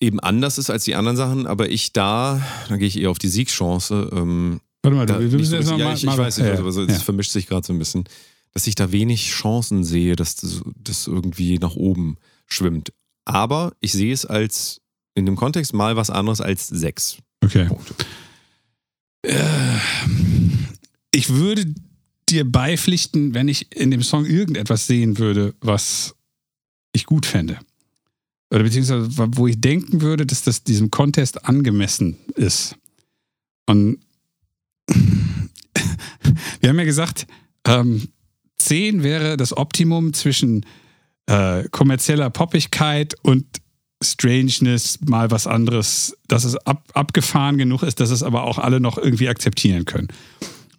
eben 0.00 0.20
anders 0.20 0.58
ist 0.58 0.70
als 0.70 0.84
die 0.84 0.94
anderen 0.94 1.16
Sachen, 1.16 1.46
aber 1.46 1.68
ich 1.70 1.92
da, 1.92 2.40
da 2.68 2.76
gehe 2.76 2.88
ich 2.88 2.98
eher 2.98 3.10
auf 3.10 3.18
die 3.18 3.28
Siegchance, 3.28 4.10
ähm, 4.12 4.60
Warte 4.82 4.96
mal, 4.96 5.06
du, 5.06 5.28
du 5.28 5.36
bist 5.36 5.50
so 5.50 5.56
jetzt 5.56 5.66
richtig- 5.66 5.70
noch 5.72 5.78
ja, 5.78 5.84
mal, 5.86 5.94
ich, 5.96 6.04
ich 6.04 6.16
weiß 6.16 6.38
nicht, 6.38 6.46
also, 6.50 6.64
also, 6.64 6.80
ja. 6.82 6.86
das 6.86 7.02
vermischt 7.02 7.30
sich 7.32 7.46
gerade 7.46 7.66
so 7.66 7.72
ein 7.72 7.78
bisschen, 7.78 8.04
dass 8.52 8.66
ich 8.66 8.74
da 8.74 8.90
wenig 8.92 9.28
Chancen 9.30 9.84
sehe, 9.84 10.16
dass 10.16 10.36
das, 10.36 10.62
das 10.82 11.06
irgendwie 11.06 11.58
nach 11.58 11.74
oben 11.76 12.16
schwimmt. 12.46 12.92
Aber 13.26 13.72
ich 13.80 13.92
sehe 13.92 14.12
es 14.12 14.24
als 14.24 14.80
in 15.14 15.26
dem 15.26 15.36
Kontext 15.36 15.74
mal 15.74 15.96
was 15.96 16.08
anderes 16.10 16.40
als 16.40 16.66
sechs 16.68 17.18
Okay. 17.44 17.66
Punkte. 17.66 17.94
Äh, 19.22 19.36
Ich 21.12 21.28
würde 21.30 21.74
dir 22.28 22.50
beipflichten, 22.50 23.34
wenn 23.34 23.48
ich 23.48 23.74
in 23.76 23.90
dem 23.90 24.02
Song 24.02 24.24
irgendetwas 24.24 24.86
sehen 24.86 25.18
würde, 25.18 25.54
was 25.60 26.14
ich 26.92 27.04
gut 27.06 27.26
fände. 27.26 27.58
Oder 28.50 28.64
beziehungsweise 28.64 29.08
wo 29.36 29.46
ich 29.46 29.60
denken 29.60 30.00
würde, 30.00 30.26
dass 30.26 30.42
das 30.42 30.64
diesem 30.64 30.90
Contest 30.90 31.44
angemessen 31.46 32.16
ist. 32.34 32.76
Und 33.66 33.98
wir 34.88 36.68
haben 36.68 36.78
ja 36.78 36.84
gesagt, 36.84 37.26
ähm, 37.64 38.08
10 38.58 39.02
wäre 39.02 39.36
das 39.36 39.56
Optimum 39.56 40.12
zwischen 40.12 40.66
äh, 41.26 41.68
kommerzieller 41.70 42.30
Poppigkeit 42.30 43.14
und 43.22 43.46
Strangeness, 44.02 44.98
mal 45.06 45.30
was 45.30 45.46
anderes, 45.46 46.16
dass 46.26 46.44
es 46.44 46.56
ab, 46.56 46.88
abgefahren 46.94 47.58
genug 47.58 47.82
ist, 47.82 48.00
dass 48.00 48.10
es 48.10 48.22
aber 48.22 48.44
auch 48.44 48.58
alle 48.58 48.80
noch 48.80 48.96
irgendwie 48.98 49.28
akzeptieren 49.28 49.84
können. 49.84 50.08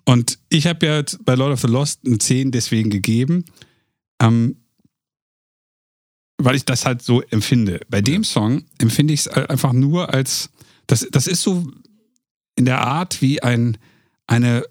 Und 0.05 0.39
ich 0.49 0.65
habe 0.65 0.86
ja 0.86 1.03
bei 1.24 1.36
Lord 1.36 1.53
of 1.53 1.61
the 1.61 1.67
Lost 1.67 2.01
eine 2.05 2.17
10 2.17 2.51
deswegen 2.51 2.89
gegeben, 2.89 3.45
ähm, 4.19 4.57
weil 6.43 6.55
ich 6.55 6.65
das 6.65 6.85
halt 6.85 7.01
so 7.01 7.21
empfinde. 7.21 7.81
Bei 7.89 8.01
dem 8.01 8.23
Song 8.23 8.63
empfinde 8.79 9.13
ich 9.13 9.21
es 9.21 9.27
einfach 9.27 9.73
nur 9.73 10.13
als, 10.13 10.49
das, 10.87 11.07
das 11.11 11.27
ist 11.27 11.41
so 11.41 11.71
in 12.55 12.65
der 12.65 12.81
Art 12.81 13.21
wie 13.21 13.41
ein, 13.41 13.77
eine 14.27 14.63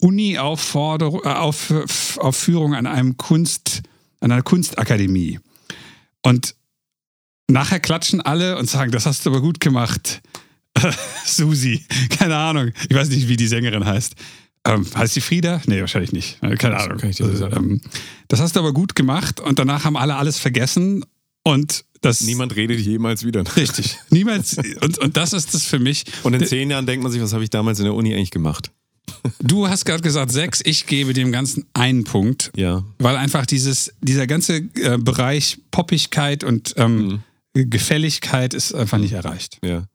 Uni-Aufforderung, 0.00 1.22
äh, 1.24 1.28
auf, 1.28 2.18
Aufführung 2.18 2.74
an 2.74 2.86
einem 2.86 3.16
Kunst, 3.16 3.82
an 4.20 4.32
einer 4.32 4.42
Kunstakademie. 4.42 5.40
Und 6.22 6.54
nachher 7.48 7.80
klatschen 7.80 8.20
alle 8.20 8.56
und 8.58 8.68
sagen, 8.68 8.90
das 8.92 9.06
hast 9.06 9.26
du 9.26 9.30
aber 9.30 9.40
gut 9.40 9.60
gemacht. 9.60 10.22
Susi, 11.24 11.84
keine 12.18 12.36
Ahnung. 12.36 12.72
Ich 12.88 12.96
weiß 12.96 13.08
nicht, 13.10 13.28
wie 13.28 13.36
die 13.36 13.46
Sängerin 13.46 13.84
heißt. 13.84 14.14
Ähm, 14.66 14.86
heißt 14.94 15.14
sie 15.14 15.20
Frieda? 15.20 15.60
Nee, 15.66 15.80
wahrscheinlich 15.80 16.12
nicht. 16.12 16.40
Keine 16.58 16.78
Ahnung. 16.78 16.98
ähm, 17.02 17.80
das 18.28 18.40
hast 18.40 18.56
du 18.56 18.60
aber 18.60 18.72
gut 18.72 18.94
gemacht 18.94 19.40
und 19.40 19.58
danach 19.58 19.84
haben 19.84 19.96
alle 19.96 20.16
alles 20.16 20.38
vergessen 20.38 21.04
und 21.44 21.84
das. 22.00 22.20
Niemand 22.22 22.54
redet 22.56 22.80
jemals 22.80 23.24
wieder. 23.24 23.44
Richtig. 23.56 23.96
Niemals. 24.10 24.58
Und, 24.82 24.98
und 24.98 25.16
das 25.16 25.32
ist 25.32 25.54
das 25.54 25.64
für 25.64 25.78
mich. 25.78 26.04
Und 26.24 26.34
in 26.34 26.44
zehn 26.44 26.68
Jahren 26.70 26.84
denkt 26.86 27.02
man 27.02 27.10
sich, 27.12 27.22
was 27.22 27.32
habe 27.32 27.44
ich 27.44 27.50
damals 27.50 27.78
in 27.78 27.84
der 27.84 27.94
Uni 27.94 28.12
eigentlich 28.14 28.30
gemacht? 28.32 28.70
Du 29.40 29.68
hast 29.68 29.84
gerade 29.84 30.02
gesagt 30.02 30.32
sechs, 30.32 30.60
ich 30.64 30.86
gebe 30.86 31.12
dem 31.14 31.30
Ganzen 31.32 31.66
einen 31.74 32.04
Punkt. 32.04 32.50
Ja. 32.56 32.84
weil 32.98 33.16
einfach 33.16 33.46
dieses, 33.46 33.92
dieser 34.02 34.26
ganze 34.26 34.56
äh, 34.76 34.98
Bereich 34.98 35.58
Poppigkeit 35.70 36.42
und 36.44 36.74
ähm, 36.78 37.22
Gefälligkeit 37.54 38.54
ist 38.54 38.74
einfach 38.74 38.98
nicht 38.98 39.12
erreicht. 39.12 39.58
Ja. 39.64 39.86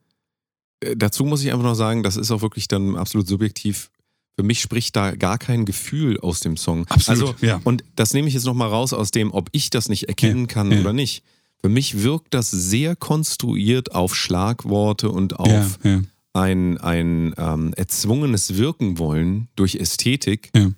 Äh, 0.81 0.95
Dazu 0.95 1.25
muss 1.25 1.43
ich 1.43 1.51
einfach 1.51 1.63
noch 1.65 1.75
sagen, 1.75 2.03
das 2.03 2.17
ist 2.17 2.31
auch 2.31 2.41
wirklich 2.41 2.67
dann 2.67 2.95
absolut 2.95 3.27
subjektiv. 3.27 3.89
Für 4.35 4.43
mich 4.43 4.61
spricht 4.61 4.95
da 4.95 5.11
gar 5.15 5.37
kein 5.37 5.65
Gefühl 5.65 6.19
aus 6.19 6.39
dem 6.39 6.55
Song. 6.57 6.87
Absolut, 6.87 7.35
Also, 7.35 7.45
ja. 7.45 7.59
Und 7.63 7.83
das 7.95 8.13
nehme 8.13 8.27
ich 8.27 8.33
jetzt 8.33 8.45
nochmal 8.45 8.69
raus 8.69 8.93
aus 8.93 9.11
dem, 9.11 9.31
ob 9.33 9.49
ich 9.51 9.69
das 9.69 9.89
nicht 9.89 10.03
erkennen 10.07 10.41
Ja, 10.41 10.47
kann 10.47 10.71
ja. 10.71 10.79
oder 10.79 10.93
nicht. 10.93 11.23
Für 11.61 11.69
mich 11.69 12.03
wirkt 12.03 12.33
das 12.33 12.49
sehr 12.51 12.95
konstruiert 12.95 13.93
auf 13.93 14.15
Schlagworte 14.15 15.09
und 15.09 15.39
auf 15.39 15.79
Ja, 15.83 15.91
ja, 15.91 16.01
ein, 16.33 16.77
ein 16.77 17.33
ähm, 17.37 17.73
erzwungenes 17.75 18.55
Wirken 18.55 18.97
wollen 18.97 19.49
durch 19.55 19.75
Ästhetik, 19.75 20.51
ja. 20.55 20.71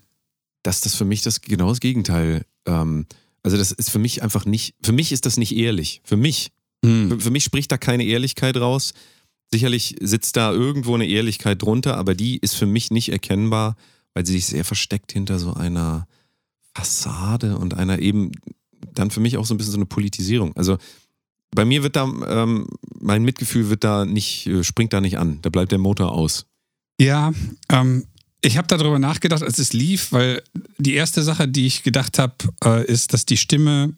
dass 0.63 0.82
das 0.82 0.95
für 0.95 1.05
mich 1.05 1.21
das 1.21 1.41
genau 1.41 1.69
das 1.69 1.79
Gegenteil. 1.79 2.45
Ähm, 2.65 3.05
also 3.43 3.57
das 3.57 3.71
ist 3.71 3.89
für 3.91 3.99
mich 3.99 4.23
einfach 4.23 4.45
nicht, 4.45 4.75
für 4.82 4.91
mich 4.91 5.11
ist 5.11 5.25
das 5.25 5.38
nicht 5.38 5.55
ehrlich. 5.55 6.01
Für 6.03 6.17
mich. 6.17 6.51
Hm. 6.84 7.09
Für, 7.09 7.19
für 7.19 7.32
mich 7.32 7.43
spricht 7.43 7.71
da 7.71 7.77
keine 7.77 8.05
Ehrlichkeit 8.05 8.57
raus. 8.57 8.93
Sicherlich 9.51 9.97
sitzt 9.99 10.38
da 10.38 10.51
irgendwo 10.51 10.95
eine 10.95 11.05
Ehrlichkeit 11.05 11.61
drunter, 11.61 11.97
aber 11.97 12.15
die 12.15 12.38
ist 12.38 12.55
für 12.55 12.65
mich 12.65 12.89
nicht 12.89 13.11
erkennbar, 13.11 13.75
weil 14.13 14.25
sie 14.25 14.34
sich 14.34 14.47
sehr 14.47 14.63
versteckt 14.63 15.11
hinter 15.11 15.39
so 15.39 15.53
einer 15.53 16.07
Fassade 16.73 17.57
und 17.57 17.73
einer 17.73 17.99
eben 17.99 18.32
dann 18.93 19.11
für 19.11 19.19
mich 19.19 19.38
auch 19.38 19.45
so 19.45 19.53
ein 19.53 19.57
bisschen 19.57 19.73
so 19.73 19.77
eine 19.77 19.86
Politisierung. 19.86 20.55
Also 20.55 20.77
bei 21.53 21.65
mir 21.65 21.84
wird 21.84 21.95
da, 21.95 22.03
ähm, 22.05 22.67
mein 22.99 23.23
Mitgefühl 23.23 23.69
wird 23.69 23.84
da 23.84 24.05
nicht, 24.05 24.47
äh, 24.47 24.63
springt 24.63 24.93
da 24.93 25.01
nicht 25.01 25.17
an. 25.17 25.39
Da 25.41 25.49
bleibt 25.49 25.71
der 25.71 25.79
Motor 25.79 26.11
aus. 26.11 26.45
Ja, 26.99 27.34
ähm, 27.69 28.05
ich 28.41 28.57
habe 28.57 28.67
darüber 28.67 28.99
nachgedacht, 28.99 29.43
als 29.43 29.59
es 29.59 29.73
lief, 29.73 30.11
weil 30.11 30.41
die 30.77 30.93
erste 30.93 31.21
Sache, 31.23 31.47
die 31.47 31.65
ich 31.67 31.84
gedacht 31.84 32.19
habe, 32.19 32.34
äh, 32.63 32.86
ist, 32.86 33.13
dass 33.13 33.25
die 33.25 33.38
Stimme 33.38 33.93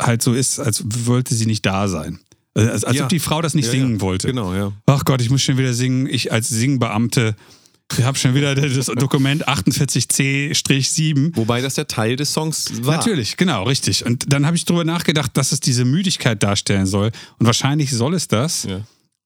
halt 0.00 0.22
so 0.22 0.32
ist, 0.32 0.58
als 0.58 0.82
wollte 1.06 1.34
sie 1.34 1.46
nicht 1.46 1.64
da 1.66 1.88
sein. 1.88 2.18
Also, 2.54 2.70
als 2.70 2.84
als 2.84 2.96
Ja. 2.96 3.02
ob 3.04 3.08
die 3.08 3.18
Frau 3.18 3.40
das 3.42 3.54
nicht 3.54 3.66
Ja, 3.66 3.70
singen 3.72 3.94
ja. 3.96 4.00
wollte. 4.00 4.26
Genau, 4.28 4.54
ja. 4.54 4.72
Ach 4.86 5.04
Gott, 5.04 5.20
ich 5.22 5.30
muss 5.30 5.42
schon 5.42 5.58
wieder 5.58 5.74
singen. 5.74 6.06
Ich 6.06 6.32
als 6.32 6.48
Singbeamte, 6.48 7.34
ich 7.98 8.04
habe 8.04 8.18
schon 8.18 8.34
wieder 8.34 8.54
das 8.54 8.86
Dokument 8.86 9.48
48C-7. 9.48 11.36
Wobei 11.36 11.60
das 11.60 11.74
der 11.74 11.86
Teil 11.86 12.16
des 12.16 12.32
Songs 12.32 12.84
war. 12.84 12.96
Natürlich, 12.96 13.36
genau, 13.36 13.64
richtig. 13.64 14.04
Und 14.04 14.32
dann 14.32 14.46
habe 14.46 14.56
ich 14.56 14.64
darüber 14.64 14.84
nachgedacht, 14.84 15.36
dass 15.36 15.52
es 15.52 15.60
diese 15.60 15.84
Müdigkeit 15.84 16.42
darstellen 16.42 16.86
soll. 16.86 17.10
Und 17.38 17.46
wahrscheinlich 17.46 17.90
soll 17.90 18.14
es 18.14 18.28
das, 18.28 18.64
Ja. 18.64 18.80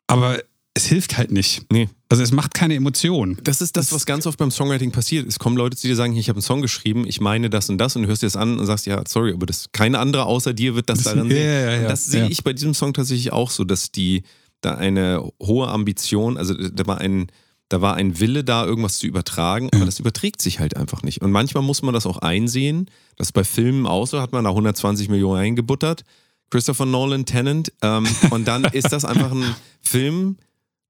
aber 0.07 0.39
es 0.75 0.85
hilft 0.87 1.17
halt 1.17 1.33
nicht. 1.33 1.63
Nee. 1.73 1.89
Also 2.11 2.23
es 2.23 2.33
macht 2.33 2.53
keine 2.53 2.75
Emotion. 2.75 3.39
Das 3.43 3.63
ist 3.63 3.77
das, 3.79 3.93
was 3.93 4.05
ganz 4.05 4.27
oft 4.27 4.39
beim 4.39 4.51
Songwriting 4.51 4.93
passiert. 4.93 5.27
Es 5.27 5.39
kommen 5.39 5.57
Leute 5.57 5.75
zu 5.77 5.87
dir 5.87 5.97
sagen, 5.97 6.15
ich 6.15 6.29
habe 6.29 6.37
einen 6.37 6.43
Song 6.43 6.61
geschrieben, 6.61 7.07
ich 7.07 7.19
meine 7.21 7.49
das 7.49 7.71
und 7.71 7.79
das 7.79 7.97
und 7.97 8.03
du 8.03 8.09
hörst 8.09 8.23
dir 8.23 8.27
das 8.27 8.37
an 8.37 8.59
und 8.59 8.67
sagst, 8.67 8.87
ja, 8.87 9.03
sorry, 9.09 9.33
aber 9.33 9.47
das 9.47 9.73
keine 9.73 9.99
andere 9.99 10.27
außer 10.27 10.53
dir 10.53 10.75
wird 10.75 10.91
das 10.91 11.03
daran 11.03 11.31
ja, 11.31 11.35
sehen. 11.37 11.45
ja, 11.47 11.71
ja, 11.73 11.81
und 11.81 11.85
das 11.85 12.05
sehe 12.05 12.25
ja. 12.25 12.29
ich 12.31 12.45
bei 12.45 12.53
diesem 12.53 12.75
Song 12.75 12.93
tatsächlich 12.93 13.33
auch 13.33 13.51
so, 13.51 13.65
dass 13.65 13.91
die 13.91 14.23
da 14.61 14.75
eine 14.75 15.27
hohe 15.43 15.67
Ambition, 15.69 16.37
also 16.37 16.53
da 16.55 16.87
war 16.87 16.99
ein 16.99 17.29
da 17.69 17.81
war 17.81 17.95
ein 17.95 18.21
Wille 18.21 18.45
da, 18.45 18.65
irgendwas 18.65 18.99
zu 18.99 19.07
übertragen, 19.07 19.69
aber 19.75 19.85
das 19.85 19.99
überträgt 19.99 20.41
sich 20.41 20.61
halt 20.61 20.77
einfach 20.77 21.03
nicht. 21.03 21.23
Und 21.23 21.33
manchmal 21.33 21.63
muss 21.65 21.83
man 21.83 21.93
das 21.95 22.07
auch 22.07 22.19
einsehen. 22.19 22.89
Das 23.17 23.29
ist 23.29 23.33
bei 23.33 23.45
Filmen 23.45 23.87
auch 23.87 24.07
so, 24.07 24.21
hat 24.21 24.33
man 24.33 24.45
da 24.45 24.51
120 24.51 25.09
Millionen 25.09 25.41
eingebuttert. 25.41 26.05
Christopher 26.51 26.87
Nolan, 26.87 27.27
Tennant. 27.27 27.73
Ähm, 27.83 28.07
und 28.31 28.47
dann 28.47 28.65
ist 28.73 28.93
das 28.93 29.05
einfach 29.05 29.33
ein 29.33 29.57
Film, 29.81 30.37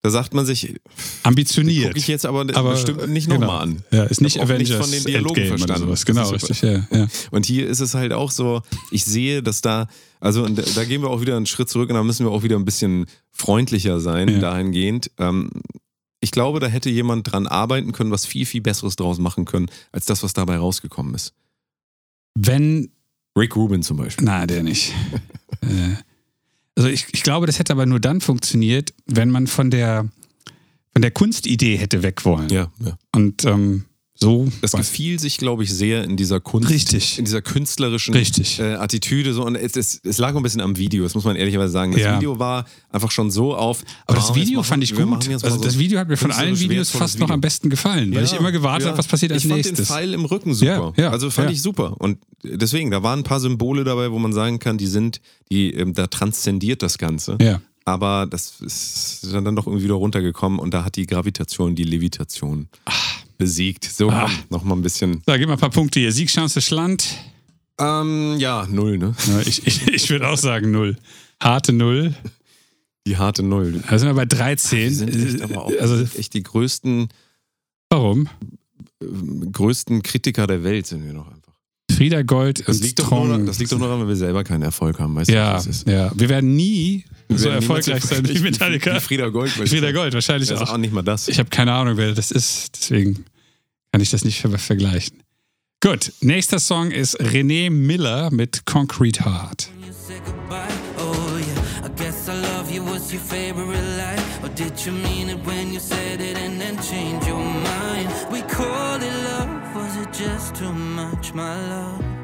da 0.02 0.10
sagt 0.10 0.34
man 0.34 0.44
sich, 0.46 0.74
Ambitioniert. 1.22 1.86
gucke 1.88 1.98
ich 1.98 2.06
jetzt 2.08 2.26
aber, 2.26 2.40
aber 2.54 2.72
bestimmt 2.72 3.08
nicht 3.08 3.28
genau. 3.28 3.40
nochmal 3.40 3.62
an. 3.62 3.82
Ja, 3.90 4.04
ist 4.04 4.20
nicht 4.20 4.40
Avengers 4.40 4.68
nicht 4.68 4.74
von 4.74 4.90
den 4.90 5.04
Dialogen 5.04 5.40
Endgame 5.40 5.58
verstanden. 5.58 5.86
sowas. 5.86 6.04
Genau, 6.06 6.28
richtig. 6.28 6.60
Ja, 6.62 6.86
ja. 6.92 7.06
Und 7.30 7.46
hier 7.46 7.66
ist 7.66 7.80
es 7.80 7.94
halt 7.94 8.12
auch 8.12 8.30
so, 8.30 8.60
ich 8.90 9.04
sehe, 9.04 9.42
dass 9.42 9.62
da, 9.62 9.88
also 10.20 10.46
da 10.46 10.84
gehen 10.84 11.02
wir 11.02 11.08
auch 11.10 11.22
wieder 11.22 11.36
einen 11.36 11.46
Schritt 11.46 11.68
zurück 11.70 11.88
und 11.88 11.96
da 11.96 12.04
müssen 12.04 12.24
wir 12.26 12.30
auch 12.30 12.42
wieder 12.42 12.56
ein 12.56 12.64
bisschen 12.64 13.06
freundlicher 13.32 13.98
sein 13.98 14.28
Ja. 14.28 14.38
dahingehend. 14.38 15.10
Ähm, 15.18 15.50
ich 16.26 16.32
glaube, 16.32 16.58
da 16.58 16.66
hätte 16.66 16.90
jemand 16.90 17.30
dran 17.30 17.46
arbeiten 17.46 17.92
können, 17.92 18.10
was 18.10 18.26
viel, 18.26 18.46
viel 18.46 18.60
Besseres 18.60 18.96
draus 18.96 19.20
machen 19.20 19.44
können, 19.44 19.70
als 19.92 20.06
das, 20.06 20.24
was 20.24 20.32
dabei 20.32 20.56
rausgekommen 20.58 21.14
ist. 21.14 21.34
Wenn 22.34 22.90
Rick 23.38 23.54
Rubin 23.54 23.84
zum 23.84 23.98
Beispiel. 23.98 24.24
Na, 24.24 24.44
der 24.44 24.64
nicht. 24.64 24.92
äh, 25.60 25.94
also 26.74 26.88
ich, 26.88 27.06
ich 27.12 27.22
glaube, 27.22 27.46
das 27.46 27.60
hätte 27.60 27.72
aber 27.72 27.86
nur 27.86 28.00
dann 28.00 28.20
funktioniert, 28.20 28.92
wenn 29.06 29.30
man 29.30 29.46
von 29.46 29.70
der, 29.70 30.08
von 30.92 31.02
der 31.02 31.12
Kunstidee 31.12 31.76
hätte 31.76 32.02
weg 32.02 32.24
wollen. 32.24 32.48
Ja, 32.48 32.72
ja. 32.80 32.98
Und 33.14 33.44
ähm, 33.44 33.84
so. 34.18 34.48
Das 34.62 34.72
weiß- 34.72 34.78
gefiel 34.78 35.18
sich, 35.20 35.36
glaube 35.38 35.62
ich, 35.62 35.72
sehr 35.72 36.04
in 36.04 36.16
dieser 36.16 36.40
Kunst, 36.40 36.70
Richtig. 36.70 37.18
in 37.18 37.24
dieser 37.26 37.42
künstlerischen 37.42 38.14
Richtig. 38.14 38.58
Äh, 38.58 38.74
Attitüde. 38.74 39.32
So. 39.34 39.44
Und 39.44 39.54
es, 39.56 39.76
es, 39.76 40.00
es 40.02 40.18
lag 40.18 40.32
auch 40.32 40.36
ein 40.38 40.42
bisschen 40.42 40.60
am 40.62 40.76
Video, 40.76 41.04
das 41.04 41.14
muss 41.14 41.24
man 41.24 41.36
ehrlicherweise 41.36 41.72
sagen. 41.72 41.92
Das 41.92 42.00
Ja. 42.00 42.16
Video 42.16 42.38
war 42.38 42.64
einfach 42.90 43.10
schon 43.10 43.30
so 43.30 43.54
auf. 43.54 43.84
aber 44.06 44.16
das 44.16 44.34
Video 44.34 44.60
machen- 44.60 44.64
fand 44.68 44.84
ich 44.84 44.94
gut. 44.94 45.28
Also 45.28 45.48
so 45.50 45.60
das 45.62 45.78
Video 45.78 45.98
hat 45.98 46.08
mir 46.08 46.16
von 46.16 46.32
allen 46.32 46.58
Videos 46.58 46.90
fast 46.90 47.18
noch 47.18 47.26
Video. 47.26 47.34
am 47.34 47.40
besten 47.40 47.70
gefallen, 47.70 48.14
weil 48.14 48.24
ich 48.24 48.32
immer 48.32 48.52
gewartet 48.52 48.88
habe, 48.88 48.98
was 48.98 49.06
passiert 49.06 49.32
als 49.32 49.42
ich 49.44 49.48
fand 49.48 49.56
nächstes. 49.64 49.76
den 49.88 49.94
Pfeil 49.94 50.14
im 50.14 50.24
Rücken 50.24 50.54
super. 50.54 50.92
Ja, 50.96 51.04
ja, 51.04 51.10
also 51.10 51.30
fand 51.30 51.48
ja. 51.50 51.52
ich 51.54 51.62
super. 51.62 51.94
Und 52.00 52.18
deswegen, 52.42 52.90
da 52.90 53.02
waren 53.02 53.20
ein 53.20 53.24
paar 53.24 53.40
Symbole 53.40 53.84
dabei, 53.84 54.10
wo 54.10 54.18
man 54.18 54.32
sagen 54.32 54.58
kann, 54.58 54.78
die 54.78 54.86
sind, 54.86 55.20
die, 55.50 55.72
ähm, 55.72 55.92
da 55.94 56.06
transzendiert 56.06 56.82
das 56.82 56.98
Ganze. 56.98 57.36
Ja. 57.40 57.60
Aber 57.84 58.26
das 58.26 58.60
ist 58.62 59.28
dann 59.32 59.54
doch 59.54 59.66
irgendwie 59.66 59.84
wieder 59.84 59.94
runtergekommen 59.94 60.58
und 60.58 60.74
da 60.74 60.84
hat 60.84 60.96
die 60.96 61.06
Gravitation 61.06 61.76
die 61.76 61.84
Levitation 61.84 62.68
besiegt. 63.38 63.84
So, 63.84 64.10
Ah. 64.10 64.30
noch 64.50 64.64
mal 64.64 64.74
ein 64.74 64.82
bisschen. 64.82 65.22
So, 65.26 65.32
gib 65.34 65.46
mal 65.46 65.54
ein 65.54 65.58
paar 65.60 65.70
Punkte 65.70 66.00
hier. 66.00 66.12
Siegchance 66.12 66.60
Schland. 66.60 67.16
Ähm, 67.78 68.36
ja, 68.38 68.66
null, 68.70 68.98
ne? 68.98 69.14
Ja, 69.26 69.40
ich 69.40 69.66
ich, 69.66 69.86
ich 69.88 70.10
würde 70.10 70.28
auch 70.28 70.38
sagen 70.38 70.70
null. 70.70 70.96
Harte 71.42 71.72
Null. 71.72 72.14
Die 73.06 73.16
harte 73.18 73.42
Null. 73.42 73.82
Da 73.88 73.98
sind 73.98 74.08
wir 74.08 74.14
bei 74.14 74.24
13. 74.24 74.88
Die 74.88 74.94
sind 74.94 75.14
echt, 75.14 75.42
aber 75.42 75.66
auch 75.66 75.72
also, 75.80 76.02
echt 76.18 76.32
die 76.34 76.42
größten, 76.42 77.08
warum? 77.90 78.28
äh, 79.02 79.06
größten 79.52 80.02
Kritiker 80.02 80.46
der 80.46 80.64
Welt 80.64 80.86
sind 80.86 81.04
wir 81.04 81.12
noch 81.12 81.26
einfach. 81.26 81.45
Frieda 81.96 82.22
Gold 82.22 82.60
Das 82.68 82.76
und 82.76 82.82
liegt, 82.84 82.98
doch 82.98 83.10
nur, 83.10 83.38
das 83.38 83.58
liegt 83.58 83.72
doch 83.72 83.78
nur 83.78 83.88
daran, 83.88 84.02
weil 84.02 84.08
wir 84.08 84.16
selber 84.16 84.44
keinen 84.44 84.62
Erfolg 84.62 84.98
haben, 85.00 85.14
weißt 85.16 85.30
du, 85.30 85.34
ja, 85.34 85.54
was 85.54 85.64
das 85.64 85.76
ist? 85.78 85.88
ja. 85.88 86.10
Wir 86.14 86.28
werden 86.28 86.54
nie 86.54 87.04
Wir 87.28 87.38
so 87.38 87.44
werden 87.46 87.56
erfolgreich 87.62 88.04
sein 88.04 88.28
wie 88.28 88.38
Metallica. 88.40 88.94
Wie 88.96 89.00
Frieda 89.00 89.28
Gold. 89.28 89.50
Frieda 89.50 89.92
Gold, 89.92 90.14
wahrscheinlich 90.14 90.48
Das 90.48 90.60
ist 90.60 90.68
auch. 90.68 90.74
auch 90.74 90.78
nicht 90.78 90.92
mal 90.92 91.02
das. 91.02 91.28
Ich 91.28 91.38
habe 91.38 91.48
keine 91.50 91.72
Ahnung, 91.72 91.96
wer 91.96 92.12
das 92.12 92.30
ist, 92.30 92.70
deswegen 92.76 93.24
kann 93.92 94.00
ich 94.00 94.10
das 94.10 94.24
nicht 94.24 94.40
ver 94.40 94.56
vergleichen. 94.58 95.22
Gut, 95.82 96.12
nächster 96.20 96.58
Song 96.58 96.90
ist 96.90 97.20
René 97.20 97.70
Miller 97.70 98.30
mit 98.30 98.64
Concrete 98.66 99.24
Heart. 99.24 99.68
you 99.86 99.92
say 99.92 100.18
goodbye. 100.24 100.66
Oh 100.98 101.38
yeah, 101.38 101.86
I 101.86 101.90
guess 101.96 102.28
I 102.28 102.32
love 102.32 102.70
you 102.74 102.82
was 102.84 103.12
your 103.12 103.20
favorite 103.20 103.78
lie. 103.96 104.16
Or 104.42 104.48
did 104.54 104.72
you 104.84 104.92
mean 104.92 105.28
it 105.28 105.38
when 105.46 105.72
you 105.72 105.80
said 105.80 106.20
it 106.20 106.36
and 106.38 106.58
then 106.60 106.76
change 106.78 107.26
your 107.26 107.38
mind? 107.38 108.08
We 108.32 108.40
called 108.42 109.02
it 109.02 109.12
love, 109.12 109.24
it 109.24 109.25
just 110.18 110.54
too 110.54 110.72
much, 110.72 111.34
my 111.34 111.54
love? 111.68 112.16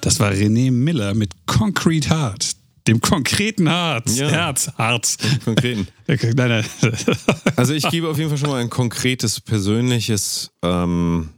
Das 0.00 0.20
war 0.20 0.30
René 0.30 0.70
Miller 0.70 1.14
mit 1.14 1.32
Concrete 1.46 2.08
Heart. 2.08 2.55
Dem 2.86 3.00
konkreten 3.00 3.68
Harz. 3.68 4.16
Ja. 4.16 4.28
Herz, 4.28 4.70
Harz. 4.78 5.16
Konkreten. 5.44 5.88
Nein, 6.06 6.18
nein. 6.36 6.64
Also 7.56 7.72
ich 7.74 7.88
gebe 7.90 8.08
auf 8.08 8.16
jeden 8.18 8.28
Fall 8.28 8.38
schon 8.38 8.50
mal 8.50 8.60
ein 8.60 8.70
konkretes, 8.70 9.40
persönliches 9.40 10.52
ähm, 10.62 11.30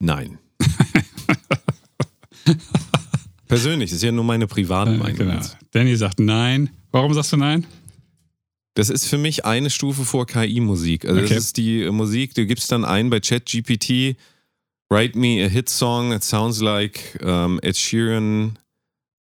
Nein. 0.00 0.38
Persönlich, 3.48 3.90
das 3.90 3.98
ist 3.98 4.02
ja 4.02 4.10
nur 4.12 4.24
meine 4.24 4.46
private 4.46 4.92
Meinung. 4.92 5.16
genau. 5.16 5.40
Danny 5.70 5.96
sagt 5.96 6.18
nein. 6.18 6.70
Warum 6.90 7.12
sagst 7.14 7.32
du 7.32 7.36
nein? 7.36 7.66
Das 8.74 8.90
ist 8.90 9.06
für 9.06 9.18
mich 9.18 9.44
eine 9.44 9.70
Stufe 9.70 10.04
vor 10.04 10.26
KI-Musik. 10.26 11.04
Also 11.04 11.20
Okay. 11.20 11.34
das 11.34 11.44
ist 11.44 11.56
die 11.56 11.88
Musik, 11.90 12.34
du 12.34 12.44
gibst 12.46 12.72
dann 12.72 12.84
ein 12.84 13.10
bei 13.10 13.20
ChatGPT, 13.20 14.16
write 14.90 15.16
me 15.16 15.44
a 15.44 15.48
hit 15.48 15.68
song, 15.68 16.12
it 16.12 16.24
sounds 16.24 16.60
like 16.60 17.18
ähm, 17.22 17.60
Ed 17.62 17.76
Sheeran, 17.76 18.58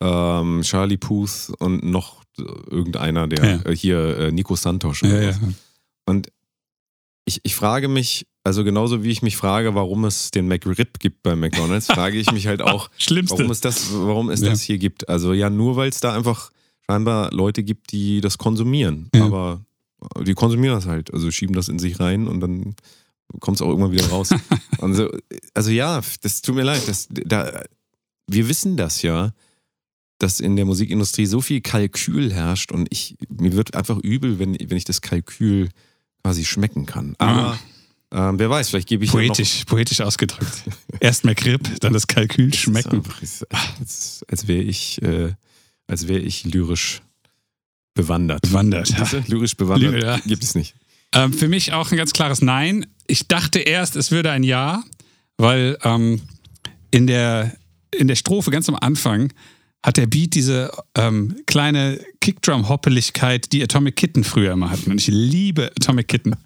ähm, 0.04 0.62
Charlie 0.64 0.98
Puth 0.98 1.52
und 1.60 1.84
noch 1.84 2.24
äh, 2.38 2.44
irgendeiner, 2.70 3.28
der 3.28 3.44
Ja. 3.46 3.62
äh, 3.66 3.76
hier 3.76 4.18
äh, 4.18 4.32
Nico 4.32 4.56
Santos. 4.56 5.02
Ja, 5.02 5.22
ja. 5.22 5.40
Und 6.06 6.28
ich, 7.26 7.40
ich 7.44 7.56
frage 7.56 7.88
mich, 7.88 8.28
also 8.44 8.66
genauso 8.66 9.04
wie 9.04 9.10
ich 9.12 9.22
mich 9.22 9.38
frage, 9.38 9.74
warum 9.76 10.04
es 10.04 10.30
den 10.32 10.48
McRib 10.50 11.00
gibt 11.00 11.24
bei 11.24 11.36
McDonalds, 11.36 11.88
frage 11.88 12.18
ich 12.18 12.32
mich 12.34 12.48
halt 12.48 12.62
auch, 12.62 12.90
warum 13.30 13.50
es 13.52 13.62
das, 13.62 13.94
warum 13.94 14.30
es 14.30 14.42
das 14.42 14.62
hier 14.62 14.78
gibt. 14.78 15.08
Also 15.08 15.32
ja, 15.34 15.50
nur 15.50 15.78
weil 15.78 15.88
es 15.90 16.02
da 16.02 16.14
einfach 16.14 16.52
scheinbar 16.86 17.32
Leute 17.32 17.64
gibt, 17.64 17.94
die 17.94 18.20
das 18.20 18.38
konsumieren. 18.38 19.10
Aber 19.16 19.62
die 20.22 20.34
konsumieren 20.34 20.76
das 20.76 20.86
halt. 20.86 21.14
Also 21.14 21.32
schieben 21.32 21.56
das 21.56 21.70
in 21.70 21.80
sich 21.80 22.02
rein 22.02 22.28
und 22.28 22.42
dann 22.42 22.76
kommt 23.40 23.56
es 23.58 23.62
auch 23.62 23.70
irgendwann 23.70 23.94
wieder 23.94 24.10
raus. 24.10 24.32
und 24.80 24.94
so, 24.96 25.10
also 25.54 25.72
ja, 25.72 26.02
das 26.22 26.42
tut 26.42 26.56
mir 26.56 26.64
leid. 26.64 26.82
Das, 26.88 27.08
da, 27.10 27.64
wir 28.28 28.50
wissen 28.50 28.76
das 28.76 29.02
ja, 29.02 29.32
dass 30.24 30.40
in 30.40 30.56
der 30.56 30.66
Musikindustrie 30.66 31.26
so 31.26 31.42
viel 31.42 31.62
Kalkül 31.62 32.34
herrscht 32.34 32.72
und 32.72 32.88
ich, 32.92 33.16
mir 33.30 33.54
wird 33.54 33.76
einfach 33.76 33.98
übel, 34.00 34.40
wenn, 34.40 34.58
wenn 34.60 34.78
ich 34.78 34.86
das 34.86 35.02
Kalkül 35.02 35.70
quasi 36.24 36.46
schmecken 36.46 36.86
kann. 36.86 37.16
Aber 37.20 37.60
ähm, 38.12 38.40
wer 38.40 38.50
weiß, 38.50 38.70
vielleicht 38.70 38.88
gebe 38.88 39.04
ich 39.06 39.12
ja 39.14 39.20
noch- 39.20 39.28
Poetisch, 39.28 39.66
poetisch 39.66 40.02
ausgedrückt. 40.02 40.64
Erst 41.00 41.26
McRib, 41.26 41.80
dann 41.82 41.94
das 41.94 42.08
Kalkül 42.08 42.48
Das 42.50 42.56
ist 42.58 42.64
schmecken. 42.64 42.98
einfach- 42.98 43.22
ist, 43.22 43.46
als 43.80 44.24
als 44.30 44.48
wäre 44.48 44.62
ich, 44.64 45.02
äh, 45.02 45.34
als 45.88 46.08
wäre 46.08 46.20
ich 46.22 46.46
lyrisch 46.46 47.02
bewandert. 47.94 48.42
Bewandert, 48.44 48.90
ja. 48.90 49.08
Lyrisch 49.28 49.56
bewandert 49.56 50.02
Ja. 50.04 50.18
gibt 50.26 50.44
es 50.44 50.56
nicht. 50.56 50.76
Ähm, 51.14 51.34
für 51.34 51.48
mich 51.48 51.74
auch 51.74 51.92
ein 51.92 51.98
ganz 51.98 52.14
klares 52.14 52.42
Nein. 52.42 52.88
Ich 53.08 53.28
dachte 53.28 53.60
erst, 53.60 53.96
es 53.96 54.10
würde 54.12 54.32
ein 54.32 54.44
Ja, 54.44 54.84
weil 55.38 55.78
ähm, 55.84 56.22
in, 56.92 57.06
der, 57.08 57.56
in 57.92 58.08
der 58.08 58.16
Strophe 58.16 58.50
ganz 58.52 58.68
am 58.70 58.76
Anfang 58.76 59.32
hat 59.84 59.98
der 59.98 60.08
Beat 60.08 60.34
diese 60.34 60.72
ähm, 60.96 61.36
kleine 61.46 62.00
Kickdrum-Hoppeligkeit, 62.22 63.52
die 63.52 63.62
Atomic 63.64 63.96
Kitten 63.98 64.24
früher 64.24 64.54
immer 64.54 64.70
hatten. 64.72 64.92
Und 64.92 65.00
ich 65.00 65.08
liebe 65.08 65.72
Atomic 65.80 66.08
Kitten. 66.08 66.36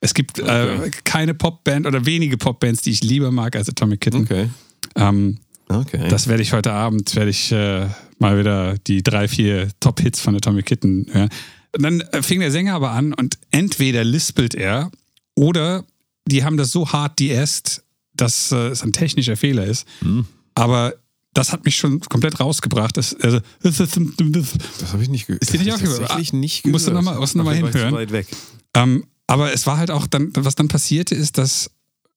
Es 0.00 0.14
gibt 0.14 0.38
äh, 0.38 0.42
Okay. 0.78 0.90
keine 1.02 1.34
Popband 1.34 1.84
oder 1.84 2.06
wenige 2.06 2.36
Popbands, 2.38 2.82
die 2.82 2.92
ich 2.92 3.02
lieber 3.02 3.32
mag 3.32 3.56
als 3.56 3.68
Atomic 3.68 4.00
Kitten. 4.00 4.22
Okay. 4.22 4.48
Ähm, 4.94 5.38
Okay. 5.68 6.06
das 6.08 6.28
werde 6.28 6.40
ich 6.44 6.52
heute 6.52 6.72
Abend, 6.72 7.16
werde 7.16 7.30
ich 7.30 7.50
äh, 7.50 7.88
mal 8.20 8.38
wieder 8.38 8.78
die 8.78 9.02
drei, 9.02 9.26
vier 9.26 9.68
Top-Hits 9.80 10.20
von 10.20 10.36
Atomic 10.36 10.66
Kitten 10.66 11.06
hören. 11.10 11.28
Und 11.76 11.82
dann 11.82 12.00
äh, 12.12 12.22
fing 12.22 12.38
der 12.38 12.52
Sänger 12.52 12.74
aber 12.74 12.92
an 12.92 13.12
und 13.12 13.38
entweder 13.50 14.04
lispelt 14.04 14.54
er 14.54 14.92
oder 15.34 15.84
die 16.28 16.44
haben 16.44 16.56
das 16.58 16.70
so 16.70 16.92
hart 16.92 17.18
diest, 17.18 17.82
dass 18.14 18.52
äh, 18.52 18.68
es 18.68 18.82
ein 18.84 18.92
technischer 18.92 19.36
Fehler 19.36 19.64
ist. 19.64 19.84
Hm. 20.02 20.26
Aber 20.54 20.94
das 21.34 21.52
hat 21.52 21.64
mich 21.64 21.76
schon 21.76 22.00
komplett 22.00 22.40
rausgebracht. 22.40 22.96
Das, 22.96 23.14
also, 23.14 23.40
das 23.62 23.78
habe 23.80 25.02
ich 25.02 25.08
nicht 25.08 25.26
gehört. 25.26 25.42
Ist 25.42 25.52
dir 25.52 25.58
nicht 25.58 25.70
Das 25.70 25.80
hab 25.82 25.88
ich 25.88 25.96
tatsächlich 25.98 26.32
nicht 26.32 26.62
gehört. 26.64 26.86
noch 26.92 27.02
mal- 27.02 27.18
musst 27.18 27.34
du 27.34 27.38
noch 27.38 27.44
mal 27.44 27.50
Dafür 27.60 27.62
war 27.62 27.68
ich 27.68 27.72
zu 27.72 27.78
hinhören. 27.78 27.94
Weit 27.94 28.12
weg. 28.12 28.26
ähm, 28.74 29.04
aber 29.26 29.52
es 29.52 29.66
war 29.66 29.76
halt 29.78 29.90
auch 29.90 30.06
dann, 30.06 30.30
was 30.34 30.54
dann 30.54 30.68
passierte, 30.68 31.14
ist, 31.14 31.36
dass 31.38 31.70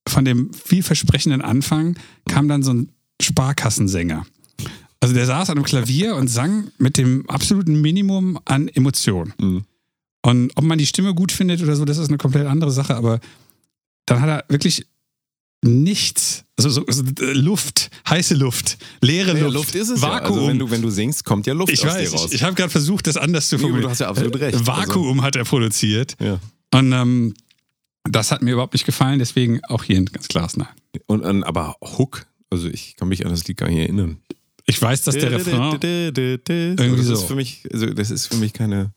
von 0.08 0.24
dem 0.26 0.52
vielversprechenden 0.54 1.42
Anfang 1.42 1.98
kam 2.28 2.48
dann 2.48 2.64
so 2.64 2.74
ein 2.74 2.90
Sparkassensänger. 3.22 4.26
Also 5.02 5.14
der 5.14 5.26
saß 5.26 5.50
an 5.50 5.58
einem 5.58 5.66
Klavier 5.66 6.16
und 6.16 6.28
sang 6.30 6.72
mit 6.78 6.98
dem 6.98 7.30
absoluten 7.30 7.82
Minimum 7.82 8.40
an 8.46 8.68
Emotionen. 8.70 9.34
Mhm. 9.40 9.64
Und 10.24 10.52
ob 10.56 10.64
man 10.64 10.78
die 10.78 10.86
Stimme 10.86 11.14
gut 11.16 11.32
findet 11.32 11.62
oder 11.62 11.76
so, 11.76 11.86
das 11.86 11.98
ist 11.98 12.08
eine 12.10 12.18
komplett 12.18 12.46
andere 12.48 12.72
Sache, 12.72 12.96
aber 12.96 13.20
dann 14.06 14.22
hat 14.22 14.30
er 14.30 14.46
wirklich 14.48 14.86
nichts, 15.64 16.44
also 16.66 16.70
so, 16.70 16.86
so 16.92 17.04
Luft, 17.34 17.90
heiße 18.10 18.36
Luft, 18.36 18.78
leere 19.02 19.38
Ja, 19.38 19.44
Luft, 19.46 19.54
Luft 19.56 19.76
ist 19.76 19.90
es 19.90 20.02
Vakuum. 20.02 20.22
ja. 20.22 20.36
Also 20.36 20.48
wenn 20.48 20.60
du, 20.60 20.72
wenn 20.72 20.82
du 20.82 20.90
singst, 20.90 21.24
kommt 21.26 21.48
ja 21.48 21.54
Luft 21.54 21.72
ich 21.74 21.86
aus 21.86 21.94
weiß, 21.94 22.10
dir 22.12 22.18
raus. 22.18 22.26
ich, 22.30 22.36
ich 22.36 22.44
habe 22.44 22.56
gerade 22.56 22.70
versucht, 22.70 23.08
das 23.08 23.18
anders 23.18 23.50
zu 23.50 23.56
Nee, 23.56 23.62
formulieren. 23.62 23.84
du 23.84 23.90
hast 23.90 24.00
ja 24.00 24.08
absolut 24.10 24.36
recht. 24.40 24.54
Also 24.56 24.68
Vakuum 24.68 25.22
hat 25.22 25.36
er 25.36 25.44
produziert. 25.46 26.16
ja. 26.20 26.40
Und 26.74 26.94
ähm, 26.94 27.34
das 28.10 28.32
hat 28.32 28.42
mir 28.42 28.54
überhaupt 28.54 28.74
nicht 28.74 28.86
gefallen, 28.86 29.20
deswegen 29.20 29.64
auch 29.66 29.84
hier 29.84 29.98
ein 29.98 30.06
ganz 30.06 30.28
klares 30.28 30.58
Nein. 30.58 30.68
Und, 31.06 31.22
und, 31.22 31.44
aber 31.44 31.76
Hook, 31.82 32.26
also 32.50 32.68
ich 32.68 32.96
kann 32.96 33.10
mich 33.10 33.26
an 33.26 33.32
das 33.32 33.46
Lied 33.48 33.58
gar 33.58 33.70
nicht 33.70 33.78
erinnern. 33.80 34.18
Ich 34.66 34.82
weiß, 34.82 35.02
dass 35.04 35.16
der 35.16 35.32
Refrain. 35.32 35.78
Irgendwie 35.84 37.04
so. 37.04 37.12
Das 37.12 37.22
ist 37.22 37.28
für 37.28 37.36
mich, 37.36 37.64
also 37.72 37.88
das 37.88 38.10
ist 38.10 38.28
für 38.28 38.36
mich 38.38 38.54
keine. 38.54 38.94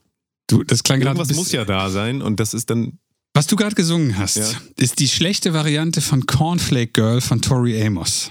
Du, 0.46 0.62
das 0.62 0.82
klang 0.82 1.00
gerade. 1.00 1.18
Irgendwas 1.18 1.36
muss 1.36 1.52
ja 1.52 1.64
da 1.64 1.90
sein 1.90 2.22
und 2.22 2.38
das 2.40 2.54
ist 2.54 2.70
dann. 2.70 2.98
Was 3.34 3.46
du 3.48 3.56
gerade 3.56 3.74
gesungen 3.74 4.16
hast, 4.16 4.36
Ja. 4.36 4.46
ist 4.76 5.00
die 5.00 5.08
schlechte 5.08 5.52
Variante 5.52 6.00
von 6.00 6.24
Cornflake 6.26 6.92
Girl 6.92 7.20
von 7.20 7.40
Tori 7.42 7.80
Amos. 7.84 8.30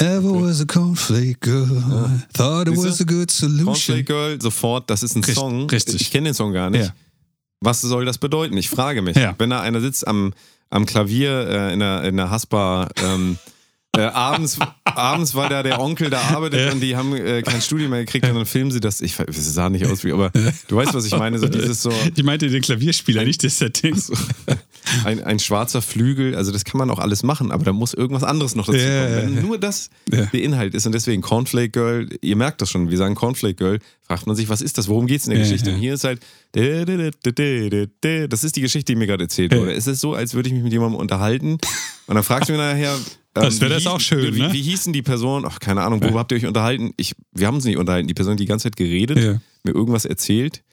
Ever 0.00 0.42
was 0.42 0.60
a 0.60 0.64
cornflake 0.64 1.40
girl, 1.40 2.20
thought 2.32 2.68
it 2.68 2.76
was 2.76 3.00
a 3.00 3.04
good 3.04 3.30
solution. 3.30 3.66
Cornflake 3.66 4.04
Girl, 4.04 4.40
sofort, 4.40 4.88
das 4.88 5.02
ist 5.02 5.16
ein 5.16 5.24
Richt- 5.24 5.36
Song. 5.36 5.68
richtig. 5.68 6.00
Ich 6.00 6.10
kenne 6.10 6.28
den 6.30 6.34
Song 6.34 6.52
gar 6.52 6.70
nicht. 6.70 6.86
Ja. 6.86 6.94
Was 7.60 7.80
soll 7.80 8.04
das 8.04 8.16
bedeuten? 8.18 8.56
Ich 8.56 8.70
frage 8.70 9.02
mich. 9.02 9.16
Ja. 9.16 9.34
Wenn 9.38 9.50
da 9.50 9.60
einer 9.60 9.80
sitzt 9.80 10.06
am, 10.06 10.32
am 10.70 10.86
Klavier 10.86 11.48
äh, 11.48 11.72
in 11.74 11.80
der, 11.80 12.04
in 12.04 12.16
der 12.16 12.30
Haspa, 12.30 12.88
ähm, 13.02 13.36
äh, 13.96 14.02
abends, 14.02 14.58
abends, 14.84 15.34
weil 15.34 15.48
da 15.48 15.62
der 15.62 15.80
Onkel 15.80 16.10
da 16.10 16.20
arbeitet 16.20 16.60
Ja. 16.60 16.72
und 16.72 16.80
die 16.80 16.94
haben 16.94 17.16
äh, 17.16 17.42
kein 17.42 17.60
Studio 17.60 17.88
mehr 17.88 18.04
gekriegt 18.04 18.26
und 18.28 18.34
dann 18.34 18.46
filmen 18.46 18.70
sie 18.70 18.80
das. 18.80 19.00
Ich 19.00 19.18
es 19.18 19.54
sah 19.54 19.70
nicht 19.70 19.86
aus 19.86 20.04
wie, 20.04 20.12
aber 20.12 20.30
du 20.68 20.76
weißt, 20.76 20.94
was 20.94 21.04
ich 21.06 21.16
meine. 21.16 21.38
So 21.38 21.48
dieses 21.48 21.82
so 21.82 21.92
Ich 22.14 22.22
meinte 22.22 22.48
den 22.48 22.62
Klavierspieler, 22.62 23.24
nicht 23.24 23.42
das 23.42 23.58
Setting. 23.58 24.00
ein, 25.04 25.22
ein 25.22 25.38
schwarzer 25.38 25.82
Flügel, 25.82 26.34
also 26.34 26.52
das 26.52 26.64
kann 26.64 26.78
man 26.78 26.90
auch 26.90 26.98
alles 26.98 27.22
machen, 27.22 27.50
aber 27.50 27.64
da 27.64 27.72
muss 27.72 27.92
irgendwas 27.94 28.22
anderes 28.24 28.54
noch 28.54 28.66
dazu 28.66 28.78
Ja, 28.78 29.04
kommen. 29.06 29.16
Wenn 29.16 29.34
ja. 29.36 29.42
nur 29.42 29.58
das 29.58 29.90
der 30.06 30.32
Inhalt 30.34 30.74
ist 30.74 30.86
und 30.86 30.92
deswegen 30.92 31.20
Cornflake 31.22 31.70
Girl, 31.70 32.08
ihr 32.20 32.36
merkt 32.36 32.60
das 32.62 32.70
schon, 32.70 32.90
wir 32.90 32.98
sagen 32.98 33.14
Cornflake 33.14 33.54
Girl, 33.56 33.78
fragt 34.06 34.26
man 34.26 34.36
sich, 34.36 34.48
was 34.48 34.62
ist 34.62 34.78
das, 34.78 34.88
worum 34.88 35.06
geht 35.06 35.20
es 35.20 35.26
in 35.26 35.32
der 35.32 35.40
Geschichte? 35.40 35.70
Und 35.70 35.76
hier 35.76 35.94
ist 35.94 36.04
halt, 36.04 36.20
das 36.52 38.44
ist 38.44 38.56
die 38.56 38.60
Geschichte, 38.60 38.92
die 38.92 38.96
mir 38.96 39.06
gerade 39.06 39.24
erzählt 39.24 39.54
wurde. 39.54 39.72
Es 39.72 39.86
ist 39.86 40.00
so, 40.00 40.14
als 40.14 40.34
würde 40.34 40.48
ich 40.48 40.54
mich 40.54 40.62
mit 40.62 40.72
jemandem 40.72 40.98
unterhalten 41.00 41.58
und 42.06 42.14
dann 42.14 42.24
fragst 42.24 42.48
du 42.48 42.52
mir 42.54 42.58
nachher, 42.58 42.94
Das 43.34 43.60
wär 43.60 43.68
wie 43.70 43.74
das 43.74 43.86
auch 43.86 44.00
schön, 44.00 44.34
wie, 44.34 44.40
ne? 44.40 44.52
wie 44.52 44.62
hießen 44.62 44.92
die 44.92 45.02
Person? 45.02 45.44
Ach, 45.46 45.60
keine 45.60 45.82
Ahnung, 45.82 46.02
worüber 46.02 46.18
habt 46.20 46.32
ihr 46.32 46.38
euch 46.38 46.46
unterhalten? 46.46 46.92
Ich, 46.96 47.14
wir 47.32 47.46
haben 47.46 47.54
uns 47.56 47.64
nicht 47.64 47.76
unterhalten. 47.76 48.08
Die 48.08 48.14
Person 48.14 48.32
hat 48.32 48.40
die 48.40 48.46
ganze 48.46 48.64
Zeit 48.64 48.76
geredet, 48.76 49.18
Ja. 49.18 49.40
mir 49.64 49.74
irgendwas 49.74 50.04
erzählt 50.06 50.64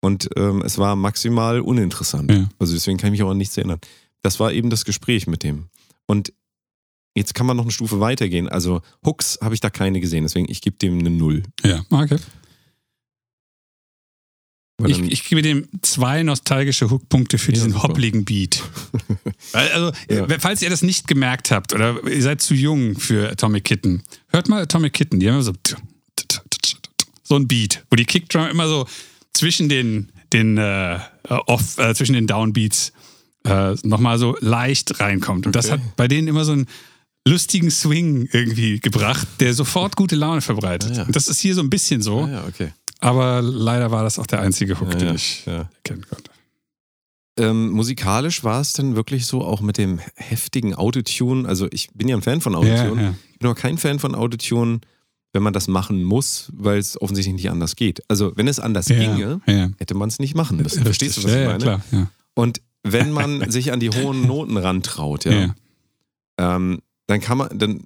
und 0.00 0.28
ähm, 0.36 0.62
es 0.64 0.78
war 0.78 0.96
maximal 0.96 1.60
uninteressant. 1.60 2.30
Ja. 2.30 2.48
Also 2.58 2.72
deswegen 2.74 2.96
kann 2.98 3.08
ich 3.08 3.18
mich 3.20 3.22
auch 3.26 3.30
an 3.30 3.36
nichts 3.38 3.56
erinnern. 3.56 3.78
Das 4.22 4.40
war 4.40 4.52
eben 4.52 4.70
das 4.70 4.84
Gespräch 4.84 5.26
mit 5.26 5.42
dem. 5.42 5.66
Und 6.06 6.32
jetzt 7.14 7.34
kann 7.34 7.46
man 7.46 7.56
noch 7.56 7.64
eine 7.64 7.72
Stufe 7.72 8.00
weitergehen. 8.00 8.48
Also 8.48 8.80
Hooks 9.04 9.38
habe 9.42 9.54
ich 9.54 9.60
da 9.60 9.68
keine 9.70 10.00
gesehen, 10.00 10.22
deswegen 10.24 10.50
ich 10.50 10.60
gebe 10.62 10.76
dem 10.76 10.98
eine 10.98 11.10
Null. 11.10 11.42
Ja, 11.64 11.84
okay. 11.90 12.16
Ich, 14.86 14.98
ich 15.00 15.24
gebe 15.28 15.40
dem 15.40 15.68
zwei 15.82 16.22
nostalgische 16.24 16.90
Hookpunkte 16.90 17.38
für 17.38 17.52
diesen 17.52 17.70
super. 17.72 17.84
hoppligen 17.88 18.24
Beat. 18.24 18.62
Also, 19.52 19.92
Ja. 20.10 20.24
äh, 20.26 20.38
falls 20.40 20.62
ihr 20.62 20.70
das 20.70 20.82
nicht 20.82 21.06
gemerkt 21.06 21.50
habt 21.52 21.72
oder 21.72 22.02
ihr 22.08 22.22
seid 22.22 22.42
zu 22.42 22.54
jung 22.54 22.98
für 22.98 23.30
Atomic 23.30 23.62
Kitten, 23.64 24.02
hört 24.28 24.48
mal 24.48 24.62
Atomic 24.62 24.92
Kitten. 24.94 25.20
Die 25.20 25.28
haben 25.28 25.34
immer 25.34 25.42
so 25.44 25.52
so 27.22 27.36
ein 27.36 27.46
Beat, 27.48 27.84
wo 27.90 27.96
die 27.96 28.04
Kickdrum 28.04 28.48
immer 28.48 28.68
so 28.68 28.86
zwischen 29.32 29.68
den 29.68 30.10
den 30.32 30.58
äh, 30.58 30.98
off, 31.28 31.78
äh, 31.78 31.94
zwischen 31.94 32.14
den 32.14 32.26
Downbeats 32.26 32.92
äh, 33.46 33.74
nochmal 33.84 34.18
so 34.18 34.36
leicht 34.40 34.98
reinkommt. 35.00 35.46
Und 35.46 35.54
das 35.54 35.66
Okay. 35.66 35.74
hat 35.74 35.96
bei 35.96 36.08
denen 36.08 36.26
immer 36.26 36.44
so 36.44 36.52
einen 36.52 36.66
lustigen 37.26 37.70
Swing 37.70 38.28
irgendwie 38.32 38.80
gebracht, 38.80 39.28
der 39.40 39.54
sofort 39.54 39.94
gute 39.96 40.16
Laune 40.16 40.40
verbreitet. 40.40 40.90
Ah, 40.92 40.96
ja. 40.96 41.02
Und 41.04 41.14
das 41.14 41.28
ist 41.28 41.38
hier 41.40 41.54
so 41.54 41.60
ein 41.60 41.70
bisschen 41.70 42.02
so. 42.02 42.22
Ah, 42.24 42.30
ja, 42.30 42.44
okay. 42.48 42.72
Aber 43.04 43.42
leider 43.42 43.90
war 43.90 44.02
das 44.02 44.18
auch 44.18 44.26
der 44.26 44.40
einzige 44.40 44.80
Hook, 44.80 44.92
Ja, 44.92 44.98
den 44.98 45.14
ich 45.14 45.44
ja. 45.44 45.68
erkennen 45.74 46.06
konnte. 46.08 46.30
Ähm, 47.38 47.70
musikalisch 47.70 48.44
war 48.44 48.62
es 48.62 48.72
dann 48.72 48.96
wirklich 48.96 49.26
so, 49.26 49.42
auch 49.42 49.60
mit 49.60 49.76
dem 49.76 50.00
heftigen 50.14 50.74
Autotune. 50.74 51.46
Also 51.46 51.66
ich 51.70 51.90
bin 51.92 52.08
ja 52.08 52.16
ein 52.16 52.22
Fan 52.22 52.40
von 52.40 52.54
Autotune. 52.54 53.02
Ja. 53.02 53.14
Ich 53.32 53.38
bin 53.40 53.48
aber 53.50 53.60
kein 53.60 53.76
Fan 53.76 53.98
von 53.98 54.14
Autotune, 54.14 54.80
wenn 55.34 55.42
man 55.42 55.52
das 55.52 55.68
machen 55.68 56.02
muss, 56.02 56.50
weil 56.54 56.78
es 56.78 56.98
offensichtlich 56.98 57.34
nicht 57.34 57.50
anders 57.50 57.76
geht. 57.76 58.02
Also 58.08 58.32
wenn 58.36 58.48
es 58.48 58.58
anders 58.58 58.86
ginge, 58.86 59.40
hätte 59.78 59.94
man 59.94 60.08
es 60.08 60.18
nicht 60.18 60.34
machen 60.34 60.56
müssen. 60.56 60.82
Verstehst 60.84 61.18
du, 61.18 61.24
was 61.24 61.32
ich 61.32 61.40
ja, 61.40 61.46
meine? 61.46 61.58
klar. 61.58 61.82
Ja. 61.90 62.06
Und 62.34 62.62
wenn 62.84 63.10
man 63.10 63.50
sich 63.50 63.70
an 63.70 63.80
die 63.80 63.90
hohen 63.90 64.26
Noten 64.26 64.56
rantraut, 64.56 65.26
ja, 65.26 65.32
Ja. 65.32 65.54
Ähm, 66.38 66.80
dann 67.06 67.20
kann 67.20 67.36
man, 67.36 67.58
dann 67.58 67.84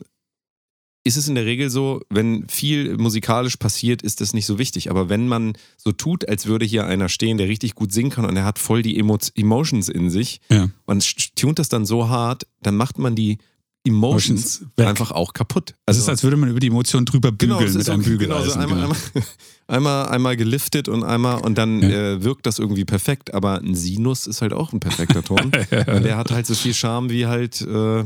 ist 1.05 1.17
es 1.17 1.29
in 1.29 1.35
der 1.37 1.47
Regel 1.47 1.71
so, 1.71 2.01
wenn 2.11 2.47
viel 2.49 2.99
musikalisch 2.99 3.57
passiert, 3.57 4.03
ist 4.03 4.21
das 4.21 4.35
nicht 4.35 4.45
so 4.47 4.59
wichtig. 4.59 4.91
Aber 4.91 5.09
wenn 5.09 5.27
man 5.29 5.55
so 5.77 5.93
tut, 5.93 6.29
als 6.29 6.47
würde 6.47 6.67
hier 6.67 6.87
einer 6.87 7.09
stehen, 7.09 7.39
der 7.39 7.49
richtig 7.49 7.75
gut 7.75 7.93
singen 7.93 8.11
kann 8.11 8.25
und 8.27 8.37
er 8.37 8.45
hat 8.45 8.59
voll 8.59 8.83
die 8.83 8.99
Emo 8.99 9.17
Emotions 9.35 9.89
in 9.89 10.11
sich 10.11 10.41
Ja. 10.51 10.69
und 10.87 11.35
tunt 11.37 11.59
das 11.59 11.69
dann 11.69 11.87
so 11.87 12.09
hart, 12.09 12.47
dann 12.63 12.77
macht 12.77 12.99
man 12.99 13.15
die 13.15 13.39
Emotions 13.87 14.63
weg. 14.77 14.87
einfach 14.87 15.13
auch 15.13 15.33
kaputt. 15.33 15.75
Es 15.87 15.97
ist, 15.97 16.09
als 16.09 16.23
würde 16.23 16.37
man 16.37 16.51
über 16.51 16.61
die 16.61 16.67
Emotionen 16.67 17.07
drüber 17.07 17.33
bügeln 17.33 17.59
Genau, 17.59 17.71
mit 17.73 17.81
ist 17.81 17.89
einem 17.89 18.01
okay, 18.01 18.11
Bügeleisen. 18.11 18.61
genau, 18.61 18.67
so 18.69 18.75
einmal, 18.75 18.89
genau. 18.89 18.95
einmal, 19.15 19.27
einmal, 19.69 20.09
einmal 20.09 20.37
geliftet 20.37 20.89
und 20.89 21.05
einmal 21.05 21.41
und 21.41 21.57
dann 21.57 21.81
Ja. 21.83 21.89
äh, 21.89 22.23
wirkt 22.25 22.45
das 22.45 22.59
irgendwie 22.59 22.85
perfekt. 22.85 23.33
Aber 23.33 23.59
ein 23.61 23.75
Sinus 23.75 24.27
ist 24.27 24.43
halt 24.43 24.53
auch 24.53 24.73
ein 24.75 24.81
perfekter 24.81 25.23
Ton. 25.23 25.39
Und 25.71 26.03
der 26.05 26.17
hat 26.19 26.31
halt 26.33 26.47
so 26.47 26.55
viel 26.55 26.75
Charme 26.75 27.09
wie 27.11 27.27
halt, 27.27 27.63
äh, 27.63 28.05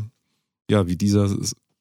ja, 0.70 0.86
wie 0.86 0.96
dieser 0.96 1.28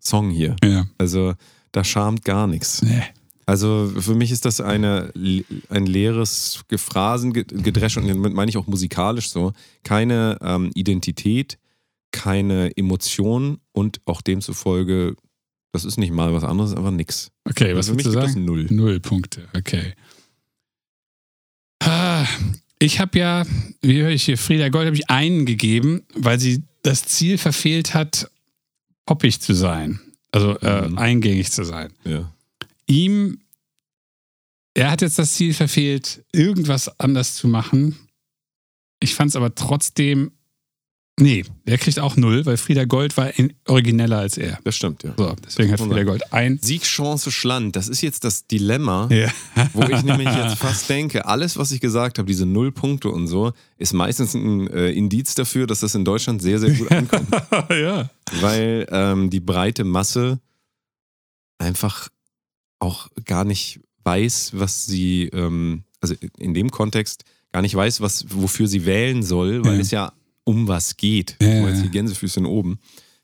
Song 0.02 0.30
hier. 0.32 0.56
Ja. 0.64 0.86
Also 0.98 1.34
da 1.72 1.84
charmt 1.84 2.26
gar 2.26 2.48
nichts. 2.48 2.82
Nee. 2.82 3.04
Also 3.46 3.92
für 4.00 4.16
mich 4.16 4.32
ist 4.32 4.46
das 4.46 4.62
eine, 4.62 5.12
ein 5.70 5.86
leeres 5.86 6.62
Gefrasen, 6.68 7.34
Ge- 7.34 7.44
Gedresch 7.44 7.98
und 7.98 8.08
damit 8.08 8.34
meine 8.34 8.50
ich 8.50 8.58
auch 8.58 8.68
musikalisch 8.68 9.30
so. 9.30 9.54
Keine 9.84 10.38
ähm, 10.42 10.72
Identität, 10.74 11.58
keine 12.12 12.76
Emotion 12.78 13.58
und 13.74 14.00
auch 14.06 14.22
demzufolge, 14.22 15.16
das 15.74 15.86
ist 15.86 15.98
nicht 15.98 16.12
mal 16.12 16.34
was 16.34 16.44
anderes, 16.44 16.74
einfach 16.74 16.92
nix. 16.92 17.32
Okay, 17.46 17.76
was 17.76 17.88
für 17.90 17.96
mich 17.96 18.06
würdest 18.06 18.26
du 18.28 18.32
sagen? 18.34 18.46
null. 18.46 18.68
Null 18.70 19.00
Punkte, 19.00 19.48
okay. 19.56 19.94
Ah, 21.84 22.26
Ich 22.80 23.00
habe 23.00 23.18
ja, 23.20 23.46
wie 23.82 24.02
höre 24.02 24.10
ich 24.12 24.24
hier, 24.24 24.38
Frieda 24.38 24.70
Gold 24.70 24.88
habe 24.88 24.96
ich 24.96 25.10
einen 25.10 25.46
gegeben, 25.46 26.04
weil 26.16 26.40
sie 26.40 26.64
das 26.84 27.04
Ziel 27.04 27.38
verfehlt 27.38 27.94
hat, 27.94 28.30
poppig 29.06 29.42
zu 29.42 29.54
sein. 29.54 30.00
Also 30.32 30.58
äh, 30.60 30.88
Mhm. 30.88 30.98
eingängig 30.98 31.52
zu 31.52 31.64
sein. 31.66 31.92
Ja. 32.06 32.32
ihm, 32.88 33.42
er 34.74 34.92
hat 34.92 35.02
jetzt 35.02 35.20
das 35.20 35.34
Ziel 35.34 35.54
verfehlt, 35.54 36.24
irgendwas 36.32 37.00
anders 37.00 37.36
zu 37.36 37.48
machen. 37.48 37.98
Ich 39.02 39.16
fand 39.16 39.30
es 39.30 39.36
aber 39.36 39.54
trotzdem, 39.56 40.32
nee, 41.20 41.44
er 41.66 41.78
kriegt 41.78 42.00
auch 42.00 42.16
null, 42.18 42.46
weil 42.46 42.58
Frieda 42.58 42.86
Gold 42.86 43.16
war 43.18 43.38
in, 43.38 43.54
origineller 43.68 44.18
als 44.20 44.38
er. 44.38 44.58
Das 44.64 44.76
stimmt, 44.76 45.04
ja. 45.04 45.14
So, 45.18 45.36
deswegen 45.46 45.72
hat 45.72 45.80
Frieda. 45.80 46.04
Gold 46.04 46.34
ein. 46.34 46.60
Sieg, 46.62 46.84
Chance, 46.84 47.32
Schland, 47.32 47.76
das 47.76 47.88
ist 47.88 48.02
jetzt 48.02 48.24
das 48.24 48.48
Dilemma, 48.48 49.08
Ja. 49.12 49.32
wo 49.74 49.84
ich 49.84 50.04
nämlich 50.04 50.30
jetzt 50.30 50.56
fast 50.58 50.90
denke, 50.90 51.26
alles, 51.26 51.58
was 51.58 51.72
ich 51.72 51.80
gesagt 51.82 52.18
habe, 52.18 52.28
diese 52.28 52.46
Null 52.46 52.72
Punkte 52.72 53.10
und 53.10 53.28
so, 53.28 53.52
ist 53.78 53.94
meistens 53.94 54.34
ein 54.34 54.68
äh, 54.70 54.90
Indiz 54.92 55.36
dafür, 55.36 55.68
dass 55.68 55.82
das 55.82 55.94
in 55.96 56.06
Deutschland 56.06 56.42
sehr, 56.42 56.60
sehr 56.60 56.72
gut 56.72 56.92
ankommt. 56.92 57.30
ja. 57.70 58.10
weil 58.40 58.88
ähm, 58.92 59.30
die 59.30 59.40
breite 59.42 59.84
Masse 59.84 60.40
einfach 61.60 62.08
auch 62.80 63.10
gar 63.26 63.44
nicht 63.44 63.80
weiß, 64.04 64.52
was 64.56 64.86
sie, 64.88 65.26
ähm, 65.34 65.84
also 66.00 66.16
in 66.40 66.54
dem 66.56 66.72
Kontext 66.72 67.24
gar 67.52 67.62
nicht 67.62 67.76
weiß, 67.76 68.02
was, 68.02 68.26
wofür 68.30 68.68
sie 68.68 68.86
wählen 68.86 69.22
soll, 69.22 69.64
weil 69.64 69.76
Ja. 69.76 69.82
es 69.82 69.92
ja 69.92 70.14
um 70.44 70.68
was 70.68 70.98
geht. 70.98 71.38
Ja, 71.42 71.48
ja. 71.48 71.72
die 71.72 71.90
Gänsefüßchen 71.90 72.46
oben. 72.46 72.80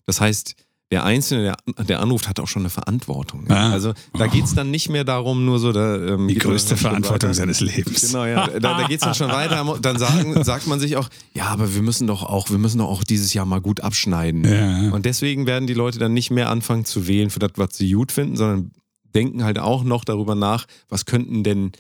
Das 0.06 0.22
heißt, 0.22 0.56
der 0.90 1.04
Einzelne, 1.04 1.44
der, 1.76 1.84
der 1.84 2.00
anruft, 2.00 2.30
hat 2.30 2.40
auch 2.40 2.48
schon 2.48 2.62
eine 2.62 2.70
Verantwortung. 2.70 3.46
Ah. 3.50 3.72
Also 3.72 3.94
da 4.18 4.28
geht 4.28 4.46
es 4.46 4.56
dann 4.56 4.72
nicht 4.72 4.88
mehr 4.88 5.04
darum, 5.04 5.44
nur 5.44 5.60
so, 5.60 5.74
da, 5.74 5.98
ähm, 5.98 6.30
Die 6.30 6.36
größte 6.36 6.78
Verantwortung 6.78 7.30
weiter. 7.30 7.34
seines 7.34 7.60
Lebens. 7.60 8.08
Genau, 8.08 8.24
ja. 8.24 8.48
Da, 8.48 8.80
da 8.80 8.88
geht 8.88 9.00
es 9.00 9.04
dann 9.04 9.14
schon 9.14 9.30
weiter. 9.30 9.78
Dann 9.82 10.00
sagen, 10.00 10.44
sagt 10.46 10.66
man 10.68 10.80
sich 10.80 10.96
auch, 10.96 11.10
ja, 11.34 11.48
aber 11.48 11.76
wir 11.76 11.82
müssen 11.82 12.08
doch 12.08 12.24
auch, 12.24 12.50
wir 12.50 12.58
müssen 12.58 12.78
doch 12.78 12.88
auch 12.88 13.04
dieses 13.04 13.34
Jahr 13.34 13.46
mal 13.46 13.60
gut 13.60 13.82
abschneiden. 13.82 14.46
Ja. 14.46 14.92
Und 14.94 15.06
deswegen 15.06 15.46
werden 15.46 15.68
die 15.68 15.74
Leute 15.74 16.00
dann 16.00 16.14
nicht 16.14 16.32
mehr 16.32 16.50
anfangen 16.50 16.86
zu 16.86 17.06
wählen 17.06 17.30
für 17.30 17.40
das, 17.40 17.52
was 17.58 17.76
sie 17.76 17.92
gut 17.92 18.14
finden, 18.14 18.38
sondern 18.38 18.72
denken 19.14 19.44
halt 19.44 19.60
auch 19.60 19.84
noch 19.84 20.06
darüber 20.06 20.36
nach, 20.36 20.68
was 20.88 21.06
könnten 21.06 21.44
denn 21.44 21.74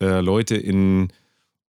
äh, 0.00 0.20
Leute 0.20 0.56
in 0.56 1.08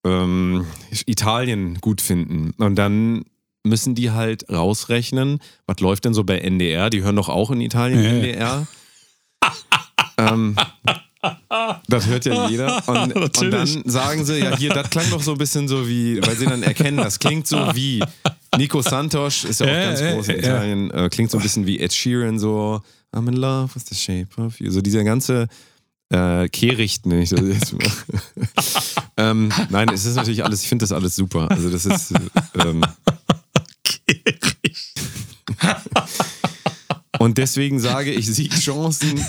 ähm, 0.03 0.65
Italien 1.05 1.79
gut 1.81 2.01
finden. 2.01 2.51
Und 2.57 2.75
dann 2.75 3.25
müssen 3.63 3.95
die 3.95 4.11
halt 4.11 4.49
rausrechnen, 4.49 5.39
was 5.65 5.79
läuft 5.79 6.05
denn 6.05 6.13
so 6.13 6.23
bei 6.23 6.39
NDR? 6.39 6.89
Die 6.89 7.01
hören 7.03 7.15
doch 7.15 7.29
auch 7.29 7.51
in 7.51 7.61
Italien 7.61 8.03
ja. 8.03 8.09
NDR. 8.09 8.67
ähm, 10.17 10.55
das 11.87 12.07
hört 12.07 12.25
ja 12.25 12.49
jeder. 12.49 12.85
Und, 12.87 13.13
und 13.15 13.51
dann 13.51 13.83
sagen 13.85 14.25
sie, 14.25 14.39
ja, 14.39 14.57
hier, 14.57 14.71
das 14.71 14.89
klang 14.89 15.09
doch 15.09 15.21
so 15.21 15.31
ein 15.31 15.37
bisschen 15.37 15.69
so 15.69 15.87
wie, 15.87 16.21
weil 16.25 16.35
sie 16.35 16.45
dann 16.45 16.63
erkennen, 16.63 16.97
das 16.97 17.17
klingt 17.19 17.47
so 17.47 17.57
wie 17.73 18.03
Nico 18.57 18.81
Santos, 18.81 19.45
ist 19.45 19.61
ja 19.61 19.67
auch 19.67 19.71
Ja, 19.71 19.83
ganz 19.85 20.01
groß 20.01 20.27
in. 20.27 20.39
Italien, 20.39 20.91
äh, 20.91 21.09
klingt 21.09 21.31
so 21.31 21.37
ein 21.37 21.43
bisschen 21.43 21.65
wie 21.65 21.79
Ed 21.79 21.93
Sheeran, 21.93 22.39
so 22.39 22.81
I'm 23.13 23.27
in 23.29 23.35
love 23.35 23.73
with 23.73 23.85
the 23.87 23.95
shape 23.95 24.29
of 24.41 24.59
you. 24.59 24.69
So 24.69 24.81
dieser 24.81 25.03
ganze 25.05 25.47
äh, 26.09 26.47
Kehricht, 26.49 27.05
ne? 27.05 27.23
Ich 27.23 27.29
das 27.29 27.41
jetzt 27.41 27.73
mal. 27.73 27.91
ähm, 29.17 29.51
nein, 29.69 29.89
es 29.89 30.05
ist 30.05 30.15
natürlich 30.15 30.43
alles, 30.43 30.61
ich 30.61 30.69
finde 30.69 30.83
das 30.83 30.91
alles 30.91 31.15
super. 31.15 31.49
Also 31.49 31.69
das 31.69 31.85
ist 31.85 32.11
äh, 32.11 32.19
ähm, 32.67 32.83
und 37.19 37.37
deswegen 37.37 37.79
sage 37.79 38.11
ich 38.11 38.27
Siegchancen, 38.27 39.23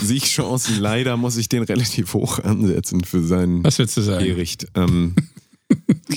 Siegchancen, 0.00 0.78
leider 0.78 1.16
muss 1.16 1.36
ich 1.36 1.48
den 1.48 1.62
relativ 1.62 2.14
hoch 2.14 2.38
ansetzen 2.40 3.04
für 3.04 3.22
seinen 3.22 3.64
Was 3.64 3.78
würdest 3.78 3.96
du 3.96 4.02
sagen? 4.02 4.24
Gericht. 4.24 4.66
Ähm, 4.74 5.14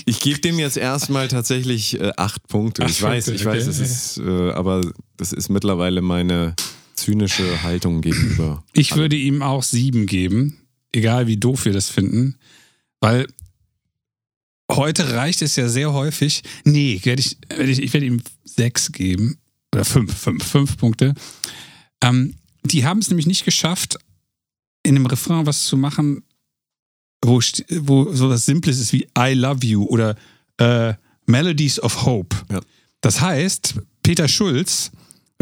ich 0.06 0.20
gebe 0.20 0.40
dem 0.40 0.58
jetzt 0.58 0.76
erstmal 0.76 1.28
tatsächlich 1.28 2.00
äh, 2.00 2.12
acht 2.16 2.46
Punkte. 2.48 2.84
Ich 2.84 2.96
Acht 2.96 3.02
weiß, 3.02 3.24
Punkte, 3.26 3.40
ich 3.40 3.44
weiß, 3.44 3.68
okay. 3.68 3.70
es 3.70 3.78
ist, 3.78 4.18
äh, 4.18 4.50
aber 4.52 4.80
das 5.16 5.32
ist 5.32 5.48
mittlerweile 5.48 6.00
meine 6.00 6.54
zynische 7.02 7.62
Haltung 7.62 8.00
gegenüber. 8.00 8.64
Ich 8.72 8.96
würde 8.96 9.16
ihm 9.16 9.42
auch 9.42 9.62
sieben 9.62 10.06
geben, 10.06 10.58
egal 10.92 11.26
wie 11.26 11.36
doof 11.36 11.64
wir 11.64 11.72
das 11.72 11.90
finden, 11.90 12.36
weil 13.00 13.26
heute 14.70 15.12
reicht 15.12 15.42
es 15.42 15.56
ja 15.56 15.68
sehr 15.68 15.92
häufig. 15.92 16.42
Nee, 16.64 17.00
werde 17.02 17.20
ich, 17.20 17.36
werde 17.48 17.70
ich, 17.70 17.82
ich 17.82 17.92
werde 17.92 18.06
ihm 18.06 18.22
sechs 18.44 18.92
geben 18.92 19.38
oder 19.74 19.84
fünf, 19.84 20.16
fünf, 20.16 20.44
fünf 20.44 20.76
Punkte. 20.76 21.14
Ähm, 22.02 22.34
die 22.64 22.84
haben 22.84 22.98
es 22.98 23.08
nämlich 23.08 23.26
nicht 23.26 23.44
geschafft, 23.44 23.98
in 24.82 24.96
einem 24.96 25.06
Refrain 25.06 25.46
was 25.46 25.64
zu 25.64 25.76
machen, 25.76 26.22
wo, 27.24 27.40
wo 27.80 28.12
so 28.12 28.30
was 28.30 28.46
Simples 28.46 28.78
ist 28.78 28.92
wie 28.92 29.08
I 29.18 29.34
love 29.34 29.64
you 29.66 29.84
oder 29.84 30.16
äh, 30.58 30.94
Melodies 31.26 31.80
of 31.80 32.04
Hope. 32.04 32.36
Ja. 32.50 32.60
Das 33.00 33.20
heißt, 33.20 33.74
Peter 34.02 34.28
Schulz, 34.28 34.90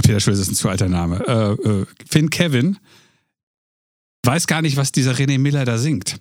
Peter 0.02 0.20
Schulz 0.20 0.38
ist 0.38 0.50
ein 0.50 0.54
zu 0.54 0.68
alter 0.68 0.88
Name, 0.88 1.22
äh, 1.26 1.68
äh, 1.68 1.86
Finn 2.08 2.30
Kevin 2.30 2.78
weiß 4.24 4.46
gar 4.46 4.60
nicht, 4.62 4.76
was 4.76 4.92
dieser 4.92 5.12
René 5.14 5.38
Miller 5.38 5.64
da 5.64 5.78
singt. 5.78 6.16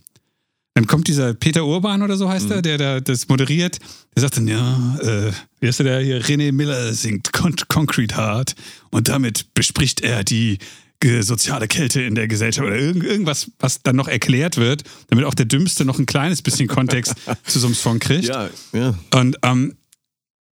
Dann 0.75 0.87
kommt 0.87 1.07
dieser 1.09 1.33
Peter 1.33 1.65
Urban 1.65 2.01
oder 2.01 2.15
so 2.15 2.29
heißt 2.29 2.45
Mhm. 2.45 2.51
er, 2.51 2.61
der 2.61 2.77
da 2.77 2.99
das 3.01 3.27
moderiert. 3.27 3.79
Der 4.15 4.21
sagt 4.21 4.37
dann, 4.37 4.47
ja, 4.47 4.97
äh, 5.01 5.31
wie 5.59 5.67
heißt 5.67 5.79
der 5.81 5.99
hier? 5.99 6.23
René 6.23 6.53
Miller 6.53 6.93
singt 6.93 7.33
Con 7.33 7.55
Concrete 7.67 8.15
Heart 8.15 8.55
und 8.91 9.09
damit 9.09 9.53
bespricht 9.53 10.01
er 10.01 10.23
die 10.23 10.57
soziale 11.21 11.67
Kälte 11.69 12.01
in 12.01 12.13
der 12.15 12.27
Gesellschaft 12.27 12.67
oder 12.67 12.77
irgend, 12.77 13.05
irgendwas, 13.05 13.51
was 13.59 13.81
dann 13.83 13.95
noch 13.95 14.09
erklärt 14.09 14.57
wird, 14.57 14.83
damit 15.07 15.23
auch 15.23 15.33
der 15.33 15.45
Dümmste 15.45 15.85
noch 15.85 15.97
ein 15.97 16.05
kleines 16.05 16.41
bisschen 16.41 16.67
Kontext 16.67 17.15
zu 17.45 17.59
so 17.59 17.67
einem 17.67 17.75
Song 17.75 17.99
kriegt. 17.99 18.25
Ja, 18.27 18.49
ja. 18.73 18.95
Und 19.13 19.37
ähm, 19.43 19.75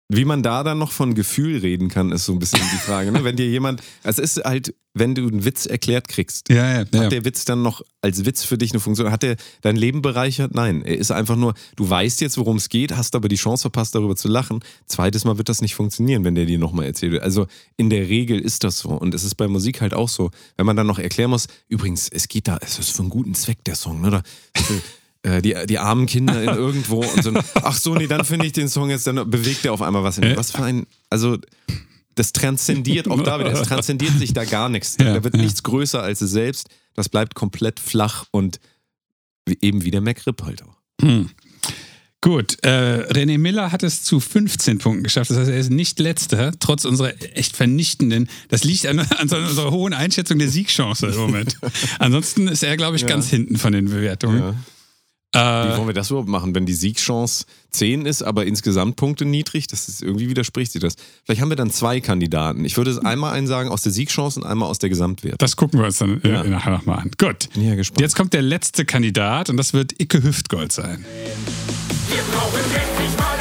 Wie 0.09 0.25
man 0.27 0.43
da 0.43 0.63
dann 0.63 0.79
noch 0.79 0.93
von 0.93 1.15
Gefühl 1.15 1.59
reden 1.59 1.89
kann, 1.89 2.13
ist 2.13 2.27
so 2.27 2.33
ein 2.33 2.39
bisschen 2.39 2.61
die 2.61 2.77
Frage. 2.77 3.13
Ne? 3.13 3.25
Wenn 3.25 3.37
dir 3.37 3.49
jemand, 3.49 3.83
es 4.03 4.19
ist 4.19 4.45
halt, 4.45 4.75
wenn 4.93 5.15
du 5.15 5.23
einen 5.27 5.47
Witz 5.47 5.65
erklärt 5.65 6.07
kriegst, 6.09 6.51
Ja, 6.51 6.57
ja, 6.81 6.85
ja. 6.93 7.05
hat 7.05 7.13
der 7.13 7.25
Witz 7.25 7.47
dann 7.47 7.63
noch 7.63 7.81
als 8.03 8.27
Witz 8.27 8.45
für 8.45 8.59
dich 8.59 8.73
eine 8.73 8.81
Funktion? 8.81 9.11
Hat 9.11 9.23
der 9.23 9.37
dein 9.63 9.75
Leben 9.77 10.03
bereichert? 10.03 10.55
Nein. 10.55 10.83
Er 10.85 10.99
ist 10.99 11.13
einfach 11.13 11.37
nur, 11.37 11.55
du 11.77 11.89
weißt 11.89 12.21
jetzt, 12.21 12.37
worum 12.37 12.59
es 12.59 12.69
geht, 12.69 12.95
hast 12.95 13.15
aber 13.15 13.29
die 13.29 13.37
Chance 13.37 13.63
verpasst, 13.63 13.95
darüber 13.95 14.15
zu 14.15 14.29
lachen. 14.29 14.61
Zweites 14.87 15.25
Mal 15.25 15.39
wird 15.39 15.49
das 15.49 15.63
nicht 15.63 15.75
funktionieren, 15.75 16.25
wenn 16.25 16.35
der 16.35 16.45
dir 16.45 16.59
nochmal 16.59 16.85
erzählt. 16.85 17.23
Also 17.23 17.47
in 17.79 17.89
der 17.89 18.07
Regel 18.09 18.39
ist 18.39 18.65
das 18.65 18.81
so. 18.81 18.91
Und 18.91 19.15
es 19.15 19.25
ist 19.25 19.37
bei 19.37 19.49
Musik 19.49 19.81
halt 19.81 19.95
auch 19.95 20.11
so. 20.11 20.31
Wenn 20.59 20.67
man 20.67 20.77
dann 20.77 20.87
noch 20.87 20.99
erklären 20.99 21.31
muss, 21.31 21.47
übrigens, 21.69 22.11
es 22.11 22.29
geht 22.29 22.49
da, 22.49 22.59
es 22.61 22.79
ist 22.79 22.91
für 22.91 23.01
einen 23.01 23.09
guten 23.11 23.35
Zweck 23.35 23.65
der 23.65 23.77
Song, 23.77 24.03
ne? 24.03 24.11
Da, 24.11 24.23
die, 25.25 25.55
die 25.67 25.79
armen 25.79 26.07
Kinder 26.07 26.43
in 26.43 26.49
irgendwo 26.49 27.05
und 27.05 27.23
so. 27.23 27.33
Ach 27.55 27.77
so, 27.77 27.95
nee, 27.95 28.07
dann 28.07 28.25
finde 28.25 28.47
ich 28.47 28.53
den 28.53 28.69
Song 28.69 28.91
jetzt, 28.91 29.07
dann 29.07 29.31
bewegt 29.31 29.65
er 29.65 29.73
auf 29.73 29.83
einmal 29.83 30.03
was 30.03 30.19
in. 30.19 30.37
Was 30.37 30.51
für 30.51 30.65
ein, 30.65 30.87
also 31.11 31.39
das 32.15 32.33
transzendiert 32.33 33.09
auch 33.09 33.23
da 33.23 33.39
wieder, 33.39 33.53
es 33.53 33.63
transzendiert 33.63 34.19
sich 34.19 34.33
da 34.33 34.45
gar 34.45 34.69
nichts. 34.69 34.97
Ja, 35.01 35.15
da 35.15 35.25
wird 35.25 35.37
ja. 35.37 35.43
nichts 35.43 35.63
größer 35.63 36.03
als 36.03 36.21
es 36.21 36.31
selbst. 36.31 36.69
Das 36.95 37.09
bleibt 37.09 37.35
komplett 37.35 37.81
flach 37.81 38.27
und 38.33 38.61
wie, 39.47 39.57
eben 39.61 39.85
wie 39.85 39.91
der 39.91 40.01
MacRib 40.01 40.43
halt 40.43 40.63
auch. 40.63 40.77
Gut, 42.21 42.59
äh, 42.63 43.05
René 43.11 43.37
Miller 43.37 43.73
hat 43.73 43.83
es 43.83 44.05
zu 44.05 44.21
15 44.21 44.79
Punkten 44.79 45.03
geschafft. 45.03 45.31
Das 45.31 45.39
heißt, 45.39 45.51
er 45.51 45.59
ist 45.59 45.71
nicht 45.71 45.99
letzter, 45.99 46.53
trotz 46.61 46.85
unserer 46.85 47.13
echt 47.35 47.57
vernichtenden. 47.57 48.29
Das 48.49 48.63
liegt 48.63 48.87
an, 48.87 49.01
an 49.01 49.29
so- 49.29 49.37
unserer 49.37 49.73
hohen 49.73 49.93
Einschätzung 49.93 50.39
der 50.39 50.49
Siegchance 50.49 51.07
im 51.07 51.17
Moment. 51.17 51.59
Ansonsten 51.99 52.47
ist 52.47 52.63
er, 52.63 52.77
glaube 52.77 52.97
ich, 52.97 53.07
ganz 53.07 53.29
hinten 53.29 53.57
von 53.57 53.73
den 53.73 53.87
Bewertungen. 53.87 54.65
Wie 55.35 55.39
Äh, 55.39 55.77
wollen 55.79 55.87
wir 55.87 55.95
das 55.95 56.11
überhaupt 56.11 56.29
machen, 56.29 56.55
wenn 56.55 56.67
die 56.67 56.75
Siegchance 56.75 57.47
10 57.71 58.05
ist, 58.05 58.23
aber 58.23 58.45
insgesamt 58.45 58.97
Punkte 58.97 59.25
niedrig? 59.25 59.67
Das 59.67 59.89
ist 59.89 60.03
irgendwie 60.03 60.29
widerspricht 60.29 60.73
sich 60.73 60.83
das. 60.83 60.95
Vielleicht 61.25 61.41
haben 61.41 61.49
wir 61.49 61.57
dann 61.57 61.71
zwei 61.71 62.01
Kandidaten. 62.01 62.65
Ich 62.67 62.77
würde 62.77 62.91
es 62.91 62.99
einmal 62.99 63.33
einen 63.33 63.47
sagen 63.47 63.71
aus 63.71 63.81
der 63.83 63.93
Siegchance 63.93 64.39
und 64.41 64.47
einmal 64.47 64.69
aus 64.69 64.79
der 64.79 64.91
Gesamtwert. 64.91 65.41
das 65.41 65.57
gucken 65.57 65.79
wir 65.81 65.87
uns 65.87 65.99
dann 65.99 66.21
äh, 66.23 66.29
Ja. 66.33 66.45
nachher 66.45 66.73
nochmal 66.73 66.99
an. 66.99 67.11
Gut. 67.19 67.49
Bin 67.55 67.67
ja 67.67 67.75
gespannt. 67.75 68.01
Jetzt 68.03 68.15
kommt 68.15 68.35
der 68.35 68.43
letzte 68.43 68.85
Kandidat 68.85 69.49
und 69.49 69.57
das 69.57 69.73
wird 69.73 69.99
Icke 70.01 70.23
Hüftgold 70.23 70.71
sein. 70.73 71.05
Wir 72.11 72.23
brauchen 72.35 72.59
endlich 72.59 73.19
mal 73.19 73.32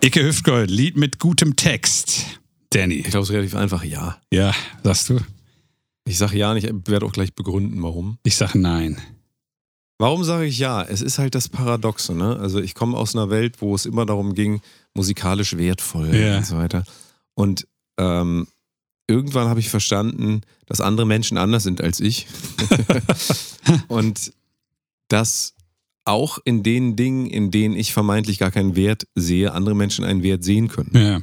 Icke 0.00 0.22
Hüftgold, 0.22 0.70
Lied 0.70 0.96
mit 0.96 1.18
gutem 1.18 1.56
Text. 1.56 2.24
Danny. 2.70 2.96
Ich 2.96 3.04
glaube, 3.10 3.24
es 3.24 3.30
ist 3.30 3.34
relativ 3.34 3.54
einfach, 3.56 3.82
ja. 3.84 4.18
Ja, 4.32 4.54
sagst 4.84 5.08
du? 5.10 5.18
Ich 6.06 6.18
sage 6.18 6.38
ja 6.38 6.50
und 6.52 6.56
ich 6.58 6.64
werde 6.86 7.04
auch 7.04 7.12
gleich 7.12 7.34
begründen, 7.34 7.82
warum. 7.82 8.18
Ich 8.22 8.36
sage 8.36 8.58
nein. 8.58 8.98
Warum 9.98 10.22
sage 10.22 10.44
ich 10.46 10.58
ja? 10.58 10.82
Es 10.82 11.02
ist 11.02 11.18
halt 11.18 11.34
das 11.34 11.48
Paradoxe, 11.48 12.14
ne? 12.14 12.36
Also 12.38 12.60
ich 12.60 12.74
komme 12.74 12.96
aus 12.96 13.16
einer 13.16 13.30
Welt, 13.30 13.60
wo 13.60 13.74
es 13.74 13.84
immer 13.84 14.06
darum 14.06 14.34
ging, 14.34 14.60
musikalisch 14.94 15.56
wertvoll 15.56 16.14
Ja. 16.14 16.38
und 16.38 16.46
so 16.46 16.56
weiter. 16.56 16.84
Und 17.34 17.66
ähm, 17.98 18.46
irgendwann 19.08 19.48
habe 19.48 19.58
ich 19.60 19.68
verstanden, 19.68 20.42
dass 20.66 20.80
andere 20.80 21.06
Menschen 21.06 21.36
anders 21.36 21.64
sind 21.64 21.80
als 21.80 21.98
ich. 21.98 22.28
und 23.88 24.32
dass 25.08 25.54
auch 26.08 26.38
in 26.44 26.62
den 26.62 26.96
Dingen, 26.96 27.26
in 27.26 27.50
denen 27.50 27.76
ich 27.76 27.92
vermeintlich 27.92 28.38
gar 28.38 28.50
keinen 28.50 28.74
Wert 28.76 29.06
sehe, 29.14 29.52
andere 29.52 29.74
Menschen 29.74 30.04
einen 30.04 30.22
Wert 30.22 30.42
sehen 30.44 30.68
können. 30.68 30.90
Ja. 30.94 31.16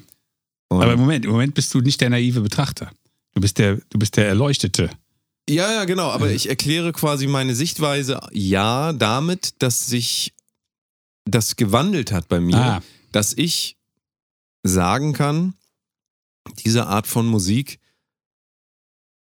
Und 0.70 0.82
Aber 0.82 0.94
im 0.94 1.00
Moment, 1.00 1.26
im 1.26 1.32
Moment 1.32 1.54
bist 1.54 1.74
du 1.74 1.82
nicht 1.82 2.02
der 2.02 2.10
naive 2.10 2.42
Betrachter. 2.42 2.92
Du 3.34 3.42
bist 3.42 3.58
der, 3.58 3.78
du 3.90 4.00
bist 4.00 4.16
der 4.18 4.28
Erleuchtete. 4.28 4.90
Ja, 5.50 5.72
ja, 5.74 5.86
genau. 5.86 6.10
Aber 6.10 6.32
ich 6.32 6.50
erkläre 6.50 6.92
quasi 6.92 7.28
meine 7.28 7.54
Sichtweise 7.54 8.20
ja 8.32 8.94
damit, 8.94 9.54
dass 9.60 9.86
sich 9.86 10.34
das 11.26 11.56
gewandelt 11.56 12.12
hat 12.12 12.28
bei 12.28 12.40
mir, 12.40 12.56
Ah. 12.58 12.82
dass 13.12 13.34
ich 13.36 13.78
sagen 14.64 15.14
kann, 15.14 15.54
diese 16.64 16.88
Art 16.88 17.08
von 17.08 17.26
Musik 17.28 17.80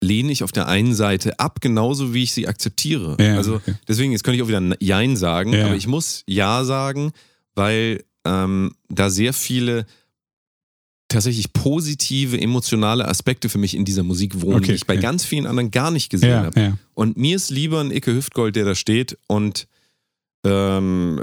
lehne 0.01 0.31
ich 0.31 0.43
auf 0.43 0.51
der 0.51 0.67
einen 0.67 0.93
Seite 0.93 1.39
ab, 1.39 1.61
genauso 1.61 2.13
wie 2.13 2.23
ich 2.23 2.33
sie 2.33 2.47
akzeptiere. 2.47 3.17
Ja, 3.19 3.37
also 3.37 3.55
okay. 3.55 3.73
deswegen, 3.87 4.11
jetzt 4.11 4.23
könnte 4.23 4.35
ich 4.37 4.43
auch 4.43 4.47
wieder 4.47 4.61
Jein 4.79 5.15
sagen, 5.17 5.53
Ja. 5.53 5.65
aber 5.65 5.75
ich 5.75 5.87
muss 5.87 6.23
Ja 6.27 6.63
sagen, 6.63 7.11
weil 7.55 8.03
ähm, 8.25 8.73
da 8.89 9.09
sehr 9.09 9.33
viele 9.33 9.85
tatsächlich 11.07 11.53
positive, 11.53 12.39
emotionale 12.39 13.07
Aspekte 13.07 13.47
für 13.47 13.57
mich 13.59 13.75
in 13.75 13.85
dieser 13.85 14.03
Musik 14.03 14.41
wohnen, 14.41 14.55
Okay, 14.57 14.67
die 14.67 14.73
ich 14.73 14.87
bei 14.87 14.97
ganz 14.97 15.23
vielen 15.23 15.45
anderen 15.45 15.71
gar 15.71 15.91
nicht 15.91 16.09
gesehen 16.09 16.35
habe. 16.35 16.77
Und 16.93 17.15
mir 17.17 17.35
ist 17.35 17.51
lieber 17.51 17.79
ein 17.79 17.91
Icke 17.91 18.13
Hüftgold, 18.13 18.55
der 18.55 18.65
da 18.65 18.75
steht 18.75 19.17
und 19.27 19.67
ähm, 20.45 21.19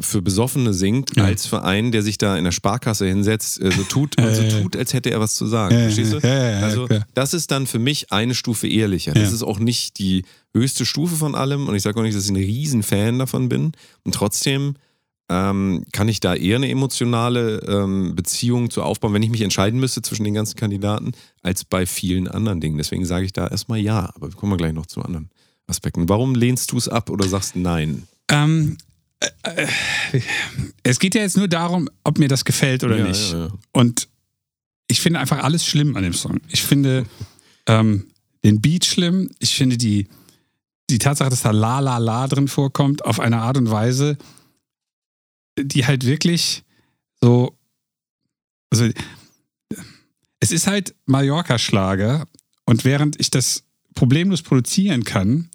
für 0.00 0.20
Besoffene 0.20 0.74
singt, 0.74 1.16
Ja. 1.16 1.24
als 1.24 1.46
für 1.46 1.62
einen, 1.62 1.92
der 1.92 2.02
sich 2.02 2.18
da 2.18 2.36
in 2.36 2.44
der 2.44 2.52
Sparkasse 2.52 3.06
hinsetzt, 3.06 3.60
äh, 3.62 3.70
so 3.70 3.82
tut 3.84 4.18
und 4.18 4.34
so 4.34 4.42
Äh. 4.42 4.62
tut, 4.62 4.76
als 4.76 4.92
hätte 4.92 5.10
er 5.10 5.20
was 5.20 5.34
zu 5.36 5.46
sagen. 5.46 5.74
Verstehst 5.76 6.12
du? 6.12 6.18
also 6.62 6.88
das 7.14 7.32
ist 7.34 7.50
dann 7.50 7.66
für 7.66 7.78
mich 7.78 8.12
eine 8.12 8.34
Stufe 8.34 8.68
ehrlicher. 8.68 9.12
Das 9.14 9.32
ist 9.32 9.42
auch 9.42 9.58
nicht 9.58 9.98
die 9.98 10.24
höchste 10.52 10.84
Stufe 10.84 11.16
von 11.16 11.34
allem 11.34 11.68
und 11.68 11.74
ich 11.74 11.82
sage 11.82 11.98
auch 11.98 12.02
nicht, 12.04 12.16
dass 12.16 12.24
ich 12.24 12.30
ein 12.30 12.36
Riesenfan 12.36 13.18
davon 13.18 13.48
bin. 13.48 13.72
Und 14.04 14.14
trotzdem 14.14 14.74
ähm, 15.30 15.84
kann 15.92 16.08
ich 16.08 16.20
da 16.20 16.34
eher 16.34 16.56
eine 16.56 16.68
emotionale 16.68 17.60
ähm, 17.66 18.14
Beziehung 18.14 18.68
zu 18.70 18.82
aufbauen, 18.82 19.14
wenn 19.14 19.22
ich 19.22 19.30
mich 19.30 19.40
entscheiden 19.40 19.80
müsste 19.80 20.02
zwischen 20.02 20.24
den 20.24 20.34
ganzen 20.34 20.56
Kandidaten, 20.56 21.12
als 21.42 21.64
bei 21.64 21.86
vielen 21.86 22.28
anderen 22.28 22.60
Dingen. 22.60 22.76
Deswegen 22.76 23.06
sage 23.06 23.24
ich 23.24 23.32
da 23.32 23.46
erstmal 23.46 23.78
ja, 23.78 24.10
aber 24.14 24.28
kommen 24.30 24.52
wir 24.52 24.58
gleich 24.58 24.74
noch 24.74 24.84
zu 24.86 25.00
anderen 25.00 25.30
Aspekten. 25.66 26.10
Warum 26.10 26.34
lehnst 26.34 26.72
du 26.72 26.76
es 26.76 26.88
ab 26.90 27.08
oder 27.08 27.26
sagst 27.26 27.56
nein? 27.56 28.02
Ähm, 28.30 28.76
äh, 29.20 29.66
äh, 30.12 30.20
es 30.82 30.98
geht 30.98 31.14
ja 31.14 31.22
jetzt 31.22 31.36
nur 31.36 31.48
darum, 31.48 31.88
ob 32.04 32.18
mir 32.18 32.28
das 32.28 32.44
gefällt 32.44 32.84
oder 32.84 32.98
Ja, 32.98 33.06
nicht. 33.06 33.32
ja, 33.32 33.46
ja. 33.46 33.52
Und 33.72 34.08
ich 34.88 35.00
finde 35.00 35.20
einfach 35.20 35.42
alles 35.42 35.66
schlimm 35.66 35.96
an 35.96 36.02
dem 36.02 36.12
Song. 36.12 36.40
Ich 36.48 36.62
finde 36.62 37.06
ähm, 37.66 38.06
den 38.44 38.60
Beat 38.60 38.84
schlimm. 38.84 39.30
Ich 39.38 39.54
finde 39.54 39.78
die, 39.78 40.08
die 40.90 40.98
Tatsache, 40.98 41.30
dass 41.30 41.42
da 41.42 41.50
La 41.50 41.80
La 41.80 41.98
La 41.98 42.26
drin 42.28 42.48
vorkommt, 42.48 43.04
auf 43.04 43.18
eine 43.20 43.38
Art 43.40 43.56
und 43.56 43.70
Weise, 43.70 44.18
die 45.58 45.86
halt 45.86 46.04
wirklich 46.04 46.62
so. 47.20 47.56
Also, 48.70 48.90
es 50.40 50.50
ist 50.50 50.66
halt 50.66 50.94
Mallorca-Schlager 51.06 52.26
und 52.66 52.84
während 52.84 53.18
ich 53.20 53.30
das 53.30 53.64
problemlos 53.94 54.42
produzieren 54.42 55.04
kann, 55.04 55.48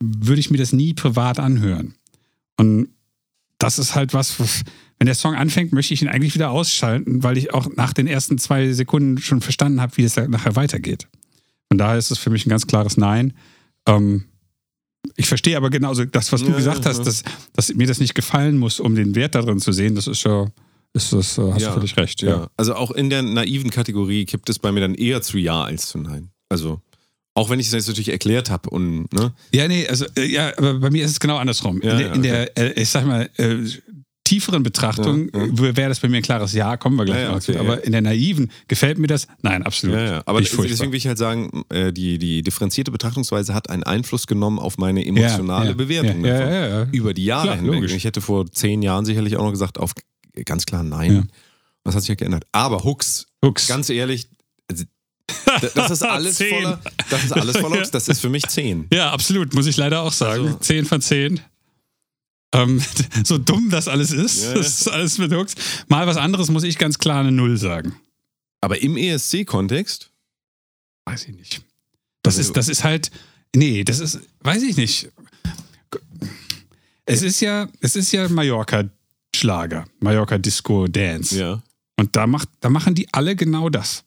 würde 0.00 0.40
ich 0.40 0.50
mir 0.50 0.58
das 0.58 0.72
nie 0.72 0.94
privat 0.94 1.38
anhören. 1.38 1.94
Und 2.62 2.88
das 3.58 3.78
ist 3.78 3.94
halt 3.94 4.14
was, 4.14 4.38
was- 4.40 4.62
wenn 4.98 5.06
der 5.06 5.14
Song 5.16 5.34
anfängt, 5.34 5.72
möchte 5.72 5.94
ich 5.94 6.02
ihn 6.02 6.08
eigentlich 6.08 6.34
wieder 6.34 6.50
ausschalten, 6.52 7.24
weil 7.24 7.36
ich 7.36 7.52
auch 7.52 7.68
nach 7.74 7.92
den 7.92 8.06
ersten 8.06 8.38
zwei 8.38 8.72
Sekunden 8.72 9.18
schon 9.18 9.40
verstanden 9.40 9.80
habe, 9.80 9.96
wie 9.96 10.04
es 10.04 10.14
nachher 10.16 10.54
weitergeht. 10.54 11.08
Von 11.68 11.78
daher 11.78 11.98
ist 11.98 12.12
es 12.12 12.18
für 12.18 12.30
mich 12.30 12.46
ein 12.46 12.50
ganz 12.50 12.66
klares 12.68 12.96
Nein. 12.96 13.32
Ähm, 13.86 14.24
ich 15.16 15.26
verstehe 15.26 15.56
aber 15.56 15.70
genauso 15.70 16.04
das, 16.04 16.30
was 16.32 16.42
du 16.42 16.50
Ja, 16.50 16.56
gesagt 16.56 16.84
ja, 16.84 16.90
hast, 16.90 16.98
ja. 16.98 17.04
dass, 17.04 17.24
dass 17.54 17.74
mir 17.74 17.88
das 17.88 17.98
nicht 17.98 18.14
gefallen 18.14 18.58
muss, 18.58 18.78
um 18.78 18.94
den 18.94 19.16
Wert 19.16 19.34
darin 19.34 19.58
zu 19.58 19.72
sehen. 19.72 19.96
Das 19.96 20.06
ist 20.06 20.22
ja, 20.22 20.46
ist 20.92 21.12
das, 21.12 21.36
äh, 21.38 21.50
hast 21.52 21.66
du 21.66 21.72
völlig 21.72 21.96
recht. 21.96 22.22
Ja. 22.22 22.30
Ja. 22.30 22.50
Also 22.56 22.74
auch 22.76 22.92
in 22.92 23.10
der 23.10 23.22
naiven 23.22 23.70
Kategorie 23.70 24.24
kippt 24.24 24.48
es 24.50 24.60
bei 24.60 24.70
mir 24.70 24.80
dann 24.80 24.94
eher 24.94 25.20
zu 25.22 25.36
Ja 25.38 25.64
als 25.64 25.88
zu 25.88 25.98
Nein. 25.98 26.30
Also 26.48 26.80
auch 27.34 27.48
wenn 27.50 27.60
ich 27.60 27.66
es 27.66 27.72
jetzt 27.72 27.88
natürlich 27.88 28.10
erklärt 28.10 28.50
habe 28.50 28.70
und 28.70 29.12
ne, 29.12 29.32
Ja, 29.54 29.66
nee, 29.68 29.86
also 29.88 30.04
äh, 30.16 30.26
ja, 30.26 30.52
aber 30.58 30.74
bei 30.74 30.90
mir 30.90 31.04
ist 31.04 31.12
es 31.12 31.20
genau 31.20 31.36
andersrum. 31.38 31.80
Ja, 31.82 31.92
in 31.92 31.98
der, 31.98 32.06
ja, 32.08 32.14
in 32.14 32.22
der 32.22 32.58
äh, 32.78 32.82
ich 32.82 32.88
sag 32.90 33.06
mal, 33.06 33.28
äh, 33.36 33.56
tieferen 34.24 34.62
Betrachtung 34.62 35.28
Ja, 35.34 35.40
ja. 35.46 35.46
äh, 35.46 35.76
wäre 35.76 35.88
das 35.88 36.00
bei 36.00 36.08
mir 36.08 36.18
ein 36.18 36.22
klares 36.22 36.52
Ja, 36.52 36.76
kommen 36.76 36.96
wir 36.96 37.04
gleich 37.04 37.22
Ja, 37.22 37.34
okay, 37.34 37.56
Aber 37.56 37.84
in 37.84 37.92
der 37.92 38.02
naiven 38.02 38.50
gefällt 38.68 38.98
mir 38.98 39.06
das? 39.08 39.26
Nein, 39.42 39.62
absolut. 39.62 39.96
Aber 39.96 40.38
furchtbar. 40.38 40.66
deswegen 40.66 40.92
will 40.92 40.98
ich 40.98 41.06
halt 41.06 41.18
sagen, 41.18 41.64
äh, 41.70 41.92
die, 41.92 42.18
die 42.18 42.42
differenzierte 42.42 42.90
Betrachtungsweise 42.90 43.52
hat 43.54 43.68
einen 43.70 43.82
Einfluss 43.82 44.26
genommen 44.26 44.58
auf 44.58 44.78
meine 44.78 45.04
emotionale 45.04 45.74
Bewertung 45.74 46.24
über 46.92 47.14
die 47.14 47.24
Jahre 47.24 47.46
Klar, 47.48 47.56
hinweg. 47.56 47.74
logisch. 47.74 47.92
Ich 47.94 48.04
hätte 48.04 48.20
vor 48.20 48.50
zehn 48.50 48.82
Jahren 48.82 49.04
sicherlich 49.04 49.36
auch 49.36 49.44
noch 49.44 49.50
gesagt, 49.52 49.78
auf 49.78 49.92
ganz 50.44 50.66
klar 50.66 50.82
Nein. 50.82 51.30
Das 51.84 51.96
hat 51.96 52.02
sich 52.02 52.10
ja 52.10 52.14
geändert. 52.14 52.44
Aber 52.52 52.84
Hooks, 52.84 53.26
Hooks. 53.44 53.66
ganz 53.66 53.90
ehrlich, 53.90 54.28
das 55.74 55.90
ist 55.90 56.02
alles 56.02 56.36
Zehn. 56.36 56.50
voller, 56.50 56.80
das 57.10 57.24
ist 57.24 57.32
alles 57.32 57.56
voller. 57.58 57.82
Das 57.92 58.08
ist 58.08 58.20
für 58.20 58.28
mich 58.28 58.44
zehn. 58.48 58.86
Ja, 58.92 59.10
absolut, 59.12 59.54
muss 59.54 59.66
ich 59.66 59.76
leider 59.76 60.02
auch 60.02 60.12
sagen. 60.12 60.46
Also- 60.46 60.58
10 60.58 60.84
von 60.86 61.00
10. 61.00 61.40
Ähm, 62.54 62.82
so 63.24 63.38
dumm 63.38 63.70
das 63.70 63.88
alles 63.88 64.12
ist, 64.12 64.42
Ja, 64.42 64.48
ja. 64.50 64.54
das 64.56 64.80
ist 64.82 64.88
alles 64.88 65.18
mit 65.18 65.32
Hooks. 65.32 65.54
Mal 65.88 66.06
was 66.06 66.16
anderes 66.18 66.50
muss 66.50 66.64
ich 66.64 66.76
ganz 66.78 66.98
klar 66.98 67.20
eine 67.20 67.32
Null 67.32 67.56
sagen. 67.56 67.96
Aber 68.60 68.80
im 68.82 68.96
ESC-Kontext, 68.96 70.10
Weiß 71.04 71.24
ich 71.28 71.34
nicht. 71.34 71.62
Das 72.22 72.36
Also- 72.36 72.48
ist, 72.50 72.56
das 72.56 72.68
ist 72.68 72.84
halt, 72.84 73.10
nee, 73.56 73.82
das 73.84 73.98
ist, 73.98 74.20
weiß 74.40 74.62
ich 74.62 74.76
nicht. 74.76 75.08
es 77.06 77.22
ist 77.22 77.40
ja, 77.40 77.68
es 77.80 77.96
ist 77.96 78.12
ja 78.12 78.28
Mallorca-Schlager, 78.28 79.84
Mallorca-Disco-Dance. 80.00 81.38
Ja. 81.38 81.62
Und 81.98 82.14
da, 82.16 82.26
macht, 82.26 82.48
da 82.60 82.70
machen 82.70 82.94
die 82.94 83.12
alle 83.12 83.34
genau 83.34 83.68
das. 83.68 84.04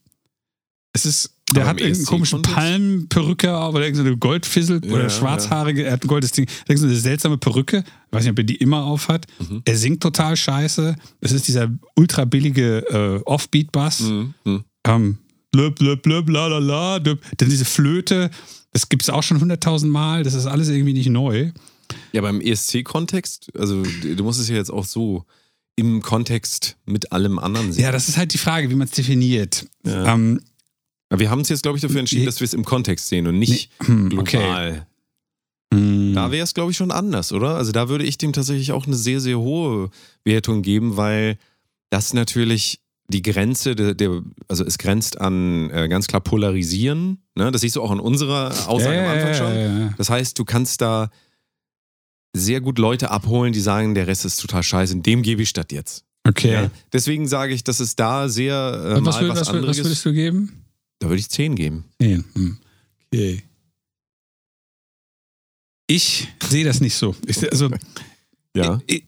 Es 0.95 1.05
ist, 1.05 1.31
der 1.53 1.63
Aber 1.63 1.71
hat 1.71 1.81
irgendeinen 1.81 2.05
komischen 2.05 2.39
ESC-Kontext? 2.39 2.55
Palmenperücke 2.55 3.57
auf 3.57 3.75
oder 3.75 3.83
irgendeine 3.83 4.15
Goldfissel 4.15 4.79
Ja, 4.81 4.93
oder 4.93 5.09
schwarzhaarige, 5.09 5.83
er 5.83 5.91
hat 5.91 6.05
ein 6.05 6.07
goldes 6.07 6.31
Ding, 6.31 6.47
irgendeine 6.69 6.95
seltsame 6.95 7.37
Perücke. 7.37 7.79
Ich 7.79 8.13
weiß 8.13 8.23
nicht, 8.23 8.31
ob 8.31 8.37
er 8.37 8.45
die 8.45 8.55
immer 8.55 8.85
auf 8.85 9.09
hat. 9.09 9.25
Mhm. 9.39 9.61
Er 9.65 9.75
singt 9.75 10.01
total 10.01 10.37
scheiße. 10.37 10.95
Es 11.19 11.33
ist 11.33 11.49
dieser 11.49 11.69
ultra 11.97 12.23
billige 12.23 12.77
äh, 12.89 13.21
Offbeat-Bass. 13.25 13.99
Mhm. 13.99 14.33
Mhm. 14.45 14.63
Ähm, 14.87 15.17
blöb, 15.51 15.75
blöb, 15.75 16.01
blöb, 16.01 16.29
la, 16.29 16.47
la, 16.47 16.59
la. 16.59 16.99
Blöb. 16.99 17.21
Dann 17.35 17.49
diese 17.49 17.65
Flöte, 17.65 18.31
das 18.71 18.87
gibt 18.87 19.03
es 19.03 19.09
auch 19.09 19.21
schon 19.23 19.41
hunderttausend 19.41 19.91
Mal. 19.91 20.23
Das 20.23 20.33
ist 20.33 20.45
alles 20.45 20.69
irgendwie 20.69 20.93
nicht 20.93 21.09
neu. 21.09 21.51
Ja, 22.13 22.21
beim 22.21 22.39
ESC-Kontext, 22.39 23.51
also 23.57 23.83
du 23.83 24.23
musst 24.23 24.39
es 24.39 24.47
ja 24.47 24.55
jetzt 24.55 24.71
auch 24.71 24.85
so 24.85 25.25
im 25.75 26.01
Kontext 26.01 26.77
mit 26.85 27.11
allem 27.11 27.37
anderen 27.37 27.73
sehen. 27.73 27.83
Ja, 27.83 27.91
das 27.91 28.07
ist 28.07 28.15
halt 28.15 28.33
die 28.33 28.37
Frage, 28.37 28.69
wie 28.69 28.75
man 28.75 28.87
es 28.87 28.93
definiert. 28.93 29.67
Ja. 29.85 30.13
Ähm, 30.13 30.39
wir 31.09 31.29
haben 31.29 31.39
uns 31.39 31.49
jetzt, 31.49 31.63
glaube 31.63 31.77
ich, 31.77 31.81
dafür 31.81 31.99
entschieden, 31.99 32.25
dass 32.25 32.39
wir 32.39 32.45
es 32.45 32.53
im 32.53 32.65
Kontext 32.65 33.07
sehen 33.09 33.27
und 33.27 33.37
nicht 33.39 33.69
Nee, 33.81 33.87
hm, 33.87 34.09
global. 34.09 34.87
mh, 35.73 36.13
Da 36.15 36.31
wäre 36.31 36.43
es, 36.43 36.53
glaube 36.53 36.71
ich, 36.71 36.77
schon 36.77 36.91
anders, 36.91 37.31
oder? 37.31 37.55
Also 37.55 37.71
da 37.71 37.89
würde 37.89 38.03
ich 38.05 38.17
dem 38.17 38.33
tatsächlich 38.33 38.71
auch 38.71 38.85
eine 38.87 38.95
sehr, 38.95 39.19
sehr 39.19 39.39
hohe 39.39 39.89
Wertung 40.23 40.61
geben, 40.61 40.97
weil 40.97 41.37
das 41.91 42.13
natürlich 42.13 42.79
die 43.07 43.21
Grenze, 43.21 43.75
der, 43.75 43.93
der 43.93 44.23
also 44.47 44.65
es 44.65 44.79
grenzt 44.79 45.21
an 45.21 45.69
äh, 45.69 45.87
ganz 45.87 46.07
klar 46.07 46.21
Polarisieren. 46.21 47.19
Ne? 47.35 47.51
Das 47.51 47.61
siehst 47.61 47.75
du 47.75 47.83
auch 47.83 47.91
in 47.91 47.99
unserer 47.99 48.67
Aussage 48.67 48.99
am 48.99 49.07
Anfang 49.11 49.33
schon. 49.35 49.93
Das 49.97 50.09
heißt, 50.09 50.39
du 50.39 50.43
kannst 50.43 50.81
da 50.81 51.11
sehr 52.35 52.61
gut 52.61 52.79
Leute 52.79 53.11
abholen, 53.11 53.53
die 53.53 53.59
sagen, 53.61 53.93
der 53.93 54.07
Rest 54.07 54.25
ist 54.25 54.37
total 54.41 54.63
scheiße, 54.63 54.97
dem 54.97 55.21
gebe 55.21 55.43
ich 55.43 55.49
statt 55.49 55.71
jetzt. 55.71 56.03
Okay. 56.27 56.51
Ja? 56.51 56.71
Deswegen 56.91 57.27
sage 57.27 57.53
ich, 57.53 57.63
dass 57.63 57.79
es 57.79 57.95
da 57.95 58.27
sehr 58.27 58.93
äh, 58.95 58.97
Und 58.97 59.05
was, 59.05 59.21
würd, 59.21 59.29
was, 59.31 59.41
was, 59.41 59.47
würd, 59.49 59.55
anderes 59.57 59.77
was 59.77 59.85
würdest 59.85 60.05
du 60.05 60.11
geben? 60.13 60.64
Da 61.05 61.09
würde 61.11 61.19
ich 61.19 61.29
10 61.29 61.53
geben. 61.55 61.85
Zehn. 62.01 62.25
Hm. 62.33 62.57
Okay. 63.13 63.43
Ich 65.85 66.27
sehe 66.41 66.65
das 66.65 66.81
nicht 66.81 66.95
so. 66.95 67.15
Ich, 67.27 67.37
also, 67.51 67.69
Ja. 68.57 68.81
ich, 68.87 69.03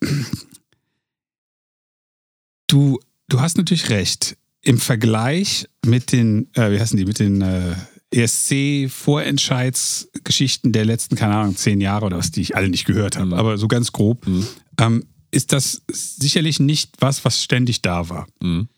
du, 2.68 3.00
du 3.28 3.40
hast 3.40 3.56
natürlich 3.56 3.90
recht. 3.90 4.36
Im 4.62 4.78
Vergleich 4.78 5.66
mit 5.84 6.12
den, 6.12 6.54
äh, 6.54 6.70
wie 6.70 6.78
heißen 6.78 6.96
die, 6.96 7.04
mit 7.04 7.18
den 7.18 7.42
äh, 7.42 7.74
ESC-Vorentscheidsgeschichten 8.14 10.70
der 10.72 10.84
letzten, 10.84 11.16
keine 11.16 11.34
Ahnung, 11.34 11.56
zehn 11.56 11.80
Jahre 11.80 12.06
oder 12.06 12.18
was, 12.18 12.30
die 12.30 12.42
ich 12.42 12.54
alle 12.54 12.68
nicht 12.68 12.84
gehört 12.84 13.16
habe, 13.16 13.26
Mhm. 13.26 13.32
aber 13.34 13.58
so 13.58 13.66
ganz 13.66 13.90
grob, 13.90 14.24
Mhm. 14.24 14.46
ähm, 14.78 15.04
ist 15.32 15.52
das 15.52 15.82
sicherlich 15.90 16.60
nicht 16.60 16.92
was, 17.00 17.24
was 17.24 17.42
ständig 17.42 17.82
da 17.82 18.08
war. 18.08 18.28
Mhm. 18.40 18.68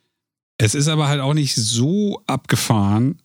Es 0.63 0.75
ist 0.75 0.89
aber 0.89 1.09
halt 1.09 1.23
auch 1.23 1.33
nicht 1.33 1.55
so 1.55 2.23
abgefahren, 2.27 3.19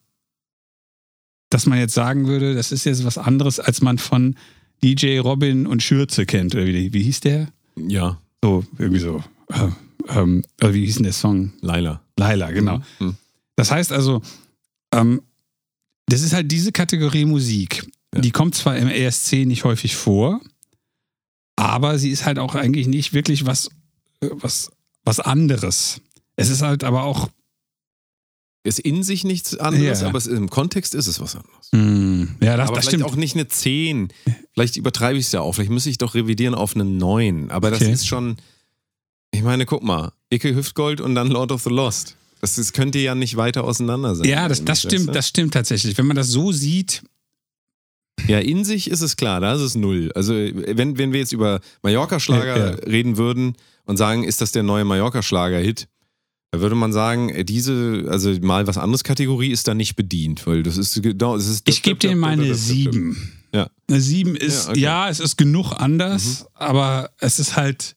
dass 1.49 1.65
man 1.65 1.77
jetzt 1.77 1.93
sagen 1.93 2.27
würde, 2.27 2.55
das 2.55 2.71
ist 2.71 2.85
jetzt 2.85 3.03
was 3.03 3.17
anderes, 3.17 3.59
als 3.59 3.81
man 3.81 3.97
von 3.97 4.37
DJ 4.81 5.17
Robin 5.17 5.67
und 5.67 5.83
Schürze 5.83 6.25
kennt. 6.25 6.55
Oder 6.55 6.65
wie, 6.65 6.93
wie 6.93 7.03
hieß 7.03 7.19
der? 7.19 7.49
Ja, 7.75 8.21
So, 8.41 8.63
irgendwie 8.77 9.01
so. 9.01 9.21
Äh, 9.49 9.67
ähm, 10.07 10.43
wie 10.61 10.85
hieß 10.85 10.95
denn 10.95 11.03
der 11.03 11.11
Song? 11.11 11.51
Laila. 11.59 12.01
Laila, 12.15 12.51
genau. 12.51 12.79
Mhm. 12.99 13.17
Das 13.57 13.69
heißt 13.69 13.91
also, 13.91 14.21
ähm, 14.93 15.21
das 16.05 16.21
ist 16.21 16.31
halt 16.31 16.49
diese 16.49 16.71
Kategorie 16.71 17.25
Musik. 17.25 17.85
Ja. 18.13 18.21
Die 18.21 18.31
kommt 18.31 18.55
zwar 18.55 18.77
im 18.77 18.87
ESC 18.87 19.45
nicht 19.45 19.65
häufig 19.65 19.97
vor, 19.97 20.39
aber 21.57 21.99
sie 21.99 22.11
ist 22.11 22.25
halt 22.25 22.39
auch 22.39 22.55
eigentlich 22.55 22.87
nicht 22.87 23.11
wirklich 23.11 23.45
was, 23.45 23.67
äh, 24.21 24.29
was, 24.31 24.71
was 25.03 25.19
anderes. 25.19 25.99
Es 26.35 26.49
ist 26.49 26.61
halt 26.61 26.83
aber 26.83 27.03
auch, 27.03 27.29
Ist 28.63 28.79
in 28.79 29.03
sich 29.03 29.23
nichts 29.23 29.55
anderes, 29.57 30.01
Ja. 30.01 30.07
aber 30.07 30.17
es, 30.17 30.25
im 30.25 30.49
Kontext 30.49 30.95
ist 30.95 31.05
es 31.07 31.19
was 31.19 31.35
anderes. 31.35 31.69
hm, 31.71 32.35
ja, 32.41 32.57
das, 32.57 32.69
aber 32.69 32.77
das 32.77 32.85
vielleicht 32.85 32.99
stimmt. 33.01 33.03
auch 33.03 33.15
nicht 33.15 33.35
eine 33.35 33.47
10. 33.47 34.09
Vielleicht 34.53 34.75
übertreibe 34.77 35.19
ich 35.19 35.27
es 35.27 35.31
ja 35.33 35.41
auch. 35.41 35.53
Vielleicht 35.53 35.69
müsste 35.71 35.91
ich 35.91 35.99
doch 35.99 36.15
revidieren 36.15 36.55
auf 36.55 36.73
eine 36.75 36.83
9. 36.83 37.51
Aber 37.51 37.69
das 37.69 37.81
Okay. 37.81 37.91
ist 37.91 38.07
schon. 38.07 38.37
Ich 39.31 39.43
meine, 39.43 39.65
guck 39.67 39.83
mal. 39.83 40.13
Icke 40.31 40.55
Hüftgold 40.55 40.99
und 40.99 41.13
dann 41.13 41.27
Lord 41.29 41.51
of 41.51 41.61
the 41.63 41.69
Lost. 41.69 42.15
Das, 42.41 42.55
das 42.55 42.73
könnte 42.73 42.97
ja 42.99 43.13
nicht 43.15 43.37
weiter 43.37 43.63
auseinander 43.65 44.15
sein. 44.15 44.27
Ja, 44.27 44.47
das, 44.47 44.65
das 44.65 44.81
stimmt, 44.81 45.13
das 45.15 45.27
stimmt 45.27 45.53
tatsächlich. 45.53 45.97
Wenn 45.97 46.07
man 46.07 46.15
das 46.17 46.29
so 46.29 46.51
sieht, 46.51 47.03
Ja, 48.27 48.39
in 48.39 48.63
sich 48.65 48.89
ist 48.89 49.01
es 49.01 49.15
klar, 49.15 49.41
da 49.41 49.53
ist 49.53 49.61
es 49.61 49.75
null. 49.75 50.11
Also, 50.15 50.33
wenn, 50.33 50.97
wenn 50.97 51.11
wir 51.13 51.19
jetzt 51.19 51.33
über 51.33 51.59
Mallorca-Schlager 51.83 52.57
Ja, 52.57 52.69
ja. 52.71 52.75
reden 52.87 53.17
würden 53.17 53.55
und 53.85 53.97
sagen, 53.97 54.23
ist 54.23 54.41
das 54.41 54.51
der 54.51 54.63
neue 54.63 54.85
Mallorca-Schlager-Hit, 54.85 55.87
da 56.51 56.61
würde 56.61 56.75
man 56.75 56.93
sagen, 56.93 57.29
äh, 57.29 57.43
diese, 57.43 58.05
also 58.09 58.31
mal 58.41 58.65
was 58.67 58.77
anderes 58.77 59.03
Kategorie 59.03 59.51
ist 59.51 59.67
da 59.67 59.73
nicht 59.73 59.95
bedient, 59.95 60.45
weil 60.47 60.63
das 60.63 60.77
ist 60.77 61.01
genau, 61.01 61.35
das 61.35 61.47
ist. 61.47 61.67
ich 61.67 61.81
gebe 61.83 61.99
dir 61.99 62.15
mal 62.15 62.33
eine 62.33 62.55
7. 62.55 63.17
Ja. 63.53 63.69
Eine 63.89 64.01
7 64.01 64.35
ist, 64.35 64.65
Ja, 64.65 64.69
okay. 64.69 64.77
Mhm. 64.79 64.83
ja, 64.83 65.09
es 65.09 65.19
ist 65.19 65.37
genug 65.37 65.73
anders, 65.73 66.45
aber 66.53 67.09
es 67.19 67.39
ist 67.39 67.55
halt 67.55 67.95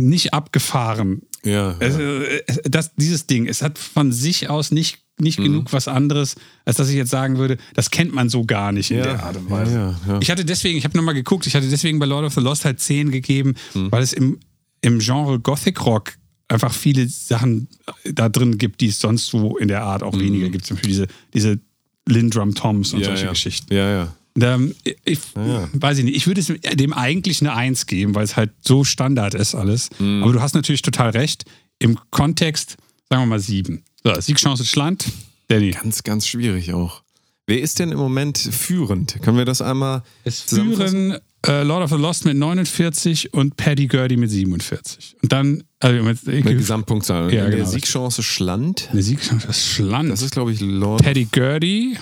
nicht 0.00 0.34
abgefahren. 0.34 1.22
Ja. 1.44 1.72
Ja. 1.72 1.76
äh, 1.80 2.42
es, 2.46 2.60
das, 2.64 2.94
dieses 2.96 3.26
Ding, 3.26 3.46
es 3.46 3.62
hat 3.62 3.78
von 3.78 4.12
sich 4.12 4.48
aus 4.50 4.70
nicht, 4.70 5.00
nicht 5.20 5.38
Mhm. 5.38 5.44
genug 5.44 5.72
was 5.72 5.86
anderes, 5.88 6.34
als 6.64 6.76
dass 6.78 6.88
ich 6.88 6.96
jetzt 6.96 7.10
sagen 7.10 7.36
würde, 7.38 7.58
das 7.74 7.90
kennt 7.90 8.12
man 8.14 8.28
so 8.28 8.44
gar 8.44 8.72
nicht 8.72 8.90
in 8.90 9.02
der 9.02 9.22
Art 9.22 9.36
und 9.36 9.50
Weise. 9.50 9.96
Ja. 10.08 10.18
Ich 10.20 10.30
hatte 10.30 10.44
deswegen, 10.44 10.76
ich 10.78 10.84
habe 10.84 10.96
nochmal 10.96 11.14
geguckt, 11.14 11.46
ich 11.46 11.54
hatte 11.54 11.68
deswegen 11.68 11.98
bei 11.98 12.06
Lord 12.06 12.24
of 12.24 12.34
the 12.34 12.40
Lost 12.40 12.64
halt 12.64 12.80
10 12.80 13.10
gegeben, 13.10 13.54
Mhm. 13.74 13.92
weil 13.92 14.02
es 14.02 14.12
im, 14.12 14.40
im 14.80 14.98
Genre 14.98 15.38
Gothic 15.38 15.84
Rock 15.86 16.14
einfach 16.48 16.72
viele 16.74 17.08
Sachen 17.08 17.68
da 18.04 18.28
drin 18.28 18.58
gibt, 18.58 18.80
die 18.80 18.88
es 18.88 19.00
sonst 19.00 19.26
so 19.26 19.56
in 19.56 19.68
der 19.68 19.82
Art 19.82 20.02
auch 20.02 20.18
weniger 20.18 20.48
gibt. 20.50 20.66
Zum 20.66 20.76
Beispiel 20.76 20.90
diese, 20.90 21.06
diese 21.32 21.58
Lindrum 22.06 22.54
Toms 22.54 22.92
und 22.92 22.98
Mhm. 22.98 23.02
ja, 23.04 23.08
solche 23.10 23.24
ja. 23.24 23.30
Geschichten. 23.30 23.74
Ja, 23.74 23.90
ja. 23.90 24.14
Und, 24.36 24.42
ähm, 24.42 24.74
ich 25.04 25.18
Ja. 25.36 25.68
weiß 25.72 25.98
ich 25.98 26.04
nicht, 26.04 26.16
ich 26.16 26.26
würde 26.26 26.40
es 26.40 26.52
dem 26.76 26.92
eigentlich 26.92 27.40
eine 27.40 27.54
Eins 27.54 27.86
geben, 27.86 28.14
weil 28.14 28.24
es 28.24 28.36
halt 28.36 28.50
so 28.60 28.84
Standard 28.84 29.34
ist 29.34 29.54
alles. 29.54 29.90
Mhm. 29.98 30.22
Aber 30.22 30.32
du 30.32 30.40
hast 30.42 30.54
natürlich 30.54 30.82
total 30.82 31.10
recht. 31.10 31.44
Im 31.78 31.98
Kontext, 32.10 32.76
sagen 33.08 33.22
wir 33.22 33.26
mal 33.26 33.40
sieben. 33.40 33.82
So, 34.02 34.12
Siegchance 34.20 34.64
Schland, 34.66 35.06
Danny. 35.48 35.70
Ganz, 35.70 36.02
ganz 36.02 36.26
schwierig 36.26 36.72
auch. 36.74 37.02
Wer 37.46 37.60
ist 37.60 37.78
denn 37.78 37.90
im 37.92 37.98
Moment 37.98 38.38
führend? 38.38 39.20
Können 39.22 39.36
wir 39.38 39.44
das 39.44 39.60
einmal 39.62 40.02
Es 40.24 40.40
führen 40.40 41.18
äh, 41.46 41.62
Lord 41.62 41.82
of 41.84 41.90
the 41.90 41.96
Lost 41.96 42.24
mit 42.24 42.36
49 42.36 43.34
und 43.34 43.56
Paddy 43.56 43.86
Gurdy 43.86 44.16
mit 44.16 44.30
47. 44.30 45.16
Und 45.22 45.32
dann, 45.32 45.64
also 45.80 46.02
mit, 46.02 46.24
Mit 46.26 46.44
Gesamtpunktzahl. 46.44 47.32
Ja, 47.32 47.48
genau. 47.48 47.64
Siegchance 47.66 48.22
Schland. 48.22 48.88
eine 48.92 49.02
Siegchance 49.02 49.46
das 49.46 49.58
ist 49.58 49.66
Schland. 49.66 50.10
Das 50.10 50.22
ist, 50.22 50.32
glaube 50.32 50.52
ich, 50.52 50.60
Lord. 50.60 51.02
Paddy 51.02 51.26
Gurdy. 51.30 51.98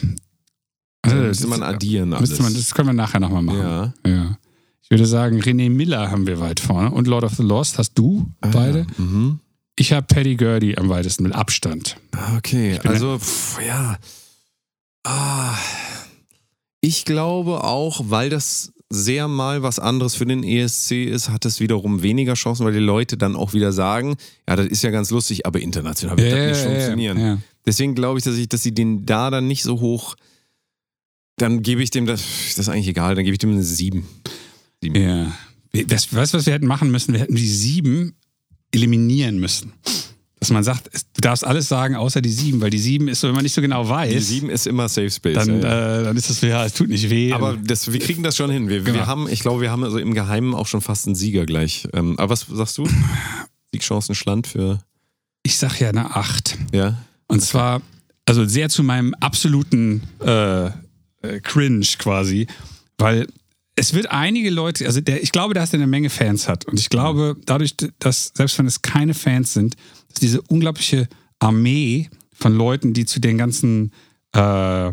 Da 1.03 1.11
Also, 1.11 1.23
müsste 1.25 1.47
man 1.49 1.63
addieren 1.63 2.13
alles. 2.13 2.39
Man, 2.39 2.55
das 2.55 2.73
können 2.75 2.89
wir 2.89 2.93
nachher 2.95 3.19
nochmal 3.21 3.43
machen. 3.43 3.59
ja. 3.61 3.93
Ja. 4.07 4.39
Ich 4.85 4.91
würde 4.91 5.07
sagen, 5.07 5.41
René 5.41 5.71
Miller 5.71 6.11
haben 6.11 6.27
wir 6.27 6.39
weit 6.39 6.61
vorne. 6.61 6.91
Und 6.91 7.07
Lord 7.09 7.25
of 7.25 7.35
the 7.37 7.43
Lost 7.43 7.79
hast 7.79 7.95
du 7.95 8.31
beide. 8.41 8.87
Mhm. 8.99 9.41
Ich 9.75 9.93
habe 9.95 10.07
Paddy 10.07 10.37
Gurdy 10.37 10.77
am 10.77 10.91
weitesten 10.91 11.23
mit 11.23 11.33
Abstand. 11.35 11.97
Ah, 12.13 12.37
Okay, 12.37 12.79
also, 12.85 13.19
pff, 13.19 13.59
ja. 13.67 13.97
Ah, 15.05 15.55
ich 16.83 17.05
glaube 17.07 17.65
auch, 17.65 18.03
weil 18.09 18.29
das 18.29 18.73
sehr 18.95 19.27
mal 19.27 19.63
was 19.63 19.79
anderes 19.79 20.15
für 20.15 20.27
den 20.27 20.45
ESC 20.45 21.05
ist, 21.07 21.31
hat 21.31 21.45
es 21.47 21.61
wiederum 21.61 22.03
weniger 22.03 22.35
Chancen, 22.35 22.67
weil 22.67 22.73
die 22.75 22.79
Leute 22.79 23.17
dann 23.17 23.37
auch 23.37 23.55
wieder 23.55 23.73
sagen, 23.73 24.17
ja, 24.49 24.55
das 24.57 24.67
ist 24.67 24.83
ja 24.83 24.91
ganz 24.91 25.11
lustig, 25.11 25.47
aber 25.47 25.61
international 25.61 26.19
wird 26.19 26.33
das 26.33 26.59
nicht 26.59 26.67
funktionieren. 26.67 27.19
ja. 27.19 27.39
Deswegen 27.65 27.95
glaube 27.95 28.19
ich, 28.19 28.25
dass 28.25 28.37
ich, 28.37 28.49
dass 28.49 28.63
sie 28.63 28.75
den 28.75 29.07
da 29.07 29.31
dann 29.31 29.47
nicht 29.47 29.63
so 29.63 29.81
hoch, 29.81 30.17
dann 31.37 31.63
gebe 31.63 31.83
ich 31.83 31.91
dem 31.91 32.07
das, 32.07 32.21
das 32.21 32.59
ist 32.59 32.69
eigentlich 32.69 32.89
egal, 32.89 33.15
dann 33.15 33.25
gebe 33.25 33.33
ich 33.35 33.39
dem 33.39 33.51
eine 33.53 33.63
7. 33.63 34.05
Ja. 34.83 35.33
Wir- 35.73 35.87
Das, 35.87 36.13
weißt 36.13 36.35
du, 36.35 36.39
was 36.39 36.47
wir 36.47 36.53
hätten 36.53 36.67
machen 36.67 36.91
müssen? 36.91 37.13
Wir 37.15 37.21
hätten 37.21 37.35
die 37.37 37.49
sieben 37.49 38.15
eliminieren 38.73 39.39
müssen. 39.39 39.73
Dass 40.43 40.51
man 40.51 40.65
sagt, 40.65 40.91
du 40.93 41.21
darfst 41.21 41.47
alles 41.47 41.69
sagen, 41.69 41.95
außer 41.95 42.21
die 42.21 42.29
sieben, 42.33 42.61
weil 42.61 42.71
die 42.71 42.79
sieben 42.79 43.07
ist 43.07 43.21
so, 43.21 43.29
wenn 43.29 43.35
man 43.37 43.45
nicht 43.45 43.53
so 43.55 43.63
genau 43.63 43.89
weiß, 43.89 44.11
Die 44.13 44.19
7 44.19 44.51
ist 44.51 44.67
immer 44.67 44.89
Safe 44.89 45.09
Space. 45.09 45.37
dann, 45.37 45.63
ja. 45.63 46.01
Äh, 46.01 46.03
dann 46.03 46.17
ist 46.17 46.31
das 46.31 46.41
ja, 46.41 46.65
es 46.65 46.75
tut 46.75 46.89
nicht 46.89 47.09
weh. 47.11 47.33
Aber 47.33 47.57
das, 47.57 47.93
wir 47.93 48.01
kriegen 48.01 48.25
das 48.25 48.37
schon 48.37 48.51
hin. 48.51 48.69
Wir, 48.69 48.81
Genau. 48.83 48.99
wir 48.99 49.07
haben, 49.07 49.29
ich 49.29 49.39
glaube, 49.39 49.61
wir 49.61 49.71
haben 49.71 49.85
also 49.85 49.99
im 49.99 50.15
Geheimen 50.15 50.53
auch 50.53 50.67
schon 50.67 50.81
fast 50.81 51.07
einen 51.07 51.15
Sieger 51.15 51.47
gleich. 51.47 51.87
Ähm, 51.93 52.19
aber 52.19 52.31
was 52.31 52.45
sagst 52.51 52.77
du? 52.77 52.89
Siegchancen 53.73 54.17
Schland 54.17 54.49
für, 54.49 54.83
ich 55.45 55.57
sag 55.59 55.79
ja 55.79 55.91
eine 55.91 56.17
acht. 56.17 56.59
ja? 56.73 56.99
Und 57.29 57.41
zwar, 57.41 57.81
also 58.27 58.45
sehr 58.45 58.69
zu 58.69 58.83
meinem 58.83 59.15
absoluten 59.15 60.03
äh, 60.25 60.67
äh, 60.67 60.73
Cringe 61.41 61.87
quasi, 61.99 62.49
weil 62.99 63.29
es 63.75 63.95
wird 63.95 64.11
einige 64.11 64.51
Leute, 64.51 64.85
also 64.87 65.01
der, 65.01 65.23
ich 65.23 65.33
glaube, 65.33 65.55
dass 65.55 65.71
der 65.71 65.79
eine 65.79 65.87
Menge 65.87 66.11
Fans 66.11 66.47
hat. 66.47 66.67
Und 66.67 66.79
ich 66.79 66.91
glaube, 66.91 67.37
dadurch, 67.47 67.75
dass, 68.01 68.31
selbst 68.35 68.59
wenn 68.59 68.67
es 68.67 68.83
keine 68.83 69.15
Fans 69.15 69.55
sind, 69.55 69.77
diese 70.21 70.43
unglaubliche 70.43 71.09
Armee 71.39 72.11
von 72.33 72.55
Leuten, 72.55 72.93
die 72.93 73.07
zu 73.07 73.21
den 73.21 73.39
ganzen 73.39 73.93
äh, 74.35 74.89
äh, 74.89 74.93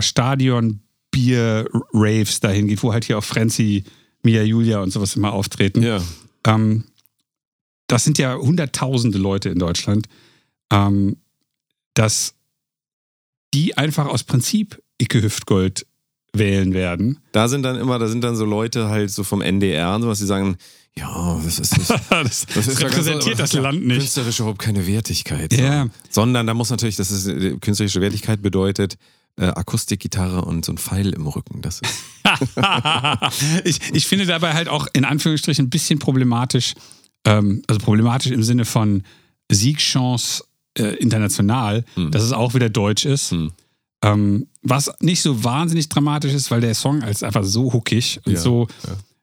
Stadion-Bier-Raves 0.00 2.40
dahin 2.40 2.68
geht, 2.68 2.82
wo 2.82 2.92
halt 2.92 3.06
hier 3.06 3.16
auch 3.18 3.24
Frenzy 3.24 3.84
Mia 4.22 4.42
Julia 4.42 4.80
und 4.80 4.90
sowas 4.90 5.16
immer 5.16 5.32
auftreten. 5.32 5.82
Ja. 5.82 6.02
Ähm, 6.46 6.84
das 7.86 8.04
sind 8.04 8.18
ja 8.18 8.36
hunderttausende 8.36 9.18
Leute 9.18 9.48
in 9.48 9.58
Deutschland, 9.58 10.06
ähm, 10.72 11.16
dass 11.94 12.34
die 13.54 13.76
einfach 13.76 14.06
aus 14.06 14.24
Prinzip 14.24 14.82
Icke 14.98 15.22
Hüftgold 15.22 15.86
wählen 16.38 16.74
werden. 16.74 17.18
Da 17.32 17.48
sind 17.48 17.62
dann 17.62 17.76
immer, 17.76 17.98
da 17.98 18.08
sind 18.08 18.22
dann 18.22 18.36
so 18.36 18.44
Leute 18.44 18.88
halt 18.88 19.10
so 19.10 19.24
vom 19.24 19.42
NDR 19.42 19.94
und 19.94 20.02
sowas, 20.02 20.18
die 20.18 20.26
sagen, 20.26 20.56
ja, 20.98 21.40
das 21.44 21.58
ist, 21.58 21.76
das, 21.76 21.86
das, 22.10 22.46
das 22.54 22.68
ist 22.68 22.80
repräsentiert 22.80 23.38
das 23.38 23.52
Land 23.54 23.86
nicht. 23.86 23.98
Künstlerisch 23.98 24.40
überhaupt 24.40 24.60
keine 24.60 24.86
Wertigkeit. 24.86 25.52
Ja. 25.52 25.84
So. 25.84 25.90
Sondern 26.10 26.46
da 26.46 26.54
muss 26.54 26.70
natürlich, 26.70 26.96
das 26.96 27.10
ist 27.10 27.60
künstlerische 27.60 28.00
Wertigkeit 28.00 28.42
bedeutet 28.42 28.96
äh, 29.38 29.46
Akustikgitarre 29.46 30.42
und 30.42 30.64
so 30.64 30.72
ein 30.72 30.78
Pfeil 30.78 31.10
im 31.10 31.26
Rücken. 31.26 31.60
Das 31.60 31.80
ist, 31.80 31.94
ich, 33.64 33.80
ich 33.92 34.06
finde 34.06 34.26
dabei 34.26 34.54
halt 34.54 34.68
auch 34.68 34.86
in 34.92 35.04
Anführungsstrichen 35.04 35.66
ein 35.66 35.70
bisschen 35.70 35.98
problematisch, 35.98 36.74
ähm, 37.24 37.62
also 37.66 37.78
problematisch 37.80 38.32
im 38.32 38.42
Sinne 38.42 38.64
von 38.64 39.02
Siegchance 39.50 40.42
äh, 40.78 40.96
international, 40.96 41.84
dass 42.10 42.22
es 42.22 42.32
auch 42.32 42.54
wieder 42.54 42.68
deutsch 42.68 43.04
ist. 43.04 43.30
Hm. 43.30 43.52
Ähm, 44.02 44.46
was 44.62 44.90
nicht 45.00 45.22
so 45.22 45.42
wahnsinnig 45.42 45.88
dramatisch 45.88 46.32
ist, 46.34 46.50
weil 46.50 46.60
der 46.60 46.74
Song 46.74 47.02
ist 47.02 47.24
einfach 47.24 47.44
so 47.44 47.72
hookig 47.72 48.20
und 48.26 48.32
Ja, 48.34 48.38
so. 48.40 48.68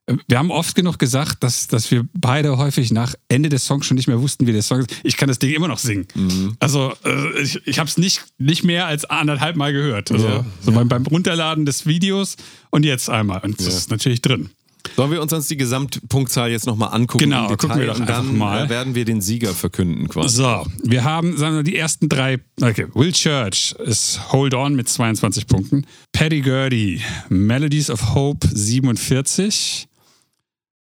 Äh, 0.08 0.16
Wir 0.28 0.38
haben 0.38 0.52
oft 0.52 0.76
genug 0.76 1.00
gesagt, 1.00 1.44
dass, 1.44 1.68
dass 1.68 1.90
wir 1.90 2.06
beide 2.14 2.58
häufig 2.58 2.92
nach 2.92 3.16
Ende 3.30 3.48
des 3.50 3.66
Songs 3.66 3.86
schon 3.86 3.96
nicht 3.96 4.08
mehr 4.08 4.22
wussten, 4.22 4.46
wie 4.48 4.52
der 4.52 4.62
Song 4.62 4.80
ist. 4.80 4.90
Ich 5.04 5.16
kann 5.16 5.30
das 5.30 5.40
Ding 5.40 5.54
immer 5.54 5.70
noch 5.70 5.78
singen. 5.78 6.08
Mhm. 6.16 6.58
Also 6.60 6.92
äh, 7.06 7.42
ich, 7.42 7.66
ich 7.66 7.80
habe 7.80 7.88
es 7.88 7.98
nicht, 7.98 8.26
nicht 8.38 8.64
mehr 8.66 8.86
als 8.88 9.06
anderthalb 9.06 9.56
Mal 9.56 9.72
gehört. 9.72 10.12
Also 10.12 10.28
Ja, 10.28 10.46
so 10.60 10.72
Beim, 10.74 10.90
beim 10.90 11.06
Runterladen 11.06 11.66
des 11.66 11.86
Videos 11.86 12.36
und 12.70 12.84
jetzt 12.84 13.10
einmal. 13.10 13.40
Und 13.44 13.60
das 13.60 13.68
Ja. 13.68 13.74
ist 13.74 13.92
natürlich 13.92 14.22
drin. 14.22 14.50
Sollen 14.96 15.12
wir 15.12 15.22
uns 15.22 15.32
sonst 15.32 15.50
die 15.50 15.58
Gesamtpunktzahl 15.58 16.52
jetzt 16.52 16.66
nochmal 16.68 16.94
angucken? 16.94 17.24
Genau, 17.24 17.48
Detail 17.48 17.58
gucken 17.58 17.80
wir 17.80 17.88
doch 17.88 18.00
und 18.00 18.08
dann 18.10 18.20
einfach 18.28 18.34
mal. 18.34 18.66
äh, 18.66 18.70
werden 18.70 18.96
wir 18.96 19.06
den 19.06 19.22
Sieger 19.22 19.54
verkünden 19.54 20.08
quasi. 20.10 20.38
So, 20.38 20.68
wir 20.84 21.04
haben, 21.04 21.38
sagen 21.38 21.56
wir, 21.56 21.64
die 21.64 21.78
ersten 21.78 22.10
drei. 22.10 22.40
Okay, 22.62 22.88
Will 22.94 23.12
Church 23.14 23.74
ist 23.80 24.32
Hold 24.34 24.54
On 24.54 24.76
mit 24.76 24.90
22 24.90 25.48
Punkten. 25.48 25.86
Paddy 26.12 26.42
Gurdy, 26.42 27.02
Melodies 27.30 27.90
of 27.90 28.14
Hope 28.14 28.48
47. 28.52 29.88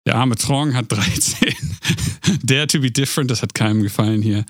Der 0.06 0.14
arme 0.16 0.36
Trong 0.36 0.74
hat 0.74 0.86
13. 0.90 1.52
Dare 2.44 2.66
to 2.66 2.80
be 2.80 2.90
different, 2.90 3.30
das 3.30 3.42
hat 3.42 3.54
keinem 3.54 3.82
gefallen 3.82 4.22
hier. 4.22 4.44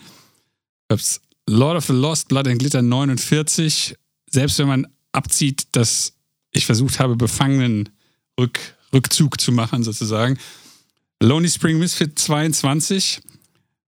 Ups. 0.93 1.21
Lord 1.49 1.77
of 1.79 1.87
the 1.87 1.95
Lost, 1.95 2.29
Blood 2.29 2.47
and 2.47 2.59
Glitter 2.59 2.83
49. 2.83 3.97
Selbst 4.31 4.59
wenn 4.59 4.69
man 4.69 4.87
abzieht, 5.13 5.67
dass 5.73 6.13
ich 6.53 6.67
versucht 6.67 7.01
habe, 7.01 7.17
Befangenen 7.17 7.89
Rück, 8.39 8.59
Rückzug 8.93 9.41
zu 9.41 9.53
machen, 9.53 9.83
sozusagen. 9.83 10.39
Lonely 11.23 11.49
Spring 11.51 11.79
Misfit 11.79 12.19
22. 12.19 13.21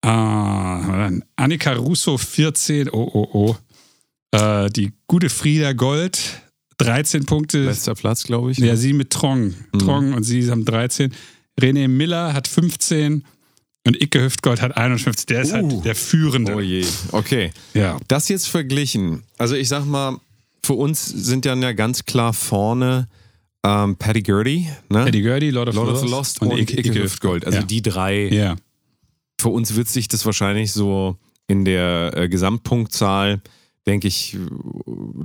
Ah, 0.01 1.09
Annika 1.35 1.73
Russo 1.73 2.17
14. 2.17 2.89
Oh, 2.89 3.09
oh, 3.13 3.27
oh. 3.33 4.37
Äh, 4.37 4.69
die 4.69 4.93
gute 5.07 5.29
Frieda 5.29 5.73
Gold 5.73 6.41
13 6.77 7.25
Punkte. 7.25 7.65
Letzter 7.65 7.95
Platz, 7.95 8.23
glaube 8.23 8.51
ich. 8.51 8.57
Ja, 8.59 8.75
sie 8.75 8.93
mit 8.93 9.09
Trong. 9.09 9.53
Mhm. 9.73 9.79
Trong 9.79 10.13
und 10.13 10.23
sie 10.23 10.49
haben 10.49 10.63
13. 10.65 11.13
René 11.59 11.87
Miller 11.89 12.33
hat 12.33 12.47
15 12.47 13.25
und 13.85 14.01
Icke 14.01 14.23
Hüftgold 14.23 14.61
hat 14.61 14.77
51. 14.77 15.25
Der 15.25 15.41
ist 15.41 15.51
Uh. 15.51 15.55
halt 15.55 15.85
der 15.85 15.95
Führende. 15.95 16.55
Oh 16.55 16.61
je. 16.61 16.85
Okay. 17.11 17.51
Ja. 17.73 17.97
Das 18.07 18.29
jetzt 18.29 18.47
verglichen. 18.47 19.23
Also 19.37 19.55
ich 19.55 19.67
sag 19.67 19.85
mal, 19.85 20.17
für 20.63 20.73
uns 20.73 21.05
sind 21.05 21.45
dann 21.45 21.61
ja 21.61 21.73
ganz 21.73 22.05
klar 22.05 22.31
vorne 22.33 23.09
ähm, 23.63 23.95
Paddy 23.97 24.23
Gurdy, 24.23 24.67
ne? 24.89 25.07
Eddie 25.07 25.21
Gurdy, 25.21 25.49
Lord 25.49 25.69
of, 25.69 25.75
Lord 25.75 25.89
of 25.89 25.99
the 25.99 26.07
Lost 26.07 26.41
Lost 26.41 26.53
und, 26.53 26.59
Icke, 26.59 27.03
Hüftgold. 27.03 27.45
Also 27.45 27.59
ja. 27.59 27.65
die 27.65 27.81
drei. 27.81 28.27
Ja. 28.29 28.55
Für 29.39 29.49
uns 29.49 29.75
wird 29.75 29.87
sich 29.87 30.07
das 30.07 30.25
wahrscheinlich 30.25 30.71
so 30.71 31.17
in 31.47 31.65
der 31.65 32.11
äh, 32.15 32.29
Gesamtpunktzahl, 32.29 33.41
denke 33.87 34.07
ich, 34.07 34.37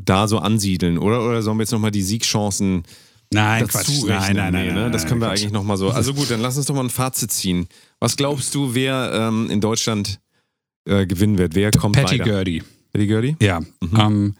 da 0.04 0.26
so 0.28 0.38
ansiedeln. 0.38 0.98
Oder, 0.98 1.24
oder 1.24 1.42
sollen 1.42 1.58
wir 1.58 1.62
jetzt 1.62 1.72
nochmal 1.72 1.90
die 1.90 2.02
Siegchancen 2.02 2.84
Nein, 3.32 3.66
dazu 3.66 3.78
Quatsch. 3.78 4.08
Nein, 4.08 4.36
nein, 4.36 4.52
nein, 4.52 4.66
Nee, 4.66 4.72
nein, 4.72 4.84
ne? 4.86 4.90
Das 4.90 5.06
können 5.06 5.20
wir 5.20 5.28
Quatsch. 5.28 5.40
eigentlich 5.40 5.52
nochmal 5.52 5.76
so. 5.76 5.90
Also 5.90 6.14
gut, 6.14 6.30
dann 6.30 6.40
lass 6.40 6.56
uns 6.56 6.66
doch 6.66 6.74
mal 6.74 6.84
ein 6.84 6.90
Fazit 6.90 7.30
ziehen. 7.32 7.66
Was 8.00 8.16
glaubst 8.16 8.54
du, 8.54 8.74
wer 8.74 9.10
ähm, 9.12 9.50
in 9.50 9.60
Deutschland 9.60 10.20
äh, 10.86 11.06
gewinnen 11.06 11.38
wird? 11.38 11.54
Wer 11.54 11.70
kommt 11.70 11.96
Patty 11.96 12.18
weiter? 12.20 12.30
Gurdy. 12.30 12.62
Paddy 12.92 13.06
Gurdy? 13.06 13.36
Ja. 13.40 13.60
Mhm. 13.60 13.98
Ähm, 13.98 14.34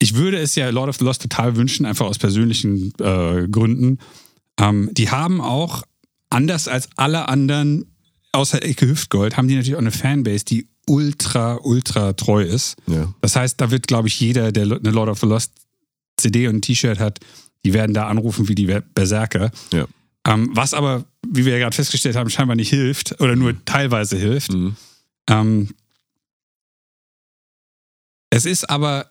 ich 0.00 0.14
würde 0.14 0.38
es 0.38 0.54
ja 0.56 0.68
Lord 0.70 0.88
of 0.88 0.96
the 0.96 1.04
Lost 1.04 1.22
total 1.22 1.56
wünschen, 1.56 1.86
einfach 1.86 2.06
aus 2.06 2.18
persönlichen 2.18 2.92
äh, 2.98 3.46
Gründen. 3.48 3.98
Ähm, 4.58 4.90
die 4.92 5.10
haben 5.10 5.40
auch, 5.40 5.84
anders 6.30 6.68
als 6.68 6.88
alle 6.96 7.28
anderen, 7.28 7.86
außer 8.32 8.62
Ecke 8.64 8.88
Hüftgold, 8.88 9.36
haben 9.36 9.46
die 9.46 9.54
natürlich 9.54 9.74
auch 9.76 9.80
eine 9.80 9.90
Fanbase, 9.90 10.44
die 10.44 10.68
ultra, 10.86 11.58
ultra 11.62 12.14
treu 12.14 12.42
ist. 12.42 12.76
Ja. 12.86 13.12
Das 13.20 13.36
heißt, 13.36 13.60
da 13.60 13.70
wird, 13.70 13.86
glaube 13.86 14.08
ich, 14.08 14.18
jeder, 14.18 14.52
der 14.52 14.64
eine 14.64 14.90
Lord 14.90 15.10
of 15.10 15.20
the 15.20 15.26
Lost 15.26 15.52
CD 16.16 16.48
und 16.48 16.56
ein 16.56 16.62
T-Shirt 16.62 16.98
hat, 16.98 17.20
die 17.64 17.74
werden 17.74 17.92
da 17.92 18.06
anrufen 18.08 18.48
wie 18.48 18.54
die 18.54 18.66
Berserker. 18.94 19.50
Ja. 19.72 19.86
Ähm, 20.26 20.50
was 20.54 20.74
aber, 20.74 21.04
wie 21.28 21.44
wir 21.44 21.52
ja 21.52 21.58
gerade 21.58 21.76
festgestellt 21.76 22.16
haben, 22.16 22.30
scheinbar 22.30 22.56
nicht 22.56 22.70
hilft 22.70 23.20
oder 23.20 23.36
nur 23.36 23.54
teilweise 23.64 24.16
hilft. 24.16 24.52
Mhm. 24.52 24.76
Ähm, 25.28 25.68
es 28.30 28.46
ist 28.46 28.68
aber 28.68 29.10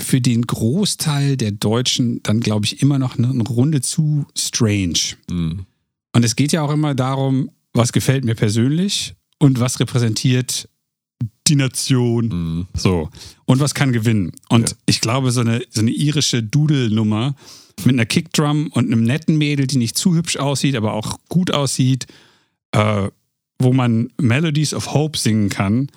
für 0.00 0.20
den 0.20 0.42
Großteil 0.42 1.36
der 1.36 1.52
Deutschen 1.52 2.22
dann, 2.22 2.40
glaube 2.40 2.66
ich, 2.66 2.82
immer 2.82 2.98
noch 2.98 3.16
eine, 3.18 3.30
eine 3.30 3.42
Runde 3.44 3.80
zu 3.80 4.26
strange. 4.36 5.16
Mhm. 5.30 5.66
Und 6.12 6.24
es 6.24 6.36
geht 6.36 6.52
ja 6.52 6.62
auch 6.62 6.70
immer 6.72 6.94
darum, 6.94 7.50
was 7.72 7.92
gefällt 7.92 8.24
mir 8.24 8.34
persönlich 8.34 9.14
und 9.38 9.60
was 9.60 9.80
repräsentiert 9.80 10.68
die 11.46 11.56
Nation. 11.56 12.26
Mhm. 12.28 12.66
So. 12.74 13.10
Und 13.44 13.60
was 13.60 13.74
kann 13.74 13.92
gewinnen? 13.92 14.32
Und 14.48 14.70
Ja. 14.70 14.76
ich 14.86 15.00
glaube, 15.00 15.30
so 15.32 15.40
eine, 15.40 15.62
so 15.70 15.80
eine 15.80 15.90
irische 15.90 16.42
Doodle-Nummer 16.42 17.34
mit 17.84 17.94
einer 17.94 18.06
Kickdrum 18.06 18.68
und 18.68 18.86
einem 18.86 19.02
netten 19.02 19.36
Mädel, 19.36 19.66
die 19.66 19.78
nicht 19.78 19.98
zu 19.98 20.14
hübsch 20.14 20.36
aussieht, 20.36 20.76
aber 20.76 20.92
auch 20.94 21.18
gut 21.28 21.52
aussieht, 21.52 22.06
äh, 22.72 23.08
wo 23.58 23.72
man 23.72 24.12
Melodies 24.20 24.74
of 24.74 24.94
Hope 24.94 25.18
singen 25.18 25.48
kann, 25.48 25.88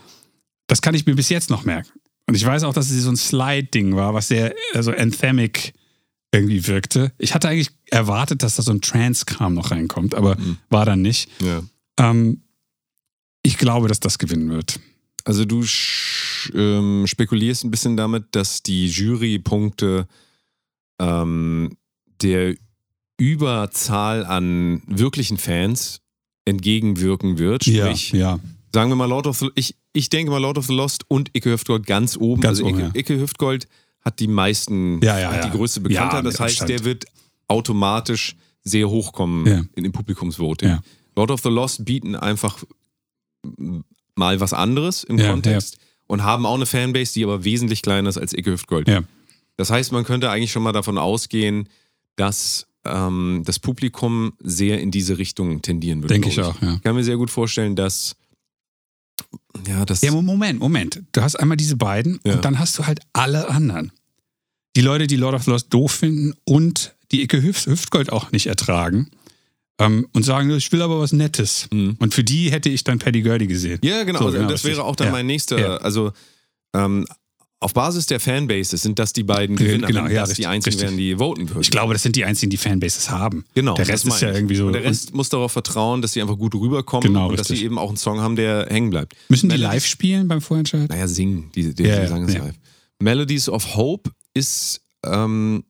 das 0.67 0.81
kann 0.81 0.95
ich 0.95 1.05
mir 1.05 1.15
bis 1.15 1.29
jetzt 1.29 1.49
noch 1.49 1.65
merken. 1.65 1.89
Und 2.27 2.35
ich 2.35 2.45
weiß 2.45 2.63
auch, 2.63 2.73
dass 2.73 2.89
es 2.91 3.03
so 3.03 3.09
ein 3.09 3.15
Slide-Ding 3.15 3.95
war, 3.95 4.13
was 4.13 4.27
sehr 4.27 4.53
also 4.73 4.91
anthemic 4.91 5.73
irgendwie 6.33 6.67
wirkte. 6.67 7.13
Ich 7.17 7.33
hatte 7.33 7.47
eigentlich 7.47 7.69
erwartet, 7.85 8.43
dass 8.43 8.57
da 8.57 8.63
so 8.63 8.71
ein 8.71 8.81
Trance-Kram 8.81 9.53
noch 9.53 9.71
reinkommt, 9.71 10.13
aber 10.13 10.35
Mhm. 10.35 10.57
war 10.69 10.85
dann 10.85 11.01
nicht. 11.01 11.29
Ja. 11.41 11.63
Ähm, 11.99 12.41
ich 13.43 13.57
glaube, 13.57 13.87
dass 13.87 14.01
das 14.01 14.19
gewinnen 14.19 14.49
wird. 14.49 14.79
Also 15.23 15.45
du 15.45 15.63
ähm, 16.53 17.05
spekulierst 17.07 17.63
ein 17.63 17.71
bisschen 17.71 17.95
damit, 17.97 18.35
dass 18.35 18.61
die 18.61 18.87
Jurypunkte 18.87 20.07
ähm, 20.99 21.77
der 22.21 22.55
Überzahl 23.17 24.25
an 24.25 24.81
wirklichen 24.87 25.37
Fans 25.37 26.01
entgegenwirken 26.45 27.37
wird. 27.37 27.63
Sprich, 27.63 28.11
ja. 28.11 28.39
sagen 28.73 28.89
wir 28.91 28.95
mal 28.95 29.05
Lord 29.05 29.27
of 29.27 29.37
the 29.39 29.49
ich, 29.55 29.75
ich 29.97 30.09
denke 30.09 30.31
mal 30.31 30.37
Lord 30.37 30.57
of 30.57 30.67
the 30.67 30.73
Lost 30.73 31.05
und 31.07 31.29
Icke 31.33 31.51
Hüftgold 31.51 31.85
ganz 31.87 32.17
oben. 32.17 32.41
Ganz 32.41 32.59
also 32.59 32.69
oben, 32.69 32.79
Icke, 32.79 32.91
ja. 32.93 32.99
Icke 32.99 33.19
Hüftgold 33.19 33.67
hat 34.01 34.19
die 34.19 34.27
meisten, 34.27 35.01
Ja, 35.01 35.19
ja, 35.19 35.31
hat 35.31 35.45
die 35.45 35.57
größte 35.57 35.81
Bekanntheit. 35.81 36.25
das 36.25 36.39
heißt, 36.39 36.61
Abstand. 36.61 36.69
der 36.69 36.85
wird 36.85 37.05
automatisch 37.47 38.35
sehr 38.63 38.89
hochkommen 38.89 39.69
in 39.75 39.83
dem 39.83 39.91
Publikumsvoting. 39.91 40.79
Lord 41.15 41.31
of 41.31 41.41
the 41.41 41.49
Lost 41.49 41.83
bieten 41.83 42.15
einfach 42.15 42.63
mal 44.15 44.39
was 44.39 44.53
anderes 44.53 45.03
im 45.03 45.17
Kontext 45.17 45.77
und 46.05 46.23
haben 46.23 46.45
auch 46.45 46.55
eine 46.55 46.65
Fanbase, 46.65 47.13
die 47.13 47.23
aber 47.23 47.43
wesentlich 47.43 47.81
kleiner 47.81 48.09
ist 48.09 48.17
als 48.17 48.33
Icke 48.33 48.51
Hüftgold. 48.51 48.89
Das 49.57 49.71
heißt, 49.71 49.91
man 49.91 50.03
könnte 50.03 50.29
eigentlich 50.29 50.51
schon 50.51 50.63
mal 50.63 50.73
davon 50.73 50.99
ausgehen, 50.99 51.67
dass 52.15 52.67
ähm, 52.85 53.41
das 53.45 53.59
Publikum 53.59 54.33
sehr 54.43 54.79
in 54.79 54.91
diese 54.91 55.17
Richtung 55.17 55.61
tendieren 55.61 56.03
würde. 56.03 56.13
Denke 56.13 56.29
ich 56.29 56.39
auch, 56.41 56.61
ja. 56.61 56.75
Ich 56.75 56.81
kann 56.83 56.95
mir 56.95 57.03
sehr 57.03 57.17
gut 57.17 57.31
vorstellen, 57.31 57.75
dass 57.75 58.15
ja, 59.67 59.85
das 59.85 60.01
Ja, 60.01 60.11
Moment, 60.11 60.59
Moment. 60.59 61.01
Du 61.11 61.21
hast 61.21 61.35
einmal 61.35 61.57
diese 61.57 61.75
beiden 61.77 62.19
Ja. 62.25 62.33
und 62.35 62.45
dann 62.45 62.59
hast 62.59 62.77
du 62.77 62.85
halt 62.85 62.99
alle 63.13 63.49
anderen. 63.49 63.91
Die 64.75 64.81
Leute, 64.81 65.07
die 65.07 65.15
Lord 65.15 65.35
of 65.35 65.43
the 65.43 65.51
Lost 65.51 65.73
doof 65.73 65.91
finden 65.91 66.33
und 66.43 66.95
die 67.11 67.21
Icke 67.23 67.41
Hüft 67.41 67.65
Hüftgold 67.65 68.11
auch 68.11 68.31
nicht 68.31 68.47
ertragen 68.47 69.09
ähm, 69.79 70.07
und 70.13 70.23
sagen, 70.23 70.51
ich 70.51 70.71
will 70.71 70.81
aber 70.81 70.99
was 70.99 71.13
Nettes. 71.13 71.67
Mhm. 71.71 71.95
Und 71.99 72.13
für 72.13 72.23
die 72.23 72.51
hätte 72.51 72.69
ich 72.69 72.83
dann 72.83 72.99
Paddy 72.99 73.21
Gurdy 73.21 73.47
gesehen. 73.47 73.79
Ja, 73.83 74.03
genau. 74.03 74.19
So, 74.19 74.25
also 74.25 74.37
genau, 74.37 74.49
das 74.49 74.63
richtig. 74.63 74.77
wäre 74.77 74.85
auch 74.85 74.95
dann 74.95 75.07
Ja. 75.07 75.13
mein 75.13 75.25
nächster. 75.25 75.59
Ja. 75.59 75.77
Also 75.77 76.11
ähm, 76.73 77.07
auf 77.59 77.73
Basis 77.73 78.05
der 78.05 78.19
Fanbases 78.19 78.81
sind 78.83 78.99
das 78.99 79.13
die 79.13 79.23
beiden 79.23 79.55
Ge- 79.55 79.67
Gewinner, 79.67 79.87
genau, 79.87 80.07
ja, 80.07 80.21
das 80.21 80.29
die 80.29 80.43
richtig, 80.43 80.47
einzigen 80.47 80.73
richtig. 80.75 80.89
wären, 80.89 80.97
die 80.97 81.15
voten 81.15 81.49
würden. 81.49 81.61
Ich 81.61 81.71
glaube, 81.71 81.93
das 81.93 82.03
sind 82.03 82.15
die 82.15 82.23
einzigen, 82.23 82.49
die 82.51 82.57
Fanbases 82.57 83.09
haben. 83.09 83.45
Genau. 83.55 83.73
Der 83.73 83.87
Rest 83.87 84.05
ist 84.05 84.21
ja 84.21 84.31
irgendwie 84.31 84.55
so. 84.55 84.67
Und 84.67 84.73
der 84.73 84.83
Rest 84.83 85.13
muss 85.15 85.29
darauf 85.29 85.51
vertrauen, 85.53 86.01
dass 86.03 86.11
sie 86.13 86.21
einfach 86.21 86.37
gut 86.37 86.53
rüberkommen 86.53 87.07
Genau, 87.07 87.29
und 87.29 87.33
dass 87.39 87.49
richtig. 87.49 87.59
sie 87.59 87.65
eben 87.65 87.79
auch 87.79 87.87
einen 87.87 87.97
Song 87.97 88.19
haben, 88.19 88.35
der 88.35 88.67
hängen 88.69 88.91
bleibt. 88.91 89.15
Müssen 89.29 89.49
die 89.49 89.55
Melodies- 89.55 89.73
live 89.73 89.85
spielen 89.87 90.27
beim 90.27 90.41
Vorentscheid? 90.41 90.87
Naja, 90.89 91.07
singen. 91.07 91.51
Die, 91.55 91.73
die, 91.73 91.83
Ja, 91.83 91.95
die 91.95 92.01
ja, 92.03 92.07
sagen 92.07 92.25
es 92.25 92.33
ja. 92.35 92.43
live. 92.45 92.55
Melodies 93.01 93.49
of 93.49 93.75
Hope 93.75 94.11
ist 94.35 94.81
ähm, 95.03 95.63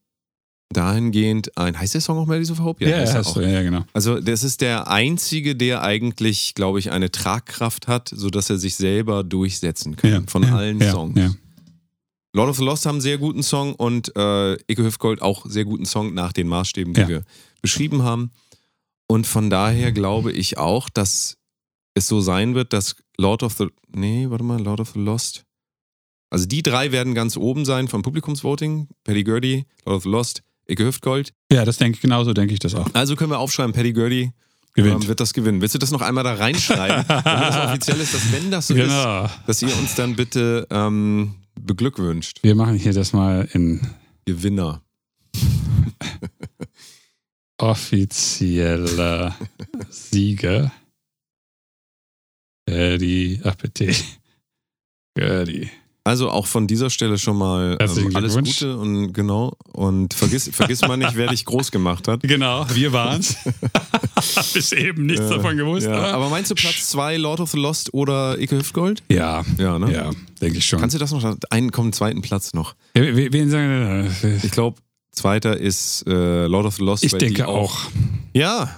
dahingehend 0.73 1.57
ein, 1.57 1.79
heißt 1.79 1.93
der 1.93 2.01
Song 2.01 2.17
auch 2.17 2.25
Melodies 2.27 2.51
of 2.51 2.59
Hope? 2.59 2.83
Ja, 2.85 2.97
heißt 2.97 3.13
ja, 3.13 3.19
er 3.19 3.25
hast 3.25 3.35
du, 3.35 3.41
ja, 3.41 3.61
genau. 3.63 3.85
Also 3.93 4.19
das 4.19 4.43
ist 4.43 4.59
der 4.61 4.89
einzige, 4.89 5.55
der 5.55 5.83
eigentlich, 5.83 6.53
glaube 6.55 6.79
ich, 6.79 6.91
eine 6.91 7.11
Tragkraft 7.11 7.87
hat, 7.87 8.11
sodass 8.13 8.49
er 8.49 8.57
sich 8.57 8.75
selber 8.75 9.23
durchsetzen 9.23 9.95
kann 9.95 10.11
Ja, 10.11 10.21
von 10.27 10.43
ja, 10.43 10.55
allen 10.55 10.79
ja, 10.81 10.91
Songs. 10.91 11.17
Ja. 11.17 11.31
Lord 12.37 12.49
of 12.49 12.57
the 12.57 12.63
Lost 12.63 12.85
haben 12.85 12.95
einen 12.95 13.01
sehr 13.01 13.17
guten 13.17 13.41
Song 13.43 13.73
und 13.73 14.15
äh, 14.15 14.53
Ike 14.71 14.83
Hüftgold 14.83 15.21
auch 15.21 15.45
sehr 15.47 15.65
guten 15.65 15.85
Song 15.85 16.13
nach 16.13 16.31
den 16.33 16.47
Maßstäben, 16.47 16.93
die 16.93 17.01
Ja. 17.01 17.07
wir 17.07 17.23
beschrieben 17.61 18.03
haben. 18.03 18.31
Und 19.07 19.25
von 19.25 19.49
daher 19.49 19.91
glaube 19.91 20.31
ich 20.31 20.57
auch, 20.57 20.87
dass 20.89 21.37
es 21.95 22.07
so 22.07 22.21
sein 22.21 22.53
wird, 22.55 22.73
dass 22.73 22.95
Lord 23.17 23.41
of 23.41 23.53
the, 23.57 23.67
nee, 23.95 24.27
warte 24.29 24.43
mal, 24.43 24.61
Lord 24.61 24.79
of 24.81 24.91
the 24.91 24.99
Lost. 24.99 25.45
Also 26.29 26.45
die 26.45 26.61
drei 26.61 26.91
werden 26.91 27.15
ganz 27.15 27.37
oben 27.37 27.65
sein 27.65 27.87
vom 27.87 28.01
Publikumsvoting. 28.03 28.87
Paddy 29.03 29.23
Gurdy, 29.23 29.65
Lord 29.85 29.97
of 29.97 30.03
the 30.03 30.09
Lost, 30.09 30.43
Ike 30.69 30.83
Hüftgold. 30.85 31.33
ja, 31.51 31.65
das 31.65 31.77
denke 31.77 31.95
ich 31.95 32.01
genauso, 32.01 32.33
denke 32.33 32.53
ich 32.53 32.59
das 32.59 32.75
auch. 32.75 32.87
Also 32.93 33.15
können 33.15 33.31
wir 33.31 33.39
aufschreiben, 33.39 33.73
Paddy 33.73 33.93
Gurdy 33.93 34.31
Gewinnt. 34.73 35.03
ähm, 35.03 35.07
wird 35.07 35.19
das 35.21 35.33
gewinnen. 35.33 35.59
Willst 35.61 35.73
du 35.73 35.79
das 35.79 35.89
noch 35.91 36.01
einmal 36.01 36.23
da 36.23 36.33
reinschreiben, 36.35 37.05
damit 37.07 37.25
das 37.25 37.57
offiziell 37.69 37.99
ist, 37.99 38.13
dass 38.13 38.31
wenn 38.31 38.51
das 38.51 38.67
so 38.67 38.75
ist, 38.75 38.81
Genau. 38.83 39.27
dass 39.47 39.61
ihr 39.63 39.75
uns 39.75 39.95
dann 39.95 40.15
bitte 40.15 40.67
ähm, 40.69 41.33
beglückwünscht. 41.59 42.43
Wir 42.43 42.55
machen 42.55 42.75
hier 42.75 42.93
das 42.93 43.13
mal 43.13 43.47
in 43.53 43.81
Gewinner. 44.25 44.81
offizieller 47.57 49.35
Sieger. 49.89 50.71
Eddie, 52.65 53.39
ach 53.43 53.55
bitte. 53.55 53.93
Also 56.07 56.29
auch 56.29 56.47
von 56.47 56.67
dieser 56.67 56.89
Stelle 56.89 57.17
schon 57.17 57.37
mal 57.37 57.77
ähm, 57.81 58.15
alles. 58.15 58.33
Gute 58.35 58.77
und 58.77 59.11
genau. 59.11 59.53
Und 59.73 60.13
vergiss, 60.13 60.49
vergiss 60.53 60.81
mal 60.81 60.95
nicht, 60.95 61.15
wer 61.15 61.27
dich 61.27 61.43
groß 61.43 61.69
gemacht 61.71 62.07
hat. 62.07 62.21
Genau, 62.27 62.65
wir 62.73 62.93
waren's. 62.93 63.35
Bis 64.53 64.71
eben 64.71 65.05
nichts 65.05 65.29
Ja, 65.29 65.35
davon 65.35 65.57
gewusst. 65.57 65.85
Ja. 65.85 65.93
aber- 65.93 66.13
Aber 66.13 66.29
meinst 66.29 66.49
du 66.49 66.55
Platz 66.55 66.87
2 66.89 67.17
Lord 67.17 67.39
of 67.41 67.51
the 67.51 67.57
Lost 67.59 67.93
oder 67.93 68.39
Ike 68.39 68.55
Hüftgold? 68.57 69.03
ja, 69.09 69.43
Ja, 69.57 69.77
ne? 69.79 69.91
ja, 69.91 70.11
denke 70.41 70.59
ich 70.59 70.65
schon. 70.65 70.79
Kannst 70.79 70.95
du 70.95 70.99
das 70.99 71.11
noch? 71.11 71.35
Einen 71.49 71.71
kommt 71.71 71.93
zweiten 71.95 72.21
Platz 72.21 72.53
noch. 72.53 72.75
Wen 72.93 73.33
wen 73.33 73.49
sagen 73.49 73.69
wir? 74.21 74.43
Ich 74.43 74.51
glaube, 74.51 74.79
zweiter 75.11 75.57
ist 75.57 76.05
äh, 76.07 76.45
Lord 76.47 76.65
of 76.67 76.75
the 76.77 76.83
Lost. 76.83 77.03
Ich 77.03 77.13
denke 77.13 77.47
auch. 77.47 77.75
Ja, 78.33 78.69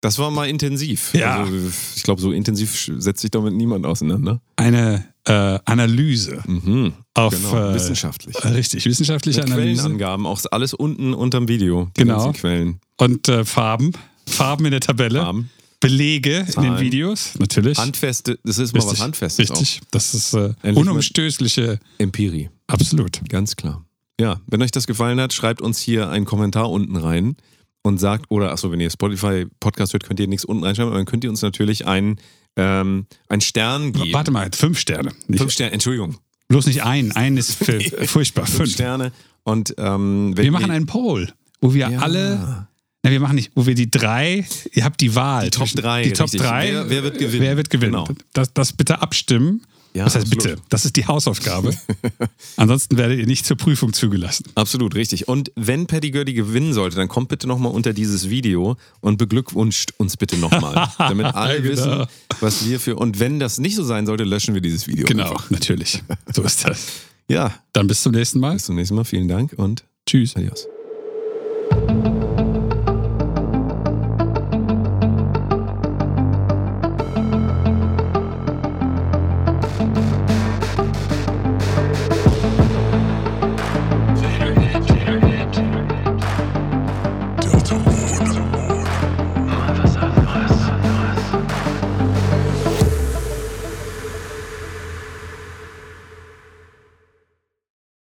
das 0.00 0.18
war 0.18 0.30
mal 0.30 0.48
intensiv. 0.48 1.12
Ja. 1.14 1.38
Also, 1.42 1.52
ich 1.96 2.02
glaube, 2.04 2.20
so 2.20 2.30
intensiv 2.30 2.90
setzt 2.98 3.22
sich 3.22 3.30
damit 3.32 3.54
niemand 3.54 3.84
auseinander. 3.86 4.40
Eine 4.56 5.04
äh, 5.26 5.58
Analyse 5.64 6.42
Mhm. 6.46 6.92
auf 7.14 7.34
Genau, 7.34 7.70
äh, 7.70 7.74
wissenschaftlich. 7.74 8.36
Richtig, 8.44 8.86
wissenschaftliche 8.86 9.40
Mit 9.42 9.50
Analyse 9.52 9.82
Quellenangaben, 9.82 10.26
auch 10.26 10.40
alles 10.50 10.72
unten 10.74 11.14
unterm 11.14 11.48
Video. 11.48 11.90
Genau. 11.94 12.32
Quellen. 12.32 12.80
und 12.98 13.28
äh, 13.28 13.44
Farben. 13.44 13.92
Farben 14.28 14.64
in 14.64 14.70
der 14.72 14.80
Tabelle. 14.80 15.22
Haben. 15.24 15.50
Belege 15.80 16.38
in 16.38 16.44
den 16.46 16.52
Zahlen. 16.52 16.80
Videos, 16.80 17.32
natürlich. 17.38 17.76
Handfeste, 17.78 18.38
das 18.44 18.58
ist 18.58 18.74
mal 18.74 18.84
was 18.86 18.98
Handfestes 19.00 19.50
Richtig, 19.50 19.80
das 19.90 20.14
ist 20.14 20.32
äh, 20.32 20.54
unumstößliche, 20.74 21.78
auch. 21.80 22.00
Empirie, 22.00 22.48
absolut. 22.66 23.20
ganz 23.28 23.56
klar. 23.56 23.84
Ja, 24.18 24.40
wenn 24.46 24.62
euch 24.62 24.70
das 24.70 24.86
gefallen 24.86 25.20
hat, 25.20 25.34
schreibt 25.34 25.60
uns 25.60 25.78
hier 25.78 26.08
einen 26.08 26.24
Kommentar 26.24 26.70
unten 26.70 26.96
rein 26.96 27.36
und 27.82 27.98
sagt, 27.98 28.26
oder 28.30 28.52
achso, 28.52 28.72
wenn 28.72 28.80
ihr 28.80 28.90
Spotify-Podcast 28.90 29.92
hört, 29.92 30.04
könnt 30.04 30.18
ihr 30.18 30.28
nichts 30.28 30.44
unten 30.46 30.64
reinschreiben, 30.64 30.88
aber 30.90 30.98
dann 30.98 31.06
könnt 31.06 31.24
ihr 31.24 31.30
uns 31.30 31.42
natürlich 31.42 31.86
einen, 31.86 32.16
ähm, 32.56 33.06
einen 33.28 33.40
Stern 33.40 33.92
geben. 33.92 34.12
Warte 34.12 34.30
mal, 34.30 34.50
fünf 34.54 34.78
Sterne. 34.78 35.12
Nicht, 35.28 35.40
Fünf 35.40 35.52
Sterne, 35.52 35.72
Entschuldigung. 35.72 36.16
bloß 36.48 36.66
nicht 36.66 36.82
ein. 36.84 37.12
Ein 37.12 37.36
ist 37.36 37.54
furchtbar. 38.06 38.46
Fünf 38.46 38.56
Fünf. 38.56 38.72
Sterne. 38.72 39.12
Und 39.44 39.74
ähm, 39.78 40.36
Wir 40.36 40.50
machen 40.52 40.70
einen 40.70 40.86
Poll, 40.86 41.32
wo 41.60 41.72
wir 41.74 41.88
Ja. 41.90 41.98
alle. 42.00 42.66
Na, 43.02 43.10
wir 43.12 43.20
machen 43.20 43.36
nicht, 43.36 43.52
wo 43.54 43.66
wir 43.66 43.74
die 43.76 43.88
drei, 43.90 44.44
ihr 44.72 44.84
habt 44.84 45.00
die 45.00 45.14
Wahl. 45.14 45.44
Die 45.44 45.50
Top 45.50 45.68
zwischen- 45.68 45.80
drei, 45.82 46.02
Die 46.02 46.12
Top 46.12 46.24
richtig. 46.24 46.40
drei. 46.40 46.72
Wer- 46.72 46.90
wer 46.90 47.02
wird 47.04 47.18
gewinnen? 47.18 47.42
Wer 47.42 47.56
wird 47.56 47.70
gewinnen? 47.70 47.92
Genau. 47.92 48.08
Das, 48.32 48.52
das 48.52 48.72
bitte 48.72 49.00
abstimmen. 49.00 49.62
Ja, 49.96 50.04
Was 50.04 50.14
heißt 50.14 50.26
absolut. 50.26 50.56
bitte? 50.56 50.62
Das 50.68 50.84
ist 50.84 50.96
die 50.96 51.06
Hausaufgabe. 51.06 51.70
Ansonsten 52.56 52.98
werdet 52.98 53.18
ihr 53.18 53.26
nicht 53.26 53.46
zur 53.46 53.56
Prüfung 53.56 53.94
zugelassen. 53.94 54.44
Absolut, 54.54 54.94
richtig. 54.94 55.26
Und 55.26 55.50
wenn 55.56 55.86
Paddy 55.86 56.10
Gurdy 56.10 56.34
gewinnen 56.34 56.74
sollte, 56.74 56.96
dann 56.96 57.08
kommt 57.08 57.28
bitte 57.28 57.46
nochmal 57.46 57.72
unter 57.72 57.94
dieses 57.94 58.28
Video 58.28 58.76
und 59.00 59.16
beglückwünscht 59.16 59.92
uns 59.96 60.16
bitte 60.18 60.36
nochmal. 60.36 60.88
damit 60.98 61.26
alle 61.34 61.62
Genau. 61.62 61.70
wissen, 61.72 62.06
was 62.40 62.68
wir 62.68 62.78
für. 62.78 62.96
Und 62.96 63.20
wenn 63.20 63.40
das 63.40 63.58
nicht 63.58 63.74
so 63.76 63.84
sein 63.84 64.04
sollte, 64.04 64.24
löschen 64.24 64.52
wir 64.54 64.60
dieses 64.60 64.86
Video. 64.86 65.06
Genau, 65.06 65.30
Einfach. 65.30 65.50
natürlich. 65.50 66.02
So 66.34 66.42
ist 66.42 66.64
das. 66.68 66.86
Ja, 67.28 67.52
Dann 67.72 67.88
bis 67.88 68.02
zum 68.02 68.12
nächsten 68.12 68.38
Mal. 68.38 68.52
bis 68.52 68.66
zum 68.66 68.76
nächsten 68.76 68.94
Mal. 68.94 69.04
Vielen 69.04 69.26
Dank 69.26 69.54
und 69.56 69.82
Tschüss. 70.06 70.36
adios. 70.36 70.68